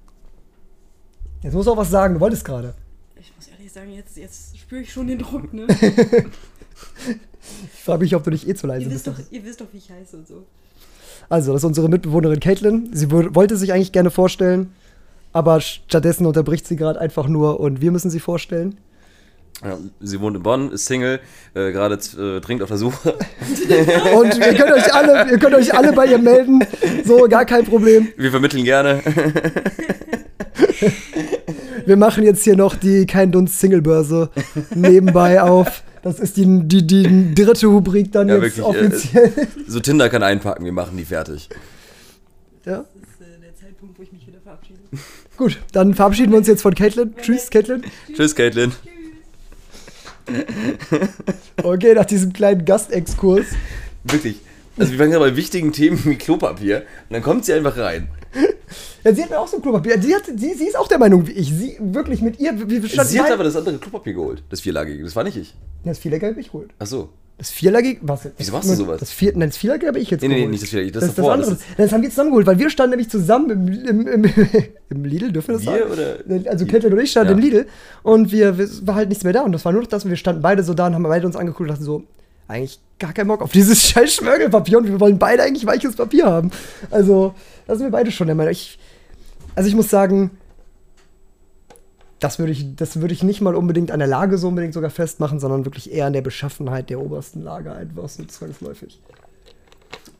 Jetzt 1.42 1.54
muss 1.54 1.66
auch 1.66 1.76
was 1.78 1.90
sagen, 1.90 2.14
du 2.14 2.20
wolltest 2.20 2.44
gerade. 2.44 2.74
Ich 3.18 3.32
muss 3.36 3.48
ehrlich 3.48 3.72
sagen, 3.72 3.90
jetzt, 3.92 4.16
jetzt 4.16 4.56
spüre 4.58 4.82
ich 4.82 4.92
schon 4.92 5.06
den 5.06 5.18
Druck, 5.18 5.52
ne? 5.52 5.66
Ich 7.74 7.82
frage 7.84 8.02
mich, 8.04 8.14
ob 8.14 8.22
du 8.22 8.30
dich 8.30 8.48
eh 8.48 8.54
zu 8.54 8.66
leise 8.68 8.84
ihr, 8.84 8.90
bist. 8.90 9.06
doch, 9.06 9.18
ihr 9.30 9.44
wisst 9.44 9.60
doch, 9.60 9.66
wie 9.72 9.78
ich 9.78 9.90
heiße 9.90 10.16
und 10.16 10.28
so. 10.28 10.44
Also, 11.28 11.52
das 11.52 11.62
ist 11.62 11.66
unsere 11.66 11.88
Mitbewohnerin 11.88 12.38
Caitlin. 12.38 12.90
Sie 12.92 13.10
wo- 13.10 13.34
wollte 13.34 13.56
sich 13.56 13.72
eigentlich 13.72 13.90
gerne 13.92 14.10
vorstellen, 14.10 14.72
aber 15.32 15.60
stattdessen 15.60 16.24
unterbricht 16.26 16.66
sie 16.66 16.76
gerade 16.76 17.00
einfach 17.00 17.26
nur 17.26 17.58
und 17.60 17.80
wir 17.80 17.90
müssen 17.90 18.10
sie 18.10 18.20
vorstellen. 18.20 18.78
Ja, 19.64 19.78
sie 20.00 20.20
wohnt 20.20 20.36
in 20.36 20.42
Bonn, 20.42 20.72
ist 20.72 20.86
Single, 20.86 21.20
äh, 21.54 21.70
gerade 21.70 21.94
äh, 21.94 22.40
dringend 22.40 22.62
auf 22.62 22.68
der 22.68 22.78
Suche. 22.78 23.14
Und 24.16 24.36
ihr 24.36 24.54
könnt 24.54 24.72
euch 24.72 24.92
alle, 24.92 25.30
ihr 25.30 25.38
könnt 25.38 25.54
euch 25.54 25.72
alle 25.72 25.92
bei 25.92 26.06
ihr 26.06 26.18
melden. 26.18 26.64
So, 27.04 27.28
gar 27.28 27.44
kein 27.44 27.64
Problem. 27.64 28.08
Wir 28.16 28.30
vermitteln 28.30 28.64
gerne. 28.64 29.02
Wir 31.86 31.96
machen 31.96 32.22
jetzt 32.24 32.44
hier 32.44 32.56
noch 32.56 32.76
die 32.76 33.06
Kein 33.06 33.32
Dunst 33.32 33.58
Singlebörse 33.58 34.30
nebenbei 34.74 35.42
auf. 35.42 35.82
Das 36.02 36.20
ist 36.20 36.36
die, 36.36 36.46
die, 36.64 36.86
die 36.86 37.34
dritte 37.34 37.66
Rubrik 37.66 38.12
dann 38.12 38.28
Ja, 38.28 38.36
jetzt 38.36 38.58
wirklich, 38.58 38.82
äh, 38.82 38.86
offiziell. 38.86 39.32
So 39.66 39.80
Tinder 39.80 40.08
kann 40.08 40.22
einpacken, 40.22 40.64
wir 40.64 40.72
machen 40.72 40.96
die 40.96 41.04
fertig. 41.04 41.48
ja. 42.64 42.78
Das 42.78 42.86
ist 42.86 43.20
äh, 43.20 43.40
der 43.40 43.54
Zeitpunkt, 43.56 43.98
wo 43.98 44.02
ich 44.02 44.12
mich 44.12 44.26
wieder 44.26 44.38
verabschiede. 44.42 44.78
Gut, 45.36 45.58
dann 45.72 45.94
verabschieden 45.94 46.30
wir 46.32 46.38
uns 46.38 46.46
jetzt 46.46 46.62
von 46.62 46.74
Caitlin. 46.74 47.14
Tschüss, 47.20 47.50
Caitlin. 47.50 47.82
Tschüss, 48.14 48.34
Caitlin. 48.34 48.72
Okay, 51.62 51.94
nach 51.94 52.04
diesem 52.06 52.32
kleinen 52.32 52.64
Gastexkurs. 52.64 53.46
Wirklich. 54.04 54.36
Also 54.78 54.92
wir 54.92 54.98
waren 54.98 55.10
gerade 55.10 55.30
bei 55.30 55.36
wichtigen 55.36 55.72
Themen 55.72 56.02
wie 56.04 56.16
Klopapier 56.16 56.78
und 57.08 57.14
dann 57.14 57.22
kommt 57.22 57.44
sie 57.44 57.52
einfach 57.52 57.76
rein. 57.76 58.08
Ja, 59.04 59.14
sie 59.14 59.22
hat 59.22 59.30
mir 59.30 59.38
auch 59.38 59.48
so 59.48 59.56
ein 59.56 59.62
Klopapier. 59.62 60.00
Sie, 60.00 60.14
hat, 60.14 60.22
sie, 60.26 60.54
sie 60.54 60.64
ist 60.66 60.76
auch 60.78 60.88
der 60.88 60.98
Meinung 60.98 61.26
wie 61.26 61.32
ich. 61.32 61.48
Sie 61.52 61.76
wirklich 61.80 62.22
mit 62.22 62.40
ihr. 62.40 62.52
Wie 62.70 62.80
Sie 62.80 62.98
hat 62.98 63.12
mein- 63.24 63.32
aber 63.32 63.44
das 63.44 63.56
andere 63.56 63.76
Klopapier 63.78 64.14
geholt, 64.14 64.42
das 64.48 64.60
vierlagige. 64.60 65.04
Das 65.04 65.14
war 65.14 65.24
nicht 65.24 65.36
ich. 65.36 65.54
Das 65.84 65.98
vierlagige 65.98 66.30
habe 66.30 66.40
ich 66.40 66.46
geholt. 66.46 66.70
Ach 66.78 66.86
so. 66.86 67.10
Das 67.42 67.50
vierlagige. 67.50 67.98
Was? 68.02 68.20
Wieso 68.36 68.52
machst 68.52 68.70
du 68.70 68.74
sowas? 68.76 69.00
Das, 69.00 69.10
vier, 69.10 69.32
nein, 69.36 69.48
das 69.48 69.56
vierlagige 69.56 69.88
habe 69.88 69.98
ich 69.98 70.08
jetzt 70.10 70.22
Nee, 70.22 70.28
nee, 70.28 70.34
geholt. 70.36 70.50
nicht 70.52 70.62
das 70.62 70.70
vierlagige, 70.70 70.92
das 70.92 71.00
Das, 71.00 71.08
das, 71.08 71.16
davor, 71.16 71.32
andere. 71.32 71.50
das 71.50 71.58
Das, 71.58 71.76
das 71.76 71.92
haben 71.92 72.02
wir 72.02 72.10
zusammen 72.10 72.30
geholt, 72.30 72.46
weil 72.46 72.58
wir 72.60 72.70
standen 72.70 72.90
nämlich 72.90 73.10
zusammen 73.10 73.50
im, 73.50 74.06
im, 74.06 74.06
im, 74.06 74.24
im 74.90 75.04
Lidl, 75.04 75.32
dürfen 75.32 75.48
wir 75.48 75.54
das 75.56 75.66
Wir 75.66 75.72
sagen? 75.88 76.38
oder- 76.38 76.50
Also 76.52 76.66
Caitlin 76.66 76.92
und 76.92 77.00
ich 77.00 77.10
standen 77.10 77.30
Ja. 77.32 77.34
im 77.36 77.42
Lidl 77.42 77.66
und 78.04 78.30
wir, 78.30 78.58
wir 78.58 78.68
war 78.86 78.94
halt 78.94 79.08
nichts 79.08 79.24
mehr 79.24 79.32
da 79.32 79.40
und 79.42 79.50
das 79.50 79.64
war 79.64 79.72
nur 79.72 79.82
noch 79.82 79.88
das 79.88 80.04
und 80.04 80.10
wir 80.10 80.16
standen 80.16 80.40
beide 80.40 80.62
so 80.62 80.72
da 80.72 80.86
und 80.86 80.94
haben 80.94 81.02
beide 81.02 81.26
uns 81.26 81.34
angeguckt 81.34 81.62
und 81.62 81.68
dachten 81.70 81.82
so, 81.84 82.04
eigentlich 82.46 82.78
gar 83.00 83.12
keinen 83.12 83.26
Bock 83.26 83.42
auf 83.42 83.50
dieses 83.50 83.82
scheiß 83.88 84.14
Schmörgelpapier 84.14 84.78
und 84.78 84.86
wir 84.86 85.00
wollen 85.00 85.18
beide 85.18 85.42
eigentlich 85.42 85.66
weiches 85.66 85.96
Papier 85.96 86.26
haben. 86.26 86.52
Also, 86.92 87.34
da 87.66 87.74
sind 87.74 87.86
wir 87.86 87.90
beide 87.90 88.12
schon 88.12 88.28
der 88.28 88.36
Meinung. 88.36 88.52
Ich, 88.52 88.78
also 89.56 89.68
ich 89.68 89.74
muss 89.74 89.90
sagen, 89.90 90.30
das 92.22 92.38
würde 92.38 92.52
ich, 92.52 92.76
das 92.76 93.00
würde 93.00 93.12
ich 93.14 93.22
nicht 93.22 93.40
mal 93.40 93.54
unbedingt 93.54 93.90
an 93.90 93.98
der 93.98 94.08
Lage 94.08 94.38
so 94.38 94.48
unbedingt 94.48 94.74
sogar 94.74 94.90
festmachen, 94.90 95.40
sondern 95.40 95.64
wirklich 95.64 95.92
eher 95.92 96.06
an 96.06 96.12
der 96.12 96.22
Beschaffenheit 96.22 96.88
der 96.88 97.00
obersten 97.00 97.42
Lage 97.42 97.72
einfach 97.72 98.08
so 98.08 98.24
zwangsläufig. 98.24 99.00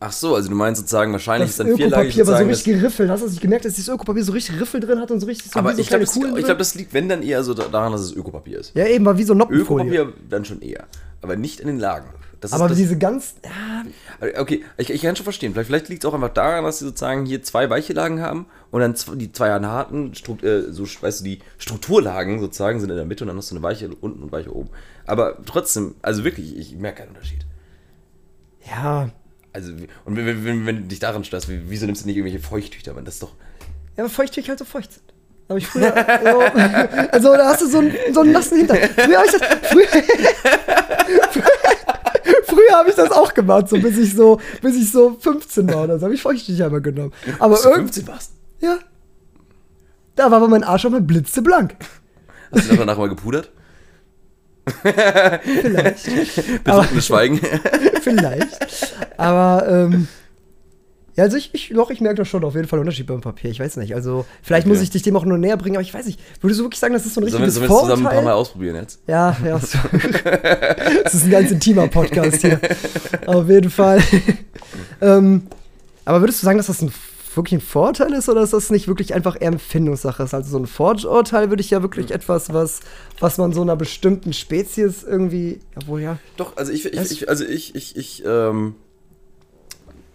Ach 0.00 0.10
so, 0.10 0.34
also 0.34 0.48
du 0.48 0.56
meinst 0.56 0.80
sozusagen, 0.80 1.12
wahrscheinlich 1.12 1.50
Das 1.50 1.60
ist 1.60 1.60
dann 1.60 1.76
vierlagig 1.76 2.16
Ökopapier 2.16 2.26
war 2.26 2.38
so 2.38 2.44
richtig 2.48 2.74
geriffelt. 2.74 3.08
Hast 3.08 3.20
du 3.20 3.26
das 3.26 3.32
nicht 3.34 3.42
gemerkt, 3.42 3.64
dass 3.64 3.74
dieses 3.74 3.88
Ökopapier 3.88 4.24
so 4.24 4.32
richtig 4.32 4.60
Riffel 4.60 4.80
drin 4.80 4.98
hat 4.98 5.12
und 5.12 5.20
so 5.20 5.26
richtig 5.26 5.52
so 5.52 5.58
Aber 5.60 5.72
so 5.74 5.80
ich 5.80 5.86
glaube, 5.86 6.04
das, 6.04 6.18
glaub, 6.18 6.58
das 6.58 6.74
liegt, 6.74 6.92
wenn 6.92 7.08
dann 7.08 7.22
eher 7.22 7.44
so 7.44 7.54
da- 7.54 7.68
daran, 7.68 7.92
dass 7.92 8.00
es 8.00 8.12
Ökopapier 8.12 8.58
ist. 8.58 8.74
Ja, 8.74 8.84
eben, 8.86 9.04
war 9.04 9.16
wie 9.16 9.22
so 9.22 9.34
Noppenfolie. 9.34 9.86
Ökopapier 10.00 10.12
dann 10.28 10.44
schon 10.44 10.60
eher. 10.60 10.86
Aber 11.20 11.36
nicht 11.36 11.60
in 11.60 11.68
den 11.68 11.78
Lagen. 11.78 12.08
Das 12.42 12.52
Aber 12.52 12.68
diese 12.68 12.98
ganz. 12.98 13.36
Ja, 13.44 14.40
Okay, 14.40 14.64
ich, 14.76 14.90
ich 14.90 15.00
kann 15.02 15.16
schon 15.16 15.24
verstehen. 15.24 15.52
Vielleicht, 15.52 15.68
vielleicht 15.68 15.88
liegt 15.88 16.04
es 16.04 16.08
auch 16.10 16.14
einfach 16.14 16.28
daran, 16.32 16.64
dass 16.64 16.78
sie 16.80 16.84
sozusagen 16.84 17.24
hier 17.24 17.42
zwei 17.42 17.70
weiche 17.70 17.92
Lagen 17.92 18.20
haben 18.20 18.46
und 18.70 18.80
dann 18.80 18.94
die 19.18 19.32
zwei 19.32 19.48
harten, 19.50 20.14
Strukt, 20.14 20.44
äh, 20.44 20.70
so, 20.72 20.84
weißt 20.84 21.20
du, 21.20 21.24
die 21.24 21.38
Strukturlagen 21.58 22.38
sozusagen 22.40 22.78
sind 22.80 22.90
in 22.90 22.96
der 22.96 23.04
Mitte 23.06 23.24
und 23.24 23.28
dann 23.28 23.36
hast 23.38 23.50
du 23.50 23.54
eine 23.56 23.62
weiche 23.62 23.88
unten 24.00 24.22
und 24.22 24.30
weiche 24.32 24.54
oben. 24.54 24.70
Aber 25.06 25.38
trotzdem, 25.46 25.94
also 26.02 26.24
wirklich, 26.24 26.56
ich 26.56 26.76
merke 26.76 26.98
keinen 27.02 27.08
Unterschied. 27.14 27.46
ja. 28.68 29.08
Also, 29.54 29.72
und 30.06 30.16
wenn, 30.16 30.24
wenn, 30.26 30.44
wenn, 30.46 30.66
wenn 30.66 30.76
du 30.76 30.82
dich 30.84 30.98
daran 30.98 31.24
störst, 31.24 31.48
wie- 31.50 31.60
wieso 31.66 31.84
nimmst 31.84 32.04
du 32.04 32.06
nicht 32.06 32.16
irgendwelche 32.16 32.42
Feuchttücher? 32.42 32.94
Man, 32.94 33.04
das 33.04 33.14
ist 33.14 33.22
doch. 33.22 33.34
Ja, 33.98 34.02
weil 34.04 34.08
Feuchttücher 34.08 34.48
halt 34.48 34.58
so 34.58 34.64
feucht 34.64 34.92
sind. 34.94 35.04
Aber 35.48 35.58
ich 35.58 35.66
früher. 35.66 35.92
so, 36.24 36.40
also, 37.12 37.36
da 37.36 37.48
hast 37.50 37.60
du 37.60 37.66
so 37.68 37.78
einen, 37.80 37.92
so 38.14 38.20
einen 38.20 38.32
nassen 38.32 38.56
Hintern. 38.58 38.78
Früher 38.78 39.18
habe 39.18 39.26
ich 39.26 39.32
das. 39.32 39.42
Früher, 39.68 39.86
früher 42.52 42.78
habe 42.78 42.90
ich 42.90 42.94
das 42.96 43.10
auch 43.10 43.34
gemacht, 43.34 43.68
so 43.68 43.78
bis 43.78 43.98
ich 43.98 44.14
so, 44.14 44.40
bis 44.60 44.76
ich 44.76 44.90
so 44.90 45.16
15 45.18 45.68
war 45.72 45.84
oder 45.84 45.98
so, 45.98 46.04
habe 46.04 46.14
ich 46.14 46.22
Feuchttücher 46.22 46.66
immer 46.66 46.80
genommen. 46.80 47.12
Aber 47.38 47.54
Bis 47.54 47.62
du 47.62 47.68
irgendwie. 47.70 47.92
15 47.92 48.08
warst. 48.08 48.32
Ja. 48.60 48.78
Da 50.16 50.30
war 50.30 50.38
aber 50.38 50.48
mein 50.48 50.64
Arsch 50.64 50.84
auch 50.84 50.90
mal 50.90 51.00
blitzeblank. 51.00 51.76
Hast 52.52 52.70
du 52.70 52.76
danach 52.76 52.98
mal 52.98 53.08
gepudert? 53.08 53.50
Vielleicht. 54.82 56.04
Betrunkenes 56.64 57.06
Schweigen. 57.06 57.40
Vielleicht. 58.02 58.94
Aber, 59.16 59.66
ähm, 59.68 60.08
ja, 61.16 61.24
also 61.24 61.36
ich, 61.36 61.50
ich, 61.52 61.70
doch, 61.74 61.90
ich 61.90 62.00
merke 62.00 62.16
da 62.16 62.24
schon 62.24 62.42
auf 62.44 62.54
jeden 62.54 62.66
Fall 62.68 62.78
Unterschied 62.78 63.06
beim 63.06 63.20
Papier. 63.20 63.50
Ich 63.50 63.60
weiß 63.60 63.76
nicht. 63.76 63.94
Also, 63.94 64.24
vielleicht 64.42 64.66
Okay. 64.66 64.74
muss 64.74 64.82
ich 64.82 64.90
dich 64.90 65.02
dem 65.02 65.16
auch 65.16 65.24
nur 65.24 65.36
näher 65.38 65.56
bringen, 65.56 65.76
aber 65.76 65.82
ich 65.82 65.92
weiß 65.92 66.06
nicht. 66.06 66.18
Würdest 66.40 66.60
du 66.60 66.64
wirklich 66.64 66.80
sagen, 66.80 66.94
das 66.94 67.04
ist 67.04 67.14
so 67.14 67.20
ein 67.20 67.28
Sollen 67.28 67.42
wir, 67.42 67.46
richtiges 67.48 67.68
sollen 67.68 67.68
wir 67.68 67.78
das 67.78 67.84
zusammen 67.88 68.06
ein 68.06 68.14
paar 68.14 68.22
Mal 68.22 68.32
ausprobieren 68.32 68.76
jetzt? 68.76 69.00
Ja, 69.06 69.36
ja. 69.44 69.58
So. 69.58 69.78
das 71.04 71.14
ist 71.14 71.24
ein 71.24 71.30
ganz 71.30 71.50
intimer 71.50 71.88
Podcast 71.88 72.40
hier. 72.40 72.58
Auf 73.26 73.48
jeden 73.48 73.70
Fall. 73.70 74.02
ähm, 75.00 75.42
aber 76.04 76.20
würdest 76.20 76.42
du 76.42 76.46
sagen, 76.46 76.58
dass 76.58 76.66
das 76.66 76.82
ein, 76.82 76.92
wirklich 77.34 77.60
ein 77.60 77.64
Vorteil 77.64 78.12
ist 78.14 78.28
oder 78.28 78.42
ist 78.42 78.52
das 78.52 78.70
nicht 78.70 78.88
wirklich 78.88 79.14
einfach 79.14 79.36
eher 79.38 79.48
Empfindungssache 79.48 80.22
ist? 80.22 80.34
Also 80.34 80.50
so 80.50 80.58
ein 80.58 80.66
Vorurteil 80.66 81.50
würde 81.50 81.60
ich 81.62 81.70
ja 81.70 81.82
wirklich 81.82 82.08
Hm. 82.08 82.16
etwas, 82.16 82.52
was, 82.52 82.80
was 83.20 83.38
man 83.38 83.52
so 83.52 83.62
einer 83.62 83.76
bestimmten 83.76 84.32
Spezies 84.32 85.02
irgendwie, 85.02 85.60
obwohl 85.76 86.00
ja, 86.00 86.18
Doch, 86.36 86.56
also 86.56 86.72
ich, 86.72 86.86
ich, 86.86 87.10
ich 87.10 87.28
also 87.28 87.44
ich, 87.44 87.74
ich, 87.74 87.96
ich, 87.96 88.22
ähm, 88.26 88.74
äh, 88.74 88.91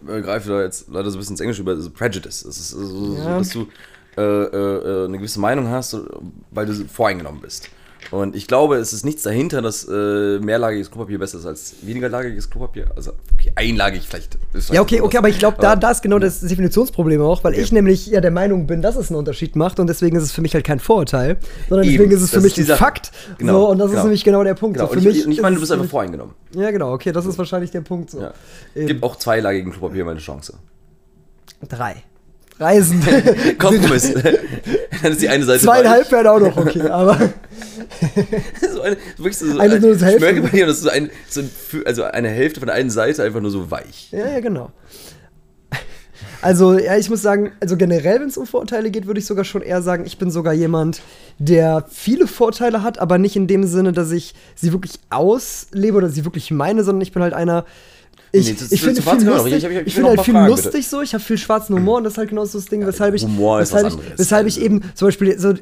greife 0.04 0.48
da 0.50 0.62
jetzt 0.62 0.88
leider 0.88 1.10
so 1.10 1.16
ein 1.16 1.20
bisschen 1.20 1.34
ins 1.34 1.40
Englische 1.40 1.62
über, 1.62 1.72
also 1.72 1.90
Prejudice. 1.90 2.42
Das 2.44 2.58
ist 2.58 2.70
so, 2.70 2.84
so, 2.84 3.16
Ja. 3.16 3.38
dass 3.38 3.50
du 3.50 3.66
äh, 4.16 4.20
äh, 4.22 4.46
äh, 4.56 5.04
eine 5.06 5.18
gewisse 5.18 5.40
Meinung 5.40 5.68
hast, 5.68 5.90
so, 5.90 6.06
weil 6.50 6.66
du 6.66 6.72
voreingenommen 6.88 7.40
bist. 7.40 7.68
Und 8.10 8.34
ich 8.36 8.46
glaube, 8.46 8.76
es 8.76 8.92
ist 8.92 9.04
nichts 9.04 9.22
dahinter, 9.22 9.60
dass 9.60 9.86
äh, 9.86 10.38
mehrlagiges 10.38 10.90
Klopapier 10.90 11.18
besser 11.18 11.38
ist 11.38 11.46
als 11.46 11.74
wenigerlagiges 11.82 12.48
Klopapier. 12.48 12.86
Also, 12.96 13.12
okay, 13.34 13.52
einlagig 13.54 14.06
vielleicht. 14.08 14.34
ist 14.34 14.40
vielleicht 14.52 14.72
Ja, 14.72 14.80
okay, 14.80 15.00
okay, 15.00 15.18
aber 15.18 15.28
ich 15.28 15.38
glaube, 15.38 15.58
da, 15.60 15.76
da 15.76 15.90
ist 15.90 16.02
genau 16.02 16.18
das 16.18 16.40
Definitionsproblem 16.40 17.20
auch, 17.20 17.44
weil 17.44 17.52
Okay. 17.52 17.62
ich 17.62 17.72
nämlich 17.72 18.06
ja 18.06 18.20
der 18.20 18.30
Meinung 18.30 18.66
bin, 18.66 18.82
dass 18.82 18.96
es 18.96 19.10
einen 19.10 19.18
Unterschied 19.18 19.56
macht 19.56 19.78
und 19.80 19.88
deswegen 19.88 20.16
ist 20.16 20.22
es 20.22 20.32
für 20.32 20.40
mich 20.42 20.54
halt 20.54 20.64
kein 20.64 20.80
Vorurteil, 20.80 21.36
sondern 21.68 21.86
Eben, 21.86 21.94
deswegen 21.98 22.12
ist 22.12 22.22
es 22.22 22.30
für 22.30 22.40
mich 22.40 22.56
ist 22.56 22.68
die 22.68 22.72
ein. 22.72 22.78
Fakt. 22.78 23.12
Genau, 23.38 23.60
so, 23.60 23.68
und 23.70 23.78
das 23.78 23.88
genau. 23.88 23.98
ist 23.98 24.04
nämlich 24.04 24.24
genau 24.24 24.44
der 24.44 24.54
Punkt. 24.54 24.76
Genau, 24.78 24.88
so, 24.88 24.94
und 24.94 25.02
für 25.02 25.08
ich, 25.08 25.16
mich 25.16 25.26
und 25.26 25.32
ich 25.32 25.40
meine, 25.42 25.56
du 25.56 25.62
ist 25.62 25.68
bist 25.68 25.72
einfach 25.72 25.90
voreingenommen. 25.90 26.34
Ja, 26.54 26.70
genau, 26.70 26.92
okay, 26.92 27.12
das 27.12 27.26
ist 27.26 27.36
wahrscheinlich 27.36 27.70
der 27.70 27.82
Punkt. 27.82 28.10
So. 28.10 28.20
Ja. 28.20 28.32
Eben. 28.74 28.86
Gib 28.86 29.02
auch 29.02 29.16
zweilagigen 29.16 29.72
Klopapier 29.72 30.04
mal 30.04 30.12
eine 30.12 30.20
Chance. 30.20 30.54
Drei. 31.68 32.02
Reisen. 32.58 33.00
Kompromiss. 33.58 34.12
Dann 35.02 35.12
ist 35.12 35.22
die 35.22 35.28
eine 35.28 35.44
Seite 35.44 35.60
Zweieinhalb 35.64 36.10
wären 36.10 36.26
auch 36.26 36.40
noch 36.40 36.56
okay, 36.56 36.82
aber 36.82 37.16
so 38.72 38.82
eine, 38.82 38.96
wirklich 39.16 39.38
so, 39.38 39.46
so 39.46 39.58
Eine 39.58 39.78
nur 39.78 39.96
Hälfte. 39.96 40.18
Schmörgelpapier, 40.18 40.66
das 40.66 40.78
ist 40.78 40.82
so 40.82 40.90
ein, 40.90 41.10
so 41.28 41.40
ein, 41.40 41.50
also 41.84 42.04
eine 42.04 42.28
Hälfte 42.28 42.60
von 42.60 42.66
der 42.66 42.76
einen 42.76 42.90
Seite 42.90 43.22
einfach 43.22 43.40
nur 43.40 43.50
so 43.50 43.70
weich. 43.70 44.08
ja, 44.10 44.28
ja, 44.28 44.40
genau. 44.40 44.72
Also, 46.40 46.78
ja, 46.78 46.96
ich 46.96 47.10
muss 47.10 47.22
sagen, 47.22 47.52
also 47.60 47.76
generell, 47.76 48.20
wenn 48.20 48.28
es 48.28 48.36
um 48.36 48.46
Vorurteile 48.46 48.90
geht, 48.90 49.06
würde 49.06 49.18
ich 49.18 49.26
sogar 49.26 49.44
schon 49.44 49.62
eher 49.62 49.82
sagen, 49.82 50.04
ich 50.06 50.18
bin 50.18 50.30
sogar 50.30 50.52
jemand, 50.52 51.00
der 51.38 51.84
viele 51.88 52.28
Vorteile 52.28 52.82
hat, 52.82 52.98
aber 52.98 53.18
nicht 53.18 53.34
in 53.34 53.48
dem 53.48 53.64
Sinne, 53.66 53.92
dass 53.92 54.12
ich 54.12 54.34
sie 54.54 54.72
wirklich 54.72 55.00
auslebe 55.10 55.96
oder 55.96 56.08
sie 56.08 56.24
wirklich 56.24 56.50
meine, 56.52 56.84
sondern 56.84 57.02
ich 57.02 57.12
bin 57.12 57.22
halt 57.22 57.34
einer. 57.34 57.64
Ich, 58.32 58.46
Nee, 58.46 58.56
ich 58.70 58.80
finde 58.82 59.00
noch. 59.24 59.36
lustig, 59.44 59.54
Ich 59.54 59.64
ich 59.64 59.86
ich 59.86 59.98
noch 59.98 60.08
halt 60.10 60.20
viel 60.20 60.34
Fragen, 60.34 60.48
lustig 60.48 60.86
so, 60.86 61.00
ich 61.00 61.14
habe 61.14 61.24
viel 61.24 61.38
schwarzen 61.38 61.74
Humor 61.76 61.96
und 61.98 62.04
das 62.04 62.12
ist 62.14 62.18
halt 62.18 62.28
genau 62.28 62.44
so 62.44 62.58
das 62.58 62.66
Ding, 62.66 62.86
weshalb 62.86 63.14
ich, 63.14 63.22
Humor 63.24 63.60
ist 63.60 63.72
weshalb 63.72 63.92
ich, 63.94 64.18
weshalb 64.18 64.46
ich 64.46 64.56
Also- 64.56 64.66
eben 64.66 64.82
zum 64.94 65.08
Beispiel 65.08 65.38
so, 65.38 65.54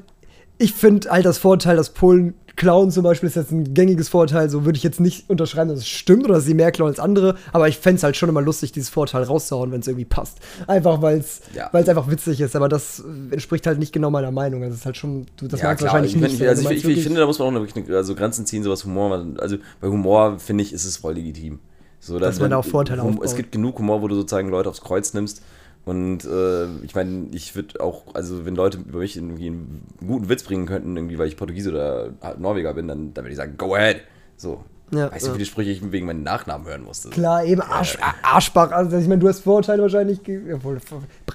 ich 0.59 0.72
finde 0.72 1.11
halt 1.11 1.24
das 1.26 1.38
Vorteil, 1.38 1.76
dass 1.76 1.90
Polen 1.90 2.34
klauen 2.57 2.90
zum 2.90 3.02
Beispiel 3.04 3.28
ist 3.28 3.34
jetzt 3.36 3.52
ein 3.52 3.74
gängiges 3.74 4.09
Vorteil, 4.09 4.48
so 4.48 4.64
würde 4.64 4.78
ich 4.78 4.82
jetzt 4.82 4.98
nicht 4.98 5.28
unterschreiben, 5.28 5.68
dass 5.68 5.80
es 5.80 5.86
stimmt 5.86 6.24
oder 6.24 6.36
dass 6.36 6.46
sie 6.46 6.54
mehr 6.54 6.72
klauen 6.72 6.88
als 6.88 6.98
andere, 6.98 7.36
aber 7.52 7.68
ich 7.68 7.76
fände 7.76 7.98
es 7.98 8.02
halt 8.02 8.16
schon 8.16 8.30
immer 8.30 8.40
lustig, 8.40 8.72
dieses 8.72 8.88
Vorteil 8.88 9.24
rauszuhauen, 9.24 9.70
wenn 9.72 9.80
es 9.80 9.86
irgendwie 9.86 10.07
passt. 10.07 10.38
Einfach 10.66 11.02
weil 11.02 11.18
es 11.18 11.42
Ja. 11.54 11.68
einfach 11.70 12.11
witzig 12.11 12.40
ist, 12.40 12.57
aber 12.57 12.70
das 12.70 13.04
entspricht 13.30 13.66
halt 13.66 13.78
nicht 13.78 13.92
genau 13.92 14.11
meiner 14.11 14.30
Meinung. 14.30 14.62
Also 14.62 14.72
es 14.72 14.80
ist 14.80 14.86
halt 14.86 14.96
schon, 14.96 15.26
du, 15.36 15.46
das 15.46 15.61
ja, 15.61 15.68
magst 15.68 15.84
wahrscheinlich 15.84 16.14
ich, 16.14 16.20
nicht. 16.20 16.30
nicht. 16.32 16.38
so. 16.42 16.48
Also 16.48 16.62
Du 16.68 16.74
ich, 16.74 16.84
ich, 16.86 17.02
finde, 17.02 17.20
da 17.20 17.26
muss 17.26 17.38
man 17.38 17.54
auch 17.54 17.61
wirklich 17.61 17.86
eine, 17.86 17.94
also 17.96 18.14
Grenzen 18.14 18.46
ziehen, 18.46 18.62
so 18.62 18.70
was 18.70 18.84
Humor. 18.86 19.26
Also 19.38 19.59
bei 19.82 19.88
Humor, 19.88 20.38
finde 20.38 20.64
ich, 20.64 20.72
ist 20.72 20.86
es 20.86 20.96
voll 20.96 21.12
legitim. 21.14 21.59
So, 22.07 22.20
Dass 22.20 22.38
man 22.38 22.50
da 22.50 22.59
auch 22.59 22.64
Vorteile 22.64 23.02
aufbaut. 23.02 23.24
Es 23.24 23.34
gibt 23.34 23.50
genug 23.50 23.78
Humor, 23.78 24.00
wo 24.00 24.09
du 24.09 24.14
sozusagen 24.14 24.48
Leute 24.48 24.68
aufs 24.68 24.80
Kreuz 24.80 25.12
nimmst. 25.12 25.42
Und 25.84 26.24
äh, 26.24 26.66
ich 26.84 26.94
meine, 26.94 27.28
ich 27.32 27.54
würde 27.54 27.80
auch, 27.80 28.14
also 28.14 28.44
wenn 28.44 28.54
Leute 28.54 28.78
über 28.78 29.00
mich 29.00 29.16
irgendwie 29.16 29.46
einen 29.46 29.86
guten 30.07 30.28
Witz 30.28 30.42
bringen 30.42 30.66
könnten, 30.66 30.96
irgendwie, 30.96 31.18
weil 31.18 31.28
ich 31.28 31.36
Portugiese 31.36 31.70
oder 31.70 32.11
halt 32.22 32.40
Norweger 32.40 32.74
bin, 32.74 32.88
dann, 32.88 33.14
dann 33.14 33.24
würde 33.24 33.32
ich 33.32 33.36
sagen, 33.36 33.54
go 33.57 33.74
ahead. 33.74 34.00
So. 34.36 34.64
Ja, 34.92 35.11
weißt 35.11 35.24
du, 35.24 35.28
ja. 35.28 35.34
wie 35.34 35.38
viele 35.38 35.46
Sprüche 35.46 35.70
ich 35.70 35.92
wegen 35.92 36.07
meinem 36.07 36.22
Nachnamen 36.22 36.66
hören 36.66 36.84
musste? 36.84 37.11
Klar, 37.11 37.44
eben 37.44 37.61
Arsch, 37.61 37.98
Arschbach. 38.22 38.70
Also 38.70 38.96
ich 38.96 39.09
meine, 39.09 39.20
du 39.20 39.28
hast 39.28 39.40
Vorurteile 39.40 39.82
wahrscheinlich. 39.82 40.20
Jawohl, 40.26 40.78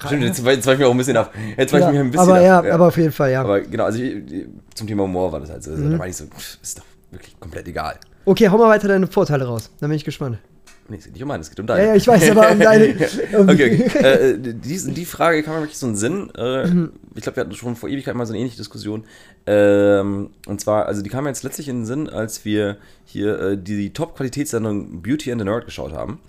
Stimmt, 0.05 0.23
jetzt, 0.23 0.45
jetzt 0.45 0.65
war 0.65 0.73
ich 0.73 0.79
mir 0.79 0.87
auch 0.87 0.91
ein 0.91 0.97
bisschen 0.97 1.17
ab. 1.17 1.33
Jetzt 1.57 1.73
war 1.73 1.79
ich 1.79 1.85
ja, 1.85 1.91
mir 1.91 1.99
ein 1.99 2.11
bisschen 2.11 2.29
aber 2.29 2.37
ab, 2.37 2.65
ja, 2.65 2.73
aber 2.73 2.87
auf 2.87 2.97
jeden 2.97 3.11
Fall, 3.11 3.31
ja. 3.31 3.41
Aber 3.41 3.59
genau, 3.59 3.85
also 3.85 4.01
ich, 4.01 4.47
zum 4.73 4.87
Thema 4.87 5.03
Humor 5.03 5.33
war 5.33 5.41
das 5.41 5.49
halt 5.49 5.63
so. 5.63 5.71
Mhm. 5.71 5.91
Da 5.91 5.99
war 5.99 6.07
ich 6.07 6.15
so, 6.15 6.25
pff, 6.25 6.59
ist 6.61 6.79
doch 6.79 6.85
wirklich 7.11 7.37
komplett 7.39 7.67
egal. 7.67 7.97
Okay, 8.23 8.49
hau 8.49 8.57
mal 8.57 8.69
weiter 8.69 8.87
deine 8.87 9.07
Vorteile 9.07 9.45
raus. 9.45 9.69
Dann 9.79 9.89
bin 9.89 9.97
ich 9.97 10.05
gespannt. 10.05 10.37
Nee, 10.91 10.97
es 10.97 11.05
geht 11.05 11.13
nicht 11.13 11.21
um 11.23 11.29
meinen, 11.29 11.39
es 11.39 11.49
geht 11.49 11.59
um 11.61 11.65
Ja, 11.67 11.75
deine. 11.75 11.87
ja, 11.87 11.95
ich 11.95 12.05
weiß, 12.05 12.31
aber 12.31 12.51
um 12.51 12.59
deine. 12.59 12.93
Um 13.39 13.47
okay, 13.49 13.85
okay. 13.87 13.97
äh, 14.33 14.37
die, 14.37 14.93
die 14.93 15.05
Frage 15.05 15.41
kam 15.41 15.55
mir 15.55 15.61
wirklich 15.61 15.77
so 15.77 15.87
einen 15.87 15.95
Sinn. 15.95 16.29
Äh, 16.35 16.67
Mhm. 16.67 16.91
ich 17.15 17.21
glaube, 17.23 17.37
wir 17.37 17.41
hatten 17.45 17.53
schon 17.55 17.77
vor 17.77 17.87
Ewigkeit 17.87 18.13
mal 18.13 18.25
so 18.25 18.33
eine 18.33 18.39
ähnliche 18.39 18.57
Diskussion. 18.57 19.05
Ähm, 19.45 20.31
und 20.47 20.59
zwar, 20.59 20.87
also 20.87 21.01
die 21.01 21.09
kam 21.09 21.23
mir 21.23 21.29
jetzt 21.29 21.43
letztlich 21.43 21.69
in 21.69 21.77
den 21.79 21.85
Sinn, 21.85 22.09
als 22.09 22.43
wir 22.43 22.75
hier 23.05 23.39
äh, 23.39 23.57
die 23.57 23.93
Top-Qualitätssendung 23.93 25.01
Beauty 25.01 25.31
and 25.31 25.39
the 25.39 25.45
Nerd 25.45 25.63
geschaut 25.65 25.93
haben. 25.93 26.19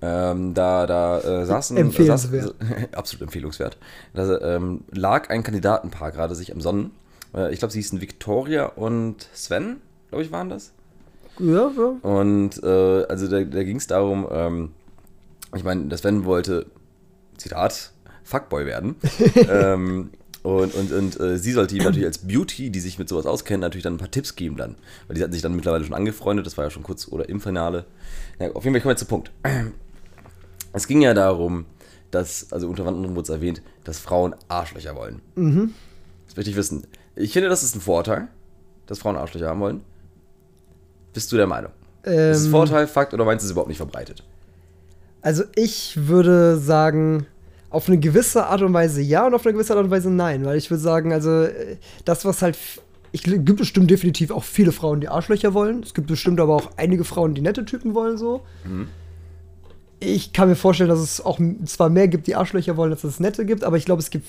Ähm, 0.00 0.54
da 0.54 0.86
da 0.86 1.20
äh, 1.20 1.44
saßen. 1.44 1.76
Empfehlenswert. 1.76 2.44
Saß, 2.44 2.54
absolut 2.92 3.22
empfehlungswert. 3.22 3.76
Da 4.14 4.40
ähm, 4.56 4.84
lag 4.90 5.28
ein 5.28 5.42
Kandidatenpaar 5.42 6.12
gerade 6.12 6.34
sich 6.34 6.50
am 6.52 6.60
Sonnen. 6.62 6.92
Äh, 7.34 7.52
ich 7.52 7.58
glaube, 7.58 7.72
sie 7.72 7.78
hießen 7.78 8.00
Victoria 8.00 8.64
und 8.66 9.28
Sven, 9.34 9.76
glaube 10.08 10.24
ich, 10.24 10.32
waren 10.32 10.48
das. 10.48 10.72
Ja, 11.42 11.70
ja. 11.76 11.96
Und 12.02 12.62
äh, 12.62 13.04
also 13.04 13.28
da, 13.28 13.42
da 13.42 13.62
ging 13.64 13.76
es 13.76 13.86
darum, 13.86 14.26
ähm, 14.30 14.70
ich 15.54 15.64
meine, 15.64 15.86
der 15.86 15.98
Sven 15.98 16.24
wollte, 16.24 16.66
Zitat, 17.36 17.92
Fuckboy 18.24 18.64
werden. 18.64 18.96
ähm, 19.50 20.10
und 20.42 20.74
und, 20.74 20.92
und 20.92 21.20
äh, 21.20 21.38
sie 21.38 21.52
sollte 21.52 21.76
ihm 21.76 21.84
natürlich 21.84 22.06
als 22.06 22.18
Beauty, 22.18 22.70
die 22.70 22.80
sich 22.80 22.98
mit 22.98 23.08
sowas 23.08 23.26
auskennt, 23.26 23.60
natürlich 23.60 23.84
dann 23.84 23.94
ein 23.94 23.98
paar 23.98 24.10
Tipps 24.10 24.34
geben 24.34 24.56
dann. 24.56 24.76
Weil 25.06 25.16
die 25.16 25.22
hatten 25.22 25.32
sich 25.32 25.42
dann 25.42 25.54
mittlerweile 25.54 25.84
schon 25.84 25.94
angefreundet, 25.94 26.46
das 26.46 26.56
war 26.56 26.64
ja 26.64 26.70
schon 26.70 26.82
kurz 26.82 27.08
oder 27.08 27.28
im 27.28 27.40
Finale. 27.40 27.84
Ja, 28.38 28.50
auf 28.52 28.64
jeden 28.64 28.74
Fall 28.74 28.80
kommen 28.82 28.92
wir 28.92 28.96
zum 28.96 29.08
Punkt. 29.08 29.30
Es 30.74 30.86
ging 30.86 31.02
ja 31.02 31.12
darum, 31.12 31.66
dass, 32.10 32.50
also 32.50 32.66
unter 32.66 32.86
anderem 32.86 33.14
wurde 33.14 33.24
es 33.24 33.28
erwähnt, 33.28 33.60
dass 33.84 33.98
Frauen 33.98 34.34
Arschlöcher 34.48 34.96
wollen. 34.96 35.20
Das 36.26 36.34
möchte 36.34 36.50
ich 36.50 36.56
wissen. 36.56 36.86
Ich 37.14 37.34
finde, 37.34 37.50
das 37.50 37.62
ist 37.62 37.74
ein 37.74 37.82
Vorteil, 37.82 38.28
dass 38.86 39.00
Frauen 39.00 39.16
Arschlöcher 39.16 39.48
haben 39.48 39.60
wollen. 39.60 39.82
Bist 41.12 41.30
du 41.32 41.36
der 41.36 41.46
Meinung? 41.46 41.72
ist 42.04 42.38
es 42.38 42.44
Ähm, 42.46 42.50
Vorteil, 42.50 42.86
Fakt 42.86 43.14
oder 43.14 43.24
meinst 43.24 43.44
du 43.44 43.46
es 43.46 43.52
überhaupt 43.52 43.68
nicht 43.68 43.78
verbreitet? 43.78 44.22
Also 45.20 45.44
ich 45.54 46.08
würde 46.08 46.58
sagen, 46.58 47.26
auf 47.70 47.88
eine 47.88 47.98
gewisse 47.98 48.46
Art 48.46 48.62
und 48.62 48.72
Weise 48.74 49.00
ja 49.00 49.26
und 49.26 49.34
auf 49.34 49.46
eine 49.46 49.54
gewisse 49.54 49.74
Art 49.74 49.84
und 49.84 49.90
Weise 49.90 50.10
nein. 50.10 50.44
Weil 50.44 50.58
ich 50.58 50.70
würde 50.70 50.82
sagen, 50.82 51.12
also 51.12 51.44
äh, 51.44 51.76
das, 52.04 52.24
was 52.24 52.42
halt. 52.42 52.58
Ich 53.14 53.22
gibt 53.24 53.56
bestimmt 53.56 53.90
definitiv 53.90 54.30
auch 54.30 54.42
viele 54.42 54.72
Frauen, 54.72 55.02
die 55.02 55.08
Arschlöcher 55.08 55.52
wollen. 55.52 55.82
Es 55.82 55.92
gibt 55.92 56.06
bestimmt 56.06 56.40
aber 56.40 56.54
auch 56.54 56.70
einige 56.78 57.04
Frauen, 57.04 57.34
die 57.34 57.42
nette 57.42 57.66
Typen 57.66 57.94
wollen 57.94 58.16
so. 58.16 58.40
Ich 60.00 60.32
kann 60.32 60.48
mir 60.48 60.56
vorstellen, 60.56 60.88
dass 60.88 60.98
es 60.98 61.20
auch 61.20 61.38
zwar 61.66 61.90
mehr 61.90 62.08
gibt, 62.08 62.26
die 62.26 62.36
Arschlöcher 62.36 62.78
wollen, 62.78 62.90
als 62.90 63.04
es 63.04 63.20
nette 63.20 63.44
gibt, 63.44 63.64
aber 63.64 63.76
ich 63.76 63.84
glaube, 63.84 64.00
es 64.00 64.08
gibt 64.08 64.26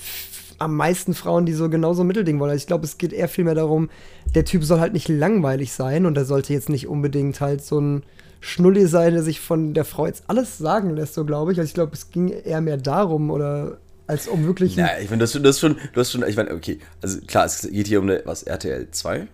am 0.64 0.76
meisten 0.76 1.14
Frauen, 1.14 1.46
die 1.46 1.52
so 1.52 1.68
genauso 1.68 2.02
ein 2.02 2.06
Mittelding 2.06 2.40
wollen. 2.40 2.50
Also 2.50 2.62
ich 2.62 2.66
glaube, 2.66 2.84
es 2.84 2.98
geht 2.98 3.12
eher 3.12 3.28
vielmehr 3.28 3.54
darum, 3.54 3.90
der 4.34 4.44
Typ 4.44 4.64
soll 4.64 4.80
halt 4.80 4.92
nicht 4.92 5.08
langweilig 5.08 5.72
sein 5.72 6.06
und 6.06 6.16
er 6.16 6.24
sollte 6.24 6.52
jetzt 6.52 6.68
nicht 6.68 6.88
unbedingt 6.88 7.40
halt 7.40 7.62
so 7.62 7.80
ein 7.80 8.02
Schnulli 8.40 8.86
sein, 8.86 9.14
der 9.14 9.22
sich 9.22 9.40
von 9.40 9.74
der 9.74 9.84
Frau 9.84 10.06
jetzt 10.06 10.24
alles 10.26 10.58
sagen 10.58 10.90
lässt, 10.96 11.14
so 11.14 11.24
glaube 11.24 11.52
ich. 11.52 11.58
Also 11.58 11.68
ich 11.68 11.74
glaube, 11.74 11.92
es 11.94 12.10
ging 12.10 12.28
eher 12.28 12.60
mehr 12.60 12.76
darum 12.76 13.30
oder 13.30 13.78
als 14.06 14.28
um 14.28 14.44
wirklich. 14.44 14.76
Ja, 14.76 14.90
ich 15.00 15.08
finde, 15.08 15.22
das, 15.22 15.32
das 15.32 15.60
schon, 15.60 15.76
du 15.92 16.00
hast 16.00 16.12
schon, 16.12 16.26
ich 16.26 16.36
meine, 16.36 16.52
okay, 16.52 16.78
also 17.00 17.20
klar, 17.26 17.46
es 17.46 17.62
geht 17.62 17.86
hier 17.86 18.00
um 18.00 18.08
eine, 18.08 18.22
was, 18.24 18.42
RTL 18.42 18.88
2 18.90 19.26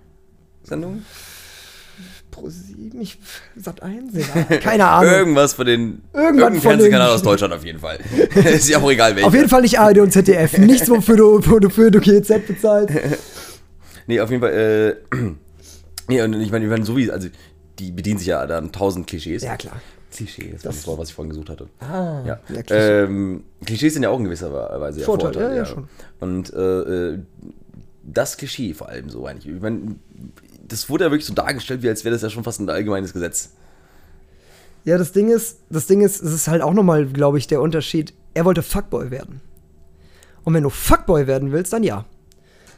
Sendung? 0.63 1.03
Pro 2.31 2.49
sieben, 2.49 3.01
ich, 3.01 3.19
Sat 3.57 3.83
1? 3.83 4.13
Ja, 4.15 4.57
keine 4.59 4.87
Ahnung. 4.87 5.13
Irgendwas 5.13 5.55
von 5.55 5.67
den, 5.67 6.03
Irgendwann 6.13 6.25
irgendein 6.25 6.53
von 6.55 6.61
Fernsehkanal 6.63 7.11
aus 7.11 7.23
Deutschland 7.23 7.53
auf 7.55 7.65
jeden 7.65 7.79
Fall. 7.81 7.99
ist 8.45 8.69
ja 8.69 8.79
auch 8.79 8.91
egal 8.91 9.15
welcher. 9.17 9.27
Auf 9.29 9.35
jeden 9.35 9.49
Fall 9.49 9.63
nicht 9.63 9.79
ARD 9.79 9.99
und 9.99 10.13
ZDF. 10.13 10.59
Nichts, 10.59 10.89
wofür 10.89 11.17
du, 11.17 11.37
wofür 11.39 11.61
du 11.61 11.71
für 11.71 11.91
du 11.91 12.01
GZ 12.01 12.47
bezahlst. 12.47 12.95
Nee, 14.07 14.19
auf 14.21 14.31
jeden 14.31 14.43
Fall, 14.43 14.53
äh, 15.13 15.17
nee, 16.09 16.21
und 16.21 16.33
ich 16.41 16.51
meine, 16.51 16.85
so 16.85 16.97
wie, 16.97 17.13
also, 17.13 17.29
die 17.79 17.93
bedienen 17.93 18.19
sich 18.19 18.27
ja 18.27 18.45
dann 18.45 18.73
tausend 18.73 19.07
Klischees. 19.07 19.45
Ja, 19.45 19.57
klar. 19.57 19.81
Klischee, 20.13 20.51
das 20.53 20.65
war 20.65 20.73
das 20.73 20.87
Wort, 20.89 20.99
was 20.99 21.09
ich 21.11 21.15
vorhin 21.15 21.31
gesucht 21.31 21.49
hatte. 21.49 21.69
Ah, 21.79 22.21
Ja. 22.27 22.41
ja, 22.49 22.63
Klischee. 22.63 23.03
ähm, 23.05 23.45
Klischees 23.65 23.95
sind 23.95 24.03
ja 24.03 24.09
auch 24.11 24.19
in 24.19 24.25
gewisser 24.25 24.53
Weise 24.53 24.99
ja 25.01 25.07
Vorteil, 25.07 25.37
ja, 25.37 25.55
ja, 25.55 25.65
schon. 25.65 25.89
Und 26.19 26.53
äh, 26.53 26.59
äh, 27.13 27.19
das 28.03 28.37
Klischee 28.37 28.75
vor 28.75 28.89
allem 28.89 29.09
so 29.11 29.25
eigentlich. 29.27 29.55
Ich 29.55 29.63
meine, 29.63 29.95
das 30.71 30.89
wurde 30.89 31.05
ja 31.05 31.11
wirklich 31.11 31.27
so 31.27 31.35
dargestellt, 31.35 31.83
wie 31.83 31.89
als 31.89 32.05
wäre 32.05 32.15
das 32.15 32.23
ja 32.23 32.31
schon 32.31 32.45
fast 32.45 32.61
ein 32.61 32.71
allgemeines 32.71 33.13
Gesetz. 33.13 33.51
Ja, 34.85 34.97
das 34.97 35.13
Ding 35.13 35.29
ist, 35.29 35.59
das 35.69 35.87
Ding 35.87 36.01
ist, 36.01 36.23
es 36.23 36.33
ist 36.33 36.49
halt 36.49 36.63
auch 36.63 36.73
nochmal, 36.73 37.07
glaube 37.07 37.39
ich, 37.39 37.47
der 37.47 37.61
Unterschied. 37.61 38.15
Er 38.33 38.45
wollte 38.45 38.63
Fuckboy 38.63 39.11
werden. 39.11 39.41
Und 40.45 40.55
wenn 40.55 40.63
du 40.63 40.71
Fuckboy 40.71 41.27
werden 41.27 41.53
willst, 41.53 41.73
dann 41.73 41.83
ja. 41.83 42.07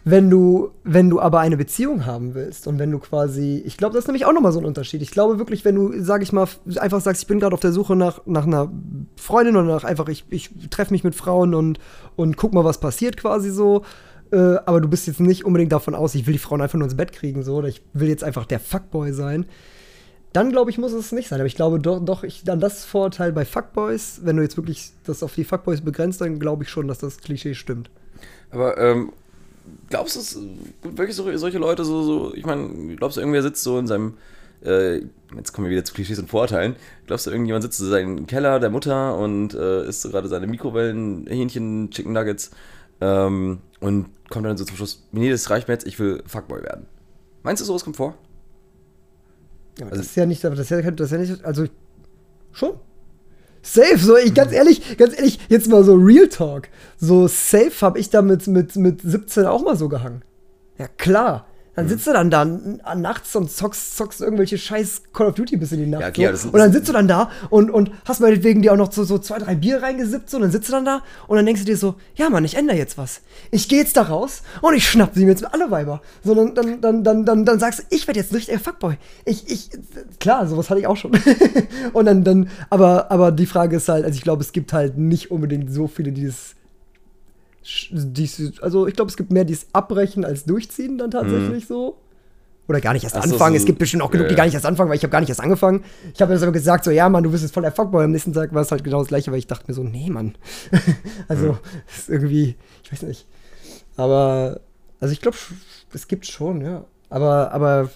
Wenn 0.04 0.28
du, 0.30 0.72
wenn 0.82 1.10
du 1.10 1.20
aber 1.20 1.38
eine 1.38 1.56
Beziehung 1.56 2.06
haben 2.06 2.34
willst 2.34 2.66
und 2.66 2.80
wenn 2.80 2.90
du 2.90 2.98
quasi, 2.98 3.62
ich 3.64 3.76
glaube, 3.76 3.94
das 3.94 4.02
ist 4.02 4.08
nämlich 4.08 4.24
auch 4.24 4.32
nochmal 4.32 4.50
so 4.50 4.58
ein 4.58 4.64
Unterschied. 4.64 5.00
Ich 5.00 5.12
glaube 5.12 5.38
wirklich, 5.38 5.64
wenn 5.64 5.76
du, 5.76 6.02
sag 6.02 6.22
ich 6.22 6.32
mal, 6.32 6.48
einfach 6.76 7.00
sagst, 7.00 7.22
ich 7.22 7.28
bin 7.28 7.38
gerade 7.38 7.54
auf 7.54 7.60
der 7.60 7.70
Suche 7.70 7.94
nach, 7.94 8.20
nach 8.26 8.44
einer 8.44 8.72
Freundin 9.16 9.54
oder 9.54 9.66
nach 9.68 9.84
einfach, 9.84 10.08
ich, 10.08 10.24
ich 10.28 10.50
treffe 10.70 10.92
mich 10.92 11.04
mit 11.04 11.14
Frauen 11.14 11.54
und, 11.54 11.78
und 12.16 12.36
guck 12.36 12.52
mal, 12.52 12.64
was 12.64 12.80
passiert 12.80 13.16
quasi 13.16 13.50
so. 13.50 13.82
Äh, 14.32 14.56
aber 14.64 14.80
du 14.80 14.88
bist 14.88 15.06
jetzt 15.06 15.20
nicht 15.20 15.44
unbedingt 15.44 15.72
davon 15.72 15.94
aus, 15.94 16.14
ich 16.14 16.26
will 16.26 16.32
die 16.32 16.38
Frauen 16.38 16.62
einfach 16.62 16.78
nur 16.78 16.86
ins 16.86 16.96
Bett 16.96 17.12
kriegen, 17.12 17.42
so, 17.42 17.56
oder 17.56 17.68
ich 17.68 17.82
will 17.92 18.08
jetzt 18.08 18.24
einfach 18.24 18.46
der 18.46 18.60
Fuckboy 18.60 19.12
sein 19.12 19.46
dann 20.32 20.50
glaube 20.50 20.70
ich, 20.70 20.78
muss 20.78 20.92
es 20.92 21.12
nicht 21.12 21.28
sein. 21.28 21.40
Aber 21.40 21.46
ich 21.46 21.56
glaube 21.56 21.78
doch, 21.78 22.00
doch 22.00 22.24
ich, 22.24 22.44
dann 22.44 22.60
das 22.60 22.84
Vorteil 22.84 23.32
bei 23.32 23.44
Fuckboys, 23.44 24.20
wenn 24.24 24.36
du 24.36 24.42
jetzt 24.42 24.56
wirklich 24.56 24.92
das 25.04 25.22
auf 25.22 25.34
die 25.34 25.44
Fuckboys 25.44 25.82
begrenzt, 25.82 26.20
dann 26.20 26.38
glaube 26.38 26.64
ich 26.64 26.70
schon, 26.70 26.88
dass 26.88 26.98
das 26.98 27.18
Klischee 27.18 27.54
stimmt. 27.54 27.90
Aber 28.50 28.78
ähm, 28.78 29.12
glaubst 29.90 30.16
du, 30.16 30.20
es 30.20 30.38
gibt 30.82 30.98
wirklich 30.98 31.16
so, 31.16 31.36
solche 31.36 31.58
Leute 31.58 31.84
so, 31.84 32.02
so 32.02 32.34
ich 32.34 32.46
meine, 32.46 32.96
glaubst 32.96 33.16
du, 33.16 33.20
irgendwer 33.20 33.42
sitzt 33.42 33.62
so 33.62 33.78
in 33.78 33.86
seinem, 33.86 34.14
äh, 34.64 35.00
jetzt 35.36 35.52
kommen 35.52 35.66
wir 35.66 35.72
wieder 35.72 35.84
zu 35.84 35.92
Klischees 35.92 36.18
und 36.18 36.30
Vorurteilen, 36.30 36.76
glaubst 37.06 37.26
du, 37.26 37.30
irgendjemand 37.30 37.64
sitzt 37.64 37.78
so 37.78 37.84
in 37.84 37.90
seinem 37.90 38.26
Keller 38.26 38.58
der 38.58 38.70
Mutter 38.70 39.18
und 39.18 39.54
äh, 39.54 39.86
isst 39.86 40.02
so 40.02 40.10
gerade 40.10 40.28
seine 40.28 40.46
Mikrowellen, 40.46 41.26
Hähnchen, 41.26 41.90
Chicken 41.90 42.12
Nuggets 42.12 42.50
ähm, 43.02 43.58
und 43.80 44.06
kommt 44.32 44.46
dann 44.46 44.56
so 44.56 44.64
zum 44.64 44.76
Schluss, 44.76 45.06
nee, 45.12 45.30
das 45.30 45.48
reicht 45.50 45.68
mir 45.68 45.74
jetzt, 45.74 45.86
ich 45.86 45.98
will 45.98 46.22
Fuckboy 46.26 46.62
werden. 46.62 46.86
Meinst 47.42 47.60
du, 47.60 47.64
sowas 47.66 47.84
kommt 47.84 47.96
vor? 47.96 48.14
Ja, 49.78 49.84
aber 49.86 49.92
Also- 49.92 50.02
das 50.02 50.10
ist 50.10 50.16
ja 50.16 50.26
nicht, 50.26 50.42
das 50.42 50.58
ist 50.58 50.70
ja, 50.70 50.80
das 50.90 51.06
ist 51.06 51.12
ja 51.12 51.18
nicht, 51.18 51.44
also 51.44 51.66
schon. 52.52 52.74
Safe, 53.64 53.96
so 53.98 54.16
ich 54.16 54.34
ganz 54.34 54.50
ehrlich, 54.52 54.96
ganz 54.96 55.16
ehrlich, 55.16 55.38
jetzt 55.48 55.68
mal 55.68 55.84
so 55.84 55.94
Real 55.94 56.26
Talk. 56.28 56.68
So 56.98 57.28
safe 57.28 57.70
habe 57.80 57.98
ich 58.00 58.10
damit 58.10 58.48
mit, 58.48 58.74
mit 58.74 59.00
17 59.02 59.46
auch 59.46 59.62
mal 59.62 59.76
so 59.76 59.88
gehangen. 59.88 60.22
Ja, 60.78 60.88
klar. 60.88 61.46
Dann 61.74 61.88
sitzt 61.88 62.06
du 62.06 62.12
dann 62.12 62.30
da 62.30 62.44
nachts 62.44 63.34
und 63.34 63.50
zockst, 63.50 63.96
zockst 63.96 64.20
irgendwelche 64.20 64.58
scheiß 64.58 65.02
Call 65.12 65.28
of 65.28 65.34
Duty 65.34 65.56
bis 65.56 65.72
in 65.72 65.80
die 65.80 65.86
Nacht. 65.86 66.02
Ja, 66.02 66.08
okay, 66.08 66.26
so. 66.26 66.32
das 66.32 66.42
sind- 66.42 66.54
und 66.54 66.60
dann 66.60 66.72
sitzt 66.72 66.88
du 66.88 66.92
dann 66.92 67.08
da 67.08 67.30
und, 67.48 67.70
und 67.70 67.90
hast 68.04 68.20
meinetwegen 68.20 68.60
dir 68.60 68.72
auch 68.72 68.76
noch 68.76 68.92
so, 68.92 69.04
so 69.04 69.18
zwei, 69.18 69.38
drei 69.38 69.54
Bier 69.54 69.82
reingesippt 69.82 70.28
so, 70.28 70.36
und 70.36 70.42
dann 70.42 70.50
sitzt 70.50 70.68
du 70.68 70.72
dann 70.72 70.84
da 70.84 71.02
und 71.28 71.36
dann 71.36 71.46
denkst 71.46 71.62
du 71.62 71.66
dir 71.66 71.76
so, 71.76 71.94
ja 72.14 72.28
Mann, 72.28 72.44
ich 72.44 72.56
ändere 72.56 72.76
jetzt 72.76 72.98
was. 72.98 73.22
Ich 73.50 73.68
gehe 73.68 73.78
jetzt 73.78 73.96
da 73.96 74.02
raus 74.02 74.42
und 74.60 74.74
ich 74.74 74.88
schnapp 74.88 75.12
sie 75.14 75.24
mir 75.24 75.30
jetzt 75.30 75.44
alle 75.52 75.70
Weiber. 75.70 76.02
So, 76.22 76.34
dann, 76.34 76.54
dann, 76.54 76.80
dann, 76.80 77.04
dann, 77.04 77.24
dann, 77.24 77.44
dann 77.44 77.58
sagst 77.58 77.80
du, 77.80 77.82
ich 77.90 78.06
werde 78.06 78.20
jetzt 78.20 78.32
ein 78.32 78.36
richtiger 78.36 78.58
Fuckboy. 78.58 78.96
Ich, 79.24 79.50
ich, 79.50 79.70
klar, 80.20 80.46
sowas 80.46 80.68
hatte 80.68 80.80
ich 80.80 80.86
auch 80.86 80.96
schon. 80.96 81.12
und 81.92 82.04
dann, 82.04 82.22
dann, 82.24 82.50
aber, 82.68 83.10
aber 83.10 83.32
die 83.32 83.46
Frage 83.46 83.76
ist 83.76 83.88
halt, 83.88 84.04
also 84.04 84.14
ich 84.14 84.22
glaube, 84.22 84.42
es 84.42 84.52
gibt 84.52 84.72
halt 84.72 84.98
nicht 84.98 85.30
unbedingt 85.30 85.72
so 85.72 85.88
viele, 85.88 86.12
die 86.12 86.26
es 86.26 86.32
dies, 86.32 86.54
also 88.60 88.86
ich 88.86 88.94
glaube, 88.94 89.10
es 89.10 89.16
gibt 89.16 89.32
mehr, 89.32 89.44
die 89.44 89.52
es 89.52 89.66
abbrechen 89.72 90.24
als 90.24 90.44
durchziehen 90.44 90.98
dann 90.98 91.10
tatsächlich 91.10 91.66
so. 91.66 91.98
Oder 92.68 92.80
gar 92.80 92.92
nicht 92.92 93.02
erst 93.04 93.16
Ach 93.16 93.24
anfangen. 93.24 93.54
so- 93.54 93.58
es 93.60 93.64
gibt 93.66 93.78
bestimmt 93.80 94.02
auch 94.02 94.10
genug, 94.10 94.24
ja, 94.26 94.28
die 94.30 94.34
gar 94.36 94.44
nicht 94.44 94.54
erst 94.54 94.66
anfangen, 94.66 94.88
weil 94.88 94.96
ich 94.96 95.02
habe 95.02 95.10
gar 95.10 95.20
nicht 95.20 95.28
erst 95.28 95.40
angefangen. 95.40 95.82
Ich 96.14 96.22
habe 96.22 96.32
jetzt 96.32 96.42
aber 96.42 96.52
gesagt, 96.52 96.84
so, 96.84 96.90
ja, 96.90 97.08
Mann, 97.08 97.24
du 97.24 97.30
bist 97.30 97.42
jetzt 97.42 97.52
voll 97.52 97.64
der 97.64 97.72
Fuckboy. 97.72 98.04
Am 98.04 98.12
nächsten 98.12 98.32
Tag 98.32 98.54
war 98.54 98.62
es 98.62 98.70
halt 98.70 98.84
genau 98.84 99.00
das 99.00 99.08
gleiche, 99.08 99.30
weil 99.32 99.38
ich 99.38 99.46
dachte 99.48 99.64
mir 99.66 99.74
so, 99.74 99.82
nee, 99.82 100.08
Mann. 100.10 100.36
also, 101.28 101.58
ist 101.94 102.08
irgendwie, 102.08 102.56
ich 102.84 102.92
weiß 102.92 103.02
nicht. 103.02 103.26
Aber, 103.96 104.60
also 105.00 105.12
ich 105.12 105.20
glaube, 105.20 105.36
es 105.92 106.06
gibt 106.08 106.26
schon, 106.26 106.60
ja. 106.60 106.84
Aber, 107.10 107.52
aber 107.52 107.90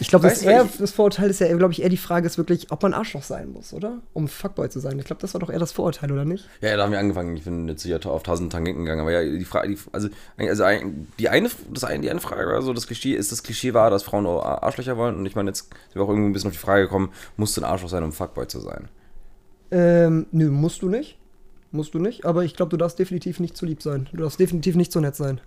ich 0.00 0.08
glaube, 0.08 0.28
das, 0.28 0.42
eher- 0.42 0.66
das 0.78 0.92
Vorurteil 0.92 1.30
ist 1.30 1.40
ja, 1.40 1.54
glaube 1.56 1.72
ich, 1.72 1.82
eher 1.82 1.88
die 1.88 1.96
Frage 1.96 2.26
ist 2.26 2.38
wirklich, 2.38 2.70
ob 2.70 2.82
man 2.82 2.94
Arschloch 2.94 3.22
sein 3.22 3.50
muss, 3.52 3.72
oder? 3.72 3.98
Um 4.12 4.28
Fuckboy 4.28 4.68
zu 4.68 4.80
sein. 4.80 4.98
Ich 4.98 5.04
glaube, 5.04 5.20
das 5.20 5.34
war 5.34 5.40
doch 5.40 5.50
eher 5.50 5.58
das 5.58 5.72
Vorurteil, 5.72 6.12
oder 6.12 6.24
nicht? 6.24 6.48
Ja, 6.60 6.70
ja, 6.70 6.76
da 6.76 6.84
haben 6.84 6.92
wir 6.92 6.98
angefangen. 6.98 7.36
Ich 7.36 7.44
bin 7.44 7.68
jetzt 7.68 7.82
hier 7.82 8.04
auf 8.06 8.22
tausend 8.22 8.52
Tangenten 8.52 8.84
gegangen. 8.84 9.00
Aber 9.00 9.12
ja, 9.12 9.22
die 9.22 9.44
Frage, 9.44 9.68
die, 9.68 9.78
also, 9.92 10.08
also 10.38 10.64
die 11.18 11.28
eine, 11.28 11.50
das 11.72 11.84
eine, 11.84 12.02
die 12.02 12.10
eine 12.10 12.20
Frage 12.20 12.50
war 12.50 12.62
so, 12.62 12.72
das 12.72 12.86
Klischee 12.86 13.14
ist, 13.14 13.32
das 13.32 13.42
Klischee 13.42 13.74
war, 13.74 13.90
dass 13.90 14.02
Frauen 14.02 14.24
nur 14.24 14.44
Arschlöcher 14.62 14.96
wollen. 14.96 15.16
Und 15.16 15.26
ich 15.26 15.34
meine, 15.36 15.50
jetzt 15.50 15.68
sind 15.70 15.94
wir 15.94 16.02
auch 16.02 16.08
irgendwie 16.08 16.28
ein 16.30 16.32
bisschen 16.32 16.48
auf 16.48 16.54
die 16.56 16.60
Frage 16.60 16.82
gekommen, 16.84 17.10
musst 17.36 17.56
du 17.56 17.60
ein 17.60 17.64
Arschloch 17.64 17.88
sein, 17.88 18.02
um 18.02 18.12
Fuckboy 18.12 18.46
zu 18.46 18.60
sein? 18.60 18.88
Ähm, 19.70 20.26
nö, 20.32 20.50
musst 20.50 20.82
du 20.82 20.88
nicht. 20.88 21.18
Musst 21.70 21.92
du 21.92 21.98
nicht, 21.98 22.24
aber 22.24 22.44
ich 22.44 22.54
glaube, 22.54 22.70
du 22.70 22.78
darfst 22.78 22.98
definitiv 22.98 23.40
nicht 23.40 23.54
zu 23.54 23.66
lieb 23.66 23.82
sein. 23.82 24.08
Du 24.10 24.22
darfst 24.22 24.40
definitiv 24.40 24.74
nicht 24.74 24.90
so 24.90 25.00
nett 25.00 25.16
sein. 25.16 25.42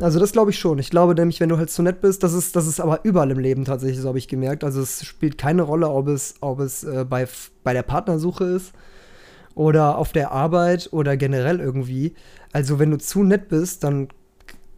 Also 0.00 0.20
das 0.20 0.32
glaube 0.32 0.52
ich 0.52 0.58
schon. 0.58 0.78
Ich 0.78 0.90
glaube 0.90 1.14
nämlich, 1.14 1.40
wenn 1.40 1.48
du 1.48 1.58
halt 1.58 1.70
zu 1.70 1.82
nett 1.82 2.00
bist, 2.00 2.22
das 2.22 2.32
ist, 2.32 2.54
das 2.54 2.66
ist 2.66 2.80
aber 2.80 3.04
überall 3.04 3.30
im 3.30 3.40
Leben 3.40 3.64
tatsächlich, 3.64 4.00
so 4.00 4.08
habe 4.08 4.18
ich 4.18 4.28
gemerkt. 4.28 4.62
Also 4.62 4.80
es 4.80 5.04
spielt 5.04 5.36
keine 5.36 5.62
Rolle, 5.62 5.88
ob 5.88 6.08
es, 6.08 6.34
ob 6.40 6.60
es 6.60 6.84
äh, 6.84 7.04
bei, 7.08 7.26
bei 7.64 7.72
der 7.72 7.82
Partnersuche 7.82 8.44
ist 8.44 8.72
oder 9.54 9.98
auf 9.98 10.12
der 10.12 10.30
Arbeit 10.30 10.88
oder 10.92 11.16
generell 11.16 11.60
irgendwie. 11.60 12.14
Also 12.52 12.78
wenn 12.78 12.90
du 12.90 12.98
zu 12.98 13.24
nett 13.24 13.48
bist, 13.48 13.82
dann 13.84 14.08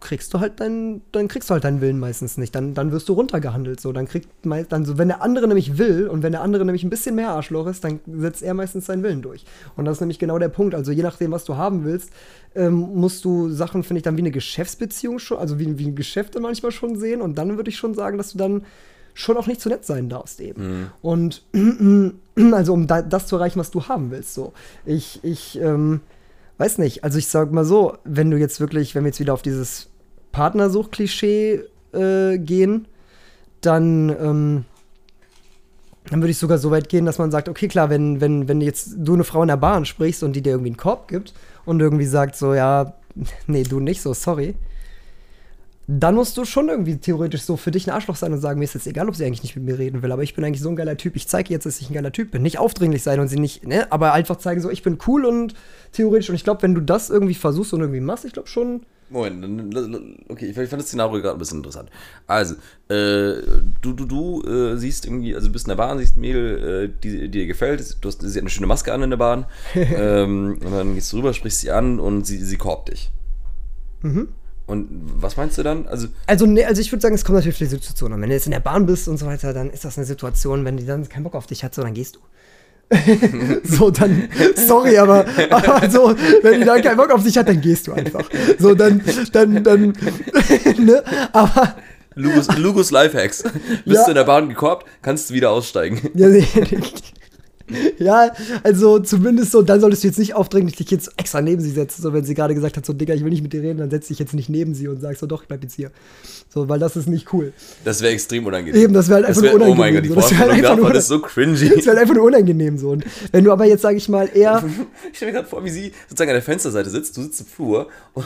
kriegst 0.05 0.33
du 0.33 0.39
halt 0.39 0.61
deinen, 0.61 1.03
dann 1.11 1.27
kriegst 1.27 1.51
du 1.51 1.55
halt 1.55 1.65
deinen 1.65 1.81
Willen 1.81 1.99
meistens 1.99 2.37
nicht. 2.37 2.55
Dann, 2.55 2.75
dann 2.75 2.93
wirst 2.93 3.09
du 3.09 3.15
runtergehandelt. 3.15 3.81
So, 3.81 3.91
dann 3.91 4.07
kriegt 4.07 4.29
dann 4.45 4.85
so, 4.85 4.99
wenn 4.99 5.09
der 5.09 5.23
andere 5.23 5.49
nämlich 5.49 5.79
will 5.79 6.07
und 6.07 6.23
wenn 6.23 6.33
der 6.33 6.43
andere 6.43 6.65
nämlich 6.65 6.85
ein 6.85 6.91
bisschen 6.91 7.17
mehr 7.17 7.31
Arschloch 7.31 7.67
ist, 7.67 7.83
dann 7.83 7.99
setzt 8.07 8.43
er 8.43 8.55
meistens 8.55 8.87
seinen 8.87 9.03
Willen 9.03 9.23
durch. 9.23 9.45
Und 9.77 9.87
das 9.87 9.97
ist 9.97 10.01
nämlich 10.01 10.21
genau 10.21 10.39
der 10.39 10.51
Punkt. 10.51 10.75
Also 10.75 10.93
je 10.93 11.03
nachdem, 11.03 11.33
was 11.33 11.45
du 11.45 11.57
haben 11.57 11.85
willst, 11.85 12.11
ähm, 12.55 12.75
musst 12.75 13.25
du 13.25 13.49
Sachen, 13.51 13.83
finde 13.83 13.99
ich, 13.99 14.05
dann 14.05 14.17
wie 14.17 14.23
eine 14.23 14.31
Geschäftsbeziehung 14.31 15.19
schon, 15.19 15.39
also 15.39 15.59
wie, 15.59 15.79
wie 15.79 15.87
ein 15.87 15.97
Geschäft 15.97 16.39
manchmal 16.39 16.71
schon 16.71 16.97
sehen. 16.97 17.21
Und 17.21 17.37
dann 17.37 17.57
würde 17.57 17.71
ich 17.71 17.77
schon 17.77 17.95
sagen, 17.95 18.19
dass 18.19 18.33
du 18.33 18.39
dann 18.39 18.63
schon 19.15 19.37
auch 19.37 19.47
nicht 19.47 19.61
zu 19.61 19.69
nett 19.69 19.85
sein 19.85 20.09
darfst 20.09 20.41
eben. 20.41 20.91
Und 21.01 21.43
also 22.53 22.73
um 22.73 22.87
da, 22.87 23.03
das 23.03 23.27
zu 23.27 23.37
erreichen, 23.37 23.59
was 23.59 23.71
du 23.71 23.89
haben 23.89 24.11
willst. 24.11 24.35
So, 24.35 24.53
ich, 24.85 25.21
ich, 25.23 25.59
ähm, 25.61 26.01
weiß 26.59 26.79
nicht. 26.79 27.05
Also 27.05 27.19
ich 27.19 27.29
sag 27.29 27.53
mal 27.53 27.65
so, 27.65 27.97
wenn 28.05 28.31
du 28.31 28.37
jetzt 28.37 28.61
wirklich, 28.61 28.95
wenn 28.95 29.05
wir 29.05 29.09
jetzt 29.09 29.21
wieder 29.21 29.35
auf 29.35 29.43
dieses 29.43 29.89
Partnersuch-Klischee 30.35 31.62
äh, 31.93 32.39
gehen, 32.39 32.87
dann, 33.61 34.11
ähm, 34.11 34.64
dann 36.11 36.20
würde 36.20 36.32
ich 36.32 36.39
sogar 36.39 36.59
so 36.59 36.70
weit 36.70 36.89
gehen, 36.89 37.07
dass 37.07 37.18
man 37.18 37.30
sagt, 37.30 37.49
okay, 37.49 37.68
klar, 37.68 37.89
wenn, 37.89 38.20
wenn, 38.20 38.49
wenn 38.49 38.61
jetzt 38.61 38.97
du 38.99 39.14
eine 39.14 39.24
Frau 39.24 39.43
in 39.43 39.49
der 39.49 39.57
Bahn 39.57 39.85
sprichst 39.85 40.22
und 40.24 40.35
die 40.35 40.43
dir 40.43 40.51
irgendwie 40.51 40.70
einen 40.70 40.76
Korb 40.76 41.09
gibt 41.09 41.32
und 41.64 41.80
irgendwie 41.80 42.05
sagt 42.05 42.37
so, 42.37 42.53
ja, 42.53 42.95
nee, 43.47 43.62
du 43.62 43.78
nicht, 43.78 44.03
so, 44.03 44.12
sorry, 44.12 44.57
dann 45.87 46.14
musst 46.14 46.37
du 46.37 46.45
schon 46.45 46.68
irgendwie 46.68 46.97
theoretisch 46.97 47.43
so 47.43 47.57
für 47.57 47.70
dich 47.70 47.87
ein 47.87 47.95
Arschloch 47.95 48.16
sein 48.16 48.32
und 48.32 48.41
sagen, 48.41 48.59
mir 48.59 48.64
ist 48.64 48.74
jetzt 48.74 48.87
egal, 48.87 49.09
ob 49.09 49.14
sie 49.14 49.24
eigentlich 49.24 49.43
nicht 49.43 49.55
mit 49.55 49.66
mir 49.66 49.78
reden 49.78 50.03
will, 50.03 50.11
aber 50.11 50.22
ich 50.22 50.35
bin 50.35 50.45
eigentlich 50.45 50.62
so 50.62 50.70
ein 50.70 50.76
geiler 50.76 50.97
Typ, 50.97 51.14
ich 51.14 51.28
zeige 51.28 51.53
jetzt, 51.53 51.64
dass 51.64 51.80
ich 51.80 51.91
ein 51.91 51.95
geiler 51.95 52.11
Typ 52.11 52.32
bin. 52.32 52.43
Nicht 52.43 52.59
aufdringlich 52.59 53.03
sein 53.03 53.20
und 53.20 53.28
sie 53.28 53.39
nicht, 53.39 53.66
ne, 53.66 53.93
aber 53.93 54.14
einfach 54.14 54.37
zeigen 54.37 54.62
so, 54.62 54.70
ich 54.70 54.82
bin 54.82 54.99
cool 55.07 55.26
und 55.26 55.55
theoretisch 55.93 56.30
und 56.30 56.35
ich 56.35 56.45
glaube, 56.45 56.62
wenn 56.62 56.74
du 56.74 56.80
das 56.80 57.11
irgendwie 57.11 57.35
versuchst 57.35 57.72
und 57.72 57.80
irgendwie 57.80 58.01
machst, 58.01 58.24
ich 58.24 58.32
glaube 58.32 58.49
schon, 58.49 58.85
Moment, 59.11 59.77
okay, 60.29 60.47
ich 60.47 60.55
fand 60.55 60.73
das 60.73 60.89
Szenario 60.89 61.21
gerade 61.21 61.37
ein 61.37 61.39
bisschen 61.39 61.59
interessant. 61.59 61.91
Also, 62.27 62.55
äh, 62.89 63.43
du, 63.83 63.93
du, 63.93 64.07
du 64.07 64.43
äh, 64.43 64.77
siehst 64.77 65.05
irgendwie, 65.05 65.35
also 65.35 65.49
du 65.49 65.53
bist 65.53 65.67
in 65.67 65.71
der 65.71 65.77
Bahn, 65.77 65.99
siehst 65.99 66.17
ein 66.17 66.21
Mädel, 66.21 66.85
äh, 66.85 67.01
die, 67.03 67.21
die 67.21 67.31
dir 67.31 67.47
gefällt, 67.47 67.99
du 68.01 68.09
hast, 68.09 68.23
sie 68.23 68.29
hat 68.29 68.39
eine 68.39 68.51
schöne 68.51 68.67
Maske 68.67 68.93
an 68.93 69.03
in 69.03 69.11
der 69.11 69.17
Bahn, 69.17 69.47
ähm, 69.75 70.59
und 70.65 70.73
dann 70.73 70.95
gehst 70.95 71.13
du 71.13 71.19
rüber, 71.19 71.35
sprichst 71.35 71.61
sie 71.61 71.71
an 71.71 72.01
und 72.01 72.27
sie, 72.27 72.39
sie 72.39 72.57
korbt 72.57 72.91
dich. 72.91 73.11
Mhm. 74.03 74.29
Und 74.67 74.89
was 74.91 75.37
meinst 75.37 75.59
du 75.59 75.63
dann? 75.63 75.87
Also, 75.87 76.09
Also, 76.27 76.47
ne, 76.47 76.65
also 76.65 76.81
ich 76.81 76.91
würde 76.91 77.03
sagen, 77.03 77.15
es 77.15 77.25
kommt 77.25 77.37
natürlich 77.37 77.55
auf 77.55 77.59
die 77.59 77.67
Situation 77.67 78.13
an. 78.15 78.23
Wenn 78.23 78.31
du 78.31 78.35
jetzt 78.35 78.47
in 78.47 78.53
der 78.53 78.61
Bahn 78.61 78.87
bist 78.87 79.09
und 79.09 79.19
so 79.19 79.27
weiter, 79.27 79.53
dann 79.53 79.71
ist 79.71 79.85
das 79.85 79.99
eine 79.99 80.07
Situation, 80.07 80.65
wenn 80.65 80.79
die 80.79 80.87
dann 80.87 81.07
keinen 81.09 81.25
Bock 81.25 81.35
auf 81.35 81.47
dich 81.47 81.63
hat, 81.65 81.75
so, 81.75 81.83
dann 81.83 81.93
gehst 81.93 82.17
du. 82.17 82.21
so, 83.64 83.91
dann, 83.91 84.28
sorry, 84.55 84.99
aber, 84.99 85.24
aber 85.51 85.91
so, 85.91 86.14
wenn 86.43 86.61
die 86.61 86.66
dann 86.66 86.82
keinen 86.82 86.97
Bock 86.97 87.11
auf 87.11 87.22
dich 87.24 87.37
hat, 87.37 87.49
dann 87.49 87.61
gehst 87.61 87.87
du 87.87 87.93
einfach. 87.93 88.28
So, 88.59 88.74
dann, 88.74 89.03
dann, 89.32 89.64
dann, 89.64 89.80
ne, 90.78 91.03
aber, 91.32 91.76
Lugus, 92.14 92.47
Lugus 92.59 92.91
Lifehacks. 92.91 93.43
Bist 93.43 93.57
Ja. 93.87 94.05
du 94.05 94.11
in 94.11 94.14
der 94.16 94.24
Bahn 94.24 94.49
gekorbt, 94.49 94.87
kannst 95.03 95.30
du 95.30 95.35
wieder 95.35 95.51
aussteigen. 95.51 96.01
ja, 96.14 96.28
nee, 96.28 96.47
ja, 97.99 98.33
also 98.62 98.99
zumindest 98.99 99.53
so, 99.53 99.62
dann 99.62 99.81
solltest 99.81 100.03
du 100.05 100.09
jetzt 100.09 100.19
nicht 100.19 100.35
aufdringlich 100.35 100.77
dich 100.77 100.91
jetzt 100.91 101.11
extra 101.17 101.41
neben 101.41 101.62
sie 101.62 101.71
setzen, 101.71 102.03
so, 102.03 102.12
wenn 102.12 102.25
sie 102.25 102.35
gerade 102.35 102.55
gesagt 102.55 102.77
hat, 102.77 102.85
so, 102.85 102.93
Digga, 102.93 103.15
ich 103.15 103.23
will 103.25 103.31
nicht 103.31 103.43
mit 103.43 103.53
dir 103.53 103.62
reden, 103.62 103.79
dann 103.79 103.91
setz 103.91 104.09
dich 104.09 104.19
jetzt 104.19 104.35
nicht 104.35 104.49
neben 104.49 104.75
sie 104.75 104.89
und 104.89 105.01
sagst 105.01 105.21
so, 105.21 105.27
doch, 105.27 105.43
ich 105.43 105.49
bleib 105.49 105.62
jetzt 105.62 105.75
hier. 105.75 105.91
So, 106.53 106.69
weil 106.69 106.79
das 106.79 106.95
ist 106.97 107.09
nicht 107.09 107.33
cool. 107.33 107.53
Das 107.85 108.01
wäre 108.01 108.12
extrem 108.12 108.47
unangenehm. 108.47 108.81
Eben, 108.81 108.95
das 108.95 109.09
wäre 109.09 109.17
halt 109.17 109.27
einfach 109.27 109.43
wär- 109.43 109.53
nur 109.59 109.67
Oh 109.69 109.75
mein 109.75 109.97
unangenehm. 109.97 110.15
Gott, 110.15 110.25
die 110.25 110.29
so. 110.29 110.31
Das 110.31 110.39
halt 110.39 110.51
einfach 110.53 110.77
nur 110.77 110.85
davon 110.87 110.97
ist 110.99 111.09
so 111.09 111.19
cringy. 111.21 111.69
Das 111.77 111.87
wäre 111.87 111.99
einfach 111.99 112.15
nur 112.15 112.25
unangenehm 112.25 112.79
so. 112.79 112.91
Und 112.91 113.05
wenn 113.33 113.43
du 113.45 113.51
aber 113.51 113.65
jetzt, 113.65 113.83
sage 113.83 113.97
ich 113.97 114.09
mal, 114.09 114.29
eher. 114.33 114.62
Ich 115.11 115.17
stelle 115.17 115.33
mir 115.33 115.39
gerade 115.39 115.49
vor, 115.49 115.65
wie 115.65 115.71
sie 115.71 115.93
sozusagen 116.09 116.31
an 116.31 116.37
der 116.37 116.43
Fensterseite 116.43 116.91
sitzt, 116.91 117.17
du 117.17 117.23
sitzt 117.23 117.41
im 117.41 117.47
Flur 117.47 117.89
und, 118.15 118.25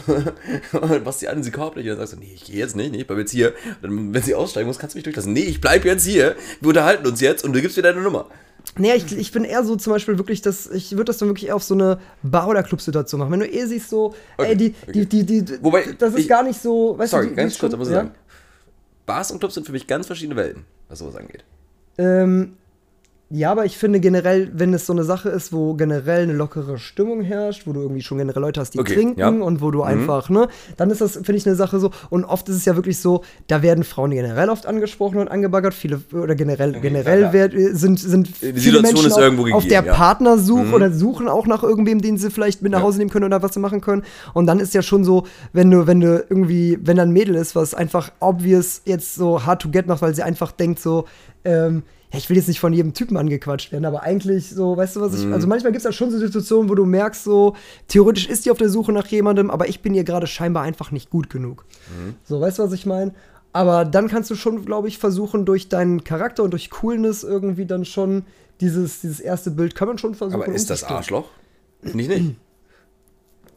und 0.73 1.05
machst 1.05 1.21
sie 1.21 1.29
an, 1.29 1.43
sie 1.43 1.51
korbt 1.51 1.77
dich 1.77 1.85
und 1.85 1.91
dann 1.91 1.99
sagst 1.99 2.13
du, 2.15 2.19
nee, 2.19 2.33
ich 2.35 2.45
gehe 2.45 2.57
jetzt 2.57 2.77
nicht, 2.77 2.93
nee, 2.93 2.99
ich 2.99 3.07
bleib 3.07 3.19
jetzt 3.19 3.31
hier. 3.33 3.55
Und 3.83 3.91
dann, 3.91 4.15
wenn 4.15 4.23
sie 4.23 4.35
aussteigen 4.35 4.67
muss, 4.67 4.79
kannst 4.79 4.95
du 4.95 4.99
mich 4.99 5.05
durchlassen. 5.05 5.33
Nee, 5.33 5.41
ich 5.45 5.61
bleib 5.61 5.85
jetzt 5.85 6.05
hier, 6.05 6.35
wir 6.61 6.69
unterhalten 6.69 7.07
uns 7.07 7.21
jetzt 7.21 7.45
und 7.45 7.53
du 7.55 7.61
gibst 7.63 7.77
mir 7.77 7.83
deine 7.83 8.01
Nummer. 8.01 8.27
Nee, 8.77 8.95
ich, 8.95 9.17
ich 9.17 9.33
bin 9.33 9.45
eher 9.45 9.65
so 9.65 9.77
zum 9.77 9.93
Beispiel 9.93 10.19
wirklich, 10.19 10.43
dass 10.43 10.67
ich 10.69 10.93
würde 10.93 11.05
das 11.05 11.19
dann 11.19 11.29
wirklich 11.29 11.49
eher 11.49 11.57
auf 11.57 11.63
so 11.63 11.75
eine 11.75 11.99
Bar- 12.23 12.49
oder 12.49 12.63
Club-Situation 12.63 13.19
machen. 13.21 13.33
Wenn 13.33 13.41
du 13.41 13.51
eh 13.51 13.65
siehst, 13.67 13.89
so, 13.91 14.15
Okay, 14.37 14.49
ey, 14.51 14.57
die, 14.57 14.75
okay. 14.83 15.05
die, 15.07 15.25
die, 15.25 15.43
die, 15.45 15.65
Wobei, 15.65 15.85
das 15.99 16.13
ist 16.15 16.21
ich- 16.21 16.29
gar 16.29 16.43
nicht 16.43 16.61
so, 16.61 16.97
weißt 16.99 17.11
Sorry, 17.13 17.25
du, 17.25 17.31
die, 17.31 17.37
ganz 17.37 17.55
die 17.55 17.61
kurz, 17.61 17.71
schon- 17.73 17.79
aber 17.79 17.85
so 17.87 17.93
ja? 17.93 17.97
sagen. 17.99 18.11
Bars 19.07 19.31
und 19.31 19.39
Clubs 19.39 19.55
sind 19.55 19.65
für 19.67 19.73
mich 19.73 19.87
ganz 19.87 20.07
verschiedene 20.07 20.37
Welten, 20.37 20.65
was 20.89 20.99
sowas 20.99 21.17
angeht. 21.17 21.45
Ähm, 21.97 22.57
ja, 23.31 23.51
aber 23.53 23.67
ich 23.67 23.77
finde 23.77 24.01
generell, 24.01 24.51
wenn 24.55 24.73
es 24.73 24.87
so 24.87 24.95
eine 24.95 25.05
Sache 25.05 25.29
ist, 25.29 25.53
wo 25.53 25.75
generell 25.75 26.23
eine 26.23 26.33
lockere 26.33 26.79
Stimmung 26.79 27.21
herrscht, 27.21 27.67
wo 27.67 27.75
du 27.75 27.83
irgendwie 27.83 28.01
schon 28.01 28.17
generell 28.17 28.41
Leute 28.41 28.59
hast, 28.61 28.73
die 28.73 28.79
Okay, 28.81 28.95
trinken 28.95 29.21
ja. 29.21 29.29
und 29.29 29.61
wo 29.61 29.71
du 29.71 29.83
einfach, 29.83 30.31
ne, 30.31 30.49
dann 30.79 30.89
ist 30.91 31.03
das, 31.03 31.13
finde 31.13 31.35
ich, 31.35 31.47
eine 31.47 31.55
Sache 31.55 31.79
so. 31.79 31.91
Und 32.09 32.25
oft 32.25 32.49
ist 32.49 32.57
es 32.57 32.65
ja 32.65 32.75
wirklich 32.75 32.99
so, 33.01 33.23
da 33.47 33.61
werden 33.61 33.85
Frauen 33.85 34.13
generell 34.13 34.49
oft 34.49 34.65
angesprochen 34.65 35.19
und 35.19 35.29
angebaggert, 35.29 35.75
viele, 35.75 36.01
oder 36.13 36.35
generell, 36.35 36.73
generell 36.81 37.29
klar, 37.29 37.31
klar. 37.31 37.53
werd- 37.53 37.77
sind, 37.77 38.01
sind 38.01 38.29
Die 38.29 38.33
viele 38.33 38.55
Situation 38.79 38.83
Menschen 38.83 39.07
ist 39.09 39.19
irgendwo 39.19 39.43
auf 39.43 39.63
gegeben, 39.65 39.69
der 39.69 39.83
ja. 39.85 39.93
Mhm. 39.93 39.97
Partnersuche 39.97 40.75
oder 40.75 40.91
suchen 40.93 41.29
auch 41.29 41.47
nach 41.47 41.63
irgendwem, 41.63 42.01
den 42.01 42.17
sie 42.17 42.31
vielleicht 42.31 42.63
mit 42.63 42.73
nach 42.73 42.79
Ja. 42.79 42.85
Hause 42.87 42.97
nehmen 42.97 43.11
können 43.11 43.27
oder 43.27 43.43
was 43.43 43.53
sie 43.53 43.61
machen 43.61 43.83
können. 43.83 44.05
Und 44.33 44.47
dann 44.47 44.59
ist 44.59 44.73
ja 44.73 44.81
schon 44.81 45.05
so, 45.05 45.25
wenn 45.53 45.71
du, 45.71 45.87
wenn 45.87 46.01
du 46.01 46.25
irgendwie, 46.31 46.79
wenn 46.83 46.97
da 46.97 47.03
ein 47.03 47.13
Mädel 47.13 47.35
ist, 47.35 47.55
was 47.55 47.75
einfach 47.75 48.11
obvious 48.21 48.81
jetzt 48.87 49.15
so 49.17 49.45
hard 49.45 49.61
to 49.61 49.69
get 49.69 49.87
macht, 49.87 50.01
weil 50.01 50.15
sie 50.15 50.23
einfach 50.23 50.51
denkt 50.51 50.81
so, 50.81 51.05
ähm, 51.45 51.83
ja, 52.13 52.19
ich 52.19 52.29
will 52.31 52.37
jetzt 52.37 52.49
nicht 52.49 52.61
von 52.61 52.73
jedem 52.73 52.95
Typen 52.95 53.17
angequatscht 53.17 53.71
werden, 53.73 53.85
aber 53.85 54.03
eigentlich 54.03 54.49
so, 54.51 54.77
weißt 54.77 54.97
du, 54.97 55.01
was 55.01 55.15
ich, 55.19 55.27
Mhm. 55.27 55.33
also 55.35 55.47
manchmal 55.47 55.73
gibt 55.73 55.79
es 55.79 55.85
da 55.85 55.93
schon 55.93 56.11
so 56.11 56.19
Situationen, 56.19 56.69
wo 56.71 56.75
du 56.75 56.85
merkst, 56.87 57.25
so, 57.25 57.55
theoretisch 57.89 58.27
ist 58.29 58.47
die 58.47 58.51
auf 58.51 58.59
der 58.59 58.69
Suche 58.71 58.93
nach 58.93 59.07
jemandem, 59.09 59.51
aber 59.51 59.69
ich 59.69 59.81
bin 59.83 59.95
ihr 59.95 60.05
gerade 60.05 60.27
scheinbar 60.27 60.63
einfach 60.63 60.91
nicht 60.91 61.11
gut 61.11 61.29
genug. 61.31 61.65
Mhm. 61.91 62.15
So, 62.25 62.41
weißt 62.41 62.59
du, 62.59 62.63
was 62.63 62.73
ich 62.73 62.87
meine? 62.87 63.13
Aber 63.53 63.85
dann 63.85 64.09
kannst 64.09 64.31
du 64.31 64.35
schon, 64.35 64.65
glaube 64.65 64.89
ich, 64.89 64.99
versuchen, 64.99 65.45
durch 65.45 65.69
deinen 65.69 66.05
Charakter 66.05 66.43
und 66.45 66.51
durch 66.53 66.71
Coolness 66.71 67.25
irgendwie 67.25 67.67
dann 67.67 67.85
schon 67.85 68.25
dieses, 68.61 69.01
dieses 69.01 69.21
erste 69.21 69.51
Bild 69.51 69.75
kann 69.75 69.89
man 69.89 69.99
schon 69.99 70.15
versuchen. 70.15 70.43
Aber 70.43 70.53
ist 70.53 70.69
das. 70.71 70.85
Arschloch? 70.85 71.29
Ich 71.83 71.95
nicht. 71.95 72.11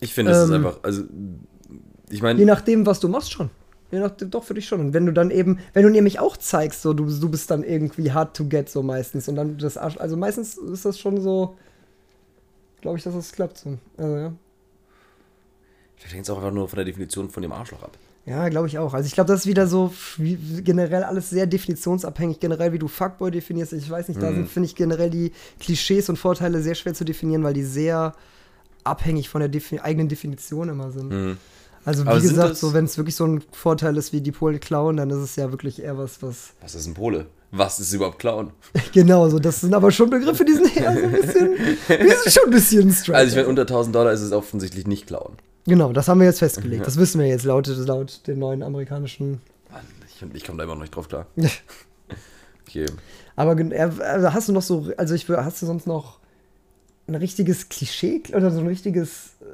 Ich 0.03 0.13
finde, 0.15 0.31
es 0.31 0.39
ist 0.45 0.49
Ähm, 0.49 0.55
einfach, 0.65 0.79
also, 0.81 1.03
ich 2.09 2.15
Je 2.17 2.21
meine, 2.23 2.43
nachdem, 2.43 2.87
was 2.87 2.99
du 2.99 3.07
machst 3.07 3.31
schon. 3.31 3.51
Je 3.91 3.99
nachdem, 3.99 4.29
doch 4.31 4.43
für 4.43 4.53
dich 4.53 4.67
schon. 4.67 4.79
Und 4.79 4.93
wenn 4.93 5.05
du 5.05 5.11
dann 5.11 5.31
eben, 5.31 5.59
wenn 5.73 5.83
du 5.83 5.89
nämlich 5.89 6.19
auch 6.19 6.37
zeigst, 6.37 6.81
so, 6.81 6.93
du, 6.93 7.05
du 7.05 7.29
bist 7.29 7.51
dann 7.51 7.63
irgendwie 7.63 8.11
hard 8.11 8.35
to 8.35 8.45
get, 8.45 8.69
so 8.69 8.81
meistens. 8.83 9.27
Und 9.27 9.35
dann 9.35 9.57
das 9.57 9.77
Arsch, 9.77 9.97
also 9.97 10.15
meistens 10.15 10.57
ist 10.57 10.85
das 10.85 10.97
schon 10.97 11.19
so, 11.21 11.55
glaube 12.81 12.97
ich, 12.97 13.03
dass 13.03 13.13
das 13.13 13.31
klappt 13.33 13.57
so. 13.57 13.77
Also, 13.97 14.15
ja. 14.15 14.33
vielleicht 15.97 16.15
hängt 16.15 16.23
es 16.25 16.29
auch 16.29 16.37
einfach 16.37 16.51
nur 16.51 16.69
von 16.69 16.77
der 16.77 16.85
Definition 16.85 17.29
von 17.29 17.43
dem 17.43 17.51
Arschloch 17.51 17.83
ab. 17.83 17.97
Ja, 18.25 18.47
glaube 18.49 18.67
ich 18.67 18.77
auch. 18.77 18.93
Also 18.93 19.07
ich 19.07 19.13
glaube, 19.13 19.27
das 19.29 19.41
ist 19.41 19.47
wieder 19.47 19.65
so 19.65 19.91
wie, 20.17 20.37
generell 20.61 21.03
alles 21.03 21.31
sehr 21.31 21.47
definitionsabhängig. 21.47 22.39
Generell, 22.39 22.71
wie 22.71 22.77
du 22.79 22.87
Fuckboy 22.87 23.31
definierst. 23.31 23.73
Ich 23.73 23.89
weiß 23.89 24.07
nicht, 24.09 24.21
da 24.21 24.29
Mhm. 24.29 24.35
sind, 24.35 24.49
finde 24.49 24.67
ich, 24.67 24.75
generell 24.75 25.09
die 25.09 25.31
Klischees 25.59 26.07
und 26.07 26.17
Vorteile 26.17 26.61
sehr 26.61 26.75
schwer 26.75 26.93
zu 26.93 27.03
definieren, 27.03 27.43
weil 27.43 27.53
die 27.55 27.63
sehr 27.63 28.13
abhängig 28.83 29.27
von 29.27 29.39
der 29.39 29.49
Defi 29.49 29.79
eigenen 29.79 30.07
Definition 30.07 30.69
immer 30.69 30.91
sind. 30.91 31.09
Mhm. 31.09 31.37
Also 31.86 32.05
wie 32.05 32.09
Aber 32.09 32.19
gesagt, 32.19 32.57
so 32.57 32.73
wenn 32.73 32.86
es 32.86 32.97
wirklich 32.97 33.15
so 33.15 33.25
ein 33.25 33.43
Vorteil 33.51 33.97
ist 33.97 34.13
wie 34.13 34.21
die 34.21 34.32
Polen 34.32 34.59
klauen, 34.59 34.97
dann 34.97 35.09
ist 35.09 35.17
es 35.17 35.36
ja 35.36 35.51
wirklich 35.51 35.82
eher 35.82 35.97
was, 35.97 36.21
was. 36.21 36.51
Was 36.61 36.75
ist 36.75 36.88
ein 36.88 36.93
Pole? 36.93 37.25
Was 37.53 37.79
ist 37.79 37.91
überhaupt 37.91 38.19
Clown? 38.19 38.51
genau, 38.93 39.27
so 39.27 39.38
das 39.38 39.61
sind 39.61 39.73
aber 39.73 39.91
schon 39.91 40.09
Begriffe, 40.09 40.45
die 40.45 40.53
sind 40.53 40.77
eher 40.77 40.93
so 40.93 41.03
ein 41.03 41.11
bisschen, 41.11 41.49
die 41.89 42.09
sind 42.09 42.34
schon 42.34 42.43
ein 42.45 42.51
bisschen 42.51 42.91
straight. 42.93 43.17
Also 43.17 43.29
ich 43.32 43.36
meine, 43.36 43.49
unter 43.49 43.63
1000 43.63 43.93
Dollar 43.93 44.13
ist 44.13 44.21
es 44.21 44.32
offensichtlich 44.32 44.88
nicht 44.88 45.07
Clown. 45.07 45.34
genau, 45.65 45.91
das 45.91 46.07
haben 46.07 46.19
wir 46.21 46.27
jetzt 46.27 46.39
festgelegt. 46.39 46.88
Das 46.88 46.97
wissen 46.97 47.19
wir 47.19 47.27
jetzt 47.27 47.43
laut, 47.43 47.67
laut 47.67 48.25
den 48.27 48.39
neuen 48.39 48.63
amerikanischen. 48.63 49.41
Mann, 49.69 49.82
ich, 50.07 50.36
ich 50.36 50.45
komme 50.45 50.59
da 50.59 50.63
immer 50.63 50.75
noch 50.75 50.82
nicht 50.82 50.95
drauf 50.95 51.09
klar. 51.09 51.27
Okay. 52.67 52.86
Aber 53.36 53.59
äh, 53.59 53.79
also 53.79 54.34
hast 54.34 54.47
du 54.47 54.53
noch 54.53 54.61
so, 54.61 54.91
also 54.95 55.13
ich 55.13 55.27
hast 55.27 55.61
du 55.61 55.65
sonst 55.65 55.88
noch 55.88 56.19
ein 57.07 57.15
richtiges 57.15 57.69
Klischee 57.69 58.23
oder 58.34 58.51
so 58.51 58.59
ein 58.59 58.67
richtiges, 58.67 59.32
äh, 59.41 59.45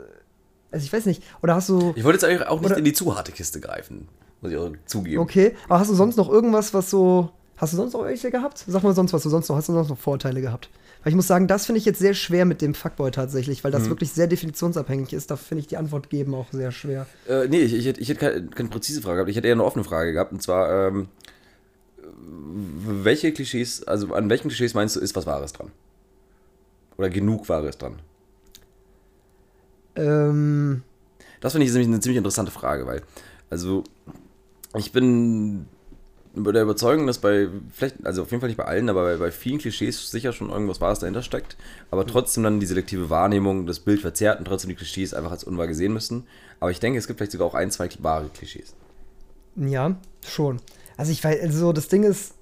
also 0.72 0.84
ich 0.86 0.92
weiß 0.94 1.06
nicht, 1.06 1.24
oder 1.42 1.56
hast 1.56 1.70
du, 1.70 1.94
Ich 1.96 2.04
wollte 2.04 2.18
jetzt 2.18 2.24
eigentlich 2.24 2.48
auch 2.48 2.60
nicht 2.60 2.70
Oder- 2.72 2.78
in 2.78 2.84
die 2.86 2.94
zu 2.94 3.16
harte 3.16 3.32
Kiste 3.32 3.60
greifen. 3.60 4.08
Muss 4.42 4.52
ich 4.52 4.58
auch 4.58 4.72
zugeben. 4.86 5.20
okay, 5.22 5.56
aber 5.68 5.80
hast 5.80 5.90
du 5.90 5.96
sonst 5.96 6.16
noch 6.18 6.30
irgendwas, 6.30 6.74
was 6.74 6.90
so, 6.92 7.32
hast 7.58 7.74
du 7.74 7.78
sonst 7.78 7.94
noch 7.94 8.04
welche 8.04 8.30
gehabt? 8.30 8.64
Sag 8.68 8.84
mal 8.84 8.94
sonst 8.94 9.14
was 9.14 9.24
du 9.24 9.30
sonst 9.30 9.50
noch, 9.50 9.56
hast 9.56 9.68
du 9.70 9.74
sonst 9.74 9.90
noch 9.90 9.98
Vorteile 9.98 10.42
gehabt? 10.42 10.70
Weil 11.04 11.12
ich 11.12 11.16
muss 11.16 11.28
sagen, 11.28 11.48
das 11.48 11.66
finde 11.66 11.80
ich 11.80 11.86
jetzt 11.86 12.00
sehr 12.00 12.14
schwer 12.14 12.44
mit 12.46 12.62
dem 12.62 12.74
Fuckboy 12.76 13.12
tatsächlich, 13.12 13.64
weil 13.64 13.72
das 13.72 13.84
Mhm. 13.86 13.90
wirklich 13.90 14.12
sehr 14.12 14.28
definitionsabhängig 14.28 15.14
ist. 15.14 15.32
Da 15.32 15.38
finde 15.38 15.62
ich 15.62 15.68
die 15.68 15.78
Antwort 15.78 16.10
geben 16.10 16.36
auch 16.36 16.48
sehr 16.52 16.72
schwer. 16.72 17.06
Äh, 17.28 17.48
nee, 17.48 17.62
ich, 17.62 17.74
ich, 17.74 17.86
hätte- 17.86 18.02
ich 18.02 18.10
hätte 18.10 18.20
keine, 18.20 18.48
keine 18.48 18.70
präzise 18.70 19.02
Frage 19.02 19.16
gehabt. 19.18 19.30
Ich 19.30 19.38
hätte 19.38 19.48
eher 19.48 19.54
eine 19.54 19.64
offene 19.64 19.86
Frage 19.86 20.12
gehabt. 20.14 20.32
Und 20.34 20.42
zwar, 20.42 20.88
ähm, 20.88 21.08
welche 23.04 23.32
Klischees, 23.32 23.84
also 23.88 24.14
an 24.14 24.30
welchen 24.30 24.50
Klischees 24.50 24.74
meinst 24.74 24.96
du, 24.96 25.00
ist 25.00 25.16
was 25.16 25.26
Wahres 25.26 25.54
dran? 25.54 25.72
Oder 26.98 27.10
genug 27.10 27.48
Wahres 27.50 27.78
dran? 27.78 28.00
Ähm, 29.98 30.84
Das 31.42 31.52
finde 31.54 31.66
ich 31.66 31.72
nämlich 31.74 31.88
eine 31.88 32.00
ziemlich 32.00 32.18
interessante 32.18 32.52
Frage, 32.52 32.86
weil, 32.86 33.02
also, 33.50 33.84
ich 34.76 34.92
bin 34.92 35.66
der 36.36 36.62
Überzeugung, 36.62 37.08
dass 37.08 37.18
bei, 37.18 37.48
vielleicht, 37.74 38.06
also 38.06 38.22
auf 38.22 38.30
jeden 38.30 38.42
Fall 38.42 38.50
nicht 38.50 38.58
bei 38.58 38.66
allen, 38.66 38.90
aber 38.90 39.04
bei, 39.04 39.18
bei 39.18 39.32
vielen 39.32 39.58
Klischees 39.58 40.12
sicher 40.12 40.34
schon 40.34 40.50
irgendwas 40.52 40.80
Wahres 40.82 41.00
dahinter 41.00 41.24
steckt, 41.24 41.58
aber 41.90 42.06
trotzdem 42.06 42.44
dann 42.44 42.60
die 42.60 42.68
selektive 42.68 43.10
Wahrnehmung, 43.10 43.66
das 43.66 43.80
Bild 43.80 44.02
verzerrt 44.02 44.38
und 44.40 44.46
trotzdem 44.46 44.70
die 44.70 44.76
Klischees 44.76 45.16
einfach 45.16 45.32
als 45.32 45.44
unwahr 45.44 45.66
gesehen 45.68 45.94
müssen. 45.94 46.28
Aber 46.60 46.70
ich 46.70 46.80
denke, 46.80 47.00
es 47.00 47.08
gibt 47.08 47.18
vielleicht 47.18 47.32
sogar 47.32 47.48
auch 47.48 47.56
ein, 47.56 47.72
zwei 47.72 47.90
wahre 48.00 48.30
Klischees. 48.30 48.76
ja, 49.56 49.96
schon. 50.28 50.60
Also 50.96 51.12
ich 51.12 51.24
weiß, 51.24 51.42
also 51.42 51.74
das 51.74 51.88
Ding 51.88 52.04
ist, 52.04 52.34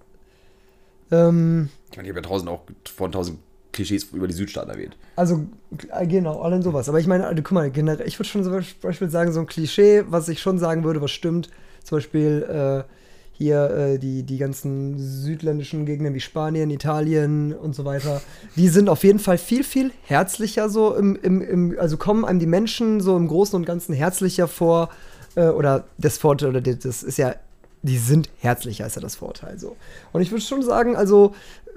ähm, 1.12 1.70
Ich 1.92 1.98
meine, 1.98 2.08
ich 2.10 2.16
habe 2.16 2.22
ja 2.22 2.30
tausend 2.30 2.50
auch 2.50 2.62
von 2.96 3.12
tausend 3.12 3.40
Klischees 3.76 4.06
über 4.06 4.28
die 4.28 4.34
Südstaaten 4.34 4.72
erwähnt. 4.72 4.98
Also, 5.16 5.46
äh, 5.92 6.08
genau, 6.08 6.42
allen 6.42 6.64
sowas. 6.64 6.90
Aber 6.90 7.00
ich 7.00 7.08
meine, 7.08 7.28
also, 7.28 7.44
guck 7.44 7.52
mal, 7.52 7.70
generell, 7.70 8.08
ich 8.08 8.18
würde 8.18 8.30
schon 8.30 8.44
zum 8.44 8.64
Beispiel 8.82 9.10
sagen, 9.10 9.32
so 9.32 9.42
ein 9.42 9.48
Klischee, 9.48 10.04
was 10.08 10.28
ich 10.30 10.42
schon 10.42 10.58
sagen 10.58 10.84
würde, 10.84 11.02
was 11.02 11.12
stimmt, 11.12 11.50
zum 11.84 11.98
Beispiel 11.98 12.86
äh, 12.88 12.92
hier 13.38 13.70
äh, 13.70 14.00
die, 14.00 14.24
die 14.24 14.38
ganzen 14.38 14.98
südländischen 14.98 15.86
Gegenden 15.86 16.14
wie 16.14 16.22
Spanien, 16.22 16.72
Italien 16.72 17.54
und 17.54 17.76
so 17.76 17.84
weiter, 17.86 18.22
die 18.56 18.70
sind 18.70 18.90
auf 18.90 19.04
jeden 19.04 19.20
Fall 19.20 19.38
viel, 19.38 19.64
viel 19.64 19.92
herzlicher 20.04 20.70
so 20.70 20.96
im, 20.96 21.18
im, 21.22 21.42
im 21.42 21.76
also 21.78 21.98
kommen 21.98 22.24
einem 22.24 22.40
die 22.40 22.46
Menschen 22.46 23.02
so 23.02 23.18
im 23.18 23.28
Großen 23.28 23.56
und 23.56 23.66
Ganzen 23.66 23.94
herzlicher 23.94 24.48
vor, 24.48 24.90
äh, 25.36 25.48
oder 25.48 25.84
das 25.98 26.18
Vorteil, 26.18 26.50
oder 26.50 26.62
das 26.62 27.04
ist 27.04 27.18
ja, 27.18 27.36
die 27.82 27.98
sind 27.98 28.30
herzlicher, 28.40 28.88
ist 28.88 28.96
ja 28.96 29.02
das 29.02 29.16
Vorteil 29.16 29.60
so. 29.60 29.76
Und 30.14 30.22
ich 30.22 30.32
würde 30.32 30.42
schon 30.42 30.64
sagen, 30.64 30.96
also, 30.96 31.36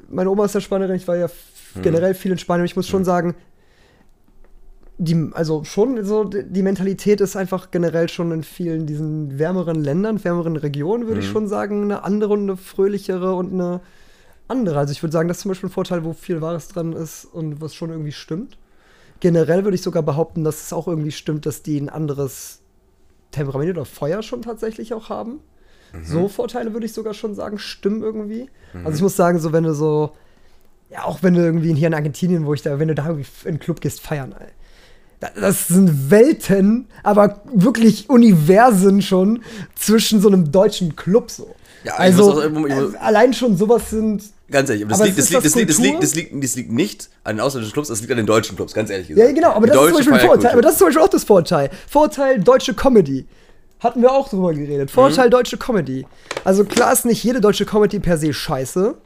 meine 0.09 0.31
Oma 0.31 0.47
ist 0.47 0.55
ja 0.55 0.61
Spanierin, 0.61 0.97
ich 0.97 1.09
war 1.09 1.17
ja 1.17 1.29
f- 1.77 1.83
generell 1.83 2.15
viel 2.15 2.33
in 2.33 2.39
Spanien, 2.39 2.65
ich 2.67 2.77
muss 2.77 2.87
schon 2.89 3.05
sagen, 3.05 3.35
die, 5.01 5.31
also 5.33 5.63
schon 5.63 6.05
so, 6.05 6.25
die 6.25 6.63
Mentalität 6.63 7.21
ist 7.21 7.37
einfach 7.37 7.71
generell 7.71 8.09
schon 8.09 8.33
in 8.33 8.43
vielen 8.43 8.85
diesen 8.87 9.39
wärmeren 9.39 9.77
Ländern, 9.77 10.23
wärmeren 10.25 10.57
Regionen, 10.57 11.07
würde 11.07 11.21
ich 11.21 11.27
schon 11.29 11.47
sagen, 11.47 11.85
eine 11.85 12.03
andere 12.03 12.33
und 12.33 12.43
eine 12.43 12.57
fröhlichere 12.57 13.35
und 13.35 13.53
eine 13.53 13.81
andere. 14.49 14.79
Also 14.79 14.91
ich 14.93 15.03
würde 15.03 15.13
sagen, 15.13 15.29
das 15.29 15.37
ist 15.37 15.43
zum 15.43 15.51
Beispiel 15.51 15.69
ein 15.69 15.73
Vorteil, 15.73 16.05
wo 16.05 16.15
viel 16.15 16.41
Wahres 16.41 16.67
dran 16.69 16.95
ist 16.95 17.25
und 17.27 17.61
was 17.61 17.75
schon 17.75 17.91
irgendwie 17.91 18.11
stimmt. 18.13 18.59
Generell 19.21 19.65
würde 19.65 19.77
ich 19.77 19.83
sogar 19.83 20.03
behaupten, 20.03 20.43
dass 20.43 20.63
es 20.65 20.73
auch 20.73 20.89
irgendwie 20.89 21.13
stimmt, 21.13 21.47
dass 21.47 21.63
die 21.63 21.79
ein 21.79 21.89
anderes 21.89 22.61
Temperament 23.31 23.71
oder 23.71 23.85
Feuer 23.85 24.23
schon 24.23 24.43
tatsächlich 24.43 24.95
auch 24.95 25.11
haben. 25.11 25.41
So 26.03 26.29
Vorteile 26.29 26.73
würde 26.73 26.87
ich 26.87 26.93
sogar 26.93 27.15
schon 27.15 27.35
sagen, 27.35 27.59
stimmen 27.59 28.03
irgendwie. 28.03 28.49
Also 28.85 28.97
ich 28.97 29.03
muss 29.03 29.17
sagen, 29.17 29.39
so 29.39 29.53
wenn 29.53 29.63
du 29.65 29.75
so, 29.75 30.11
ja, 30.91 31.05
auch 31.05 31.23
wenn 31.23 31.35
du 31.35 31.41
irgendwie 31.41 31.75
hier 31.75 31.89
in 31.89 31.95
Argentinien, 31.95 32.47
wo 32.47 32.55
ich 32.55 32.63
da, 32.63 32.79
wenn 32.79 32.89
du 32.89 32.95
da 32.95 33.07
irgendwie 33.07 33.27
in 33.45 33.55
den 33.55 33.59
Club 33.61 33.81
gehst, 33.81 34.01
feiern, 34.01 34.35
ey. 34.39 34.47
Da- 35.21 35.31
Das 35.41 35.67
sind 35.69 36.11
Welten, 36.11 36.87
aber 37.03 37.43
wirklich 37.53 38.09
Universen 38.09 39.03
schon 39.03 39.43
zwischen 39.75 40.21
so 40.21 40.29
einem 40.29 40.53
deutschen 40.53 40.95
Club 40.97 41.31
so. 41.31 41.55
Ja, 41.85 41.95
also 41.95 42.41
auch- 42.43 42.51
muss- 42.51 42.71
äh, 42.71 42.97
allein 43.01 43.33
schon 43.35 43.57
sowas 43.57 43.91
sind. 43.91 44.23
Ganz 44.51 44.71
ehrlich, 44.71 44.87
das 44.89 44.99
Aber 44.99 45.07
liegt, 45.07 45.19
das, 45.19 45.29
liegt, 45.31 45.45
das 45.45 45.55
liegt, 45.55 45.71
das, 45.71 45.79
liegt, 45.79 46.03
das, 46.03 46.15
liegt, 46.15 46.45
das 46.45 46.57
liegt 46.57 46.73
nicht 46.73 47.11
an 47.25 47.37
den 47.37 47.41
ausländischen 47.41 47.73
Clubs, 47.75 47.89
das 47.89 48.01
liegt 48.01 48.11
an 48.11 48.17
den 48.17 48.27
deutschen 48.27 48.57
Clubs, 48.57 48.73
ganz 48.73 48.89
ehrlich 48.91 49.09
Ja, 49.11 49.15
gesagt. 49.17 49.35
genau, 49.35 49.51
aber 49.53 49.67
Die 49.67 49.73
das 49.73 49.81
ist 49.83 49.87
zum 49.89 49.97
Beispiel. 49.97 50.19
Feierkultur. 50.19 50.53
Aber 50.53 50.63
das 50.63 50.73
ist 50.73 50.79
zum 50.79 50.87
Beispiel 50.87 51.03
auch 51.03 51.09
das 51.09 51.25
Vorteil. 51.25 51.71
Vorteil 51.89 52.39
deutsche 52.41 52.73
Comedy. 52.75 53.27
Hatten 53.81 54.01
wir 54.03 54.11
auch 54.11 54.29
drüber 54.29 54.55
geredet. 54.55 54.91
Vorteil 54.91 55.27
Mhm. 55.27 55.31
deutsche 55.33 55.57
Comedy. 55.59 56.07
Also 56.45 56.65
klar 56.65 56.93
ist 56.93 57.05
nicht 57.05 57.23
jede 57.23 57.41
deutsche 57.41 57.67
Comedy 57.67 58.01
per 58.01 58.17
se 58.19 58.33
scheiße, 58.33 58.97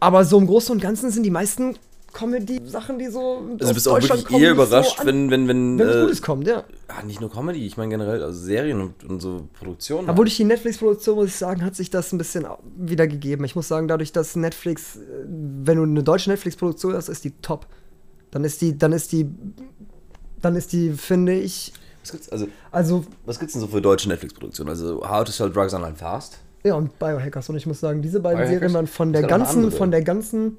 aber 0.00 0.24
so 0.24 0.38
im 0.38 0.46
Großen 0.46 0.72
und 0.72 0.80
Ganzen 0.80 1.10
sind 1.10 1.22
die 1.24 1.30
meisten 1.30 1.76
Comedy-Sachen, 2.12 2.98
die 2.98 3.08
so 3.08 3.42
also 3.60 3.74
bist 3.74 3.86
du 3.86 3.90
auch 3.90 4.00
wirklich 4.00 4.24
kommen, 4.24 4.42
eher 4.42 4.48
so 4.54 4.62
überrascht, 4.62 4.98
an- 5.00 5.06
wenn, 5.06 5.30
wenn, 5.30 5.46
wenn, 5.48 5.78
wenn 5.78 5.88
äh, 5.88 6.00
Gutes 6.02 6.22
kommt, 6.22 6.46
ja. 6.46 6.64
ah, 6.88 7.02
nicht 7.04 7.20
nur 7.20 7.30
Comedy, 7.30 7.66
ich 7.66 7.76
meine 7.76 7.90
generell, 7.90 8.22
also 8.22 8.40
Serien 8.40 8.80
und, 8.80 9.04
und 9.04 9.20
so 9.20 9.46
Produktionen. 9.58 10.08
Obwohl 10.08 10.24
durch 10.24 10.36
die 10.36 10.44
Netflix-Produktion, 10.44 11.16
muss 11.16 11.26
ich 11.28 11.36
sagen, 11.36 11.62
hat 11.64 11.76
sich 11.76 11.90
das 11.90 12.10
ein 12.12 12.18
bisschen 12.18 12.46
au- 12.46 12.58
wieder 12.76 13.06
gegeben. 13.06 13.44
Ich 13.44 13.54
muss 13.54 13.68
sagen, 13.68 13.88
dadurch, 13.88 14.12
dass 14.12 14.36
Netflix, 14.36 14.96
äh, 14.96 15.00
wenn 15.28 15.76
du 15.76 15.82
eine 15.84 16.02
deutsche 16.02 16.30
Netflix-Produktion 16.30 16.94
hast, 16.94 17.08
ist 17.08 17.24
die 17.24 17.32
top. 17.42 17.66
Dann 18.30 18.42
ist 18.44 18.62
die, 18.62 18.76
dann 18.76 18.92
ist 18.92 19.12
die, 19.12 19.26
dann 20.40 20.56
ist 20.56 20.72
die, 20.72 20.92
finde 20.92 21.34
ich, 21.34 21.72
was 22.02 22.12
gibt's, 22.12 22.28
also, 22.30 22.48
also, 22.70 23.04
was 23.26 23.38
gibt's 23.38 23.52
denn 23.52 23.60
so 23.60 23.68
für 23.68 23.82
deutsche 23.82 24.08
Netflix-Produktionen? 24.08 24.70
Also 24.70 25.02
How 25.06 25.24
to 25.24 25.32
Sell 25.32 25.50
Drugs 25.50 25.74
Online 25.74 25.94
Fast, 25.96 26.38
ja, 26.68 26.74
und 26.74 26.98
Biohackers. 26.98 27.48
Und 27.48 27.56
ich 27.56 27.66
muss 27.66 27.80
sagen, 27.80 28.02
diese 28.02 28.20
beiden? 28.20 28.46
Serien 28.46 28.72
waren 28.74 28.86
von 28.86 29.12
der 29.12 29.22
Es 29.22 29.28
ganzen, 29.28 29.70
von 29.70 29.90
der 29.90 30.02
ganzen, 30.02 30.56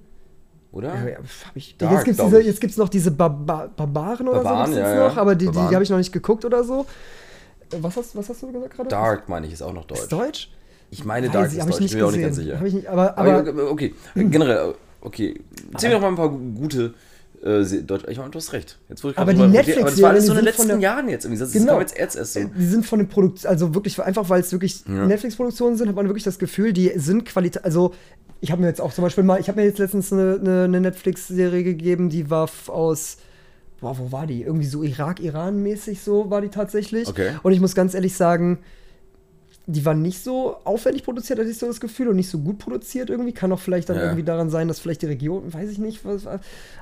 oder? 0.72 0.90
ja, 0.90 1.18
hab 1.18 1.56
ich, 1.56 1.78
Dark, 1.78 2.06
jetzt 2.06 2.20
ich. 2.20 2.46
jetzt 2.46 2.62
gibt's 2.62 2.78
noch 2.78 2.90
diese 2.90 3.12
Bar 3.12 3.30
Bar 3.30 3.70
Barbaren 3.70 4.28
oder 4.28 4.42
Barbaren, 4.42 4.74
so, 4.74 4.80
ja, 4.80 5.08
noch, 5.08 5.18
aber 5.18 5.36
die, 5.36 5.46
die, 5.46 5.52
die 5.52 5.74
habe 5.74 5.84
ich 5.84 5.90
noch 5.90 5.98
nicht 5.98 6.12
geguckt 6.12 6.46
oder 6.46 6.64
so. 6.64 6.86
Was 7.82 7.98
hast, 7.98 8.16
was 8.16 8.30
hast 8.30 8.42
du 8.42 8.52
gesagt 8.52 8.76
gerade? 8.76 8.90
Dark, 8.90 9.30
meine 9.30 9.46
ich, 9.48 9.54
ist 9.54 9.62
auch 9.62 9.74
noch 9.74 9.86
deutsch. 9.86 10.02
Ist 10.02 10.12
Deutsch? 10.12 10.52
Ich 10.92 11.06
meine, 11.06 11.28
Weiß 11.28 11.34
Dark 11.34 11.52
ich, 11.52 11.58
ist 11.60 11.68
deutsch, 11.68 11.80
ich 11.82 11.92
bin 11.92 12.00
mir 12.00 12.08
auch 12.08 12.12
nicht 12.12 12.22
ganz 12.22 12.36
sicher. 12.36 12.60
Nicht, 12.62 12.88
aber, 12.88 13.18
aber, 13.18 13.38
Aber, 13.38 13.72
okay, 13.72 13.94
generell, 14.16 14.74
okay. 15.02 15.40
Zähl 15.78 15.90
mir 15.90 15.96
doch 15.96 16.02
mal 16.02 16.08
ein 16.08 16.16
paar 16.16 16.30
gute 16.30 16.96
äh, 17.44 17.64
Deutsch. 17.84 18.04
Ich 18.10 18.18
meine, 18.18 18.30
du 18.30 18.38
hast 18.38 18.54
recht. 18.54 18.78
Jetzt, 18.90 19.04
ich 19.04 19.18
Aber 19.18 19.34
die 19.34 19.40
Netflix-Serien, 19.42 19.82
Aber 19.84 19.92
das 19.92 20.02
war 20.02 20.10
alles 20.10 20.26
so 20.26 20.32
in 20.34 20.38
den 20.38 20.46
letzten 20.46 20.80
Jahren 20.80 21.10
jetzt 21.10 21.26
irgendwie. 21.26 21.40
Das, 21.40 21.52
Genau. 21.52 21.74
kam 21.74 21.82
jetzt 21.82 21.98
erst, 21.98 22.18
erst 22.18 22.34
so. 22.34 22.40
die 22.44 22.66
sind 22.66 22.86
von 22.86 23.00
den 23.00 23.08
Produktionen, 23.08 23.52
also 23.52 23.74
wirklich, 23.74 24.00
einfach 24.02 24.30
weil 24.30 24.42
es 24.42 24.52
wirklich 24.52 24.86
Netflix-Produktionen 24.88 25.78
sind, 25.78 25.88
hat 25.88 25.96
man 25.96 26.08
wirklich 26.08 26.24
das 26.24 26.40
Gefühl, 26.40 26.74
die 26.74 26.92
sind 26.96 27.26
Qualität, 27.26 27.64
also 27.64 27.94
ich 28.42 28.52
habe 28.52 28.62
mir 28.62 28.68
jetzt 28.68 28.82
auch 28.82 28.94
zum 28.94 29.04
Beispiel 29.04 29.24
mal, 29.24 29.40
ich 29.40 29.48
habe 29.48 29.60
mir 29.60 29.68
jetzt 29.68 29.80
letztens 29.80 30.14
eine, 30.14 30.38
eine, 30.40 30.64
eine 30.64 30.82
Netflix-Serie 30.82 31.64
gegeben, 31.64 32.10
die 32.10 32.30
war 32.30 32.50
aus, 32.68 33.18
boah, 33.82 33.98
wo 33.98 34.12
war 34.12 34.28
die? 34.28 34.44
Irgendwie 34.44 34.66
so 34.68 34.84
Irak-Iran-mäßig 34.84 36.02
so 36.02 36.30
war 36.30 36.42
die 36.42 36.50
tatsächlich. 36.50 37.08
Okay. 37.08 37.32
Und 37.44 37.52
ich 37.52 37.60
muss 37.60 37.76
ganz 37.76 37.94
ehrlich 37.94 38.16
sagen, 38.16 38.60
die 39.72 39.86
war 39.86 39.94
nicht 39.94 40.24
so 40.24 40.56
aufwendig 40.64 41.04
produziert, 41.04 41.38
hatte 41.38 41.50
ich 41.50 41.58
so 41.60 41.68
das 41.68 41.80
Gefühl, 41.80 42.08
und 42.08 42.16
nicht 42.16 42.30
so 42.30 42.40
gut 42.40 42.58
produziert 42.58 43.10
irgendwie. 43.12 43.34
Kann 43.34 43.52
auch 43.52 43.60
vielleicht 43.60 43.88
dann 43.90 43.98
Ja. 43.98 44.04
irgendwie 44.04 44.24
daran 44.24 44.50
sein, 44.50 44.68
dass 44.68 44.80
vielleicht 44.80 45.04
die 45.04 45.06
Region, 45.06 45.54
weiß 45.54 45.70
ich 45.70 45.78
nicht, 45.78 46.04
was, 46.06 46.24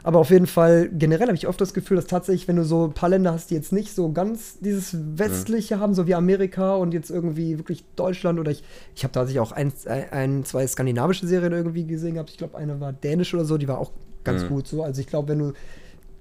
aber 0.04 0.20
auf 0.20 0.30
jeden 0.30 0.48
Fall, 0.48 0.88
generell 0.90 1.28
habe 1.28 1.36
ich 1.36 1.48
oft 1.48 1.60
das 1.60 1.74
Gefühl, 1.74 1.98
dass 1.98 2.08
tatsächlich, 2.08 2.48
wenn 2.48 2.56
du 2.56 2.64
so 2.64 2.86
ein 2.86 2.94
paar 2.94 3.10
Länder 3.10 3.34
hast, 3.34 3.50
die 3.50 3.56
jetzt 3.56 3.74
nicht 3.74 3.94
so 3.94 4.12
ganz 4.14 4.60
dieses 4.60 4.96
Westliche 5.18 5.80
haben, 5.80 5.94
so 5.94 6.08
wie 6.08 6.16
Amerika 6.16 6.76
und 6.76 6.94
jetzt 6.94 7.10
irgendwie 7.10 7.58
wirklich 7.58 7.84
Deutschland 7.98 8.40
oder 8.40 8.52
ich, 8.52 8.64
ich 8.96 9.04
habe 9.04 9.12
tatsächlich 9.12 9.42
auch 9.42 9.52
ein, 9.52 9.74
ein, 10.12 10.46
zwei 10.46 10.66
skandinavische 10.66 11.28
Serien 11.28 11.52
irgendwie 11.52 11.86
gesehen 11.86 12.14
gehabt. 12.14 12.30
Ich 12.30 12.38
glaube, 12.38 12.58
eine 12.58 12.80
war 12.80 12.94
dänisch 12.94 13.34
oder 13.34 13.44
so, 13.44 13.58
die 13.58 13.68
war 13.68 13.80
auch 13.80 13.92
ganz 14.24 14.48
gut 14.48 14.68
so. 14.68 14.84
Also 14.84 15.02
ich 15.02 15.08
glaube, 15.08 15.28
wenn 15.30 15.40
du 15.40 15.54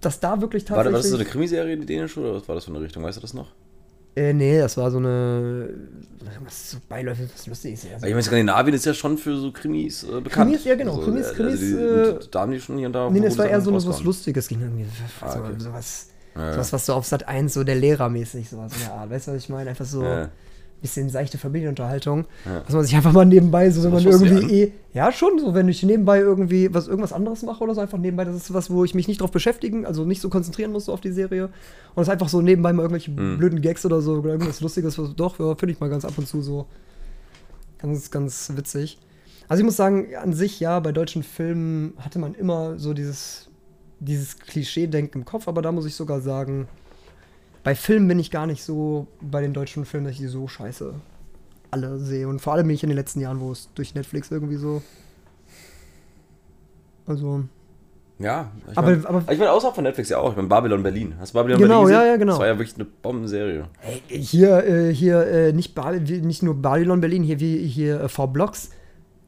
das 0.00 0.20
da 0.20 0.40
wirklich 0.40 0.68
War, 0.70 0.82
das- 0.82 0.92
tatsächlich. 0.92 0.92
war 0.94 1.00
das 1.02 1.10
so 1.10 1.16
eine 1.16 1.24
Krimiserie, 1.24 1.76
die 1.76 1.86
dänische, 1.86 2.20
oder 2.20 2.34
was 2.34 2.48
war 2.48 2.54
das 2.56 2.64
für 2.64 2.70
eine 2.72 2.80
Richtung? 2.80 3.02
Weißt 3.02 3.16
du 3.18 3.22
das 3.22 3.34
noch? 3.34 3.46
Äh, 4.16 4.32
nee, 4.32 4.58
das 4.58 4.76
war 4.76 4.90
so 4.90 4.98
eine. 4.98 5.68
Was 6.44 6.72
so 6.72 6.78
beiläufig, 6.88 7.28
was 7.32 7.46
lustig 7.46 7.74
ist. 7.74 7.84
Also, 7.92 8.06
ich 8.06 8.12
meine, 8.12 8.22
Skandinavien 8.22 8.74
ist 8.74 8.84
ja 8.84 8.92
schon 8.94 9.16
für 9.16 9.36
so 9.36 9.52
Krimis 9.52 10.02
äh, 10.02 10.20
bekannt. 10.20 10.50
Krimis, 10.50 10.64
ja, 10.64 10.74
genau. 10.74 10.96
Krimis, 10.98 11.28
äh, 11.30 11.34
Krimis, 11.34 11.60
die, 11.60 11.72
äh, 11.72 12.18
da 12.30 12.40
haben 12.40 12.52
die 12.52 12.60
schon 12.60 12.78
hier 12.78 12.88
und 12.88 12.92
da. 12.94 13.08
Nee, 13.10 13.24
es 13.24 13.38
war 13.38 13.46
eher 13.46 13.60
so 13.60 13.72
was. 13.72 14.02
Lustiges. 14.02 14.48
Ging 14.48 14.60
irgendwie 14.60 14.86
Ah, 15.20 15.30
so, 15.32 15.38
okay. 15.38 15.52
sowas, 15.58 16.08
Ja, 16.34 16.52
sowas, 16.54 16.72
was 16.72 16.86
so 16.86 16.94
auf 16.94 17.06
Sat 17.06 17.28
1, 17.28 17.54
so 17.54 17.62
der 17.64 17.76
Lehrermäßig, 17.76 18.48
sowas 18.48 18.72
in 18.74 18.80
der 18.80 18.92
Art. 18.94 19.10
Weißt 19.10 19.28
du, 19.28 19.32
was 19.32 19.38
ich 19.38 19.48
meine? 19.48 19.70
Einfach 19.70 19.84
so, 19.86 20.02
Ja. 20.02 20.28
Bisschen 20.82 21.08
seichte 21.08 21.38
Familienunterhaltung, 21.38 22.26
Ja. 22.44 22.60
dass 22.60 22.74
man 22.74 22.84
sich 22.84 22.94
einfach 22.94 23.12
mal 23.12 23.24
nebenbei, 23.24 23.70
so 23.70 23.82
wenn 23.82 23.92
man 23.92 24.04
irgendwie 24.04 24.52
eh, 24.62 24.72
ja 24.92 25.10
schon, 25.10 25.38
so 25.38 25.54
wenn 25.54 25.68
ich 25.68 25.82
nebenbei 25.82 26.18
irgendwie 26.20 26.72
was 26.72 26.86
irgendwas 26.86 27.12
anderes 27.12 27.42
mache 27.42 27.64
oder 27.64 27.74
so, 27.74 27.80
einfach 27.80 27.98
nebenbei, 27.98 28.24
das 28.24 28.36
ist 28.36 28.52
was, 28.54 28.70
wo 28.70 28.84
ich 28.84 28.94
mich 28.94 29.08
nicht 29.08 29.20
drauf 29.20 29.30
beschäftigen, 29.30 29.86
also 29.86 30.04
nicht 30.04 30.20
so 30.20 30.28
konzentrieren 30.28 30.72
muss 30.72 30.84
so 30.84 30.92
auf 30.92 31.00
die 31.00 31.12
Serie 31.12 31.48
und 31.94 32.02
es 32.02 32.08
einfach 32.08 32.28
so 32.28 32.40
nebenbei 32.42 32.72
mal 32.72 32.82
irgendwelche 32.82 33.10
Mhm. 33.10 33.38
blöden 33.38 33.60
Gags 33.62 33.84
oder 33.86 34.00
so 34.02 34.14
oder 34.16 34.30
irgendwas 34.30 34.60
Lustiges, 34.60 34.98
was 34.98 35.14
doch, 35.16 35.38
ja, 35.38 35.54
finde 35.56 35.72
ich 35.72 35.80
mal 35.80 35.88
ganz 35.90 36.04
ab 36.04 36.12
und 36.16 36.28
zu 36.28 36.42
so 36.42 36.66
ganz, 37.78 38.10
ganz 38.10 38.52
witzig. 38.54 38.98
Also 39.48 39.60
ich 39.60 39.64
muss 39.64 39.76
sagen, 39.76 40.08
an 40.20 40.32
sich 40.32 40.58
ja, 40.60 40.80
bei 40.80 40.92
deutschen 40.92 41.22
Filmen 41.22 41.94
hatte 41.98 42.18
man 42.18 42.34
immer 42.34 42.78
so 42.78 42.94
dieses, 42.94 43.48
dieses 44.00 44.38
Klischee-Denken 44.38 45.20
im 45.20 45.24
Kopf, 45.24 45.46
aber 45.48 45.62
da 45.62 45.72
muss 45.72 45.86
ich 45.86 45.94
sogar 45.94 46.20
sagen, 46.20 46.68
bei 47.66 47.74
Filmen 47.74 48.06
bin 48.06 48.20
ich 48.20 48.30
gar 48.30 48.46
nicht 48.46 48.62
so 48.62 49.08
bei 49.20 49.40
den 49.42 49.52
deutschen 49.52 49.84
Filmen, 49.84 50.06
dass 50.06 50.12
ich 50.12 50.20
die 50.20 50.28
so 50.28 50.46
scheiße 50.46 50.94
alle 51.72 51.98
sehe. 51.98 52.28
Und 52.28 52.40
vor 52.40 52.52
allem 52.52 52.68
bin 52.68 52.76
ich 52.76 52.84
in 52.84 52.90
den 52.90 52.96
letzten 52.96 53.18
Jahren, 53.18 53.40
wo 53.40 53.50
es 53.50 53.68
durch 53.74 53.92
Netflix 53.96 54.30
irgendwie 54.30 54.54
so. 54.54 54.82
Also. 57.06 57.42
Ja, 58.18 58.52
ich 58.70 58.78
Aber- 58.78 58.90
mein, 58.92 59.04
aber- 59.04 59.32
ich 59.32 59.38
meine, 59.38 59.50
außerhalb 59.50 59.74
von 59.74 59.82
Netflix 59.84 60.08
ja 60.10 60.18
auch. 60.18 60.30
Ich 60.30 60.36
meine, 60.36 60.48
Babylon 60.48 60.82
Berlin. 60.84 61.14
Hast 61.18 61.34
du 61.34 61.38
Babylon 61.38 61.58
Genau, 61.60 61.80
Berlin 61.82 61.92
ja, 61.92 61.98
gesehen? 61.98 62.10
ja, 62.12 62.16
genau. 62.18 62.32
Das 62.34 62.38
war 62.40 62.46
ja 62.46 62.58
wirklich 62.58 62.76
eine 62.76 62.84
Bombenserie. 62.84 63.64
Ey, 64.08 64.22
hier, 64.22 64.64
äh, 64.64 64.94
hier, 64.94 65.26
äh, 65.26 65.52
nicht, 65.52 65.74
Ba- 65.74 65.90
nicht 65.92 66.44
nur 66.44 66.54
Babylon 66.54 67.00
Berlin, 67.00 67.24
hier 67.24 67.40
wie 67.40 67.58
hier 67.66 68.00
äh, 68.00 68.08
V-Blocks. 68.08 68.70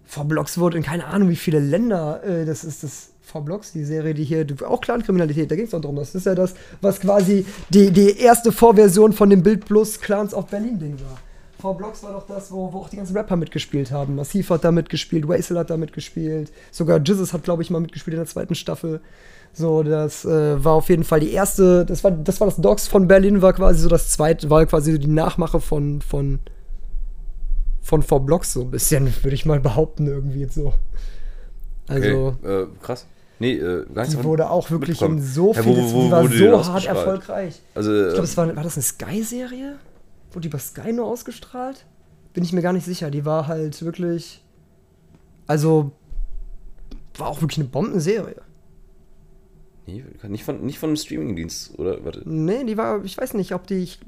V-Blocks 0.05 0.59
wurde 0.59 0.79
in 0.79 0.85
keine 0.85 1.07
Ahnung 1.07 1.29
wie 1.29 1.37
viele 1.37 1.59
Länder, 1.59 2.23
äh, 2.25 2.47
das 2.47 2.63
ist 2.65 2.83
das 2.85 3.11
V-Blocks, 3.29 3.73
die 3.73 3.85
Serie, 3.85 4.15
die 4.15 4.25
hier, 4.25 4.47
auch 4.67 4.81
Clankriminalität, 4.81 5.51
da 5.51 5.57
ging 5.57 5.67
es 5.67 5.71
doch 5.71 5.81
darum. 5.81 5.97
Das 5.97 6.15
ist 6.15 6.27
ja 6.27 6.35
das, 6.35 6.55
was 6.81 7.01
quasi 7.01 7.45
die, 7.69 7.91
die 7.91 8.19
erste 8.19 8.53
Vorversion 8.53 9.13
von 9.13 9.29
dem 9.31 9.43
Bild 9.43 9.67
Plus 9.67 10.01
Clans 10.01 10.33
of 10.33 10.47
Berlin 10.47 10.79
Ding 10.79 10.99
war. 11.01 11.19
V-Blocks 11.59 12.05
war 12.05 12.13
doch 12.13 12.27
das, 12.27 12.53
wo, 12.53 12.73
wo 12.73 12.79
auch 12.79 12.89
die 12.89 12.97
ganzen 12.97 13.17
Rapper 13.17 13.37
mitgespielt 13.37 13.91
haben. 13.91 14.15
Massiv 14.15 14.51
hat 14.51 14.65
da 14.65 14.71
mitgespielt, 14.71 15.27
Waisel 15.27 15.59
hat 15.59 15.71
da 15.71 15.77
mitgespielt, 15.77 16.53
sogar 16.71 17.01
Jizzes 17.01 17.33
hat, 17.33 17.43
glaube 17.43 17.63
ich, 17.63 17.71
mal 17.71 17.81
mitgespielt 17.81 18.15
in 18.15 18.21
der 18.21 18.29
zweiten 18.29 18.55
Staffel. 18.55 19.01
So, 19.53 19.83
das 19.83 20.25
äh, 20.25 20.63
war 20.65 20.75
auf 20.75 20.89
jeden 20.89 21.05
Fall 21.05 21.21
die 21.21 21.33
erste, 21.33 21.85
das 21.85 22.05
war 22.05 22.13
das, 22.13 22.41
war 22.41 22.47
das 22.47 22.57
Dogs 22.57 22.87
von 22.87 23.09
Berlin, 23.09 23.43
war 23.43 23.53
quasi 23.53 23.81
so 23.81 23.89
das 23.89 24.11
zweite, 24.11 24.51
war 24.51 24.65
quasi 24.67 24.93
so 24.93 24.99
die 24.99 25.09
Nachmache 25.09 25.61
von, 25.61 26.01
von, 26.01 26.39
von 27.81 28.03
V 28.03 28.21
Blocks 28.21 28.53
so 28.53 28.63
ein 28.63 28.71
bisschen, 28.71 29.13
würde 29.23 29.35
ich 29.35 29.45
mal 29.45 29.61
behaupten, 29.61 30.07
irgendwie 30.07 30.41
jetzt 30.41 30.55
so. 30.55 30.75
Also, 31.89 32.37
Okay, 32.41 32.63
äh, 32.63 32.67
krass. 32.83 33.07
Nee, 33.41 33.53
äh, 33.55 33.87
gar 33.95 34.05
nicht 34.05 34.19
die 34.19 34.25
wurde 34.25 34.51
auch 34.51 34.71
wirklich 34.71 35.01
in 35.01 35.23
so 35.23 35.53
Ja, 35.55 35.63
viel, 35.63 35.73
wo- 35.77 35.77
wo- 35.77 35.83
die 35.87 35.93
wo 36.07 36.11
war 36.11 36.23
die 36.29 36.39
denn 36.39 36.51
so 36.53 36.67
hart 36.73 36.87
erfolgreich. 36.87 37.61
Also, 37.75 37.93
Ich 37.95 38.07
äh, 38.07 38.11
glaube, 38.11 38.25
es 38.25 38.37
war, 38.37 38.57
war 38.57 38.63
das 38.65 38.77
eine 38.77 38.83
Sky-Serie? 38.83 39.77
Wurde 40.33 40.41
die 40.41 40.49
bei 40.49 40.59
Sky 40.59 40.93
nur 40.93 41.07
ausgestrahlt? 41.07 41.87
Bin 42.35 42.43
ich 42.45 42.53
mir 42.53 42.63
gar 42.63 42.73
nicht 42.73 42.85
sicher. 42.85 43.11
Die 43.11 43.25
war 43.25 43.47
halt 43.47 43.81
wirklich. 43.83 44.43
Also. 45.47 45.93
War 47.17 47.29
auch 47.29 47.41
wirklich 47.41 47.59
eine 47.59 47.69
Bombenserie. 47.69 48.37
nee, 49.87 50.05
nicht 50.29 50.45
von, 50.45 50.65
nicht 50.65 50.79
von 50.79 50.91
einem 50.91 50.97
Streamingdienst, 50.97 51.79
oder? 51.79 52.05
Warte. 52.05 52.23
Nee, 52.29 52.65
die 52.65 52.77
war. 52.77 53.05
Ich 53.05 53.17
weiß 53.19 53.35
nicht, 53.35 53.53
ob 53.55 53.67
die. 53.67 53.77
Ich 53.83 53.99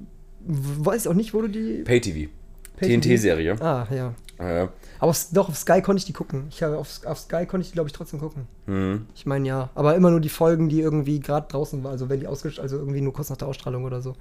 weiß 0.47 1.07
auch 1.07 1.15
nicht, 1.15 1.35
wo 1.35 1.41
du 1.43 1.49
die. 1.49 1.83
Pay-TV. 1.83 2.31
Pay-TV? 2.77 3.01
TNT-Serie. 3.01 3.57
Ah, 3.61 3.87
ja. 3.95 4.15
Äh, 4.41 4.69
Aber 4.99 5.15
doch, 5.33 5.49
auf 5.51 5.57
Sky 5.57 5.83
konnte 5.83 5.99
ich 5.99 6.07
die 6.07 6.13
gucken. 6.15 6.47
Ich 6.51 6.63
habe 6.63 6.79
auf, 6.79 7.05
auf 7.05 7.19
Sky 7.19 7.45
konnte 7.47 7.63
ich 7.63 7.69
die, 7.69 7.75
glaube 7.75 7.89
ich, 7.89 7.93
trotzdem 7.93 8.21
gucken. 8.21 8.47
hm. 8.67 9.07
Ich 9.15 9.27
meine, 9.27 9.47
ja. 9.47 9.69
Aber 9.75 9.95
immer 9.95 10.11
nur 10.11 10.21
die 10.21 10.31
Folgen, 10.31 10.69
die 10.69 10.81
irgendwie 10.81 11.21
gerade 11.21 11.47
draußen 11.49 11.85
waren. 11.85 11.93
Also, 11.93 12.09
wenn 12.09 12.21
die 12.21 12.27
ausgestrahlt, 12.27 12.63
also 12.63 12.79
irgendwie 12.79 13.03
nur 13.03 13.13
kurz 13.13 13.29
nach 13.29 13.37
der 13.37 13.49
Ausstrahlung 13.49 13.85
oder 13.85 14.01
so. 14.01 14.17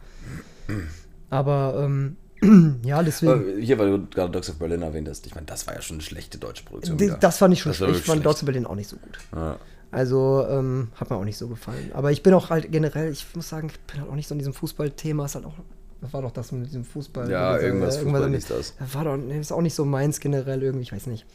Aber, 1.30 1.82
ähm, 1.84 2.18
ja, 2.84 3.02
deswegen. 3.04 3.60
Hier, 3.62 3.78
weil 3.80 3.92
du 3.92 4.08
gerade 4.08 4.32
Dogs 4.32 4.50
of 4.50 4.60
Berlin 4.60 4.82
erwähnt 4.82 5.08
hast. 5.10 5.26
Ich 5.26 5.36
meine, 5.36 5.48
das 5.48 5.68
war 5.68 5.76
ja 5.76 5.82
schon 5.82 5.96
eine 5.96 6.04
schlechte 6.04 6.38
deutsche 6.38 6.64
Produktion. 6.64 7.00
Wieder. 7.00 7.18
Das 7.18 7.38
fand 7.38 7.54
ich 7.54 7.62
schon 7.62 7.74
schlecht. 7.74 8.00
Ich 8.00 8.06
fand. 8.06 8.26
Dogs 8.26 8.42
of 8.42 8.46
Berlin 8.46 8.66
auch 8.66 8.76
nicht 8.76 8.90
so 8.90 8.98
gut. 8.98 9.20
Ja. 9.36 9.58
Also, 9.92 10.46
ähm, 10.50 10.90
hat 10.96 11.10
mir 11.10 11.16
auch 11.16 11.26
nicht 11.26 11.38
so 11.38 11.48
gefallen. 11.48 11.92
Aber 11.94 12.12
ich 12.12 12.22
bin 12.24 12.34
auch 12.34 12.50
halt 12.50 12.72
generell, 12.72 13.12
ich 13.12 13.26
muss 13.36 13.50
sagen, 13.50 13.70
ich 13.72 13.80
bin 13.82 14.02
halt 14.02 14.12
auch 14.12 14.16
nicht 14.16 14.28
so 14.28 14.36
in 14.36 14.40
diesem 14.40 14.54
Fußballthema. 14.54 15.26
Ist 15.26 15.36
halt 15.36 15.46
auch, 15.46 15.54
das 16.02 16.14
war 16.14 16.22
doch 16.22 16.32
das 16.32 16.52
mit 16.52 16.68
diesem 16.68 16.84
Fußball. 16.86 17.30
Ja, 17.30 17.54
Dieser- 17.56 17.68
irgendwas 17.68 17.98
Fußball 17.98 18.22
damit- 18.22 18.40
ist 18.40 18.50
das. 18.52 18.74
Das 18.80 18.96
war 18.96 19.04
doch, 19.06 19.18
nee, 19.18 19.40
ist 19.40 19.52
auch 19.52 19.62
nicht 19.62 19.74
so 19.76 19.86
meins 19.86 20.20
generell 20.20 20.64
irgendwie, 20.64 20.84
ich 20.84 20.92
weiß 20.92 21.08
nicht. 21.08 21.26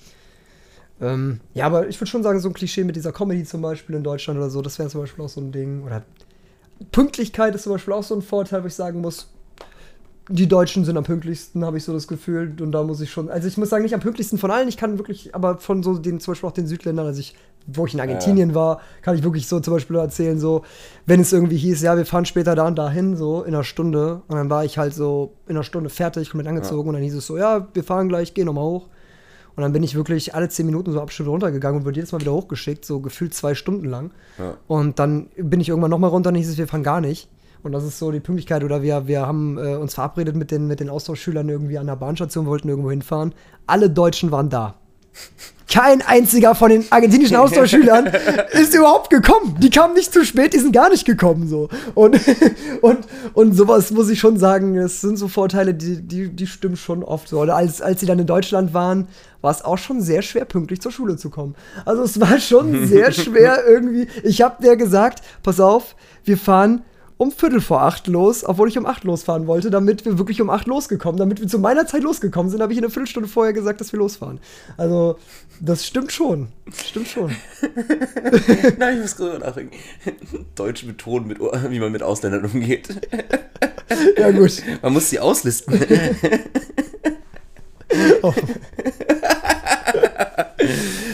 Ähm, 1.01 1.41
ja, 1.55 1.67
aber 1.67 1.89
ich 1.89 2.01
würde 2.01 2.11
schon 2.11 2.23
sagen, 2.23 2.39
so 2.41 2.49
ein 2.49 2.55
Klischee 2.55 2.85
mit 2.85 2.95
dieser 2.97 3.13
Comedy 3.13 3.45
zum 3.45 3.61
Beispiel 3.63 3.97
in 3.97 4.05
Deutschland 4.05 4.39
oder 4.39 4.49
so, 4.51 4.63
das 4.63 4.79
wäre 4.79 4.89
zum 4.89 5.01
Beispiel 5.01 5.25
auch 5.25 5.29
so 5.29 5.41
ein 5.41 5.51
Ding. 5.53 5.83
Oder 5.83 6.03
Pünktlichkeit 6.93 7.55
ist 7.55 7.65
zum 7.65 7.73
Beispiel 7.73 7.93
auch 7.95 8.05
so 8.05 8.15
ein 8.15 8.23
Vorteil, 8.23 8.63
wo 8.63 8.67
ich 8.69 8.75
sagen 8.75 9.01
muss, 9.01 9.29
die 10.29 10.47
Deutschen 10.47 10.85
sind 10.85 10.97
am 10.97 11.05
pünktlichsten, 11.05 11.65
habe 11.65 11.77
ich 11.77 11.85
so 11.85 11.93
das 11.93 12.09
Gefühl. 12.09 12.55
Und 12.61 12.73
da 12.73 12.83
muss 12.83 13.01
ich 13.01 13.11
schon, 13.11 13.29
also 13.29 13.47
ich 13.49 13.57
muss 13.59 13.69
sagen, 13.71 13.83
nicht 13.83 13.95
am 13.95 14.01
pünktlichsten 14.01 14.39
von 14.39 14.51
allen. 14.51 14.69
Ich 14.69 14.77
kann 14.77 14.97
wirklich, 14.99 15.35
aber 15.35 15.59
von 15.59 15.83
so 15.83 15.99
den, 15.99 16.21
zum 16.21 16.33
Beispiel 16.33 16.49
auch 16.49 16.55
den 16.55 16.67
Südländern, 16.67 17.07
also 17.07 17.21
ich, 17.21 17.35
wo 17.67 17.87
ich 17.87 17.95
in 17.95 18.01
Argentinien 18.01 18.55
war, 18.55 18.81
kann 19.03 19.17
ich 19.17 19.23
wirklich 19.23 19.49
so 19.49 19.61
zum 19.61 19.75
Beispiel 19.75 19.97
erzählen, 19.97 20.39
so, 20.39 20.63
wenn 21.07 21.21
es 21.21 21.33
irgendwie 21.33 21.57
hieß, 21.57 21.83
ja, 21.83 21.97
wir 21.97 22.07
fahren 22.07 22.27
später 22.27 22.55
da 22.55 22.67
und 22.67 22.77
dahin, 22.77 23.17
so 23.17 23.43
in 23.43 23.55
einer 23.55 23.65
Stunde. 23.65 24.23
Und 24.29 24.37
dann 24.37 24.51
war 24.51 24.65
ich 24.65 24.79
halt 24.79 24.95
so 24.95 25.33
in 25.47 25.57
einer 25.57 25.65
Stunde 25.65 25.91
fertig, 25.91 26.31
komplett 26.31 26.49
angezogen. 26.49 26.89
Und 26.89 26.95
dann 26.95 27.03
hieß 27.03 27.15
es 27.15 27.27
so, 27.27 27.39
ja, 27.39 27.69
wir 27.73 27.85
fahren 27.85 28.09
gleich, 28.09 28.35
geh 28.35 28.45
nochmal 28.45 28.65
hoch. 28.65 28.89
Und 29.57 29.63
dann 29.63 29.73
bin 29.73 29.83
ich 29.83 29.95
wirklich 29.95 30.35
alle 30.35 30.49
zehn 30.49 30.67
Minuten 30.67 30.93
so 30.93 31.01
abschnitt 31.01 31.29
runtergegangen 31.29 31.81
und 31.81 31.87
wurde 31.87 31.97
jedes 31.97 32.13
Mal 32.13 32.21
wieder 32.21 32.33
hochgeschickt, 32.33 32.85
so 32.85 33.01
gefühlt 33.01 33.35
zwei 33.35 33.55
Stunden 33.55 33.89
lang. 33.89 34.11
Ja. 34.39 34.57
Und 34.67 34.99
dann 34.99 35.29
bin 35.37 35.61
ich 35.61 35.69
irgendwann 35.69 35.91
nochmal 35.91 36.11
runter 36.11 36.31
und 36.31 36.35
hieß 36.35 36.49
es, 36.49 36.59
wir 36.59 36.67
fahren 36.67 36.83
gar 36.83 37.01
nicht. 37.01 37.29
Und 37.63 37.73
das 37.73 37.85
ist 37.85 37.99
so 37.99 38.11
die 38.11 38.21
Pünktlichkeit. 38.21 38.65
Oder 38.65 38.83
wir, 38.83 39.07
wir 39.07 39.27
haben 39.27 39.57
äh, 39.57 39.77
uns 39.77 39.95
verabredet 39.95 40.37
mit 40.37 40.51
den, 40.51 40.67
mit 40.67 40.81
den 40.81 40.91
Austauschschülern 40.91 41.49
irgendwie 41.49 41.79
an 41.79 41.87
der 41.87 41.97
Bahnstation, 41.97 42.47
wollten 42.47 42.69
irgendwo 42.69 42.91
hinfahren. 42.91 43.33
Alle 43.67 43.89
Deutschen 43.89 44.31
waren 44.31 44.51
da. 44.51 44.75
Kein 45.71 46.03
einziger 46.03 46.55
von 46.55 46.71
den 46.71 46.85
argentinischen 46.91 47.37
Austauschschülern 47.37 48.07
ist 48.53 48.75
überhaupt 48.75 49.11
gekommen. 49.11 49.57
Die 49.61 49.71
kamen 49.71 49.95
nicht 49.95 50.13
zu 50.13 50.25
spät, 50.25 50.53
die 50.53 50.59
sind 50.59 50.73
gar 50.73 50.91
nicht 50.91 51.05
gekommen. 51.07 51.49
So. 51.49 51.69
Und, 51.95 52.21
und, 52.83 52.99
und 53.33 53.55
sowas 53.55 53.91
muss 53.91 54.11
ich 54.11 54.21
schon 54.21 54.39
sagen, 54.39 54.77
es 54.77 55.01
sind 55.01 55.17
so 55.17 55.29
Vorteile, 55.29 55.75
die, 55.75 56.03
die, 56.03 56.29
die 56.29 56.47
stimmen 56.47 56.77
schon 56.77 57.03
oft 57.03 57.29
so. 57.29 57.41
Oder 57.41 57.57
als, 57.57 57.81
als 57.81 58.01
sie 58.01 58.07
dann 58.07 58.19
in 58.19 58.27
Deutschland 58.27 58.75
waren, 58.75 59.09
war 59.41 59.51
es 59.51 59.65
auch 59.65 59.79
schon 59.79 60.01
sehr 60.01 60.23
schwer, 60.23 60.45
pünktlich 60.45 60.81
zur 60.81 60.93
Schule 60.93 61.17
zu 61.17 61.31
kommen. 61.31 61.55
Also 61.85 62.03
es 62.03 62.21
war 62.21 62.39
schon 62.41 62.87
sehr 62.87 63.13
schwer 63.13 63.65
irgendwie. 63.67 64.07
Ich 64.23 64.43
habe 64.43 64.63
der 64.63 64.77
gesagt, 64.77 65.23
pass 65.43 65.61
auf, 65.61 65.97
wir 66.25 66.39
fahren 66.39 66.83
um 67.17 67.31
Viertel 67.31 67.61
vor 67.61 67.83
acht 67.83 68.09
los, 68.09 68.45
obwohl 68.45 68.69
ich 68.69 68.77
um 68.77 68.87
acht 68.87 69.05
losfahren 69.05 69.47
wollte, 69.47 69.71
damit 69.71 70.05
wir 70.05 70.19
wirklich 70.19 70.41
um 70.43 70.51
acht 70.51 70.67
losgekommen, 70.67 71.19
damit 71.19 71.41
wir 71.41 71.47
zu 71.47 71.61
meiner 71.61 71.87
Zeit 71.87 72.03
losgekommen 72.03 72.51
sind, 72.51 72.61
habe 72.61 72.73
ich 72.73 72.79
eine 72.79 72.91
Viertelstunde 72.91 73.29
vorher 73.29 73.53
gesagt, 73.53 73.81
dass 73.81 73.93
wir 73.93 73.99
losfahren. 73.99 74.41
Also, 74.77 75.19
das 75.61 75.87
stimmt 75.87 76.11
schon. 76.11 76.49
Stimmt 76.85 77.07
schon. 77.09 77.31
Nein, 78.79 78.97
ich 78.97 79.03
muss 79.03 79.17
gerade 79.17 79.39
nachdenken. 79.39 79.77
Deutsch 80.57 80.85
betonen, 80.87 81.29
mit, 81.29 81.39
wie 81.41 81.79
man 81.79 81.93
mit 81.93 82.03
Ausländern 82.03 82.45
umgeht. 82.47 82.89
Ja, 84.17 84.31
gut. 84.31 84.63
Man 84.83 84.93
muss 84.93 85.11
sie 85.11 85.21
auslisten. 85.21 85.75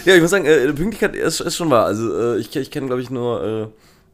ja, 0.05 0.15
ich 0.15 0.23
muss 0.23 0.31
sagen, 0.31 0.47
äh, 0.47 0.73
Pünktlichkeit 0.73 1.15
ist, 1.15 1.41
ist 1.41 1.57
schon 1.57 1.69
wahr. 1.69 1.85
Also 1.85 2.17
äh, 2.17 2.39
ich, 2.39 2.55
ich 2.57 2.71
kenne, 2.71 2.87
glaube 2.87 3.03
ich, 3.03 3.11
nur 3.11 3.73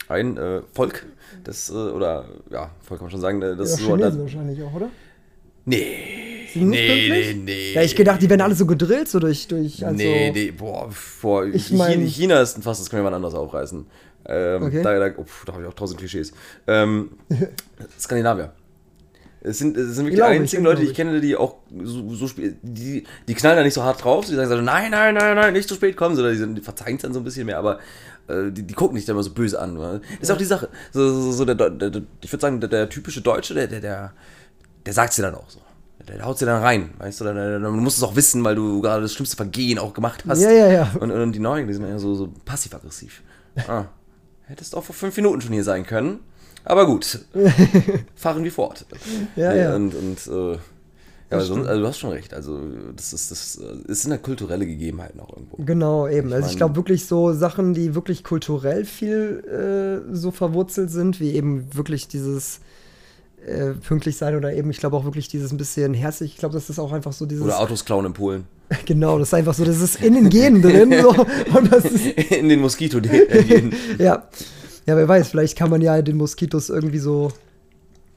äh, 0.08 0.12
ein 0.12 0.38
Volk, 0.72 1.06
das, 1.46 1.70
äh, 1.70 1.72
oder 1.72 2.24
ja, 2.50 2.70
Volk 2.82 2.98
kann 3.00 3.06
man 3.06 3.10
schon 3.10 3.20
sagen, 3.20 3.40
äh, 3.42 3.56
das 3.56 3.70
Ja, 3.72 3.76
so... 3.86 3.96
Chinesen 3.96 4.20
wahrscheinlich 4.20 4.62
auch, 4.62 4.74
oder? 4.74 4.90
Nee, 5.64 6.46
sind 6.52 6.68
nicht 6.70 6.80
nee, 6.80 6.86
nee, 6.86 7.08
pünktlich? 7.10 7.36
nee. 7.44 7.72
Ja, 7.74 7.82
ich 7.82 7.96
gedacht, 7.96 8.22
die 8.22 8.30
werden 8.30 8.40
alle 8.42 8.54
so 8.54 8.66
gedrillt, 8.66 9.08
so 9.08 9.18
durch, 9.18 9.48
durch 9.48 9.84
also, 9.84 9.96
nee, 9.96 10.30
nee, 10.32 10.50
boah, 10.52 10.88
boah 11.20 11.44
Ich 11.46 11.66
China, 11.66 11.78
mein- 11.84 12.06
China 12.06 12.40
ist 12.40 12.56
ein 12.58 12.62
Fass, 12.62 12.78
das 12.78 12.92
wir 12.92 13.02
mal 13.02 13.12
anders 13.14 13.34
aufreißen. 13.34 13.86
Ähm, 14.28 14.62
Okay. 14.62 14.82
Da, 14.82 14.98
da, 14.98 15.14
oh, 15.16 15.24
da 15.44 15.52
habe 15.52 15.62
ich 15.62 15.68
auch 15.68 15.74
tausend 15.74 15.98
Klischees. 15.98 16.32
Ähm, 16.66 17.10
Skandinavier. 17.98 18.52
Es 19.40 19.58
sind, 19.58 19.76
es 19.76 19.94
sind 19.94 20.06
wirklich 20.06 20.16
die 20.16 20.22
einzigen 20.22 20.64
Leute, 20.64 20.80
die 20.82 20.88
ich 20.88 20.94
kenne, 20.94 21.20
die 21.20 21.36
auch 21.36 21.56
so, 21.84 22.12
so 22.14 22.26
spät, 22.26 22.56
die, 22.62 23.04
die 23.28 23.34
knallen 23.34 23.56
da 23.56 23.62
nicht 23.62 23.74
so 23.74 23.82
hart 23.84 24.02
drauf, 24.02 24.26
die 24.26 24.34
sagen 24.34 24.48
so, 24.48 24.56
nein, 24.60 24.90
nein, 24.90 25.14
nein, 25.14 25.36
nein, 25.36 25.52
nicht 25.52 25.68
zu 25.68 25.76
spät 25.76 25.96
kommen, 25.96 26.16
sondern 26.16 26.32
die, 26.32 26.38
sind, 26.38 26.54
die 26.56 26.62
verzeihen 26.62 26.96
es 26.96 27.02
dann 27.02 27.12
so 27.12 27.20
ein 27.20 27.24
bisschen 27.24 27.46
mehr, 27.46 27.58
aber 27.58 27.78
die, 28.28 28.62
die 28.62 28.74
gucken 28.74 28.96
nicht 28.96 29.08
immer 29.08 29.22
so 29.22 29.30
böse 29.30 29.60
an. 29.60 29.76
Das 29.76 30.00
ist 30.20 30.30
auch 30.30 30.36
die 30.36 30.44
Sache. 30.44 30.68
So, 30.92 31.08
so, 31.08 31.32
so 31.32 31.44
der, 31.44 31.54
der, 31.54 31.70
der, 31.70 32.02
ich 32.20 32.32
würde 32.32 32.40
sagen, 32.40 32.60
der, 32.60 32.88
typische 32.88 33.20
Deutsche, 33.20 33.54
der, 33.54 33.66
der, 33.66 33.80
der, 33.80 34.12
der 34.84 34.92
sagt 34.92 35.16
dir 35.16 35.22
dann 35.22 35.34
auch 35.34 35.48
so. 35.48 35.60
Der, 36.08 36.24
haut 36.24 36.40
dir 36.40 36.46
dann 36.46 36.62
rein, 36.62 36.90
weißt 36.98 37.20
du, 37.20 37.24
der, 37.24 37.34
der, 37.34 37.58
du 37.58 37.70
musst 37.72 37.98
es 37.98 38.04
auch 38.04 38.14
wissen, 38.14 38.44
weil 38.44 38.54
du 38.54 38.80
gerade 38.80 39.02
das 39.02 39.12
schlimmste 39.12 39.36
Vergehen 39.36 39.78
auch 39.78 39.92
gemacht 39.92 40.24
hast. 40.26 40.40
Ja, 40.40 40.50
ja, 40.50 40.70
ja. 40.70 40.90
Und, 41.00 41.10
und 41.10 41.32
die 41.32 41.40
Neuen, 41.40 41.66
die 41.66 41.74
sind 41.74 41.84
eher 41.84 41.98
so, 41.98 42.14
so 42.14 42.32
passiv-aggressiv. 42.44 43.22
Ah, 43.66 43.86
hättest 44.44 44.76
auch 44.76 44.84
vor 44.84 44.94
fünf 44.94 45.16
Minuten 45.16 45.40
schon 45.40 45.52
hier 45.52 45.64
sein 45.64 45.84
können. 45.84 46.20
Aber 46.64 46.86
gut, 46.86 47.20
fahren 48.16 48.44
wir 48.44 48.52
fort. 48.52 48.86
Ja, 49.34 49.54
ja. 49.54 49.74
Und, 49.74 49.94
und 49.94 50.26
äh, 50.26 50.58
ja, 51.30 51.40
stimmt. 51.40 51.66
also 51.66 51.80
du 51.80 51.88
hast 51.88 51.98
schon 51.98 52.10
recht. 52.10 52.34
Also 52.34 52.60
das 52.94 53.12
ist 53.12 53.30
das, 53.30 53.60
es 53.88 54.02
sind 54.02 54.12
ja 54.12 54.18
kulturelle 54.18 54.66
Gegebenheiten 54.66 55.20
auch 55.20 55.30
irgendwo. 55.30 55.56
Genau, 55.62 56.06
eben. 56.06 56.28
Ich 56.28 56.34
also 56.34 56.50
ich 56.50 56.56
glaube 56.56 56.76
wirklich 56.76 57.06
so 57.06 57.32
Sachen, 57.32 57.74
die 57.74 57.94
wirklich 57.94 58.22
kulturell 58.22 58.84
viel 58.84 60.04
äh, 60.10 60.14
so 60.14 60.30
verwurzelt 60.30 60.90
sind, 60.90 61.20
wie 61.20 61.32
eben 61.32 61.74
wirklich 61.74 62.08
dieses 62.08 62.60
äh, 63.46 63.72
pünktlich 63.72 64.16
sein 64.16 64.34
oder 64.34 64.52
eben, 64.52 64.70
ich 64.70 64.78
glaube 64.78 64.96
auch 64.96 65.04
wirklich 65.04 65.28
dieses 65.28 65.52
ein 65.52 65.56
bisschen 65.56 65.94
herzlich. 65.94 66.32
Ich 66.32 66.38
glaube, 66.38 66.54
das 66.54 66.68
ist 66.68 66.78
auch 66.78 66.92
einfach 66.92 67.12
so 67.12 67.26
dieses. 67.26 67.44
Oder 67.44 67.60
Autos 67.60 67.84
klauen 67.84 68.06
in 68.06 68.12
Polen. 68.12 68.44
Genau, 68.84 69.16
das 69.20 69.28
ist 69.28 69.34
einfach 69.34 69.54
so, 69.54 69.64
das 69.64 69.80
ist 69.80 70.02
in 70.02 70.14
den 70.14 70.28
Genen 70.28 70.60
drin. 70.60 70.92
So, 71.00 71.10
und 71.56 71.72
das 71.72 71.84
ist, 71.84 72.04
In 72.32 72.48
den 72.48 72.60
Moskito. 72.60 72.98
Den, 72.98 73.72
ja. 73.98 74.28
Ja, 74.86 74.96
wer 74.96 75.06
weiß, 75.06 75.28
vielleicht 75.28 75.56
kann 75.56 75.70
man 75.70 75.80
ja 75.82 76.02
den 76.02 76.16
Moskitos 76.16 76.68
irgendwie 76.68 76.98
so 76.98 77.32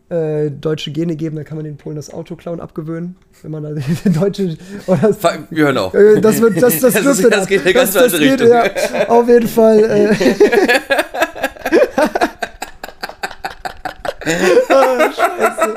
äh, 0.10 0.50
deutsche 0.50 0.92
Gene 0.92 1.16
geben, 1.16 1.36
dann 1.36 1.46
kann 1.46 1.58
man 1.58 1.66
den 1.66 1.78
Polen 1.78 1.96
das 1.96 2.12
Autoklauen 2.14 2.60
abgewöhnen. 2.60 3.16
Wenn 3.42 3.52
man 3.52 3.64
da 3.64 3.70
deutsche. 4.10 4.58
Oder 4.88 4.98
das, 5.14 5.18
Wir 5.50 5.66
hören 5.66 5.78
auf. 5.78 5.94
äh, 5.94 6.20
das 6.20 6.42
wird, 6.42 6.62
das, 6.62 6.80
das, 6.80 6.94
Das 6.94 7.04
das, 7.04 7.20
ist- 7.20 7.32
das 7.34 7.48
geht 7.48 7.66
in 7.66 7.74
ganz 7.74 7.96
andere 7.96 8.20
Richtung. 8.20 8.48
ja, 8.48 8.64
auf 9.08 9.28
jeden 9.28 9.48
Fall. 9.48 9.80
Äh, 9.84 10.16
oh, 14.70 15.00
Scheiße. 15.16 15.76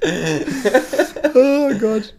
oh 1.34 1.70
Gott. 1.80 2.14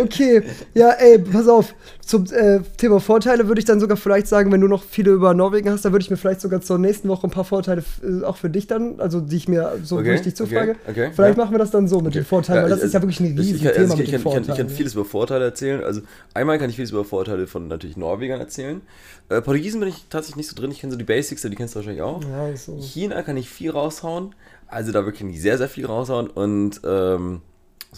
Okay. 0.00 0.42
Ja, 0.74 0.90
ey, 0.92 1.18
pass 1.18 1.48
auf. 1.48 1.74
Zum 2.04 2.24
äh, 2.32 2.60
Thema 2.76 2.98
Vorteile 3.00 3.46
würde 3.46 3.60
ich 3.60 3.64
dann 3.64 3.78
sogar 3.78 3.96
vielleicht 3.96 4.26
sagen, 4.26 4.50
wenn 4.50 4.60
du 4.60 4.66
noch 4.66 4.82
viele 4.82 5.12
über 5.12 5.32
Norwegen 5.34 5.70
hast, 5.70 5.84
dann 5.84 5.92
würde 5.92 6.02
ich 6.02 6.10
mir 6.10 6.16
vielleicht 6.16 6.40
sogar 6.40 6.60
zur 6.60 6.78
nächsten 6.78 7.08
Woche 7.08 7.26
ein 7.26 7.30
paar 7.30 7.44
Vorteile 7.44 7.84
äh, 8.02 8.24
auch 8.24 8.36
für 8.36 8.50
dich 8.50 8.66
dann, 8.66 8.98
also 9.00 9.20
die 9.20 9.36
ich 9.36 9.46
mir 9.48 9.78
so 9.84 9.98
Okay, 9.98 10.12
richtig 10.12 10.34
zufrage. 10.34 10.72
okay, 10.72 10.90
okay, 10.90 11.10
vielleicht 11.14 11.38
ja. 11.38 11.44
machen 11.44 11.54
wir 11.54 11.58
das 11.58 11.70
dann 11.70 11.86
so 11.86 12.00
mit 12.00 12.14
den 12.14 12.24
Vorteilen, 12.24 12.62
weil 12.64 12.70
das 12.70 12.80
ich- 12.80 12.86
ist 12.86 12.94
ja 12.94 13.02
wirklich 13.02 13.20
ein 13.20 13.26
ich- 13.26 13.38
riesiges 13.38 13.58
ich, 13.60 13.64
kann- 13.64 13.72
Thema 13.74 13.84
also 13.84 13.96
mit 13.96 14.04
ich, 14.06 14.10
den 14.10 14.22
kann, 14.22 14.32
ich, 14.32 14.34
kann, 14.34 14.42
ich 14.42 14.46
Vorteilen. 14.48 14.66
kann 14.68 14.76
vieles 14.76 14.94
über 14.94 15.04
Vorteile 15.04 15.44
erzählen. 15.44 15.84
Also 15.84 16.00
einmal 16.34 16.58
kann 16.58 16.68
ich 16.70 16.76
vieles 16.76 16.90
über 16.90 17.04
Vorteile 17.04 17.46
von 17.46 17.68
natürlich 17.68 17.96
Norwegern 17.96 18.40
erzählen. 18.40 18.80
Äh, 19.28 19.40
Portugiesen 19.42 19.78
bin 19.78 19.88
ich 19.90 20.06
tatsächlich 20.10 20.36
nicht 20.36 20.48
so 20.48 20.56
drin. 20.56 20.72
Ich 20.72 20.80
kenne 20.80 20.90
so 20.92 20.98
die 20.98 21.04
Basics, 21.04 21.42
die 21.42 21.50
kennst 21.54 21.74
du 21.74 21.78
wahrscheinlich 21.78 22.02
auch. 22.02 22.20
Ja, 22.24 22.56
so. 22.56 22.76
China 22.80 23.22
kann 23.22 23.36
ich 23.36 23.48
viel 23.48 23.70
raushauen. 23.70 24.34
Also 24.66 24.90
da 24.92 25.04
wirklich 25.04 25.40
sehr, 25.40 25.58
sehr 25.58 25.68
viel 25.68 25.86
raushauen. 25.86 26.28
Und 26.28 26.80
ähm, 26.84 27.40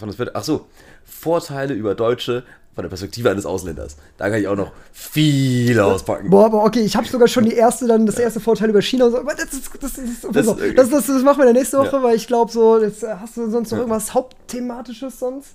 was 0.00 0.18
war 0.18 0.26
das? 0.26 0.34
Ach 0.34 0.44
so, 0.44 0.66
Vorteile 1.04 1.74
über 1.74 1.94
Deutsche 1.94 2.44
von 2.74 2.82
der 2.82 2.88
Perspektive 2.88 3.30
eines 3.30 3.44
Ausländers. 3.44 3.96
Da 4.16 4.30
kann 4.30 4.40
ich 4.40 4.48
auch 4.48 4.56
noch 4.56 4.72
viel 4.92 5.78
auspacken. 5.78 6.30
Boah, 6.30 6.46
aber 6.46 6.64
okay, 6.64 6.80
ich 6.80 6.96
habe 6.96 7.06
sogar 7.06 7.28
schon 7.28 7.44
die 7.44 7.52
erste, 7.52 7.86
dann 7.86 8.06
das 8.06 8.18
erste 8.18 8.40
Vorteil 8.40 8.70
über 8.70 8.80
China. 8.80 9.06
und 9.06 9.12
So, 9.12 9.18
aber 9.18 9.34
das, 9.34 9.52
ist- 9.52 9.70
das, 9.80 9.98
ist- 9.98 10.24
das, 10.24 10.32
Das- 10.32 10.56
das, 10.56 10.88
das, 10.90 11.06
das, 11.06 11.22
machen 11.22 11.38
wir 11.38 11.44
dann 11.46 11.54
nächste 11.54 11.76
Woche, 11.78 11.96
Ja. 11.96 12.02
weil 12.02 12.16
ich 12.16 12.26
glaube, 12.26 12.50
so, 12.50 12.80
jetzt 12.80 13.02
äh, 13.02 13.08
hast 13.20 13.36
du 13.36 13.50
sonst 13.50 13.70
noch 13.72 13.78
Ja. 13.78 13.82
irgendwas 13.84 14.14
Hauptthematisches 14.14 15.18
sonst? 15.18 15.50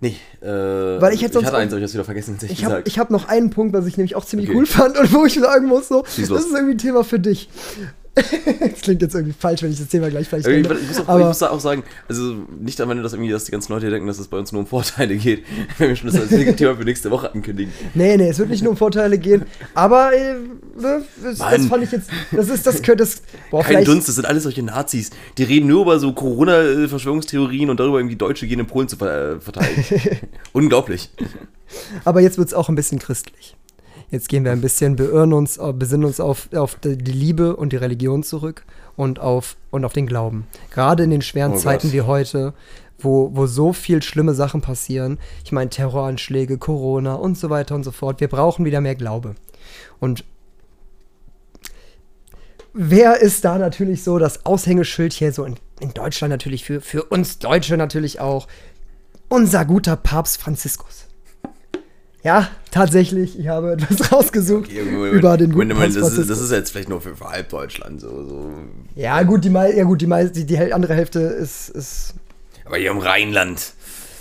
Nee, 0.00 0.16
äh, 0.40 0.46
Weil 1.00 1.14
ich 1.14 1.22
hätte 1.22 1.34
sonst 1.34 1.46
hatte 1.46 1.56
auch- 1.56 1.60
eins, 1.60 1.72
aber 1.72 1.78
ich 1.78 1.84
hab's 1.84 1.94
wieder 1.94 2.04
vergessen, 2.04 2.36
ich 2.42 2.50
Ich 2.50 2.64
habe 2.64 2.82
ich 2.86 2.98
hab 2.98 3.10
noch 3.10 3.28
einen 3.28 3.50
Punkt, 3.50 3.72
was 3.72 3.86
ich 3.86 3.96
nämlich 3.96 4.16
auch 4.16 4.24
ziemlich 4.24 4.48
Okay. 4.48 4.58
cool 4.58 4.66
fand 4.66 4.98
und 4.98 5.12
wo 5.12 5.24
ich 5.24 5.34
sagen 5.38 5.68
muss, 5.68 5.86
so, 5.86 6.02
das 6.02 6.18
ist 6.18 6.28
irgendwie 6.52 6.72
ein 6.74 6.78
Thema 6.78 7.04
für 7.04 7.20
dich. 7.20 7.48
das 8.14 8.80
klingt 8.82 9.00
jetzt 9.00 9.14
irgendwie 9.14 9.34
falsch, 9.38 9.62
wenn 9.62 9.72
ich 9.72 9.78
das 9.78 9.88
Thema 9.88 10.10
gleich 10.10 10.28
vielleicht 10.28 10.46
Aber 10.46 10.54
ich, 10.54 10.66
ich, 10.66 10.88
muss 10.88 10.98
auch, 10.98 11.02
ich 11.02 11.08
aber 11.08 11.28
muss 11.28 11.38
da 11.38 11.50
auch 11.50 11.60
sagen, 11.60 11.82
also 12.08 12.34
nicht 12.60 12.78
am 12.82 12.90
Ende, 12.90 13.02
dass 13.02 13.14
irgendwie, 13.14 13.30
dass 13.30 13.44
die 13.44 13.52
ganzen 13.52 13.72
Leute 13.72 13.88
denken, 13.88 14.06
dass 14.06 14.18
es 14.18 14.28
bei 14.28 14.36
uns 14.36 14.52
nur 14.52 14.60
um 14.60 14.66
Vorteile 14.66 15.16
geht, 15.16 15.44
wenn 15.78 15.88
wir 15.88 15.96
schon 15.96 16.10
das 16.10 16.20
als 16.20 16.56
Thema 16.56 16.76
für 16.76 16.84
nächste 16.84 17.10
Woche 17.10 17.32
ankündigen. 17.32 17.72
nee, 17.94 18.16
nee, 18.18 18.28
es 18.28 18.38
wird 18.38 18.50
nicht 18.50 18.62
nur 18.62 18.72
um 18.72 18.76
Vorteile 18.76 19.16
gehen, 19.16 19.44
aber 19.74 20.12
äh, 20.12 20.34
ne, 20.78 21.02
das, 21.22 21.38
das 21.38 21.66
fand 21.66 21.84
ich 21.84 21.92
jetzt, 21.92 22.10
das 22.32 22.50
ist, 22.50 22.66
das 22.66 22.82
könnte, 22.82 23.04
das, 23.04 23.22
boah, 23.50 23.62
Kein 23.62 23.84
Dunst, 23.84 24.08
das 24.08 24.16
sind 24.16 24.26
alles 24.26 24.42
solche 24.42 24.62
Nazis. 24.62 25.10
Die 25.38 25.44
reden 25.44 25.68
nur 25.68 25.82
über 25.82 25.98
so 25.98 26.12
Corona-Verschwörungstheorien 26.12 27.70
und 27.70 27.80
darüber, 27.80 27.98
irgendwie 27.98 28.16
Deutsche 28.16 28.46
gehen 28.46 28.60
in 28.60 28.66
Polen 28.66 28.88
zu 28.88 28.96
äh, 28.96 29.40
verteilen. 29.40 29.84
Unglaublich. 30.52 31.10
Aber 32.04 32.20
jetzt 32.20 32.36
wird 32.36 32.48
es 32.48 32.54
auch 32.54 32.68
ein 32.68 32.74
bisschen 32.74 32.98
christlich. 32.98 33.56
Jetzt 34.12 34.28
gehen 34.28 34.44
wir 34.44 34.52
ein 34.52 34.60
bisschen, 34.60 34.96
beirren 34.96 35.32
uns, 35.32 35.56
äh, 35.56 35.72
besinnen 35.72 36.04
uns 36.04 36.20
auf, 36.20 36.50
auf 36.54 36.74
die 36.76 36.96
Liebe 36.96 37.56
und 37.56 37.72
die 37.72 37.76
Religion 37.76 38.22
zurück 38.22 38.62
und 38.94 39.18
auf, 39.18 39.56
und 39.70 39.86
auf 39.86 39.94
den 39.94 40.06
Glauben. 40.06 40.46
Gerade 40.70 41.02
in 41.02 41.10
den 41.10 41.22
schweren 41.22 41.54
Oh 41.54 41.56
Zeiten 41.56 41.92
wie 41.92 42.02
heute, 42.02 42.52
wo, 42.98 43.30
wo 43.32 43.46
so 43.46 43.72
viel 43.72 44.02
schlimme 44.02 44.34
Sachen 44.34 44.60
passieren. 44.60 45.18
Ich 45.44 45.50
meine, 45.50 45.70
Terroranschläge, 45.70 46.58
Corona 46.58 47.14
und 47.14 47.38
so 47.38 47.48
weiter 47.48 47.74
und 47.74 47.84
so 47.84 47.90
fort. 47.90 48.20
Wir 48.20 48.28
brauchen 48.28 48.66
wieder 48.66 48.82
mehr 48.82 48.96
Glaube. 48.96 49.34
Und 49.98 50.24
wer 52.74 53.18
ist 53.18 53.46
da 53.46 53.56
natürlich 53.56 54.04
so 54.04 54.18
das 54.18 54.44
Aushängeschild 54.44 55.14
hier 55.14 55.32
so 55.32 55.46
in, 55.46 55.56
in 55.80 55.94
Deutschland 55.94 56.32
natürlich 56.32 56.64
für, 56.66 56.82
für 56.82 57.04
uns 57.04 57.38
Deutsche 57.38 57.78
natürlich 57.78 58.20
auch? 58.20 58.46
Unser 59.30 59.64
guter 59.64 59.96
Papst 59.96 60.36
Franziskus. 60.36 61.01
Ja, 62.24 62.48
tatsächlich, 62.70 63.36
ich 63.38 63.48
habe 63.48 63.72
etwas 63.72 64.12
rausgesucht 64.12 64.70
über 64.70 65.36
den 65.36 65.52
guten 65.52 65.68
Moment, 65.68 65.74
Moment, 65.74 65.96
das, 65.96 66.16
ist, 66.16 66.30
das 66.30 66.40
ist 66.40 66.52
jetzt 66.52 66.70
vielleicht 66.70 66.88
nur 66.88 67.00
für, 67.00 67.16
für 67.16 67.28
halb 67.28 67.48
Deutschland. 67.48 68.00
So, 68.00 68.24
so. 68.24 68.50
ja, 68.94 69.22
gut, 69.24 69.44
die, 69.44 69.50
ja, 69.50 69.84
gut, 69.84 70.02
die, 70.02 70.32
die, 70.32 70.46
die 70.46 70.72
andere 70.72 70.94
Hälfte 70.94 71.18
ist, 71.18 71.68
ist. 71.70 72.14
Aber 72.64 72.76
hier 72.76 72.92
im 72.92 72.98
Rheinland. 72.98 73.72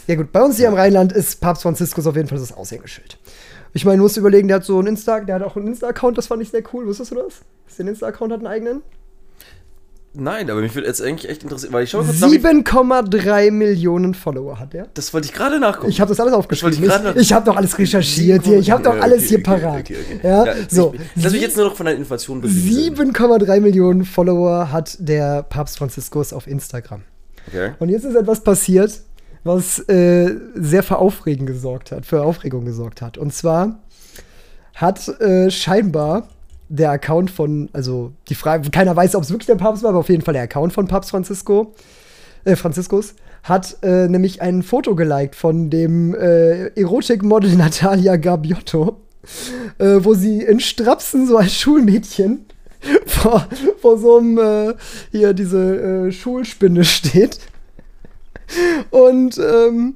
Ja, 0.07 0.15
gut, 0.15 0.31
bei 0.31 0.41
uns 0.41 0.57
hier 0.57 0.67
im 0.67 0.73
Rheinland 0.73 1.11
ist 1.11 1.41
Papst 1.41 1.61
Franziskus 1.61 2.07
auf 2.07 2.15
jeden 2.15 2.27
Fall 2.27 2.39
das 2.39 2.51
Aushängeschild. 2.51 3.19
Ich 3.73 3.85
meine, 3.85 3.97
du 3.97 4.03
musst 4.03 4.17
überlegen, 4.17 4.47
der 4.47 4.57
hat 4.57 4.65
so 4.65 4.79
einen 4.79 4.87
Insta, 4.87 5.19
der 5.19 5.35
hat 5.35 5.43
auch 5.43 5.55
einen 5.55 5.67
Insta-Account, 5.67 6.17
das 6.17 6.27
fand 6.27 6.41
ich 6.41 6.49
sehr 6.49 6.63
cool. 6.73 6.87
Wusstest 6.87 7.11
du 7.11 7.15
das? 7.15 7.41
Dass 7.67 7.77
der 7.77 7.87
Insta-Account 7.87 8.33
hat, 8.33 8.39
einen 8.39 8.47
eigenen? 8.47 8.81
Nein, 10.13 10.49
aber 10.49 10.59
mich 10.59 10.75
würde 10.75 10.87
jetzt 10.87 11.01
eigentlich 11.01 11.29
echt 11.29 11.43
interessieren, 11.43 11.71
weil 11.71 11.85
ich 11.85 11.93
wie- 11.93 11.97
7,3 11.97 13.49
Millionen 13.51 14.13
Follower 14.13 14.59
hat 14.59 14.73
der. 14.73 14.87
Das 14.93 15.13
wollte 15.13 15.27
ich 15.27 15.33
gerade 15.33 15.57
nachgucken. 15.59 15.89
Ich 15.89 16.01
habe 16.01 16.09
das 16.09 16.19
alles 16.19 16.33
aufgeschrieben. 16.33 16.83
ich 16.83 17.15
Ich, 17.15 17.15
ich 17.21 17.33
habe 17.33 17.45
doch 17.45 17.55
alles 17.55 17.77
recherchiert 17.77 18.43
hier. 18.43 18.57
Ich 18.59 18.71
habe 18.71 18.83
doch 18.83 18.99
alles 18.99 19.19
okay, 19.23 19.27
hier 19.29 19.43
parat. 19.43 19.79
okay, 19.79 19.95
okay. 20.01 20.19
Ja, 20.21 20.45
Ja, 20.45 20.53
so. 20.67 20.93
Ich, 21.15 21.23
lass 21.23 21.31
mich 21.31 21.41
jetzt 21.41 21.55
nur 21.55 21.67
noch 21.67 21.75
von 21.75 21.85
der 21.85 21.95
Inflation 21.95 22.41
berieseln. 22.41 22.95
7,3 22.95 23.59
Millionen 23.61 24.03
Follower 24.03 24.71
hat 24.71 24.97
der 24.99 25.43
Papst 25.43 25.77
Franziskus 25.77 26.33
auf 26.33 26.45
Instagram. 26.45 27.03
Okay. 27.47 27.71
Und 27.79 27.87
jetzt 27.89 28.03
ist 28.03 28.15
etwas 28.15 28.41
passiert, 28.43 29.01
was 29.45 29.79
äh, 29.87 30.35
sehr 30.55 30.83
für 30.83 30.97
Aufregen 30.97 31.45
gesorgt 31.45 31.91
hat, 31.91 32.05
für 32.05 32.21
Aufregung 32.23 32.65
gesorgt 32.65 33.01
hat. 33.01 33.17
Und 33.17 33.33
zwar 33.33 33.79
hat 34.75 35.07
äh, 35.21 35.49
scheinbar 35.49 36.27
der 36.71 36.91
Account 36.91 37.29
von, 37.29 37.69
also 37.73 38.13
die 38.29 38.35
Frage, 38.35 38.69
keiner 38.69 38.95
weiß, 38.95 39.15
ob 39.15 39.23
es 39.23 39.29
wirklich 39.29 39.47
der 39.47 39.55
Papst 39.55 39.83
war, 39.83 39.89
aber 39.89 39.99
auf 39.99 40.09
jeden 40.09 40.23
Fall 40.23 40.33
der 40.33 40.43
Account 40.43 40.71
von 40.71 40.87
Papst 40.87 41.11
Francisco, 41.11 41.73
äh, 42.45 42.55
Franziskus, 42.55 43.13
hat 43.43 43.77
äh, 43.81 44.07
nämlich 44.07 44.41
ein 44.41 44.63
Foto 44.63 44.95
geliked 44.95 45.35
von 45.35 45.69
dem 45.69 46.15
äh, 46.15 46.67
Erotikmodel 46.79 47.55
Natalia 47.57 48.15
Gabiotto, 48.15 49.01
äh, 49.79 49.97
wo 49.99 50.13
sie 50.13 50.41
in 50.41 50.59
Strapsen 50.61 51.27
so 51.27 51.37
als 51.37 51.53
Schulmädchen 51.53 52.45
vor, 53.05 53.47
vor 53.81 53.97
so 53.97 54.17
einem, 54.17 54.37
äh, 54.37 54.73
hier 55.11 55.33
diese 55.33 56.07
äh, 56.07 56.11
Schulspinne 56.11 56.85
steht. 56.85 57.39
Und 58.91 59.37
ähm, 59.37 59.95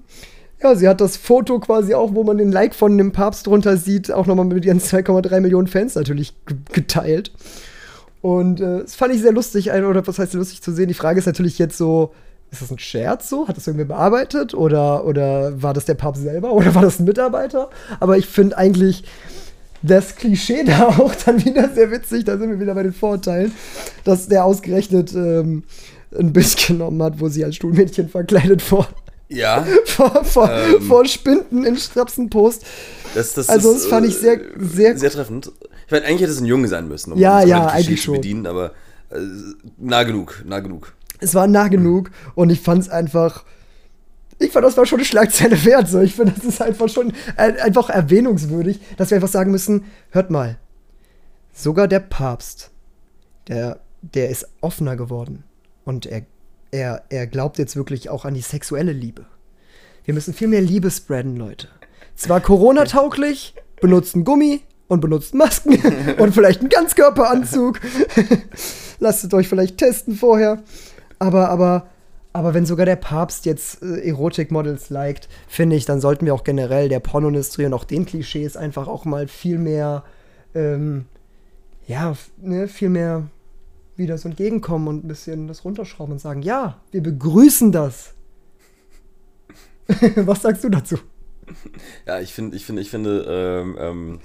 ja, 0.66 0.76
sie 0.76 0.88
hat 0.88 1.00
das 1.00 1.16
Foto 1.18 1.60
quasi 1.60 1.94
auch, 1.94 2.16
wo 2.16 2.24
man 2.24 2.38
den 2.38 2.52
Like 2.52 2.74
von 2.74 2.98
dem 2.98 3.12
Papst 3.12 3.46
drunter 3.46 3.78
sieht, 3.78 4.12
auch 4.12 4.26
nochmal 4.26 4.46
mit 4.46 4.66
ihren 4.66 4.80
2,3 4.82 5.40
Millionen 5.40 5.68
Fans 5.68 5.96
natürlich 5.96 6.34
geteilt. 6.72 7.32
Und 8.22 8.60
äh, 8.60 8.82
das 8.82 8.96
fand 8.96 9.14
ich 9.14 9.22
sehr 9.22 9.34
lustig, 9.34 9.72
oder 9.72 10.06
was 10.08 10.18
heißt 10.18 10.34
lustig 10.34 10.62
zu 10.62 10.72
sehen. 10.72 10.88
Die 10.88 10.96
Frage 10.96 11.20
ist 11.20 11.28
natürlich 11.28 11.60
jetzt 11.60 11.78
so, 11.78 12.12
ist 12.52 12.62
das 12.64 12.72
ein 12.72 12.80
Scherz 12.80 13.30
so? 13.30 13.48
Hat 13.48 13.58
das 13.58 13.68
irgendwer 13.68 13.86
bearbeitet? 13.86 14.56
Oder, 14.56 15.06
oder 15.06 15.62
war 15.62 15.74
das 15.76 15.86
der 15.86 15.94
Papst 15.94 16.24
selber? 16.24 16.52
Oder 16.54 16.74
war 16.74 16.82
das 16.82 17.00
ein 17.00 17.06
Mitarbeiter? 17.06 17.70
Aber 18.00 18.18
ich 18.18 18.26
finde 18.26 18.58
eigentlich 18.58 19.04
das 19.84 20.16
Klischee 20.16 20.64
da 20.64 20.88
auch 20.98 21.14
dann 21.26 21.46
wieder 21.46 21.70
sehr 21.70 21.92
witzig. 21.92 22.26
Da 22.26 22.38
sind 22.38 22.50
wir 22.50 22.60
wieder 22.60 22.74
bei 22.74 22.84
den 22.84 22.94
Vorteilen, 22.94 23.52
dass 24.04 24.28
der 24.28 24.46
ausgerechnet 24.46 25.14
ähm, 25.14 25.64
ein 26.18 26.34
Bild 26.34 26.68
genommen 26.68 27.04
hat, 27.04 27.20
wo 27.20 27.28
sie 27.28 27.44
als 27.46 27.56
Stuhlmädchen 27.56 28.10
verkleidet 28.10 28.62
vor, 28.62 28.88
Ja, 29.28 29.66
vor, 29.86 30.24
vor, 30.24 30.50
Ähm. 30.52 30.82
vor 30.84 31.06
Spinden 31.06 31.64
in 31.66 31.78
Strapsenpost. 31.78 32.64
das, 33.16 33.34
das 33.34 33.50
Also, 33.50 33.72
ist, 33.72 33.84
das 33.84 33.88
fand 33.88 34.06
ich 34.08 34.16
sehr- 34.16 34.40
äh, 34.40 34.50
sehr- 34.60 34.98
sehr 34.98 35.10
treffend. 35.12 35.52
Ich 35.86 35.92
meine, 35.92 36.06
eigentlich 36.06 36.22
hätte 36.22 36.32
es 36.32 36.40
ein 36.40 36.46
Junge 36.46 36.68
sein 36.68 36.88
müssen, 36.88 37.14
um 37.14 37.20
Ja, 37.20 37.42
das 37.42 37.50
ja, 37.50 37.68
eigentlich 37.68 38.02
zu 38.02 38.12
bedienen, 38.14 38.46
aber 38.48 38.72
äh, 39.12 39.18
nah 39.78 40.04
genug, 40.04 40.44
nah 40.46 40.60
genug. 40.60 40.94
Es 41.20 41.34
war 41.34 41.48
nah 41.48 41.68
genug 41.70 42.12
und 42.36 42.50
ich 42.50 42.60
fand 42.62 42.82
es 42.84 42.90
einfach. 42.90 43.44
Ich 44.38 44.52
fand, 44.52 44.66
das 44.66 44.76
war 44.76 44.86
schon 44.86 45.00
eine 45.00 45.06
Schlagzeile 45.06 45.64
wert. 45.64 45.88
So. 45.88 46.02
Ich 46.02 46.16
finde, 46.16 46.34
das 46.36 46.44
ist 46.44 46.62
einfach 46.62 46.90
schon 46.90 47.14
äh, 47.38 47.54
einfach 47.62 47.90
erwähnungswürdig, 47.90 48.80
dass 48.98 49.10
wir 49.12 49.16
einfach 49.16 49.30
sagen 49.30 49.50
müssen: 49.52 49.86
Hört 50.10 50.30
mal, 50.30 50.58
sogar 51.54 51.88
der 51.88 52.02
Papst, 52.02 52.72
der, 53.48 53.80
der 54.02 54.30
ist 54.30 54.46
offener 54.62 54.96
geworden. 54.98 55.44
Und 55.86 56.06
er, 56.06 56.24
er, 56.76 57.04
er 57.10 57.26
glaubt 57.26 57.58
jetzt 57.58 57.76
wirklich 57.76 58.10
auch 58.10 58.26
an 58.26 58.34
die 58.34 58.42
sexuelle 58.42 58.92
Liebe. 58.92 59.26
Wir 60.04 60.14
müssen 60.14 60.34
viel 60.34 60.48
mehr 60.48 60.62
Liebe 60.62 60.92
spreaden, 60.92 61.38
Leute. 61.38 61.70
Zwar 62.16 62.42
Corona-tauglich, 62.42 63.56
benutzt 63.82 64.16
einen 64.16 64.26
Gummi 64.26 64.62
und 64.88 65.02
benutzt 65.02 65.34
Masken 65.34 65.78
und 66.20 66.34
vielleicht 66.34 66.60
einen 66.60 66.70
Ganzkörperanzug. 66.70 67.80
Lasst 69.00 69.34
euch 69.34 69.48
vielleicht 69.48 69.78
testen 69.78 70.16
vorher. 70.16 70.64
Aber, 71.18 71.50
aber, 71.50 71.88
aber 72.34 72.54
wenn 72.54 72.66
sogar 72.66 72.86
der 72.86 72.98
Papst 72.98 73.46
jetzt 73.46 73.82
äh, 73.82 74.08
Erotikmodels 74.08 74.90
liked, 74.90 75.30
finde 75.48 75.76
ich, 75.76 75.86
dann 75.86 76.02
sollten 76.02 76.26
wir 76.26 76.34
auch 76.34 76.44
generell 76.44 76.90
der 76.90 77.00
Pornoindustrie 77.00 77.66
und 77.66 77.74
auch 77.74 77.86
den 77.86 78.06
Klischees 78.06 78.58
einfach 78.58 78.88
auch 78.88 79.06
mal 79.06 79.28
viel 79.28 79.58
mehr, 79.58 80.04
ähm, 80.54 81.06
ja, 81.88 82.16
ne, 82.38 82.68
viel 82.68 82.90
mehr 82.90 83.30
wieder 83.98 84.18
so 84.18 84.28
entgegenkommen 84.30 84.88
und 84.88 85.06
ein 85.06 85.08
bisschen 85.08 85.48
das 85.48 85.64
runterschrauben 85.64 86.14
und 86.14 86.20
sagen, 86.20 86.42
ja, 86.42 86.82
wir 86.92 87.02
begrüßen 87.02 87.72
das. 87.72 88.14
Was 90.16 90.42
sagst 90.42 90.64
du 90.64 90.70
dazu? 90.70 90.98
Ja, 92.08 92.20
ich 92.20 92.34
finde, 92.34 92.58
ich 92.58 92.66
finde, 92.66 92.82
ich 92.82 92.90
finde, 92.90 93.26
ähm, 93.28 93.78
ähm, 93.80 94.20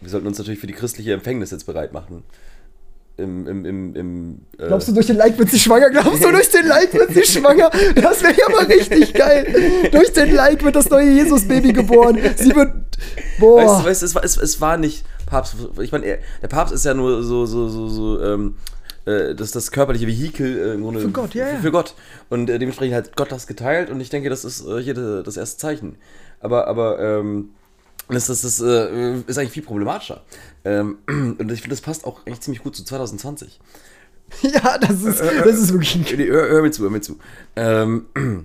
wir 0.00 0.08
sollten 0.10 0.26
uns 0.26 0.38
natürlich 0.38 0.58
für 0.60 0.66
die 0.66 0.72
christliche 0.72 1.12
Empfängnis 1.12 1.50
jetzt 1.50 1.66
bereit 1.66 1.92
machen. 1.92 2.22
Im, 3.18 3.46
im, 3.46 3.64
im, 3.64 3.94
im, 3.96 4.40
äh, 4.58 4.66
Glaubst 4.66 4.88
du, 4.88 4.92
durch 4.92 5.06
den 5.06 5.16
Like 5.16 5.38
wird 5.38 5.50
sie 5.50 5.58
schwanger? 5.58 5.88
Glaubst 5.90 6.22
du, 6.22 6.30
durch 6.30 6.50
den 6.50 6.66
Like 6.66 6.92
wird 6.92 7.12
sie 7.14 7.24
schwanger? 7.24 7.70
Das 7.94 8.22
wäre 8.22 8.34
ja 8.36 8.48
mal 8.50 8.64
richtig 8.66 9.14
geil. 9.14 9.88
Durch 9.90 10.12
den 10.12 10.34
Like 10.34 10.62
wird 10.64 10.76
das 10.76 10.90
neue 10.90 11.10
Jesus-Baby 11.12 11.72
geboren. 11.72 12.18
Sie 12.36 12.54
wird. 12.54 12.72
Boah. 13.38 13.56
Weißt 13.64 13.80
du, 13.80 13.84
weißt, 13.88 14.02
es, 14.02 14.14
war, 14.14 14.24
es, 14.24 14.36
es 14.36 14.60
war 14.60 14.76
nicht 14.76 15.04
Papst. 15.24 15.56
Ich 15.80 15.92
meine, 15.92 16.04
er- 16.04 16.18
der 16.42 16.48
Papst 16.48 16.74
ist 16.74 16.84
ja 16.84 16.92
nur 16.92 17.22
so, 17.22 17.46
so, 17.46 17.68
so, 17.68 17.88
so 17.88 18.20
ähm, 18.22 18.56
äh, 19.06 19.34
das, 19.34 19.52
das 19.52 19.70
körperliche 19.70 20.06
Vehikel 20.06 20.58
äh, 20.58 20.74
im 20.74 20.82
Grunde. 20.82 21.00
Für 21.00 21.10
Gott, 21.10 21.34
ja, 21.34 21.46
Für, 21.46 21.62
für 21.62 21.72
Gott. 21.72 21.94
Und 22.28 22.50
äh, 22.50 22.58
dementsprechend 22.58 22.94
hat 22.96 23.16
Gott 23.16 23.32
das 23.32 23.46
geteilt 23.46 23.90
und 23.90 24.00
ich 24.00 24.10
denke, 24.10 24.28
das 24.28 24.44
ist 24.44 24.66
äh, 24.66 24.82
hier 24.82 24.94
das 24.94 25.36
erste 25.36 25.58
Zeichen. 25.58 25.96
Aber, 26.40 26.66
aber, 26.66 26.98
ähm, 26.98 27.50
das, 28.08 28.26
das, 28.26 28.42
das 28.42 28.60
äh, 28.60 29.18
ist 29.26 29.38
eigentlich 29.38 29.52
viel 29.52 29.64
problematischer. 29.64 30.22
Ähm, 30.64 30.98
und 31.08 31.50
ich 31.50 31.60
finde, 31.60 31.70
das 31.70 31.80
passt 31.80 32.04
auch 32.04 32.24
eigentlich 32.26 32.40
ziemlich 32.40 32.62
gut 32.62 32.76
zu 32.76 32.84
2020. 32.84 33.60
Ja, 34.42 34.76
das 34.76 35.04
ist, 35.04 35.20
das 35.20 35.56
ist 35.56 35.72
wirklich 35.72 36.28
hör, 36.28 36.48
hör 36.48 36.60
mir 36.60 36.72
zu, 36.72 36.82
hör 36.82 36.90
mir 36.90 37.00
zu. 37.00 37.16
Ähm, 37.54 38.06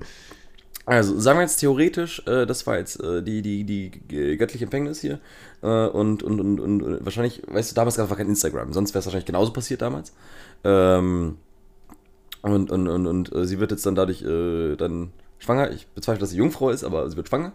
also, 0.85 1.19
sagen 1.19 1.37
wir 1.37 1.43
jetzt 1.43 1.57
theoretisch, 1.57 2.25
äh, 2.25 2.45
das 2.45 2.65
war 2.65 2.77
jetzt 2.77 2.99
äh, 3.01 3.21
die, 3.21 3.41
die, 3.41 3.63
die 3.63 4.37
göttliche 4.37 4.65
Empfängnis 4.65 4.99
hier. 5.01 5.19
Äh, 5.61 5.87
und, 5.87 6.23
und, 6.23 6.39
und, 6.39 6.59
und, 6.59 7.05
wahrscheinlich, 7.05 7.43
weißt 7.47 7.71
du, 7.71 7.75
damals 7.75 7.97
gab 7.97 8.09
es 8.09 8.17
kein 8.17 8.27
Instagram, 8.27 8.73
sonst 8.73 8.93
wäre 8.93 8.99
es 8.99 9.05
wahrscheinlich 9.05 9.25
genauso 9.25 9.53
passiert 9.53 9.81
damals. 9.81 10.13
Ähm, 10.63 11.37
und, 12.41 12.71
und, 12.71 12.87
und, 12.87 13.07
und 13.07 13.35
äh, 13.35 13.45
sie 13.45 13.59
wird 13.59 13.71
jetzt 13.71 13.85
dann 13.85 13.95
dadurch 13.95 14.23
äh, 14.23 14.75
dann 14.75 15.11
schwanger. 15.37 15.71
Ich 15.71 15.87
bezweifle, 15.87 16.19
dass 16.19 16.31
sie 16.31 16.37
Jungfrau 16.37 16.69
ist, 16.71 16.83
aber 16.83 17.09
sie 17.09 17.17
wird 17.17 17.27
schwanger. 17.27 17.53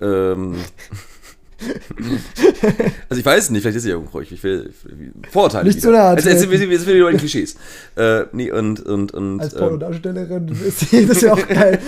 Ähm, 0.00 0.56
also 3.08 3.20
ich 3.20 3.24
weiß 3.26 3.50
nicht, 3.50 3.62
vielleicht 3.62 3.76
ist 3.78 3.82
sie 3.82 3.90
Jungfrau. 3.90 4.20
Ich 4.20 4.42
will 4.42 4.72
Vorurteile. 5.30 5.66
Nicht 5.68 5.82
zu 5.82 5.90
nahe 5.90 6.14
Jetzt, 6.14 6.26
jetzt, 6.26 6.44
jetzt 6.50 6.86
wieder 6.86 7.04
bei 7.04 7.10
den 7.10 7.18
Klischees. 7.18 7.56
Äh, 7.96 8.24
nee, 8.32 8.50
und, 8.52 8.80
und, 8.80 9.12
und 9.12 9.40
Als 9.40 9.54
ähm, 9.54 9.58
Pornodarstellerin 9.60 10.48
ist 10.66 10.80
sie, 10.90 11.06
das 11.06 11.22
wäre 11.22 11.32
auch 11.34 11.48
geil. 11.48 11.78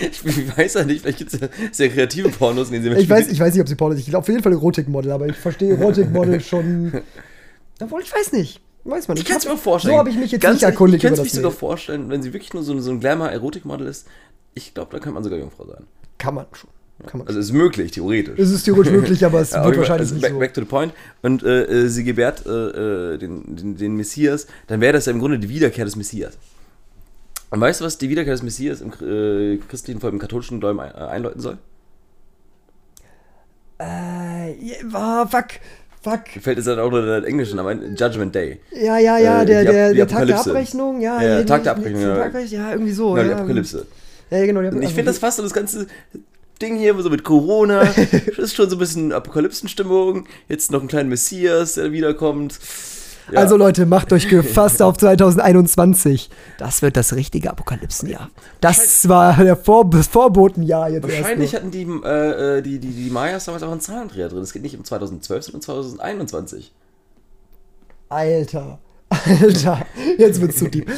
Ich, 0.00 0.24
ich 0.38 0.56
weiß 0.58 0.74
ja 0.74 0.84
nicht, 0.84 1.02
vielleicht 1.02 1.18
gibt 1.18 1.34
es 1.34 1.40
ja 1.40 1.48
sehr 1.70 1.88
kreative 1.90 2.28
Pornos, 2.30 2.68
in 2.70 2.82
denen 2.82 2.96
sie 2.96 3.02
Ich 3.02 3.08
weiß, 3.08 3.18
mitspielt. 3.18 3.32
ich 3.34 3.40
weiß 3.40 3.52
nicht, 3.54 3.60
ob 3.62 3.68
sie 3.68 3.74
Porno 3.74 3.94
ist. 3.94 4.00
Ich 4.00 4.06
glaube 4.06 4.18
auf 4.22 4.28
jeden 4.28 4.42
Fall 4.42 4.52
Erotikmodel, 4.52 5.12
aber 5.12 5.26
ich 5.26 5.36
verstehe 5.36 5.76
Erotikmodel 5.76 6.40
schon. 6.40 6.92
Obwohl, 7.80 8.02
ich 8.02 8.12
weiß 8.14 8.32
nicht. 8.32 8.60
Weiß 8.84 9.06
man 9.06 9.14
nicht. 9.14 9.24
Ich 9.24 9.28
kann 9.28 9.38
es 9.38 9.44
mir 9.46 9.56
vorstellen. 9.56 9.94
So 9.94 9.98
habe 9.98 10.10
ich 10.10 10.16
mich 10.16 10.32
jetzt 10.32 10.40
Ganz 10.40 10.54
nicht 10.60 10.64
erkundigt 10.64 11.04
Ich 11.04 11.08
kann 11.08 11.12
es 11.18 11.22
mir 11.22 11.28
sogar 11.28 11.52
vorstellen, 11.52 12.08
wenn 12.10 12.22
sie 12.22 12.32
wirklich 12.32 12.52
nur 12.52 12.62
so, 12.64 12.72
ein- 12.72 12.80
so 12.80 12.90
ein 12.90 12.98
Glamour-Erotikmodel 13.00 13.86
ist. 13.86 14.06
Ich 14.54 14.74
glaube, 14.74 14.90
da 14.92 14.98
kann 14.98 15.14
man 15.14 15.22
sogar 15.22 15.38
Jungfrau 15.38 15.66
sein. 15.66 15.84
Kann 16.18 16.34
man 16.34 16.46
schon. 16.52 16.70
Kann 17.06 17.18
man. 17.18 17.26
Also 17.26 17.40
es 17.40 17.46
ist 17.46 17.52
möglich, 17.52 17.90
theoretisch. 17.92 18.38
es 18.38 18.50
ist 18.50 18.64
theoretisch 18.64 18.92
möglich, 18.92 19.24
aber 19.24 19.40
es 19.40 19.50
Ja, 19.52 19.64
wird 19.64 19.76
wahrscheinlich 19.78 20.02
also 20.02 20.14
nicht 20.14 20.22
back, 20.22 20.32
so. 20.32 20.38
back 20.38 20.54
to 20.54 20.60
the 20.60 20.66
point. 20.66 20.92
Und 21.22 21.42
äh, 21.42 21.64
äh, 21.64 21.88
sie 21.88 22.04
gebärt 22.04 22.44
äh, 22.46 23.14
äh, 23.14 23.18
den, 23.18 23.56
den, 23.56 23.76
den 23.76 23.96
Messias, 23.96 24.46
dann 24.68 24.80
wäre 24.80 24.92
das 24.92 25.06
ja 25.06 25.12
im 25.12 25.18
Grunde 25.18 25.38
die 25.38 25.48
Wiederkehr 25.48 25.84
des 25.84 25.96
Messias. 25.96 26.38
Und 27.50 27.60
weißt 27.60 27.80
du, 27.80 27.84
was 27.84 27.98
die 27.98 28.08
Wiederkehr 28.08 28.32
des 28.32 28.42
Messias 28.42 28.80
im 28.80 28.92
äh, 29.06 29.58
christlichen, 29.68 30.00
vor 30.00 30.08
allem 30.08 30.16
im 30.16 30.20
katholischen 30.20 30.60
Glauben 30.60 30.78
äh, 30.78 30.82
einläuten 30.82 31.40
soll? 31.40 31.58
Äh, 33.78 34.54
oh, 34.94 35.26
fuck. 35.26 35.46
Fuck. 36.02 36.20
Fällt 36.40 36.56
jetzt 36.58 36.66
halt 36.66 36.78
auch 36.80 36.90
nur 36.90 37.02
der 37.04 37.24
englischen, 37.24 37.58
aber 37.60 37.72
Judgment 37.74 38.34
Day. 38.34 38.58
Ja, 38.72 38.98
ja, 38.98 39.18
ja, 39.18 39.44
der, 39.44 39.64
der, 39.64 39.90
die 39.90 39.96
der 39.98 40.08
Tag 40.08 40.26
der 40.26 40.36
Apokalypse. 40.36 40.50
Abrechnung, 40.50 41.00
ja. 41.00 41.22
Ja, 41.22 41.38
nee, 41.38 41.44
Tag 41.44 41.62
der 41.62 41.72
Abrechnung, 41.72 42.02
ja. 42.02 42.16
Tag 42.16 42.32
der- 42.32 42.44
Ja, 42.44 42.72
irgendwie 42.72 42.92
so. 42.92 43.16
Ja, 43.16 43.22
ja, 43.22 43.28
die 43.28 43.34
Apokalypse. 43.34 43.86
Ja, 44.30 44.46
genau. 44.46 44.62
Die 44.62 44.68
Und 44.68 44.82
ich 44.82 44.88
finde 44.94 45.04
das 45.04 45.18
fast 45.18 45.36
so 45.36 45.42
das 45.44 45.52
ganze 45.52 45.86
Ding 46.62 46.76
hier 46.76 46.96
so 47.02 47.10
mit 47.10 47.24
Corona, 47.24 47.84
das 47.94 48.38
ist 48.38 48.54
schon 48.56 48.70
so 48.70 48.76
ein 48.76 48.78
bisschen 48.78 49.12
Apokalypsenstimmung. 49.12 50.26
Jetzt 50.48 50.70
noch 50.70 50.80
ein 50.80 50.88
kleiner 50.88 51.08
Messias, 51.08 51.74
der 51.74 51.92
wiederkommt. 51.92 52.58
Ja. 53.30 53.38
Also 53.38 53.56
Leute, 53.56 53.86
macht 53.86 54.12
euch 54.12 54.28
gefasst 54.28 54.82
auf 54.82 54.96
2021. 54.96 56.28
Das 56.58 56.82
wird 56.82 56.96
das 56.96 57.14
richtige 57.14 57.50
Apokalypsenjahr. 57.50 58.30
Das 58.60 59.08
war 59.08 59.36
der 59.36 59.56
Vor 59.56 59.88
das 59.90 60.08
Vorbotenjahr 60.08 60.90
jetzt 60.90 61.04
Wahrscheinlich 61.04 61.52
erst 61.52 61.62
hatten 61.62 61.70
die, 61.70 61.86
äh, 62.04 62.58
äh, 62.58 62.62
die, 62.62 62.78
die, 62.78 62.90
die 62.90 63.10
Mayas 63.10 63.44
damals 63.44 63.62
auch 63.62 63.70
einen 63.70 63.80
Zahlendreher 63.80 64.28
drin. 64.28 64.42
Es 64.42 64.52
geht 64.52 64.62
nicht 64.62 64.76
um 64.76 64.84
2012, 64.84 65.44
sondern 65.44 65.58
um 65.58 65.62
2021. 65.62 66.72
nur. 68.10 68.18
Alter. 68.18 68.78
Alter, 69.40 69.86
jetzt 70.18 70.40
wird's 70.40 70.56
zu 70.56 70.68
deep. 70.68 70.90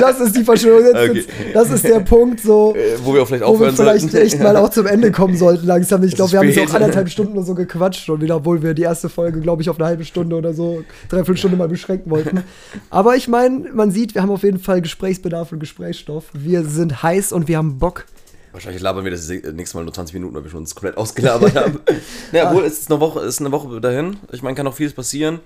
Das 0.00 0.20
ist 0.20 0.36
die 0.36 0.44
Verschwörung. 0.44 0.84
Jetzt 0.84 0.96
Okay. 1.28 1.50
das 1.54 1.70
ist 1.70 1.84
der 1.84 2.00
Punkt, 2.00 2.40
so, 2.40 2.74
Äh, 2.74 2.96
wo 3.04 3.14
wir 3.14 3.26
vielleicht 3.26 3.42
wo 3.44 3.48
wir 3.48 3.54
aufhören 3.68 3.76
vielleicht 3.76 4.10
sollten. 4.10 4.26
echt 4.26 4.40
mal 4.40 4.56
auch 4.56 4.70
zum 4.70 4.86
Ende 4.86 5.12
kommen 5.12 5.36
sollten 5.36 5.66
langsam. 5.66 6.02
Ich 6.02 6.14
glaube, 6.14 6.32
wir 6.32 6.38
haben 6.40 6.48
jetzt 6.48 6.70
auch 6.70 6.74
anderthalb 6.74 7.08
Stunden 7.08 7.32
oder 7.36 7.46
so 7.46 7.54
gequatscht 7.54 8.04
schon 8.04 8.20
wieder, 8.20 8.36
obwohl 8.36 8.62
wir 8.62 8.74
die 8.74 8.82
erste 8.82 9.08
Folge, 9.08 9.40
glaube 9.40 9.62
ich, 9.62 9.70
auf 9.70 9.78
eine 9.78 9.86
halbe 9.86 10.04
Stunde 10.04 10.36
oder 10.36 10.52
so, 10.54 10.82
dreiviertel 11.08 11.36
Stunde 11.36 11.56
mal 11.56 11.68
beschränken 11.68 12.10
wollten. 12.10 12.42
Aber 12.90 13.16
ich 13.16 13.28
meine, 13.28 13.70
man 13.72 13.90
sieht, 13.90 14.14
wir 14.14 14.22
haben 14.22 14.30
auf 14.30 14.42
jeden 14.42 14.58
Fall 14.58 14.80
Gesprächsbedarf 14.82 15.52
und 15.52 15.60
Gesprächsstoff. 15.60 16.24
Wir 16.32 16.64
sind 16.64 17.02
heiß 17.02 17.32
und 17.32 17.48
wir 17.48 17.58
haben 17.58 17.78
Bock. 17.78 18.06
Wahrscheinlich 18.52 18.80
labern 18.80 19.04
wir 19.04 19.10
das 19.10 19.28
nächste 19.28 19.76
Mal 19.76 19.84
nur 19.84 19.92
20 19.92 20.14
Minuten, 20.14 20.34
weil 20.34 20.42
wir 20.42 20.50
schon 20.50 20.60
uns 20.60 20.74
komplett 20.74 20.96
ausgelabert 20.96 21.54
haben. 21.56 21.78
naja, 22.32 22.48
obwohl, 22.48 22.64
es 22.64 22.78
ist 22.80 22.90
eine 22.90 23.00
Woche, 23.00 23.20
es 23.20 23.34
ist 23.34 23.40
eine 23.40 23.52
Woche 23.52 23.80
dahin. 23.82 24.16
Ich 24.32 24.42
meine, 24.42 24.54
kann 24.56 24.64
noch 24.64 24.74
vieles 24.74 24.94
passieren. 24.94 25.40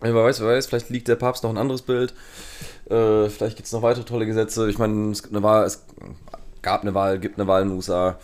Wer 0.00 0.14
weiß, 0.14 0.40
wer 0.40 0.48
weiß, 0.48 0.66
vielleicht 0.66 0.90
liegt 0.90 1.08
der 1.08 1.16
Papst 1.16 1.42
noch 1.42 1.50
ein 1.50 1.58
anderes 1.58 1.82
Bild. 1.82 2.14
Äh, 2.88 3.28
vielleicht 3.28 3.56
gibt 3.56 3.66
es 3.66 3.72
noch 3.72 3.82
weitere 3.82 4.04
tolle 4.04 4.26
Gesetze. 4.26 4.68
Ich 4.70 4.78
meine, 4.78 5.10
es, 5.10 5.22
gibt 5.22 5.34
eine 5.34 5.42
Wahl, 5.42 5.64
es 5.64 5.84
gab 6.62 6.82
eine 6.82 6.94
Wahl, 6.94 7.18
gibt 7.18 7.38
eine 7.38 7.46
Wahl 7.46 7.62
in 7.62 7.68
den 7.68 7.76
USA. 7.76 8.18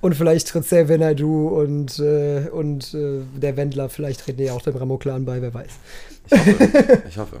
Und 0.00 0.16
vielleicht 0.16 0.48
tritt 0.48 0.64
Xavier 0.64 0.98
Naidoo 0.98 1.48
und, 1.48 1.98
äh, 2.00 2.48
und 2.50 2.92
äh, 2.94 3.20
der 3.36 3.56
Wendler, 3.56 3.88
vielleicht 3.88 4.24
treten 4.24 4.38
die 4.38 4.50
auch 4.50 4.62
dem 4.62 4.76
Ramo-Clan 4.76 5.24
bei, 5.24 5.40
wer 5.40 5.54
weiß. 5.54 5.70
Ich 6.26 6.38
hoffe. 6.38 7.02
ich 7.08 7.18
hoffe. 7.18 7.36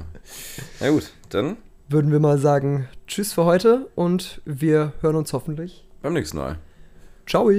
Na 0.80 0.90
gut, 0.90 1.10
dann 1.30 1.56
Würden 1.92 2.10
wir 2.10 2.20
mal 2.20 2.38
sagen, 2.38 2.88
tschüss 3.06 3.34
für 3.34 3.44
heute 3.44 3.90
und 3.96 4.40
wir 4.46 4.94
hören 5.02 5.16
uns 5.16 5.34
hoffentlich. 5.34 5.84
beim 6.00 6.14
nächsten 6.14 6.38
Mal. 6.38 6.58
Ciao. 7.26 7.50